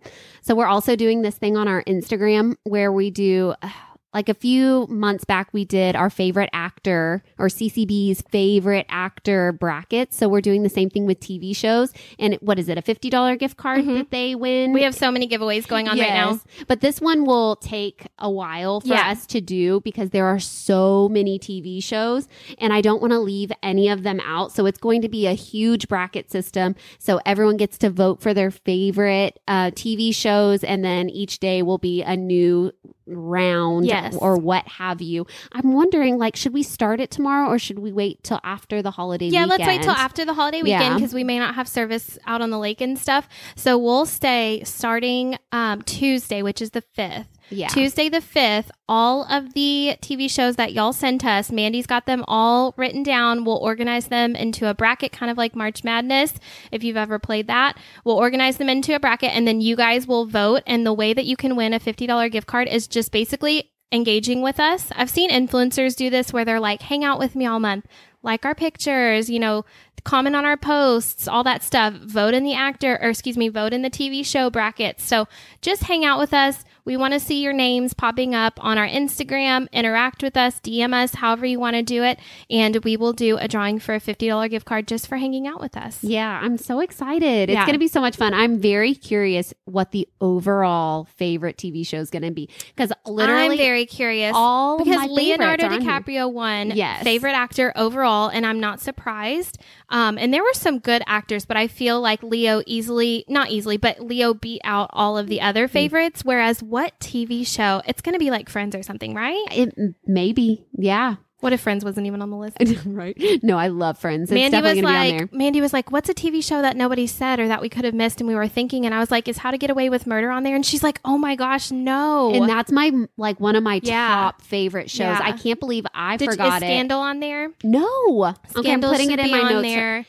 So 0.42 0.54
we're 0.54 0.66
also 0.66 0.96
doing 0.96 1.22
this 1.22 1.36
thing 1.36 1.56
on 1.56 1.68
our 1.68 1.82
Instagram 1.84 2.56
where 2.64 2.90
we 2.92 3.10
do 3.10 3.54
uh, 3.62 3.70
like 4.14 4.28
a 4.28 4.34
few 4.34 4.86
months 4.88 5.24
back 5.24 5.48
we 5.52 5.64
did 5.64 5.96
our 5.96 6.10
favorite 6.10 6.50
actor 6.52 7.22
or 7.38 7.46
CCB's 7.48 8.22
favorite 8.30 8.86
actor 8.88 9.52
bracket. 9.52 10.12
So 10.12 10.28
we're 10.28 10.40
doing 10.40 10.62
the 10.62 10.68
same 10.68 10.90
thing 10.90 11.06
with 11.06 11.20
TV 11.20 11.54
shows 11.56 11.92
and 12.18 12.34
what 12.40 12.58
is 12.58 12.68
it? 12.68 12.78
A 12.78 12.82
$50 12.82 13.36
gift 13.36 13.56
card 13.56 13.84
Mhm. 13.84 13.94
that 13.98 14.10
they 14.10 14.34
win? 14.34 14.72
we 14.72 14.82
have 14.82 14.94
so 14.94 15.10
many 15.10 15.26
giveaways 15.28 15.66
going 15.66 15.88
on 15.88 15.98
right 15.98 16.08
now 16.12 16.40
But 16.68 16.80
this 16.80 17.00
one 17.00 17.24
will 17.24 17.56
take 17.56 18.06
a 18.18 18.30
while 18.30 18.80
for 18.80 18.88
Yeah. 18.88 19.10
us 19.10 19.26
to 19.28 19.40
do 19.40 19.80
because 19.80 20.10
there 20.10 20.26
are 20.26 20.38
so 20.38 21.08
many 21.08 21.38
TV 21.38 21.80
shows 21.82 22.28
and 22.58 22.72
I 22.72 22.80
don't 22.80 23.00
want 23.00 23.12
to 23.12 23.18
leave 23.18 23.50
any 23.62 23.88
of 23.88 24.02
them 24.02 24.20
out. 24.24 24.52
So 24.52 24.66
it's 24.66 24.78
going 24.78 25.02
to 25.02 25.08
be 25.08 25.26
a 25.26 25.32
huge 25.34 25.88
bracket 25.88 26.30
system. 26.30 26.74
So 26.98 27.20
everyone 27.24 27.56
gets 27.56 27.78
to 27.78 27.90
vote 27.90 28.20
for 28.20 28.34
their 28.34 28.50
favorite 28.50 29.40
uh, 29.48 29.70
TV 29.72 30.14
shows 30.14 30.62
and 30.64 30.84
then 30.84 31.08
each 31.10 31.38
day 31.40 31.62
will 31.62 31.78
be 31.78 32.02
a 32.02 32.16
new 32.16 32.72
round 33.16 33.86
Yes. 33.86 34.16
or 34.16 34.36
what 34.36 34.66
have 34.68 35.00
you. 35.02 35.26
I'm 35.52 35.72
wondering 35.72 36.18
like 36.18 36.36
should 36.36 36.52
we 36.52 36.62
start 36.62 37.00
it 37.00 37.10
tomorrow 37.10 37.48
or 37.48 37.58
should 37.58 37.78
we 37.78 37.92
wait 37.92 38.22
till 38.22 38.40
after 38.44 38.82
the 38.82 38.90
holiday 38.90 39.26
weekend? 39.26 39.40
yeah 39.50 39.56
let's 39.56 39.66
wait 39.66 39.82
till 39.82 39.90
after 39.92 40.24
the 40.24 40.34
holiday 40.34 40.62
weekend 40.62 40.82
Yeah. 40.82 40.94
because 40.94 41.14
we 41.14 41.24
may 41.24 41.38
not 41.38 41.54
have 41.54 41.68
service 41.68 42.18
out 42.26 42.40
on 42.42 42.50
the 42.50 42.58
lake 42.58 42.80
and 42.80 42.98
stuff 42.98 43.28
so 43.56 43.76
we'll 43.78 44.06
stay 44.06 44.62
starting 44.64 45.36
um, 45.52 45.82
Tuesday 45.82 46.42
which 46.42 46.60
is 46.62 46.70
the 46.70 46.82
5th 46.96 47.26
Yeah. 47.52 47.68
Tuesday 47.68 48.08
the 48.08 48.18
5th, 48.18 48.70
all 48.88 49.24
of 49.30 49.54
the 49.54 49.96
TV 50.00 50.30
shows 50.30 50.56
that 50.56 50.72
y'all 50.72 50.92
sent 50.92 51.24
us, 51.24 51.52
Mandy's 51.52 51.86
got 51.86 52.06
them 52.06 52.24
all 52.26 52.74
written 52.76 53.02
down. 53.02 53.44
We'll 53.44 53.58
organize 53.58 54.06
them 54.06 54.34
into 54.34 54.68
a 54.68 54.74
bracket, 54.74 55.12
kind 55.12 55.30
of 55.30 55.38
like 55.38 55.54
March 55.54 55.84
Madness, 55.84 56.34
if 56.70 56.82
you've 56.82 56.96
ever 56.96 57.18
played 57.18 57.46
that. 57.48 57.78
We'll 58.04 58.16
organize 58.16 58.56
them 58.56 58.68
into 58.68 58.94
a 58.94 59.00
bracket 59.00 59.30
and 59.30 59.46
then 59.46 59.60
you 59.60 59.76
guys 59.76 60.06
will 60.06 60.26
vote. 60.26 60.62
And 60.66 60.86
the 60.86 60.92
way 60.92 61.12
that 61.12 61.26
you 61.26 61.36
can 61.36 61.56
win 61.56 61.74
a 61.74 61.80
$50 61.80 62.30
gift 62.32 62.46
card 62.46 62.68
is 62.68 62.86
just 62.86 63.12
basically 63.12 63.70
engaging 63.92 64.40
with 64.40 64.58
us. 64.58 64.88
I've 64.96 65.10
seen 65.10 65.30
influencers 65.30 65.94
do 65.94 66.10
this 66.10 66.32
where 66.32 66.44
they're 66.44 66.60
like, 66.60 66.82
hang 66.82 67.04
out 67.04 67.18
with 67.18 67.36
me 67.36 67.46
all 67.46 67.60
month, 67.60 67.86
like 68.22 68.44
our 68.44 68.54
pictures, 68.54 69.28
you 69.28 69.38
know, 69.38 69.64
comment 70.04 70.34
on 70.34 70.44
our 70.44 70.56
posts, 70.56 71.28
all 71.28 71.44
that 71.44 71.62
stuff, 71.62 71.94
vote 71.94 72.34
in 72.34 72.42
the 72.42 72.54
actor, 72.54 72.98
or 73.02 73.10
excuse 73.10 73.36
me, 73.36 73.48
vote 73.48 73.72
in 73.72 73.82
the 73.82 73.90
TV 73.90 74.24
show 74.24 74.50
brackets. 74.50 75.04
So 75.04 75.28
just 75.60 75.84
hang 75.84 76.04
out 76.04 76.18
with 76.18 76.32
us. 76.34 76.64
We 76.84 76.96
want 76.96 77.14
to 77.14 77.20
see 77.20 77.42
your 77.42 77.52
names 77.52 77.94
popping 77.94 78.34
up 78.34 78.54
on 78.62 78.76
our 78.78 78.86
Instagram. 78.88 79.70
Interact 79.72 80.22
with 80.22 80.36
us, 80.36 80.58
DM 80.60 80.92
us, 80.92 81.14
however 81.14 81.46
you 81.46 81.60
want 81.60 81.76
to 81.76 81.82
do 81.82 82.02
it. 82.02 82.18
And 82.50 82.76
we 82.84 82.96
will 82.96 83.12
do 83.12 83.36
a 83.36 83.46
drawing 83.46 83.78
for 83.78 83.94
a 83.94 84.00
$50 84.00 84.50
gift 84.50 84.66
card 84.66 84.88
just 84.88 85.06
for 85.06 85.16
hanging 85.16 85.46
out 85.46 85.60
with 85.60 85.76
us. 85.76 86.02
Yeah, 86.02 86.40
I'm 86.42 86.58
so 86.58 86.80
excited. 86.80 87.50
It's 87.50 87.54
Yeah. 87.54 87.64
going 87.66 87.74
to 87.74 87.78
be 87.78 87.88
so 87.88 88.00
much 88.00 88.16
fun. 88.16 88.34
I'm 88.34 88.58
very 88.58 88.94
curious 88.94 89.54
what 89.64 89.92
the 89.92 90.08
overall 90.20 91.04
favorite 91.16 91.56
TV 91.56 91.86
show 91.86 91.98
is 91.98 92.10
going 92.10 92.22
to 92.24 92.30
be 92.30 92.48
because 92.74 92.92
literally 93.06 93.52
I'm 93.52 93.56
very 93.58 93.86
curious. 93.86 94.32
all 94.34 94.78
because 94.78 95.08
Leonardo 95.08 95.62
favorites 95.62 95.86
are 95.86 95.90
on 95.94 96.04
here. 96.04 96.24
DiCaprio 96.26 96.32
won 96.32 96.72
Yes. 96.74 97.02
favorite 97.04 97.32
actor 97.34 97.72
overall, 97.76 98.28
and 98.28 98.44
I'm 98.44 98.58
not 98.60 98.80
surprised. 98.80 99.58
Um, 99.88 100.18
and 100.18 100.32
there 100.34 100.42
were 100.42 100.52
some 100.54 100.78
good 100.78 101.02
actors, 101.06 101.44
but 101.44 101.56
I 101.56 101.68
feel 101.68 102.00
like 102.00 102.22
Leo 102.22 102.62
easily, 102.66 103.24
not 103.28 103.50
easily, 103.50 103.76
but 103.76 104.00
Leo 104.00 104.34
beat 104.34 104.60
out 104.64 104.90
all 104.92 105.16
of 105.18 105.26
the 105.28 105.38
Mm. 105.38 105.48
other 105.48 105.68
favorites. 105.68 106.24
Whereas, 106.24 106.62
what 106.72 106.98
TV 107.00 107.46
show? 107.46 107.82
It's 107.86 108.00
going 108.00 108.14
to 108.14 108.18
be 108.18 108.30
like 108.30 108.48
Friends 108.48 108.74
or 108.74 108.82
something, 108.82 109.14
right? 109.14 109.44
It, 109.52 109.74
maybe, 110.06 110.64
yeah. 110.72 111.16
What 111.40 111.52
if 111.52 111.60
Friends 111.60 111.84
wasn't 111.84 112.06
even 112.06 112.22
on 112.22 112.30
the 112.30 112.36
list? 112.36 112.56
right. 112.86 113.14
No, 113.42 113.58
I 113.58 113.66
love 113.66 113.98
Friends. 113.98 114.30
It's 114.30 114.32
Mandy 114.32 114.56
was 114.56 114.62
definitely 114.76 114.80
going 114.82 114.94
to 114.94 115.00
be 115.00 115.10
on 115.10 115.16
there. 115.16 115.26
like, 115.26 115.32
Mandy 115.34 115.60
was 115.60 115.72
like, 115.72 115.90
"What's 115.90 116.08
a 116.08 116.14
TV 116.14 116.42
show 116.42 116.62
that 116.62 116.76
nobody 116.76 117.06
said 117.06 117.40
or 117.40 117.48
that 117.48 117.60
we 117.60 117.68
could 117.68 117.84
have 117.84 117.94
missed?" 117.94 118.20
And 118.20 118.28
we 118.28 118.34
were 118.34 118.46
thinking, 118.48 118.86
and 118.86 118.94
I 118.94 119.00
was 119.00 119.10
like, 119.10 119.26
"Is 119.28 119.38
How 119.38 119.50
to 119.50 119.58
Get 119.58 119.68
Away 119.68 119.90
with 119.90 120.06
Murder 120.06 120.30
on 120.30 120.44
there?" 120.44 120.54
And 120.54 120.64
she's 120.64 120.82
like, 120.84 121.00
"Oh 121.04 121.18
my 121.18 121.34
gosh, 121.36 121.70
no!" 121.72 122.32
And 122.32 122.48
that's 122.48 122.70
my 122.72 122.90
like 123.18 123.38
one 123.40 123.56
of 123.56 123.62
my 123.64 123.80
Yeah. 123.82 124.08
top 124.08 124.40
favorite 124.40 124.88
shows. 124.88 125.00
Yeah. 125.00 125.20
I 125.20 125.32
can't 125.32 125.58
believe 125.60 125.84
I 125.92 126.16
Did, 126.16 126.30
forgot 126.30 126.58
is 126.58 126.62
it. 126.62 126.66
Scandal 126.66 127.00
on 127.00 127.18
there? 127.20 127.50
No. 127.64 128.34
okay, 128.56 128.72
I'm 128.72 128.80
putting 128.80 129.10
it 129.10 129.18
in 129.18 129.30
my 129.30 129.40
on 129.40 129.52
notes. 129.52 129.66
there. 129.68 130.06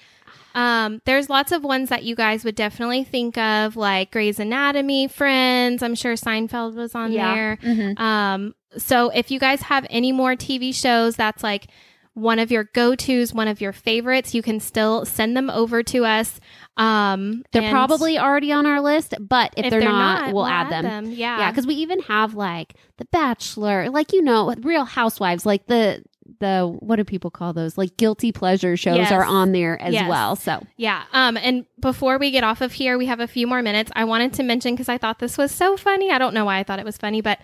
Um, 0.55 1.01
there's 1.05 1.29
lots 1.29 1.51
of 1.51 1.63
ones 1.63 1.89
that 1.89 2.03
you 2.03 2.15
guys 2.15 2.43
would 2.43 2.55
definitely 2.55 3.03
think 3.03 3.37
of, 3.37 3.75
like 3.75 4.11
Grey's 4.11 4.39
Anatomy, 4.39 5.07
Friends. 5.07 5.81
I'm 5.81 5.95
sure 5.95 6.13
Seinfeld 6.13 6.75
was 6.75 6.93
on 6.95 7.11
Yeah. 7.11 7.33
there. 7.33 7.57
Mhm. 7.63 7.99
Um, 7.99 8.55
so 8.77 9.09
if 9.09 9.31
you 9.31 9.39
guys 9.39 9.61
have 9.63 9.85
any 9.89 10.11
more 10.11 10.35
TV 10.35 10.71
shows 10.71 11.15
that's 11.15 11.43
like 11.43 11.67
one 12.15 12.37
of 12.37 12.51
your 12.51 12.65
go-tos, 12.75 13.33
one 13.33 13.47
of 13.47 13.59
your 13.59 13.73
favorites, 13.73 14.35
you 14.35 14.43
can 14.43 14.59
still 14.59 15.03
send 15.05 15.35
them 15.35 15.49
over 15.49 15.81
to 15.81 16.05
us. 16.05 16.39
Um, 16.77 17.43
They're 17.51 17.71
probably 17.71 18.19
already 18.19 18.51
on 18.51 18.67
our 18.67 18.81
list, 18.81 19.15
but 19.19 19.51
if, 19.57 19.65
if 19.65 19.71
they're, 19.71 19.81
not, 19.81 20.31
we'll, 20.33 20.45
add, 20.45 20.69
them. 20.69 21.05
Yeah, 21.11 21.39
Yeah, 21.39 21.49
because 21.51 21.65
we 21.65 21.73
even 21.75 21.99
have 22.03 22.35
like 22.35 22.75
The 22.97 23.05
Bachelor, 23.05 23.89
like 23.89 24.13
you 24.13 24.21
know, 24.21 24.53
Real 24.61 24.85
Housewives, 24.85 25.43
like 25.45 25.65
the 25.65 26.03
the 26.39 26.65
what 26.79 26.97
do 26.97 27.03
people 27.03 27.31
call 27.31 27.53
those? 27.53 27.77
Like 27.77 27.97
guilty 27.97 28.31
pleasure 28.31 28.75
shows 28.77 28.97
Yes. 28.97 29.11
are 29.11 29.23
on 29.23 29.51
there 29.51 29.81
as 29.81 29.93
Yes. 29.93 30.09
well. 30.09 30.35
So 30.35 30.63
Yeah. 30.77 31.03
Um, 31.13 31.37
and 31.37 31.65
before 31.79 32.17
we 32.17 32.31
get 32.31 32.43
off 32.43 32.61
of 32.61 32.73
here, 32.73 32.97
we 32.97 33.05
have 33.07 33.19
a 33.19 33.27
few 33.27 33.47
more 33.47 33.61
minutes. 33.61 33.91
I 33.95 34.03
wanted 34.05 34.33
to 34.33 34.43
mention 34.43 34.73
because 34.73 34.89
I 34.89 34.97
thought 34.97 35.19
this 35.19 35.37
was 35.37 35.51
so 35.51 35.77
funny. 35.77 36.11
I 36.11 36.17
don't 36.17 36.33
know 36.33 36.45
why 36.45 36.59
I 36.59 36.63
thought 36.63 36.79
it 36.79 36.85
was 36.85 36.97
funny, 36.97 37.21
but 37.21 37.39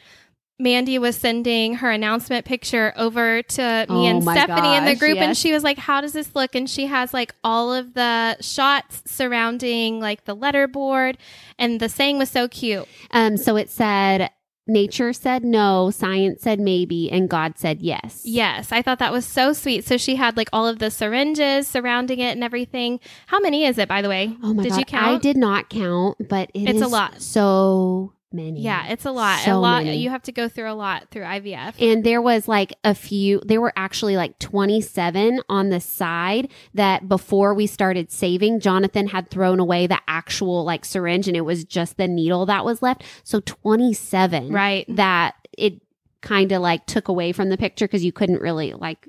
Mandy 0.61 0.99
was 0.99 1.15
sending 1.15 1.75
her 1.75 1.89
announcement 1.89 2.45
picture 2.45 2.91
over 2.97 3.41
to 3.41 3.61
me 3.89 3.95
Oh 3.95 4.05
and 4.07 4.21
Stephanie 4.21 4.75
in 4.75 4.83
the 4.83 4.91
gosh, 4.91 4.99
group, 4.99 5.17
and 5.19 5.37
she 5.37 5.53
was 5.53 5.63
like, 5.63 5.77
"How 5.77 6.01
does 6.01 6.11
this 6.11 6.35
look?" 6.35 6.53
And 6.53 6.69
she 6.69 6.87
has 6.87 7.13
like 7.13 7.33
all 7.45 7.73
of 7.73 7.93
the 7.93 8.35
shots 8.41 9.01
surrounding 9.05 10.01
like 10.01 10.25
the 10.25 10.35
letterboard, 10.35 11.15
and 11.57 11.79
the 11.79 11.87
saying 11.87 12.17
was 12.17 12.29
so 12.29 12.49
cute. 12.49 12.85
um, 13.11 13.37
so 13.37 13.55
it 13.55 13.69
said 13.69 14.31
nature 14.70 15.13
said 15.13 15.43
no, 15.43 15.91
science 15.91 16.41
said 16.41 16.59
maybe, 16.59 17.11
and 17.11 17.30
God 17.30 17.57
said 17.57 17.82
yes. 17.82 18.22
Yes, 18.24 18.72
I 18.72 18.82
thought 18.82 18.99
that 18.99 19.11
was 19.11 19.26
so 19.26 19.53
sweet. 19.53 19.86
So 19.86 19.97
she 19.97 20.15
had 20.15 20.38
like 20.38 20.49
all 20.53 20.67
of 20.67 20.80
the 20.80 20.91
syringes 20.91 21.67
surrounding 21.67 22.20
it 22.20 22.32
and 22.32 22.43
everything. 22.43 22.99
How 23.28 23.39
many 23.39 23.65
is 23.65 23.78
it, 23.78 23.88
by 23.88 24.01
the 24.01 24.09
way? 24.09 24.36
Oh 24.43 24.53
my 24.53 24.63
did 24.63 24.70
god, 24.70 24.80
you 24.80 24.86
count? 24.86 25.15
I 25.15 25.17
did 25.17 25.38
not 25.38 25.70
count, 25.70 26.17
but 26.30 26.51
it 26.53 26.70
It's 26.70 26.82
a 26.82 26.88
lot. 26.88 27.22
So 27.22 28.13
many. 28.32 28.61
Yeah, 28.61 28.88
it's 28.88 29.05
a 29.05 29.11
lot. 29.11 29.47
a 29.47 29.57
lot. 29.57 29.84
many. 29.84 29.97
You 29.97 30.09
have 30.09 30.23
to 30.23 30.32
go 30.32 30.47
through 30.49 30.71
a 30.71 30.73
lot 30.73 31.09
through 31.11 31.23
IVF. 31.23 31.75
And 31.80 32.03
there 32.03 32.21
was 32.21 32.47
like 32.47 32.73
a 32.84 32.93
few, 32.93 33.41
there 33.45 33.61
were 33.61 33.73
actually 33.75 34.15
like 34.15 34.38
27 34.39 35.41
on 35.49 35.69
the 35.69 35.80
side 35.80 36.49
that 36.73 37.07
before 37.07 37.53
we 37.53 37.67
started 37.67 38.11
saving, 38.11 38.59
Jonathan 38.59 39.07
had 39.07 39.30
thrown 39.30 39.59
away 39.59 39.88
the 39.88 39.99
actual 40.07 40.63
like 40.63 40.86
syringe 40.86 41.27
and 41.27 41.38
it 41.38 41.41
was 41.41 41.63
just 41.63 41.97
the 41.97 42.07
needle 42.07 42.45
that 42.45 42.65
was 42.65 42.82
left. 42.82 43.03
So 43.23 43.39
27. 43.41 44.51
Right. 44.51 44.86
That 44.89 45.36
it 45.57 45.82
kind 46.21 46.51
of 46.51 46.61
like 46.61 46.86
took 46.86 47.07
away 47.07 47.32
from 47.32 47.49
the 47.49 47.57
picture 47.57 47.88
because 47.88 48.03
you 48.03 48.11
couldn't 48.11 48.41
really 48.41 48.73
like, 48.73 49.07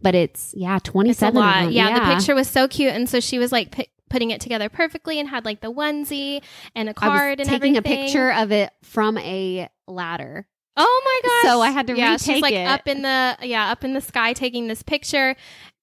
but 0.00 0.14
it's, 0.14 0.54
yeah, 0.56 0.78
27. 0.78 1.10
It's 1.10 1.22
a 1.22 1.26
of 1.26 1.34
lot. 1.34 1.64
them. 1.64 1.72
Yeah, 1.72 1.98
the 1.98 2.14
picture 2.14 2.34
was 2.34 2.48
so 2.48 2.66
cute, 2.68 2.92
and 2.92 3.08
so 3.08 3.20
she 3.20 3.38
was 3.38 3.52
like 3.52 3.90
putting 4.10 4.30
it 4.30 4.40
together 4.40 4.68
perfectly, 4.68 5.18
and 5.18 5.28
had 5.28 5.44
like 5.44 5.60
the 5.60 5.72
onesie 5.72 6.42
and 6.74 6.88
a 6.88 6.94
card 6.94 7.40
and 7.40 7.48
everything. 7.48 7.74
taking 7.74 7.76
everything. 7.76 8.00
a 8.00 8.04
picture 8.04 8.32
of 8.32 8.52
it 8.52 8.72
from 8.82 9.18
a 9.18 9.68
ladder. 9.86 10.46
Oh 10.76 11.02
my 11.04 11.28
gosh! 11.28 11.52
So 11.52 11.60
I 11.60 11.70
had 11.70 11.86
to 11.86 11.96
yeah, 11.96 12.16
she's 12.16 12.42
like 12.42 12.54
it. 12.54 12.66
up 12.66 12.88
in 12.88 13.02
the 13.02 13.36
yeah 13.42 13.70
up 13.70 13.84
in 13.84 13.94
the 13.94 14.00
sky 14.00 14.32
taking 14.32 14.68
this 14.68 14.82
picture. 14.82 15.36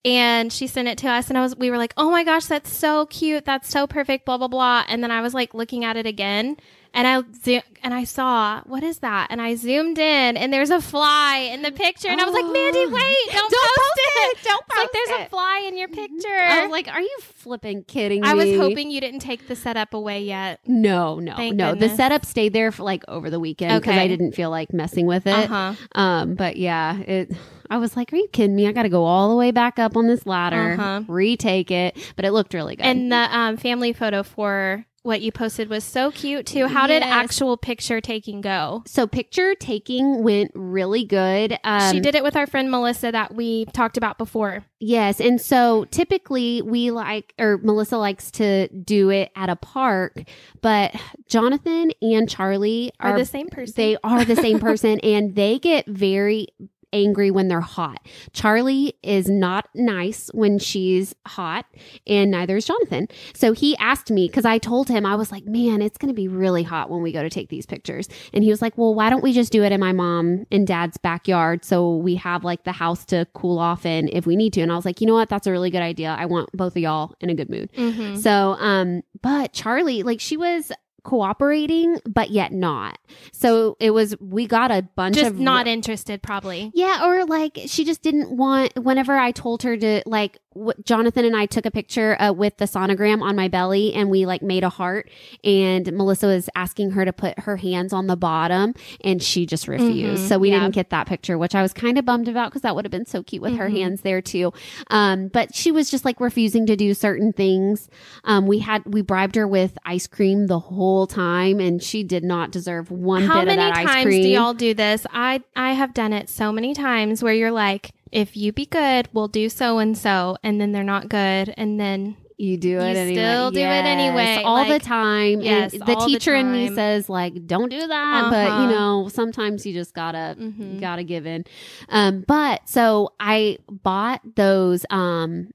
And 0.03 0.51
she 0.51 0.65
sent 0.65 0.87
it 0.87 0.97
to 0.99 1.09
us, 1.09 1.29
and 1.29 1.37
I 1.37 1.41
was, 1.41 1.55
we 1.55 1.69
were 1.69 1.77
like, 1.77 1.93
"Oh 1.95 2.09
my 2.09 2.23
gosh, 2.23 2.45
that's 2.45 2.75
so 2.75 3.05
cute! 3.05 3.45
That's 3.45 3.69
so 3.69 3.85
perfect!" 3.85 4.25
Blah 4.25 4.39
blah 4.39 4.47
blah. 4.47 4.83
And 4.87 5.03
then 5.03 5.11
I 5.11 5.21
was 5.21 5.35
like 5.35 5.53
looking 5.53 5.85
at 5.85 5.95
it 5.95 6.07
again, 6.07 6.57
and 6.93 7.07
I 7.07 7.21
zo- 7.43 7.61
and 7.83 7.93
I 7.93 8.03
saw 8.03 8.61
what 8.65 8.83
is 8.83 8.99
that? 8.99 9.27
And 9.29 9.41
I 9.41 9.55
zoomed 9.55 9.97
in, 9.97 10.37
and 10.37 10.51
there's 10.53 10.69
a 10.69 10.81
fly 10.81 11.49
in 11.51 11.61
the 11.61 11.71
picture, 11.71 12.09
and 12.09 12.19
I 12.21 12.25
was 12.25 12.33
like, 12.33 12.43
Oh. 12.45 12.51
"Mandy, 12.51 12.85
wait! 12.85 13.15
Don't, 13.31 13.51
Don't 13.51 13.51
post, 13.51 13.77
post 13.77 13.91
it! 13.97 14.37
it. 14.37 14.43
Don't 14.43 14.59
It's 14.67 14.75
like 14.77 14.77
post 14.77 14.89
there's 14.93 15.21
a 15.21 15.29
fly 15.29 15.65
in 15.67 15.77
your 15.77 15.87
picture." 15.87 16.27
I 16.29 16.61
was 16.63 16.71
like, 16.71 16.87
are 16.89 17.01
you 17.01 17.17
flipping 17.21 17.83
kidding 17.83 18.21
me? 18.21 18.27
I 18.27 18.33
was 18.33 18.49
hoping 18.57 18.91
you 18.91 19.01
didn't 19.01 19.19
take 19.21 19.47
the 19.47 19.55
setup 19.55 19.93
away 19.93 20.23
yet. 20.23 20.59
No, 20.67 21.19
no, 21.19 21.35
Thank 21.35 21.55
no. 21.55 21.75
The 21.75 21.89
setup 21.89 22.25
stayed 22.25 22.53
there 22.53 22.71
for 22.71 22.83
like 22.83 23.03
over 23.07 23.29
the 23.29 23.39
weekend 23.39 23.81
because 23.81 23.93
Okay. 23.93 24.01
I 24.03 24.07
didn't 24.07 24.33
feel 24.33 24.49
like 24.49 24.73
messing 24.73 25.05
with 25.07 25.25
it. 25.27 25.33
Uh 25.49 25.73
huh. 25.73 25.99
Um, 25.99 26.35
but 26.35 26.57
yeah, 26.57 26.97
it. 26.99 27.31
I 27.69 27.77
was 27.77 27.95
like, 27.95 28.11
"Are 28.11 28.17
you 28.17 28.27
kidding 28.33 28.55
me? 28.55 28.67
I 28.67 28.73
got 28.73 28.83
to 28.83 28.89
go 28.89 29.05
all 29.05 29.29
the 29.29 29.35
way 29.37 29.51
back 29.51 29.79
up 29.79 29.95
on 29.95 30.05
this 30.07 30.25
ladder, 30.25 30.73
Uh-huh. 30.77 31.01
retake 31.07 31.71
it." 31.71 31.97
But 32.17 32.25
it 32.25 32.31
looked 32.31 32.53
really 32.53 32.75
good. 32.75 32.85
And 32.85 33.11
the 33.11 33.15
um, 33.37 33.55
family 33.57 33.93
photo 33.93 34.23
for 34.23 34.85
what 35.03 35.21
you 35.21 35.31
posted 35.31 35.69
was 35.69 35.83
so 35.83 36.11
cute 36.11 36.45
too. 36.45 36.67
How 36.67 36.85
did 36.87 37.01
actual 37.03 37.57
picture 37.57 38.01
taking 38.01 38.41
go? 38.41 38.83
so 38.85 39.07
picture 39.07 39.55
taking 39.55 40.23
went 40.23 40.51
really 40.53 41.05
good. 41.05 41.57
Um, 41.63 41.91
she 41.91 41.99
did 41.99 42.15
it 42.15 42.23
with 42.23 42.35
our 42.35 42.45
friend 42.45 42.69
Melissa 42.69 43.11
that 43.11 43.33
we 43.33 43.65
talked 43.65 43.97
about 43.97 44.17
before. 44.17 44.65
Yes. 44.79 45.19
And 45.19 45.39
so 45.39 45.85
typically 45.85 46.61
we 46.61 46.91
like, 46.91 47.33
or 47.39 47.57
Melissa 47.57 47.97
likes 47.97 48.31
to 48.31 48.67
do 48.69 49.09
it 49.09 49.31
at 49.35 49.49
a 49.49 49.55
park, 49.55 50.23
but 50.61 50.95
Jonathan 51.27 51.91
and 52.01 52.29
Charlie 52.29 52.91
Are 52.99 53.13
are, 53.13 53.17
the 53.17 53.25
same 53.25 53.47
person. 53.47 53.73
They 53.75 53.97
are 54.03 54.25
the 54.25 54.35
same 54.35 54.59
person 54.61 54.99
and 54.99 55.35
they 55.35 55.59
get 55.59 55.87
very 55.87 56.47
angry 56.93 57.31
when 57.31 57.47
they're 57.47 57.61
hot. 57.61 58.05
Charlie 58.33 58.93
is 59.03 59.29
not 59.29 59.67
nice 59.75 60.29
when 60.33 60.59
she's 60.59 61.13
hot, 61.27 61.65
and 62.07 62.31
neither 62.31 62.57
is 62.57 62.65
Jonathan. 62.65 63.07
So 63.33 63.53
he 63.53 63.75
asked 63.77 64.11
me 64.11 64.27
because 64.27 64.45
I 64.45 64.57
told 64.57 64.87
him, 64.89 65.05
I 65.05 65.15
was 65.15 65.31
like, 65.31 65.45
man, 65.45 65.81
it's 65.81 65.97
going 65.97 66.09
to 66.09 66.15
be 66.15 66.27
really 66.27 66.63
hot 66.63 66.89
when 66.89 67.01
we 67.01 67.11
go 67.11 67.21
to 67.23 67.29
take 67.29 67.49
these 67.49 67.65
pictures. 67.65 68.07
And 68.33 68.43
he 68.43 68.49
was 68.49 68.61
like, 68.61 68.77
well, 68.77 68.93
why 68.93 69.09
don't 69.09 69.23
we 69.23 69.33
just 69.33 69.51
do 69.51 69.63
it 69.63 69.71
in 69.71 69.79
my 69.79 69.91
mom 69.93 70.45
and 70.51 70.67
dad's 70.67 70.97
backyard 70.97 71.63
so 71.65 71.95
we 71.97 72.15
have 72.15 72.43
like 72.43 72.63
the 72.63 72.71
house 72.71 73.05
to 73.05 73.27
cool 73.33 73.59
off 73.59 73.85
in 73.85 74.09
if 74.09 74.25
we 74.25 74.35
need 74.35 74.53
to? 74.53 74.61
And 74.61 74.71
I 74.71 74.75
was 74.75 74.85
like, 74.85 75.01
you 75.01 75.07
know 75.07 75.13
what? 75.13 75.29
That's 75.29 75.47
a 75.47 75.51
really 75.51 75.69
good 75.71 75.81
idea. 75.81 76.15
I 76.17 76.25
want 76.25 76.49
both 76.53 76.75
of 76.75 76.81
y'all 76.81 77.15
in 77.19 77.29
a 77.29 77.35
good 77.35 77.49
mood. 77.49 77.71
Mhm. 77.73 78.17
So, 78.17 78.53
um, 78.59 79.01
but 79.21 79.53
Charlie, 79.53 80.03
like 80.03 80.19
she 80.19 80.37
was 80.37 80.71
cooperating, 81.03 81.97
but 82.05 82.29
yet 82.31 82.51
not. 82.51 82.97
So 83.31 83.75
it 83.79 83.91
was, 83.91 84.15
we 84.19 84.45
got 84.47 84.71
a 84.71 84.81
bunch 84.95 85.15
Just 85.15 85.31
of 85.31 85.39
not 85.39 85.67
interested, 85.67 86.21
probably. 86.21 86.71
yeah, 86.73 87.05
or 87.05 87.25
like 87.25 87.59
she 87.67 87.83
just 87.83 88.01
didn't 88.01 88.35
want. 88.35 88.73
Whenever 88.75 89.17
I 89.17 89.31
told 89.31 89.63
her 89.63 89.75
to, 89.77 90.03
like, 90.05 90.39
w- 90.53 90.73
Jonathan 90.83 91.25
and 91.25 91.35
I 91.35 91.45
took 91.45 91.65
a 91.65 91.71
picture 91.71 92.19
uh, 92.21 92.31
with 92.33 92.57
the 92.57 92.65
sonogram 92.65 93.21
on 93.21 93.35
my 93.35 93.47
belly, 93.47 93.93
and 93.93 94.09
we 94.09 94.25
like 94.25 94.41
made 94.41 94.63
a 94.63 94.69
heart. 94.69 95.09
And 95.43 95.91
Melissa 95.93 96.27
was 96.27 96.49
asking 96.55 96.91
her 96.91 97.05
to 97.05 97.13
put 97.13 97.39
her 97.39 97.57
hands 97.57 97.93
on 97.93 98.07
the 98.07 98.15
bottom, 98.17 98.73
and 99.03 99.21
she 99.21 99.45
just 99.45 99.67
refused. 99.67 100.23
Mhm, 100.23 100.27
so 100.27 100.37
we 100.37 100.49
yeah. 100.51 100.59
didn't 100.59 100.75
get 100.75 100.89
that 100.91 101.07
picture, 101.07 101.37
which 101.37 101.55
I 101.55 101.61
was 101.61 101.73
kind 101.73 101.97
of 101.97 102.05
bummed 102.05 102.27
about 102.27 102.49
because 102.51 102.61
that 102.61 102.75
would 102.75 102.85
have 102.85 102.91
been 102.91 103.05
so 103.05 103.23
cute 103.23 103.41
with 103.41 103.55
her 103.57 103.69
Mhm. 103.69 103.77
hands 103.77 104.01
there 104.01 104.21
too. 104.21 104.53
Um, 104.89 105.27
but 105.29 105.55
she 105.55 105.71
was 105.71 105.89
just 105.89 106.05
like 106.05 106.19
refusing 106.19 106.65
to 106.67 106.75
do 106.75 106.93
certain 106.93 107.33
things. 107.33 107.89
Um, 108.23 108.45
we 108.47 108.59
had 108.59 108.83
we 108.85 109.01
bribed 109.01 109.35
her 109.35 109.47
with 109.47 109.77
ice 109.85 110.07
cream 110.07 110.47
the 110.47 110.59
whole 110.59 110.90
time, 111.07 111.59
and 111.59 111.81
she 111.81 112.03
did 112.03 112.23
not 112.23 112.51
deserve 112.51 112.91
one 112.91 113.23
How 113.23 113.39
bit 113.41 113.47
many 113.47 113.61
of 113.61 113.73
that 113.73 113.77
ice 113.79 113.87
times 113.87 114.15
do 114.15 114.27
y'all 114.29 114.53
do 114.53 114.73
this? 114.73 115.05
I 115.11 115.41
I 115.55 115.73
have 115.73 115.93
done 115.93 116.13
it 116.13 116.29
so 116.29 116.51
many 116.51 116.73
times 116.73 117.23
where 117.23 117.33
you're 117.33 117.51
like, 117.51 117.91
if 118.11 118.35
you 118.35 118.51
be 118.51 118.65
good, 118.65 119.07
we'll 119.13 119.27
do 119.29 119.49
so 119.49 119.79
and 119.79 119.97
so, 119.97 120.37
and 120.43 120.59
then 120.59 120.71
they're 120.71 120.83
not 120.83 121.09
good, 121.09 121.53
and 121.57 121.79
then 121.79 122.17
You 122.37 122.57
do 122.57 122.79
it 122.79 122.93
You 122.93 122.97
anyway. 122.97 123.15
still 123.15 123.51
do 123.51 123.59
it 123.59 123.85
anyway, 123.85 124.41
all 124.43 124.65
the 124.67 124.79
time. 124.79 125.41
Yes, 125.41 125.73
and 125.73 125.81
the 125.85 125.93
all 125.95 126.05
the 126.07 126.13
teacher 126.13 126.33
in 126.35 126.51
me 126.51 126.69
says 126.73 127.07
like, 127.07 127.45
"Don't 127.45 127.69
do 127.69 127.85
that," 127.87 128.29
but 128.31 128.47
Uh-huh. 128.51 128.61
you 128.63 128.67
know, 128.67 129.07
sometimes 129.09 129.65
you 129.65 129.73
just 129.73 129.93
gotta 129.93 130.35
Mhm. 130.39 130.79
gotta 130.81 131.03
give 131.03 131.25
in. 131.27 131.45
Um, 131.89 132.23
but 132.27 132.67
so 132.67 133.13
I 133.19 133.57
bought 133.69 134.21
those 134.35 134.85
um 134.89 135.51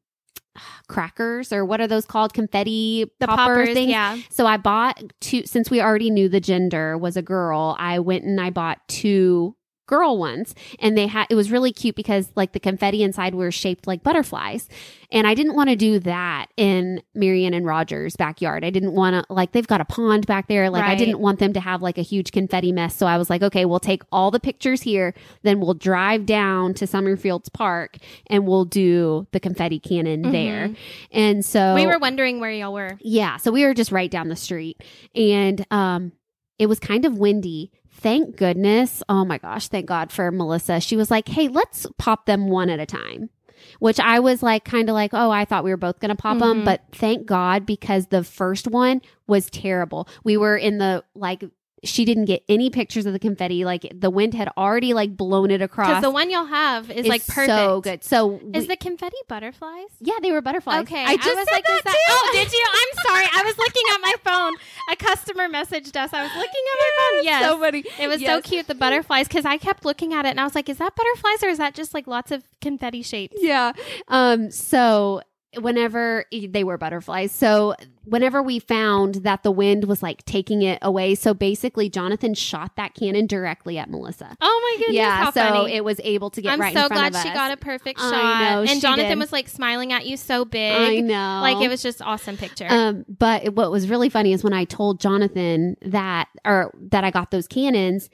crackers 0.88 1.52
or 1.52 1.64
what 1.64 1.80
are 1.80 1.86
those 1.86 2.04
called? 2.06 2.32
Confetti 2.34 3.10
The 3.20 3.26
popper 3.26 3.36
poppers, 3.36 3.74
things. 3.74 3.90
yeah. 3.90 4.18
So 4.30 4.46
I 4.46 4.56
bought 4.56 5.02
two 5.20 5.44
since 5.46 5.70
we 5.70 5.80
already 5.80 6.10
knew 6.10 6.28
the 6.28 6.40
gender 6.40 6.96
was 6.98 7.16
a 7.16 7.22
girl. 7.22 7.76
I 7.78 7.98
went 7.98 8.24
and 8.24 8.40
I 8.40 8.50
bought 8.50 8.78
two 8.88 9.56
girl 9.86 10.18
ones 10.18 10.54
and 10.78 10.96
they 10.96 11.06
had 11.06 11.26
it 11.30 11.34
was 11.34 11.50
really 11.50 11.72
cute 11.72 11.94
because 11.94 12.30
like 12.34 12.52
the 12.52 12.60
confetti 12.60 13.02
inside 13.02 13.34
were 13.34 13.50
shaped 13.50 13.86
like 13.86 14.02
butterflies 14.02 14.68
and 15.12 15.26
i 15.26 15.34
didn't 15.34 15.54
want 15.54 15.68
to 15.70 15.76
do 15.76 15.98
that 16.00 16.46
in 16.56 17.02
marion 17.14 17.54
and 17.54 17.66
roger's 17.66 18.16
backyard 18.16 18.64
i 18.64 18.70
didn't 18.70 18.92
want 18.92 19.14
to 19.14 19.32
like 19.32 19.52
they've 19.52 19.66
got 19.66 19.80
a 19.80 19.84
pond 19.84 20.26
back 20.26 20.48
there 20.48 20.70
like 20.70 20.84
i 20.84 20.94
didn't 20.94 21.18
want 21.20 21.38
them 21.38 21.52
to 21.52 21.60
have 21.60 21.82
like 21.82 21.98
a 21.98 22.02
huge 22.02 22.32
confetti 22.32 22.72
mess 22.72 22.96
so 22.96 23.06
i 23.06 23.16
was 23.16 23.28
like 23.30 23.42
okay 23.42 23.64
we'll 23.64 23.78
take 23.78 24.02
all 24.10 24.30
the 24.30 24.40
pictures 24.40 24.82
here 24.82 25.14
then 25.42 25.60
we'll 25.60 25.74
drive 25.74 26.26
down 26.26 26.74
to 26.74 26.84
summerfields 26.86 27.52
park 27.52 27.96
and 28.28 28.46
we'll 28.46 28.64
do 28.64 29.26
the 29.32 29.40
confetti 29.40 29.78
cannon 29.78 30.22
there 30.32 30.70
and 31.12 31.44
so 31.44 31.56
Mm-hmm. 31.66 31.74
We 31.76 31.86
were 31.86 31.98
wondering 31.98 32.38
where 32.40 32.50
y'all 32.50 32.72
were. 32.72 32.98
yeah, 33.00 33.36
so 33.38 33.50
we 33.50 33.64
were 33.64 33.74
just 33.74 33.90
right 33.90 34.10
down 34.10 34.28
the 34.28 34.36
street 34.36 34.82
and 35.14 35.66
um 35.70 36.12
it 36.58 36.66
was 36.66 36.78
kind 36.78 37.04
of 37.04 37.18
windy. 37.18 37.70
Thank 37.96 38.36
goodness. 38.36 39.02
Oh 39.08 39.24
my 39.24 39.38
gosh, 39.38 39.68
thank 39.68 39.86
God 39.86 40.12
for 40.12 40.30
Melissa. 40.30 40.80
She 40.80 40.96
was 40.96 41.10
like, 41.10 41.28
"Hey, 41.28 41.48
let's 41.48 41.86
pop 41.98 42.26
them 42.26 42.48
one 42.48 42.68
at 42.70 42.78
a 42.78 42.86
time." 42.86 43.30
Which 43.78 43.98
I 43.98 44.20
was 44.20 44.42
like 44.42 44.64
kind 44.64 44.88
of 44.90 44.94
like, 44.94 45.10
"Oh, 45.14 45.30
I 45.30 45.44
thought 45.46 45.64
we 45.64 45.70
were 45.70 45.76
both 45.78 45.98
going 45.98 46.10
to 46.10 46.14
pop 46.14 46.38
them." 46.38 46.60
Mhm. 46.60 46.64
But 46.66 46.82
thank 46.92 47.26
God 47.26 47.64
because 47.64 48.08
the 48.08 48.22
first 48.22 48.68
one 48.68 49.00
was 49.26 49.48
terrible. 49.50 50.08
We 50.24 50.36
were 50.36 50.56
in 50.56 50.78
the 50.78 51.04
like 51.14 51.42
she 51.88 52.04
didn't 52.04 52.26
get 52.26 52.42
any 52.48 52.70
pictures 52.70 53.06
of 53.06 53.12
the 53.12 53.18
confetti. 53.18 53.64
Like 53.64 53.90
the 53.94 54.10
wind 54.10 54.34
had 54.34 54.48
already 54.56 54.92
like 54.94 55.16
blown 55.16 55.50
it 55.50 55.62
across. 55.62 55.88
Because 55.88 56.02
the 56.02 56.10
one 56.10 56.30
you'll 56.30 56.46
have 56.46 56.90
is 56.90 57.06
like 57.06 57.26
perfect. 57.26 57.48
So 57.58 57.80
good. 57.80 58.04
So 58.04 58.40
Is 58.54 58.62
we- 58.62 58.66
the 58.68 58.76
confetti 58.76 59.16
butterflies? 59.28 59.88
yeah, 60.00 60.14
they 60.22 60.32
were 60.32 60.40
butterflies. 60.40 60.82
Okay, 60.82 61.04
I 61.04 61.16
just 61.16 61.28
was 61.28 61.46
said 61.48 61.54
like, 61.54 61.64
that 61.64 61.76
is 61.78 61.82
that? 61.84 61.92
too. 61.92 61.98
Oh, 62.10 62.30
did 62.32 62.52
you? 62.52 62.66
I'm 62.70 63.04
sorry. 63.06 63.26
I 63.34 63.42
was 63.44 63.58
looking 63.58 63.82
at 63.94 64.00
my 64.00 64.14
phone. 64.24 64.52
A 64.92 64.96
customer 64.96 65.48
messaged 65.48 65.96
us. 65.96 66.12
I 66.12 66.22
was 66.22 66.32
looking 66.36 66.44
at 66.72 66.78
my 66.78 66.90
phone. 66.98 67.24
Yes, 67.24 67.44
so 67.44 67.58
funny. 67.58 67.84
It 67.98 68.08
was 68.08 68.20
so 68.22 68.40
cute, 68.42 68.66
the 68.66 68.74
butterflies, 68.74 69.28
because 69.28 69.44
I 69.44 69.56
kept 69.58 69.84
looking 69.84 70.12
at 70.14 70.26
it 70.26 70.30
and 70.30 70.40
I 70.40 70.44
was 70.44 70.54
like, 70.54 70.68
is 70.68 70.78
that 70.78 70.94
butterflies 70.94 71.42
or 71.42 71.48
is 71.48 71.58
that 71.58 71.74
just 71.74 71.94
like 71.94 72.06
lots 72.06 72.30
of 72.30 72.42
confetti 72.60 73.02
shapes? 73.02 73.36
Yeah. 73.38 73.72
Um, 74.08 74.50
so 74.50 75.22
whenever 75.60 76.24
they 76.32 76.64
were 76.64 76.78
butterflies, 76.78 77.32
so 77.32 77.74
whenever 78.04 78.42
we 78.42 78.58
found 78.58 79.16
that 79.16 79.42
the 79.42 79.50
wind 79.50 79.84
was 79.84 80.02
like 80.02 80.24
taking 80.24 80.62
it 80.62 80.78
away, 80.82 81.14
so 81.14 81.34
basically 81.34 81.88
Jonathan 81.88 82.34
shot 82.34 82.76
that 82.76 82.94
cannon 82.94 83.26
directly 83.26 83.78
at 83.78 83.90
Melissa. 83.90 84.36
Oh 84.40 84.60
my 84.62 84.78
goodness, 84.78 84.96
yeah, 84.96 85.24
how 85.24 85.30
so 85.30 85.40
funny. 85.40 85.74
it 85.74 85.84
was 85.84 86.00
able 86.04 86.30
to 86.30 86.42
get 86.42 86.52
I'm 86.52 86.60
right 86.60 86.74
so 86.74 86.82
in 86.82 86.88
front 86.88 87.12
glad 87.12 87.22
she 87.22 87.32
got 87.32 87.52
a 87.52 87.56
perfect 87.56 88.00
shot. 88.00 88.10
know, 88.10 88.70
and 88.70 88.80
Jonathan 88.80 89.10
did. 89.10 89.18
was 89.18 89.32
like 89.32 89.48
smiling 89.48 89.92
at 89.92 90.06
you 90.06 90.16
so 90.16 90.44
big. 90.44 90.72
I 90.72 91.00
know. 91.00 91.40
Like 91.42 91.62
it 91.62 91.68
was 91.68 91.82
just 91.82 92.00
awesome 92.02 92.36
picture. 92.36 92.66
Um, 92.68 93.04
but 93.08 93.54
what 93.54 93.70
was 93.70 93.88
really 93.90 94.08
funny 94.08 94.32
is 94.32 94.44
when 94.44 94.52
I 94.52 94.64
told 94.64 95.00
Jonathan 95.00 95.76
that, 95.82 96.28
or 96.44 96.72
that 96.90 97.04
I 97.04 97.10
got 97.10 97.30
those 97.30 97.46
cannons, 97.46 98.08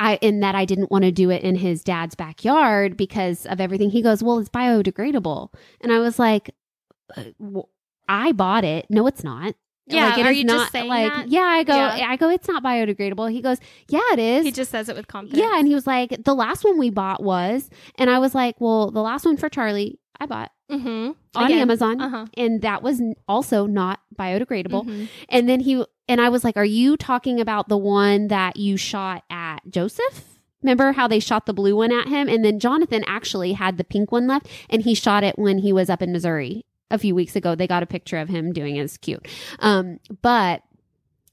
I 0.00 0.18
and 0.22 0.42
that 0.42 0.54
I 0.54 0.64
didn't 0.64 0.90
want 0.90 1.04
to 1.04 1.12
do 1.12 1.30
it 1.30 1.42
in 1.42 1.56
his 1.56 1.82
dad's 1.82 2.14
backyard 2.14 2.96
because 2.96 3.46
of 3.46 3.60
everything. 3.60 3.90
He 3.90 4.02
goes, 4.02 4.22
"Well, 4.22 4.38
it's 4.38 4.48
biodegradable," 4.48 5.52
and 5.80 5.92
I 5.92 5.98
was 5.98 6.18
like, 6.18 6.54
"I 8.08 8.32
bought 8.32 8.64
it. 8.64 8.86
No, 8.90 9.06
it's 9.06 9.24
not." 9.24 9.54
Yeah, 9.90 10.10
like, 10.10 10.18
it 10.18 10.26
are 10.26 10.32
you 10.32 10.44
just 10.44 10.72
saying 10.72 10.88
like, 10.88 11.12
that? 11.12 11.28
Yeah, 11.28 11.40
I 11.40 11.64
go, 11.64 11.74
Yeah. 11.74 12.06
I 12.08 12.16
go, 12.16 12.28
it's 12.28 12.46
not 12.46 12.62
biodegradable. 12.62 13.32
He 13.32 13.40
goes, 13.40 13.58
yeah, 13.88 14.00
it 14.12 14.18
is. 14.18 14.44
he 14.44 14.52
just 14.52 14.70
says 14.70 14.88
it 14.88 14.96
with 14.96 15.08
confidence. 15.08 15.40
yeah, 15.40 15.58
and 15.58 15.66
he 15.66 15.74
was 15.74 15.86
like, 15.86 16.24
the 16.24 16.34
last 16.34 16.64
one 16.64 16.78
we 16.78 16.90
bought 16.90 17.22
was, 17.22 17.70
and 17.96 18.10
I 18.10 18.18
was 18.18 18.34
like, 18.34 18.60
well, 18.60 18.90
the 18.90 19.00
last 19.00 19.24
one 19.24 19.36
for 19.36 19.48
Charlie, 19.48 19.98
I 20.20 20.26
bought 20.26 20.50
mm-hmm. 20.70 21.12
on 21.34 21.52
Amazon, 21.52 22.00
Uh 22.00 22.08
huh. 22.08 22.26
and 22.36 22.60
that 22.62 22.82
was 22.82 23.00
also 23.28 23.66
not 23.66 24.00
biodegradable. 24.18 24.84
Mhm. 24.84 25.08
And 25.28 25.48
then 25.48 25.60
he 25.60 25.84
and 26.08 26.20
I 26.20 26.28
was 26.28 26.42
like, 26.42 26.56
"Are 26.56 26.64
you 26.64 26.96
talking 26.96 27.38
about 27.38 27.68
the 27.68 27.76
one 27.78 28.26
that 28.28 28.56
you 28.56 28.76
shot 28.76 29.22
at 29.30 29.60
Joseph?" 29.70 30.40
Remember 30.60 30.90
how 30.90 31.06
they 31.06 31.20
shot 31.20 31.46
the 31.46 31.54
blue 31.54 31.76
one 31.76 31.92
at 31.92 32.08
him, 32.08 32.28
and 32.28 32.44
then 32.44 32.58
Jonathan 32.58 33.04
actually 33.06 33.52
had 33.52 33.78
the 33.78 33.84
pink 33.84 34.10
one 34.10 34.26
left, 34.26 34.48
and 34.68 34.82
he 34.82 34.92
shot 34.92 35.22
it 35.22 35.38
when 35.38 35.58
he 35.58 35.72
was 35.72 35.88
up 35.88 36.02
in 36.02 36.10
Missouri 36.10 36.64
a 36.90 36.98
few 36.98 37.14
weeks 37.14 37.36
ago. 37.36 37.54
They 37.54 37.66
got 37.66 37.82
a 37.82 37.86
picture 37.86 38.18
of 38.18 38.28
him 38.28 38.52
doing 38.52 38.76
it. 38.76 38.82
It's 38.82 38.96
cute. 38.96 39.26
Um, 39.58 39.98
but 40.22 40.62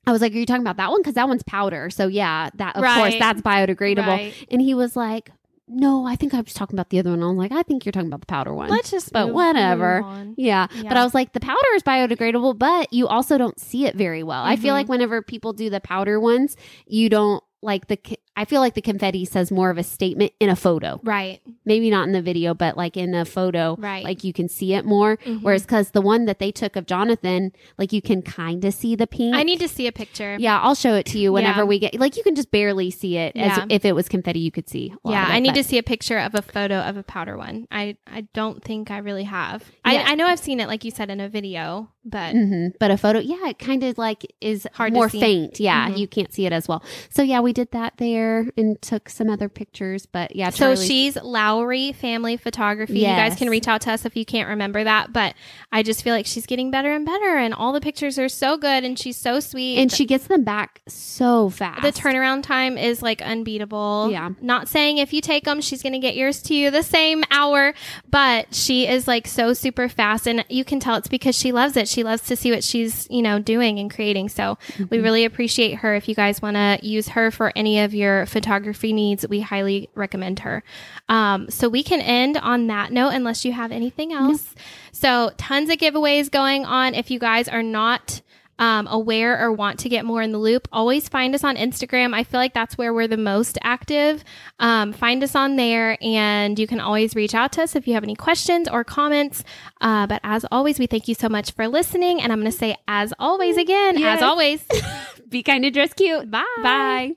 I 0.07 0.11
was 0.11 0.21
like, 0.21 0.33
"Are 0.33 0.37
you 0.37 0.45
talking 0.45 0.61
about 0.61 0.77
that 0.77 0.91
one? 0.91 1.01
Because 1.01 1.15
that 1.15 1.27
one's 1.27 1.43
powder. 1.43 1.89
So 1.89 2.07
yeah, 2.07 2.49
that 2.55 2.75
of 2.75 2.83
course 2.83 3.15
that's 3.19 3.41
biodegradable." 3.41 4.05
Right. 4.07 4.33
And 4.51 4.61
he 4.61 4.73
was 4.73 4.95
like, 4.95 5.31
"No, 5.67 6.05
I 6.05 6.15
think 6.15 6.33
I 6.35 6.41
was 6.41 6.53
talking 6.53 6.75
about 6.75 6.89
the 6.91 6.99
other 6.99 7.09
one." 7.09 7.23
I 7.23 7.25
was 7.27 7.37
like, 7.37 7.51
"I 7.51 7.63
think 7.63 7.85
you're 7.85 7.91
talking 7.91 8.07
about 8.09 8.19
the 8.21 8.27
powder 8.27 8.53
one." 8.53 8.69
Let's 8.69 8.91
just 8.91 9.11
But 9.11 9.27
move- 9.27 9.35
whatever. 9.35 10.03
move. 10.03 10.35
Yeah. 10.37 10.67
Yeah. 10.75 10.83
But 10.89 10.97
I 10.97 11.03
was 11.03 11.15
like, 11.15 11.33
the 11.33 11.39
powder 11.39 11.57
is 11.75 11.81
biodegradable, 11.83 12.59
but 12.59 12.91
you 12.93 13.07
also 13.07 13.37
don't 13.39 13.59
see 13.59 13.85
it 13.87 13.95
very 13.95 14.21
well. 14.21 14.43
I 14.43 14.57
feel 14.57 14.73
Mhm. 14.73 14.77
like 14.77 14.89
whenever 14.89 15.21
people 15.23 15.53
do 15.53 15.69
the 15.71 15.79
powder 15.81 16.19
ones, 16.19 16.55
you 16.85 17.09
don't 17.09 17.43
like 17.61 17.87
the, 17.87 17.97
I 18.35 18.45
feel 18.45 18.61
like 18.61 18.75
the 18.75 18.81
confetti 18.81 19.25
says 19.25 19.49
more 19.51 19.69
of 19.71 19.77
a 19.77 19.83
statement 19.83 20.33
in 20.39 20.49
a 20.49 20.55
photo. 20.55 20.99
Right. 21.03 21.41
Maybe 21.65 21.89
not 21.89 22.05
in 22.05 22.13
the 22.13 22.21
video, 22.21 22.53
but 22.53 22.77
like 22.77 22.95
in 22.95 23.15
a 23.15 23.25
photo, 23.25 23.75
Right. 23.79 24.03
like 24.03 24.23
you 24.23 24.33
can 24.33 24.47
see 24.49 24.73
it 24.73 24.85
more. 24.85 25.17
Mhm. 25.17 25.41
Whereas, 25.41 25.63
because 25.63 25.91
the 25.91 26.01
one 26.01 26.25
that 26.25 26.37
they 26.39 26.51
took 26.51 26.75
of 26.75 26.85
Jonathan, 26.85 27.53
like 27.79 27.91
you 27.91 28.01
can 28.03 28.21
kind 28.21 28.63
of 28.65 28.73
see 28.73 28.95
the 28.95 29.07
pink. 29.07 29.33
I 29.35 29.41
need 29.43 29.59
to 29.61 29.67
see 29.67 29.87
a 29.87 29.91
picture. 29.91 30.37
yeah, 30.39 30.59
I'll 30.61 30.75
show 30.75 30.93
it 30.93 31.05
to 31.07 31.17
you 31.17 31.31
whenever 31.33 31.61
Yeah. 31.61 31.65
we 31.65 31.79
get, 31.79 31.99
like 31.99 32.17
you 32.17 32.23
can 32.23 32.35
just 32.35 32.51
barely 32.51 32.91
see 32.91 33.17
it 33.17 33.35
as 33.35 33.57
Yeah. 33.57 33.65
if 33.69 33.83
it 33.83 33.93
was 33.95 34.07
confetti, 34.09 34.39
you 34.39 34.51
could 34.51 34.69
see. 34.69 34.93
Yeah, 35.03 35.27
it, 35.27 35.33
I 35.33 35.39
need 35.39 35.49
but- 35.49 35.55
to 35.55 35.63
see 35.63 35.77
a 35.79 35.83
picture 35.83 36.19
of 36.19 36.35
a 36.35 36.41
photo 36.43 36.79
of 36.81 36.97
a 36.97 37.03
powder 37.03 37.37
one. 37.37 37.65
I, 37.71 37.97
I 38.05 38.27
don't 38.33 38.63
think 38.63 38.91
I 38.91 38.97
really 38.99 39.23
have. 39.23 39.63
Yeah. 39.85 40.03
I, 40.05 40.11
I 40.11 40.15
know 40.15 40.27
I've 40.27 40.39
seen 40.39 40.59
it, 40.59 40.67
like 40.67 40.83
you 40.83 40.91
said, 40.91 41.09
in 41.09 41.19
a 41.19 41.29
video, 41.29 41.89
but 42.05 42.33
hmm 42.33 42.67
But 42.79 42.91
a 42.91 42.97
photo, 42.97 43.19
yeah, 43.19 43.49
it 43.49 43.59
kind 43.59 43.83
of 43.83 43.97
like 43.97 44.25
is 44.39 44.67
Hard 44.73 44.93
to 44.93 44.95
more 44.95 45.09
faint. 45.09 45.59
Yeah, 45.59 45.89
Mhm. 45.89 45.97
you 45.97 46.07
can't 46.07 46.31
see 46.31 46.45
it 46.45 46.53
as 46.53 46.67
well. 46.67 46.83
So 47.09 47.23
yeah, 47.23 47.39
we 47.39 47.51
did 47.51 47.71
that 47.71 47.93
there 47.97 48.47
and 48.57 48.81
took 48.81 49.09
some 49.09 49.29
other 49.29 49.49
pictures. 49.49 50.05
But 50.05 50.35
yeah, 50.35 50.49
So 50.51 50.75
she's 50.75 51.15
Lowry 51.21 51.91
Family 51.91 52.37
Photography. 52.37 52.99
You 52.99 53.05
guys 53.07 53.35
can 53.35 53.49
reach 53.49 53.67
out 53.67 53.81
to 53.81 53.91
us 53.91 54.05
if 54.05 54.15
you 54.15 54.25
can't 54.25 54.47
remember 54.49 54.83
that. 54.83 55.11
But 55.11 55.33
I 55.71 55.83
just 55.83 56.03
feel 56.03 56.13
like 56.13 56.25
she's 56.25 56.45
getting 56.45 56.71
better 56.71 56.93
and 56.93 57.05
better, 57.05 57.37
and 57.37 57.53
all 57.53 57.73
the 57.73 57.81
pictures 57.81 58.17
are 58.19 58.29
so 58.29 58.57
good, 58.57 58.83
and 58.83 58.97
she's 58.99 59.17
so 59.17 59.39
sweet. 59.39 59.77
and 59.77 59.91
she 59.91 60.05
gets 60.05 60.27
them 60.27 60.43
back 60.43 60.81
so 60.87 61.49
fast. 61.49 61.81
the 61.81 61.91
turnaround 61.91 62.43
time 62.43 62.77
is 62.77 63.01
like 63.01 63.21
unbeatable. 63.21 64.09
Yeah. 64.11 64.29
Not 64.41 64.67
saying 64.69 64.97
if 64.97 65.13
you 65.13 65.21
take 65.21 65.45
them, 65.45 65.61
she's 65.61 65.81
going 65.81 65.93
to 65.93 65.99
get 65.99 66.15
yours 66.15 66.41
to 66.43 66.53
you 66.55 66.71
the 66.71 66.83
same 66.83 67.23
hour, 67.31 67.73
but 68.09 68.53
she 68.53 68.87
is 68.87 69.07
like 69.07 69.27
so 69.27 69.53
super 69.53 69.89
fast. 69.89 70.27
And 70.27 70.45
you 70.49 70.63
can 70.65 70.79
tell 70.79 70.95
it's 70.95 71.07
because 71.07 71.35
she 71.37 71.51
loves 71.51 71.77
it. 71.77 71.87
She 71.87 71.94
loves 72.03 72.23
to 72.23 72.35
see 72.35 72.51
what 72.51 72.63
she's, 72.63 73.07
you 73.09 73.21
know, 73.21 73.39
doing 73.39 73.79
and 73.79 73.93
creating. 73.93 74.29
So 74.29 74.57
we 74.89 74.99
really 74.99 75.25
appreciate 75.25 75.75
her. 75.75 75.95
If 75.95 76.07
you 76.07 76.15
guys 76.15 76.41
want 76.41 76.55
to 76.55 76.79
use 76.81 77.09
her 77.09 77.31
for 77.31 77.51
any 77.55 77.79
of 77.79 77.93
your 77.93 78.25
photography 78.25 78.93
needs, 78.93 79.27
we 79.27 79.41
highly 79.41 79.89
recommend 79.95 80.39
her. 80.39 80.63
Um, 81.09 81.49
so 81.49 81.69
we 81.69 81.83
can 81.83 82.01
end 82.01 82.37
on 82.37 82.67
that 82.67 82.91
note 82.91 83.09
unless 83.09 83.45
you 83.45 83.51
have 83.51 83.71
anything 83.71 84.13
else. 84.13 84.55
So 84.91 85.31
tons 85.37 85.69
of 85.69 85.77
giveaways 85.77 86.31
going 86.31 86.65
on. 86.65 86.95
If 86.95 87.11
you 87.11 87.19
guys 87.19 87.47
are 87.47 87.63
not 87.63 88.21
um, 88.59 88.87
aware 88.89 89.39
or 89.43 89.51
want 89.51 89.79
to 89.79 89.89
get 89.89 90.05
more 90.05 90.21
in 90.21 90.31
the 90.31 90.37
loop, 90.37 90.67
always 90.71 91.09
find 91.09 91.35
us 91.35 91.43
on 91.43 91.55
Instagram. 91.57 92.13
I 92.13 92.23
feel 92.23 92.39
like 92.39 92.53
that's 92.53 92.77
where 92.77 92.93
we're 92.93 93.07
the 93.07 93.17
most 93.17 93.57
active. 93.63 94.23
Um, 94.59 94.93
find 94.93 95.23
us 95.23 95.35
on 95.35 95.55
there, 95.57 95.97
and 96.01 96.57
you 96.57 96.67
can 96.67 96.79
always 96.79 97.15
reach 97.15 97.35
out 97.35 97.51
to 97.53 97.63
us 97.63 97.75
if 97.75 97.87
you 97.87 97.93
have 97.95 98.03
any 98.03 98.15
questions 98.15 98.67
or 98.67 98.83
comments. 98.83 99.43
Uh, 99.81 100.07
but 100.07 100.21
as 100.23 100.45
always, 100.51 100.79
we 100.79 100.87
thank 100.87 101.07
you 101.07 101.15
so 101.15 101.27
much 101.27 101.51
for 101.51 101.67
listening. 101.67 102.21
And 102.21 102.31
I'm 102.31 102.39
going 102.39 102.51
to 102.51 102.57
say, 102.57 102.75
as 102.87 103.13
always, 103.19 103.57
again, 103.57 103.97
Yes. 103.97 104.17
as 104.17 104.23
always, 104.23 104.63
be 105.29 105.43
kind 105.43 105.65
of 105.65 105.73
dress 105.73 105.93
cute. 105.93 106.31
bye. 106.31 106.43
Bye. 106.63 107.15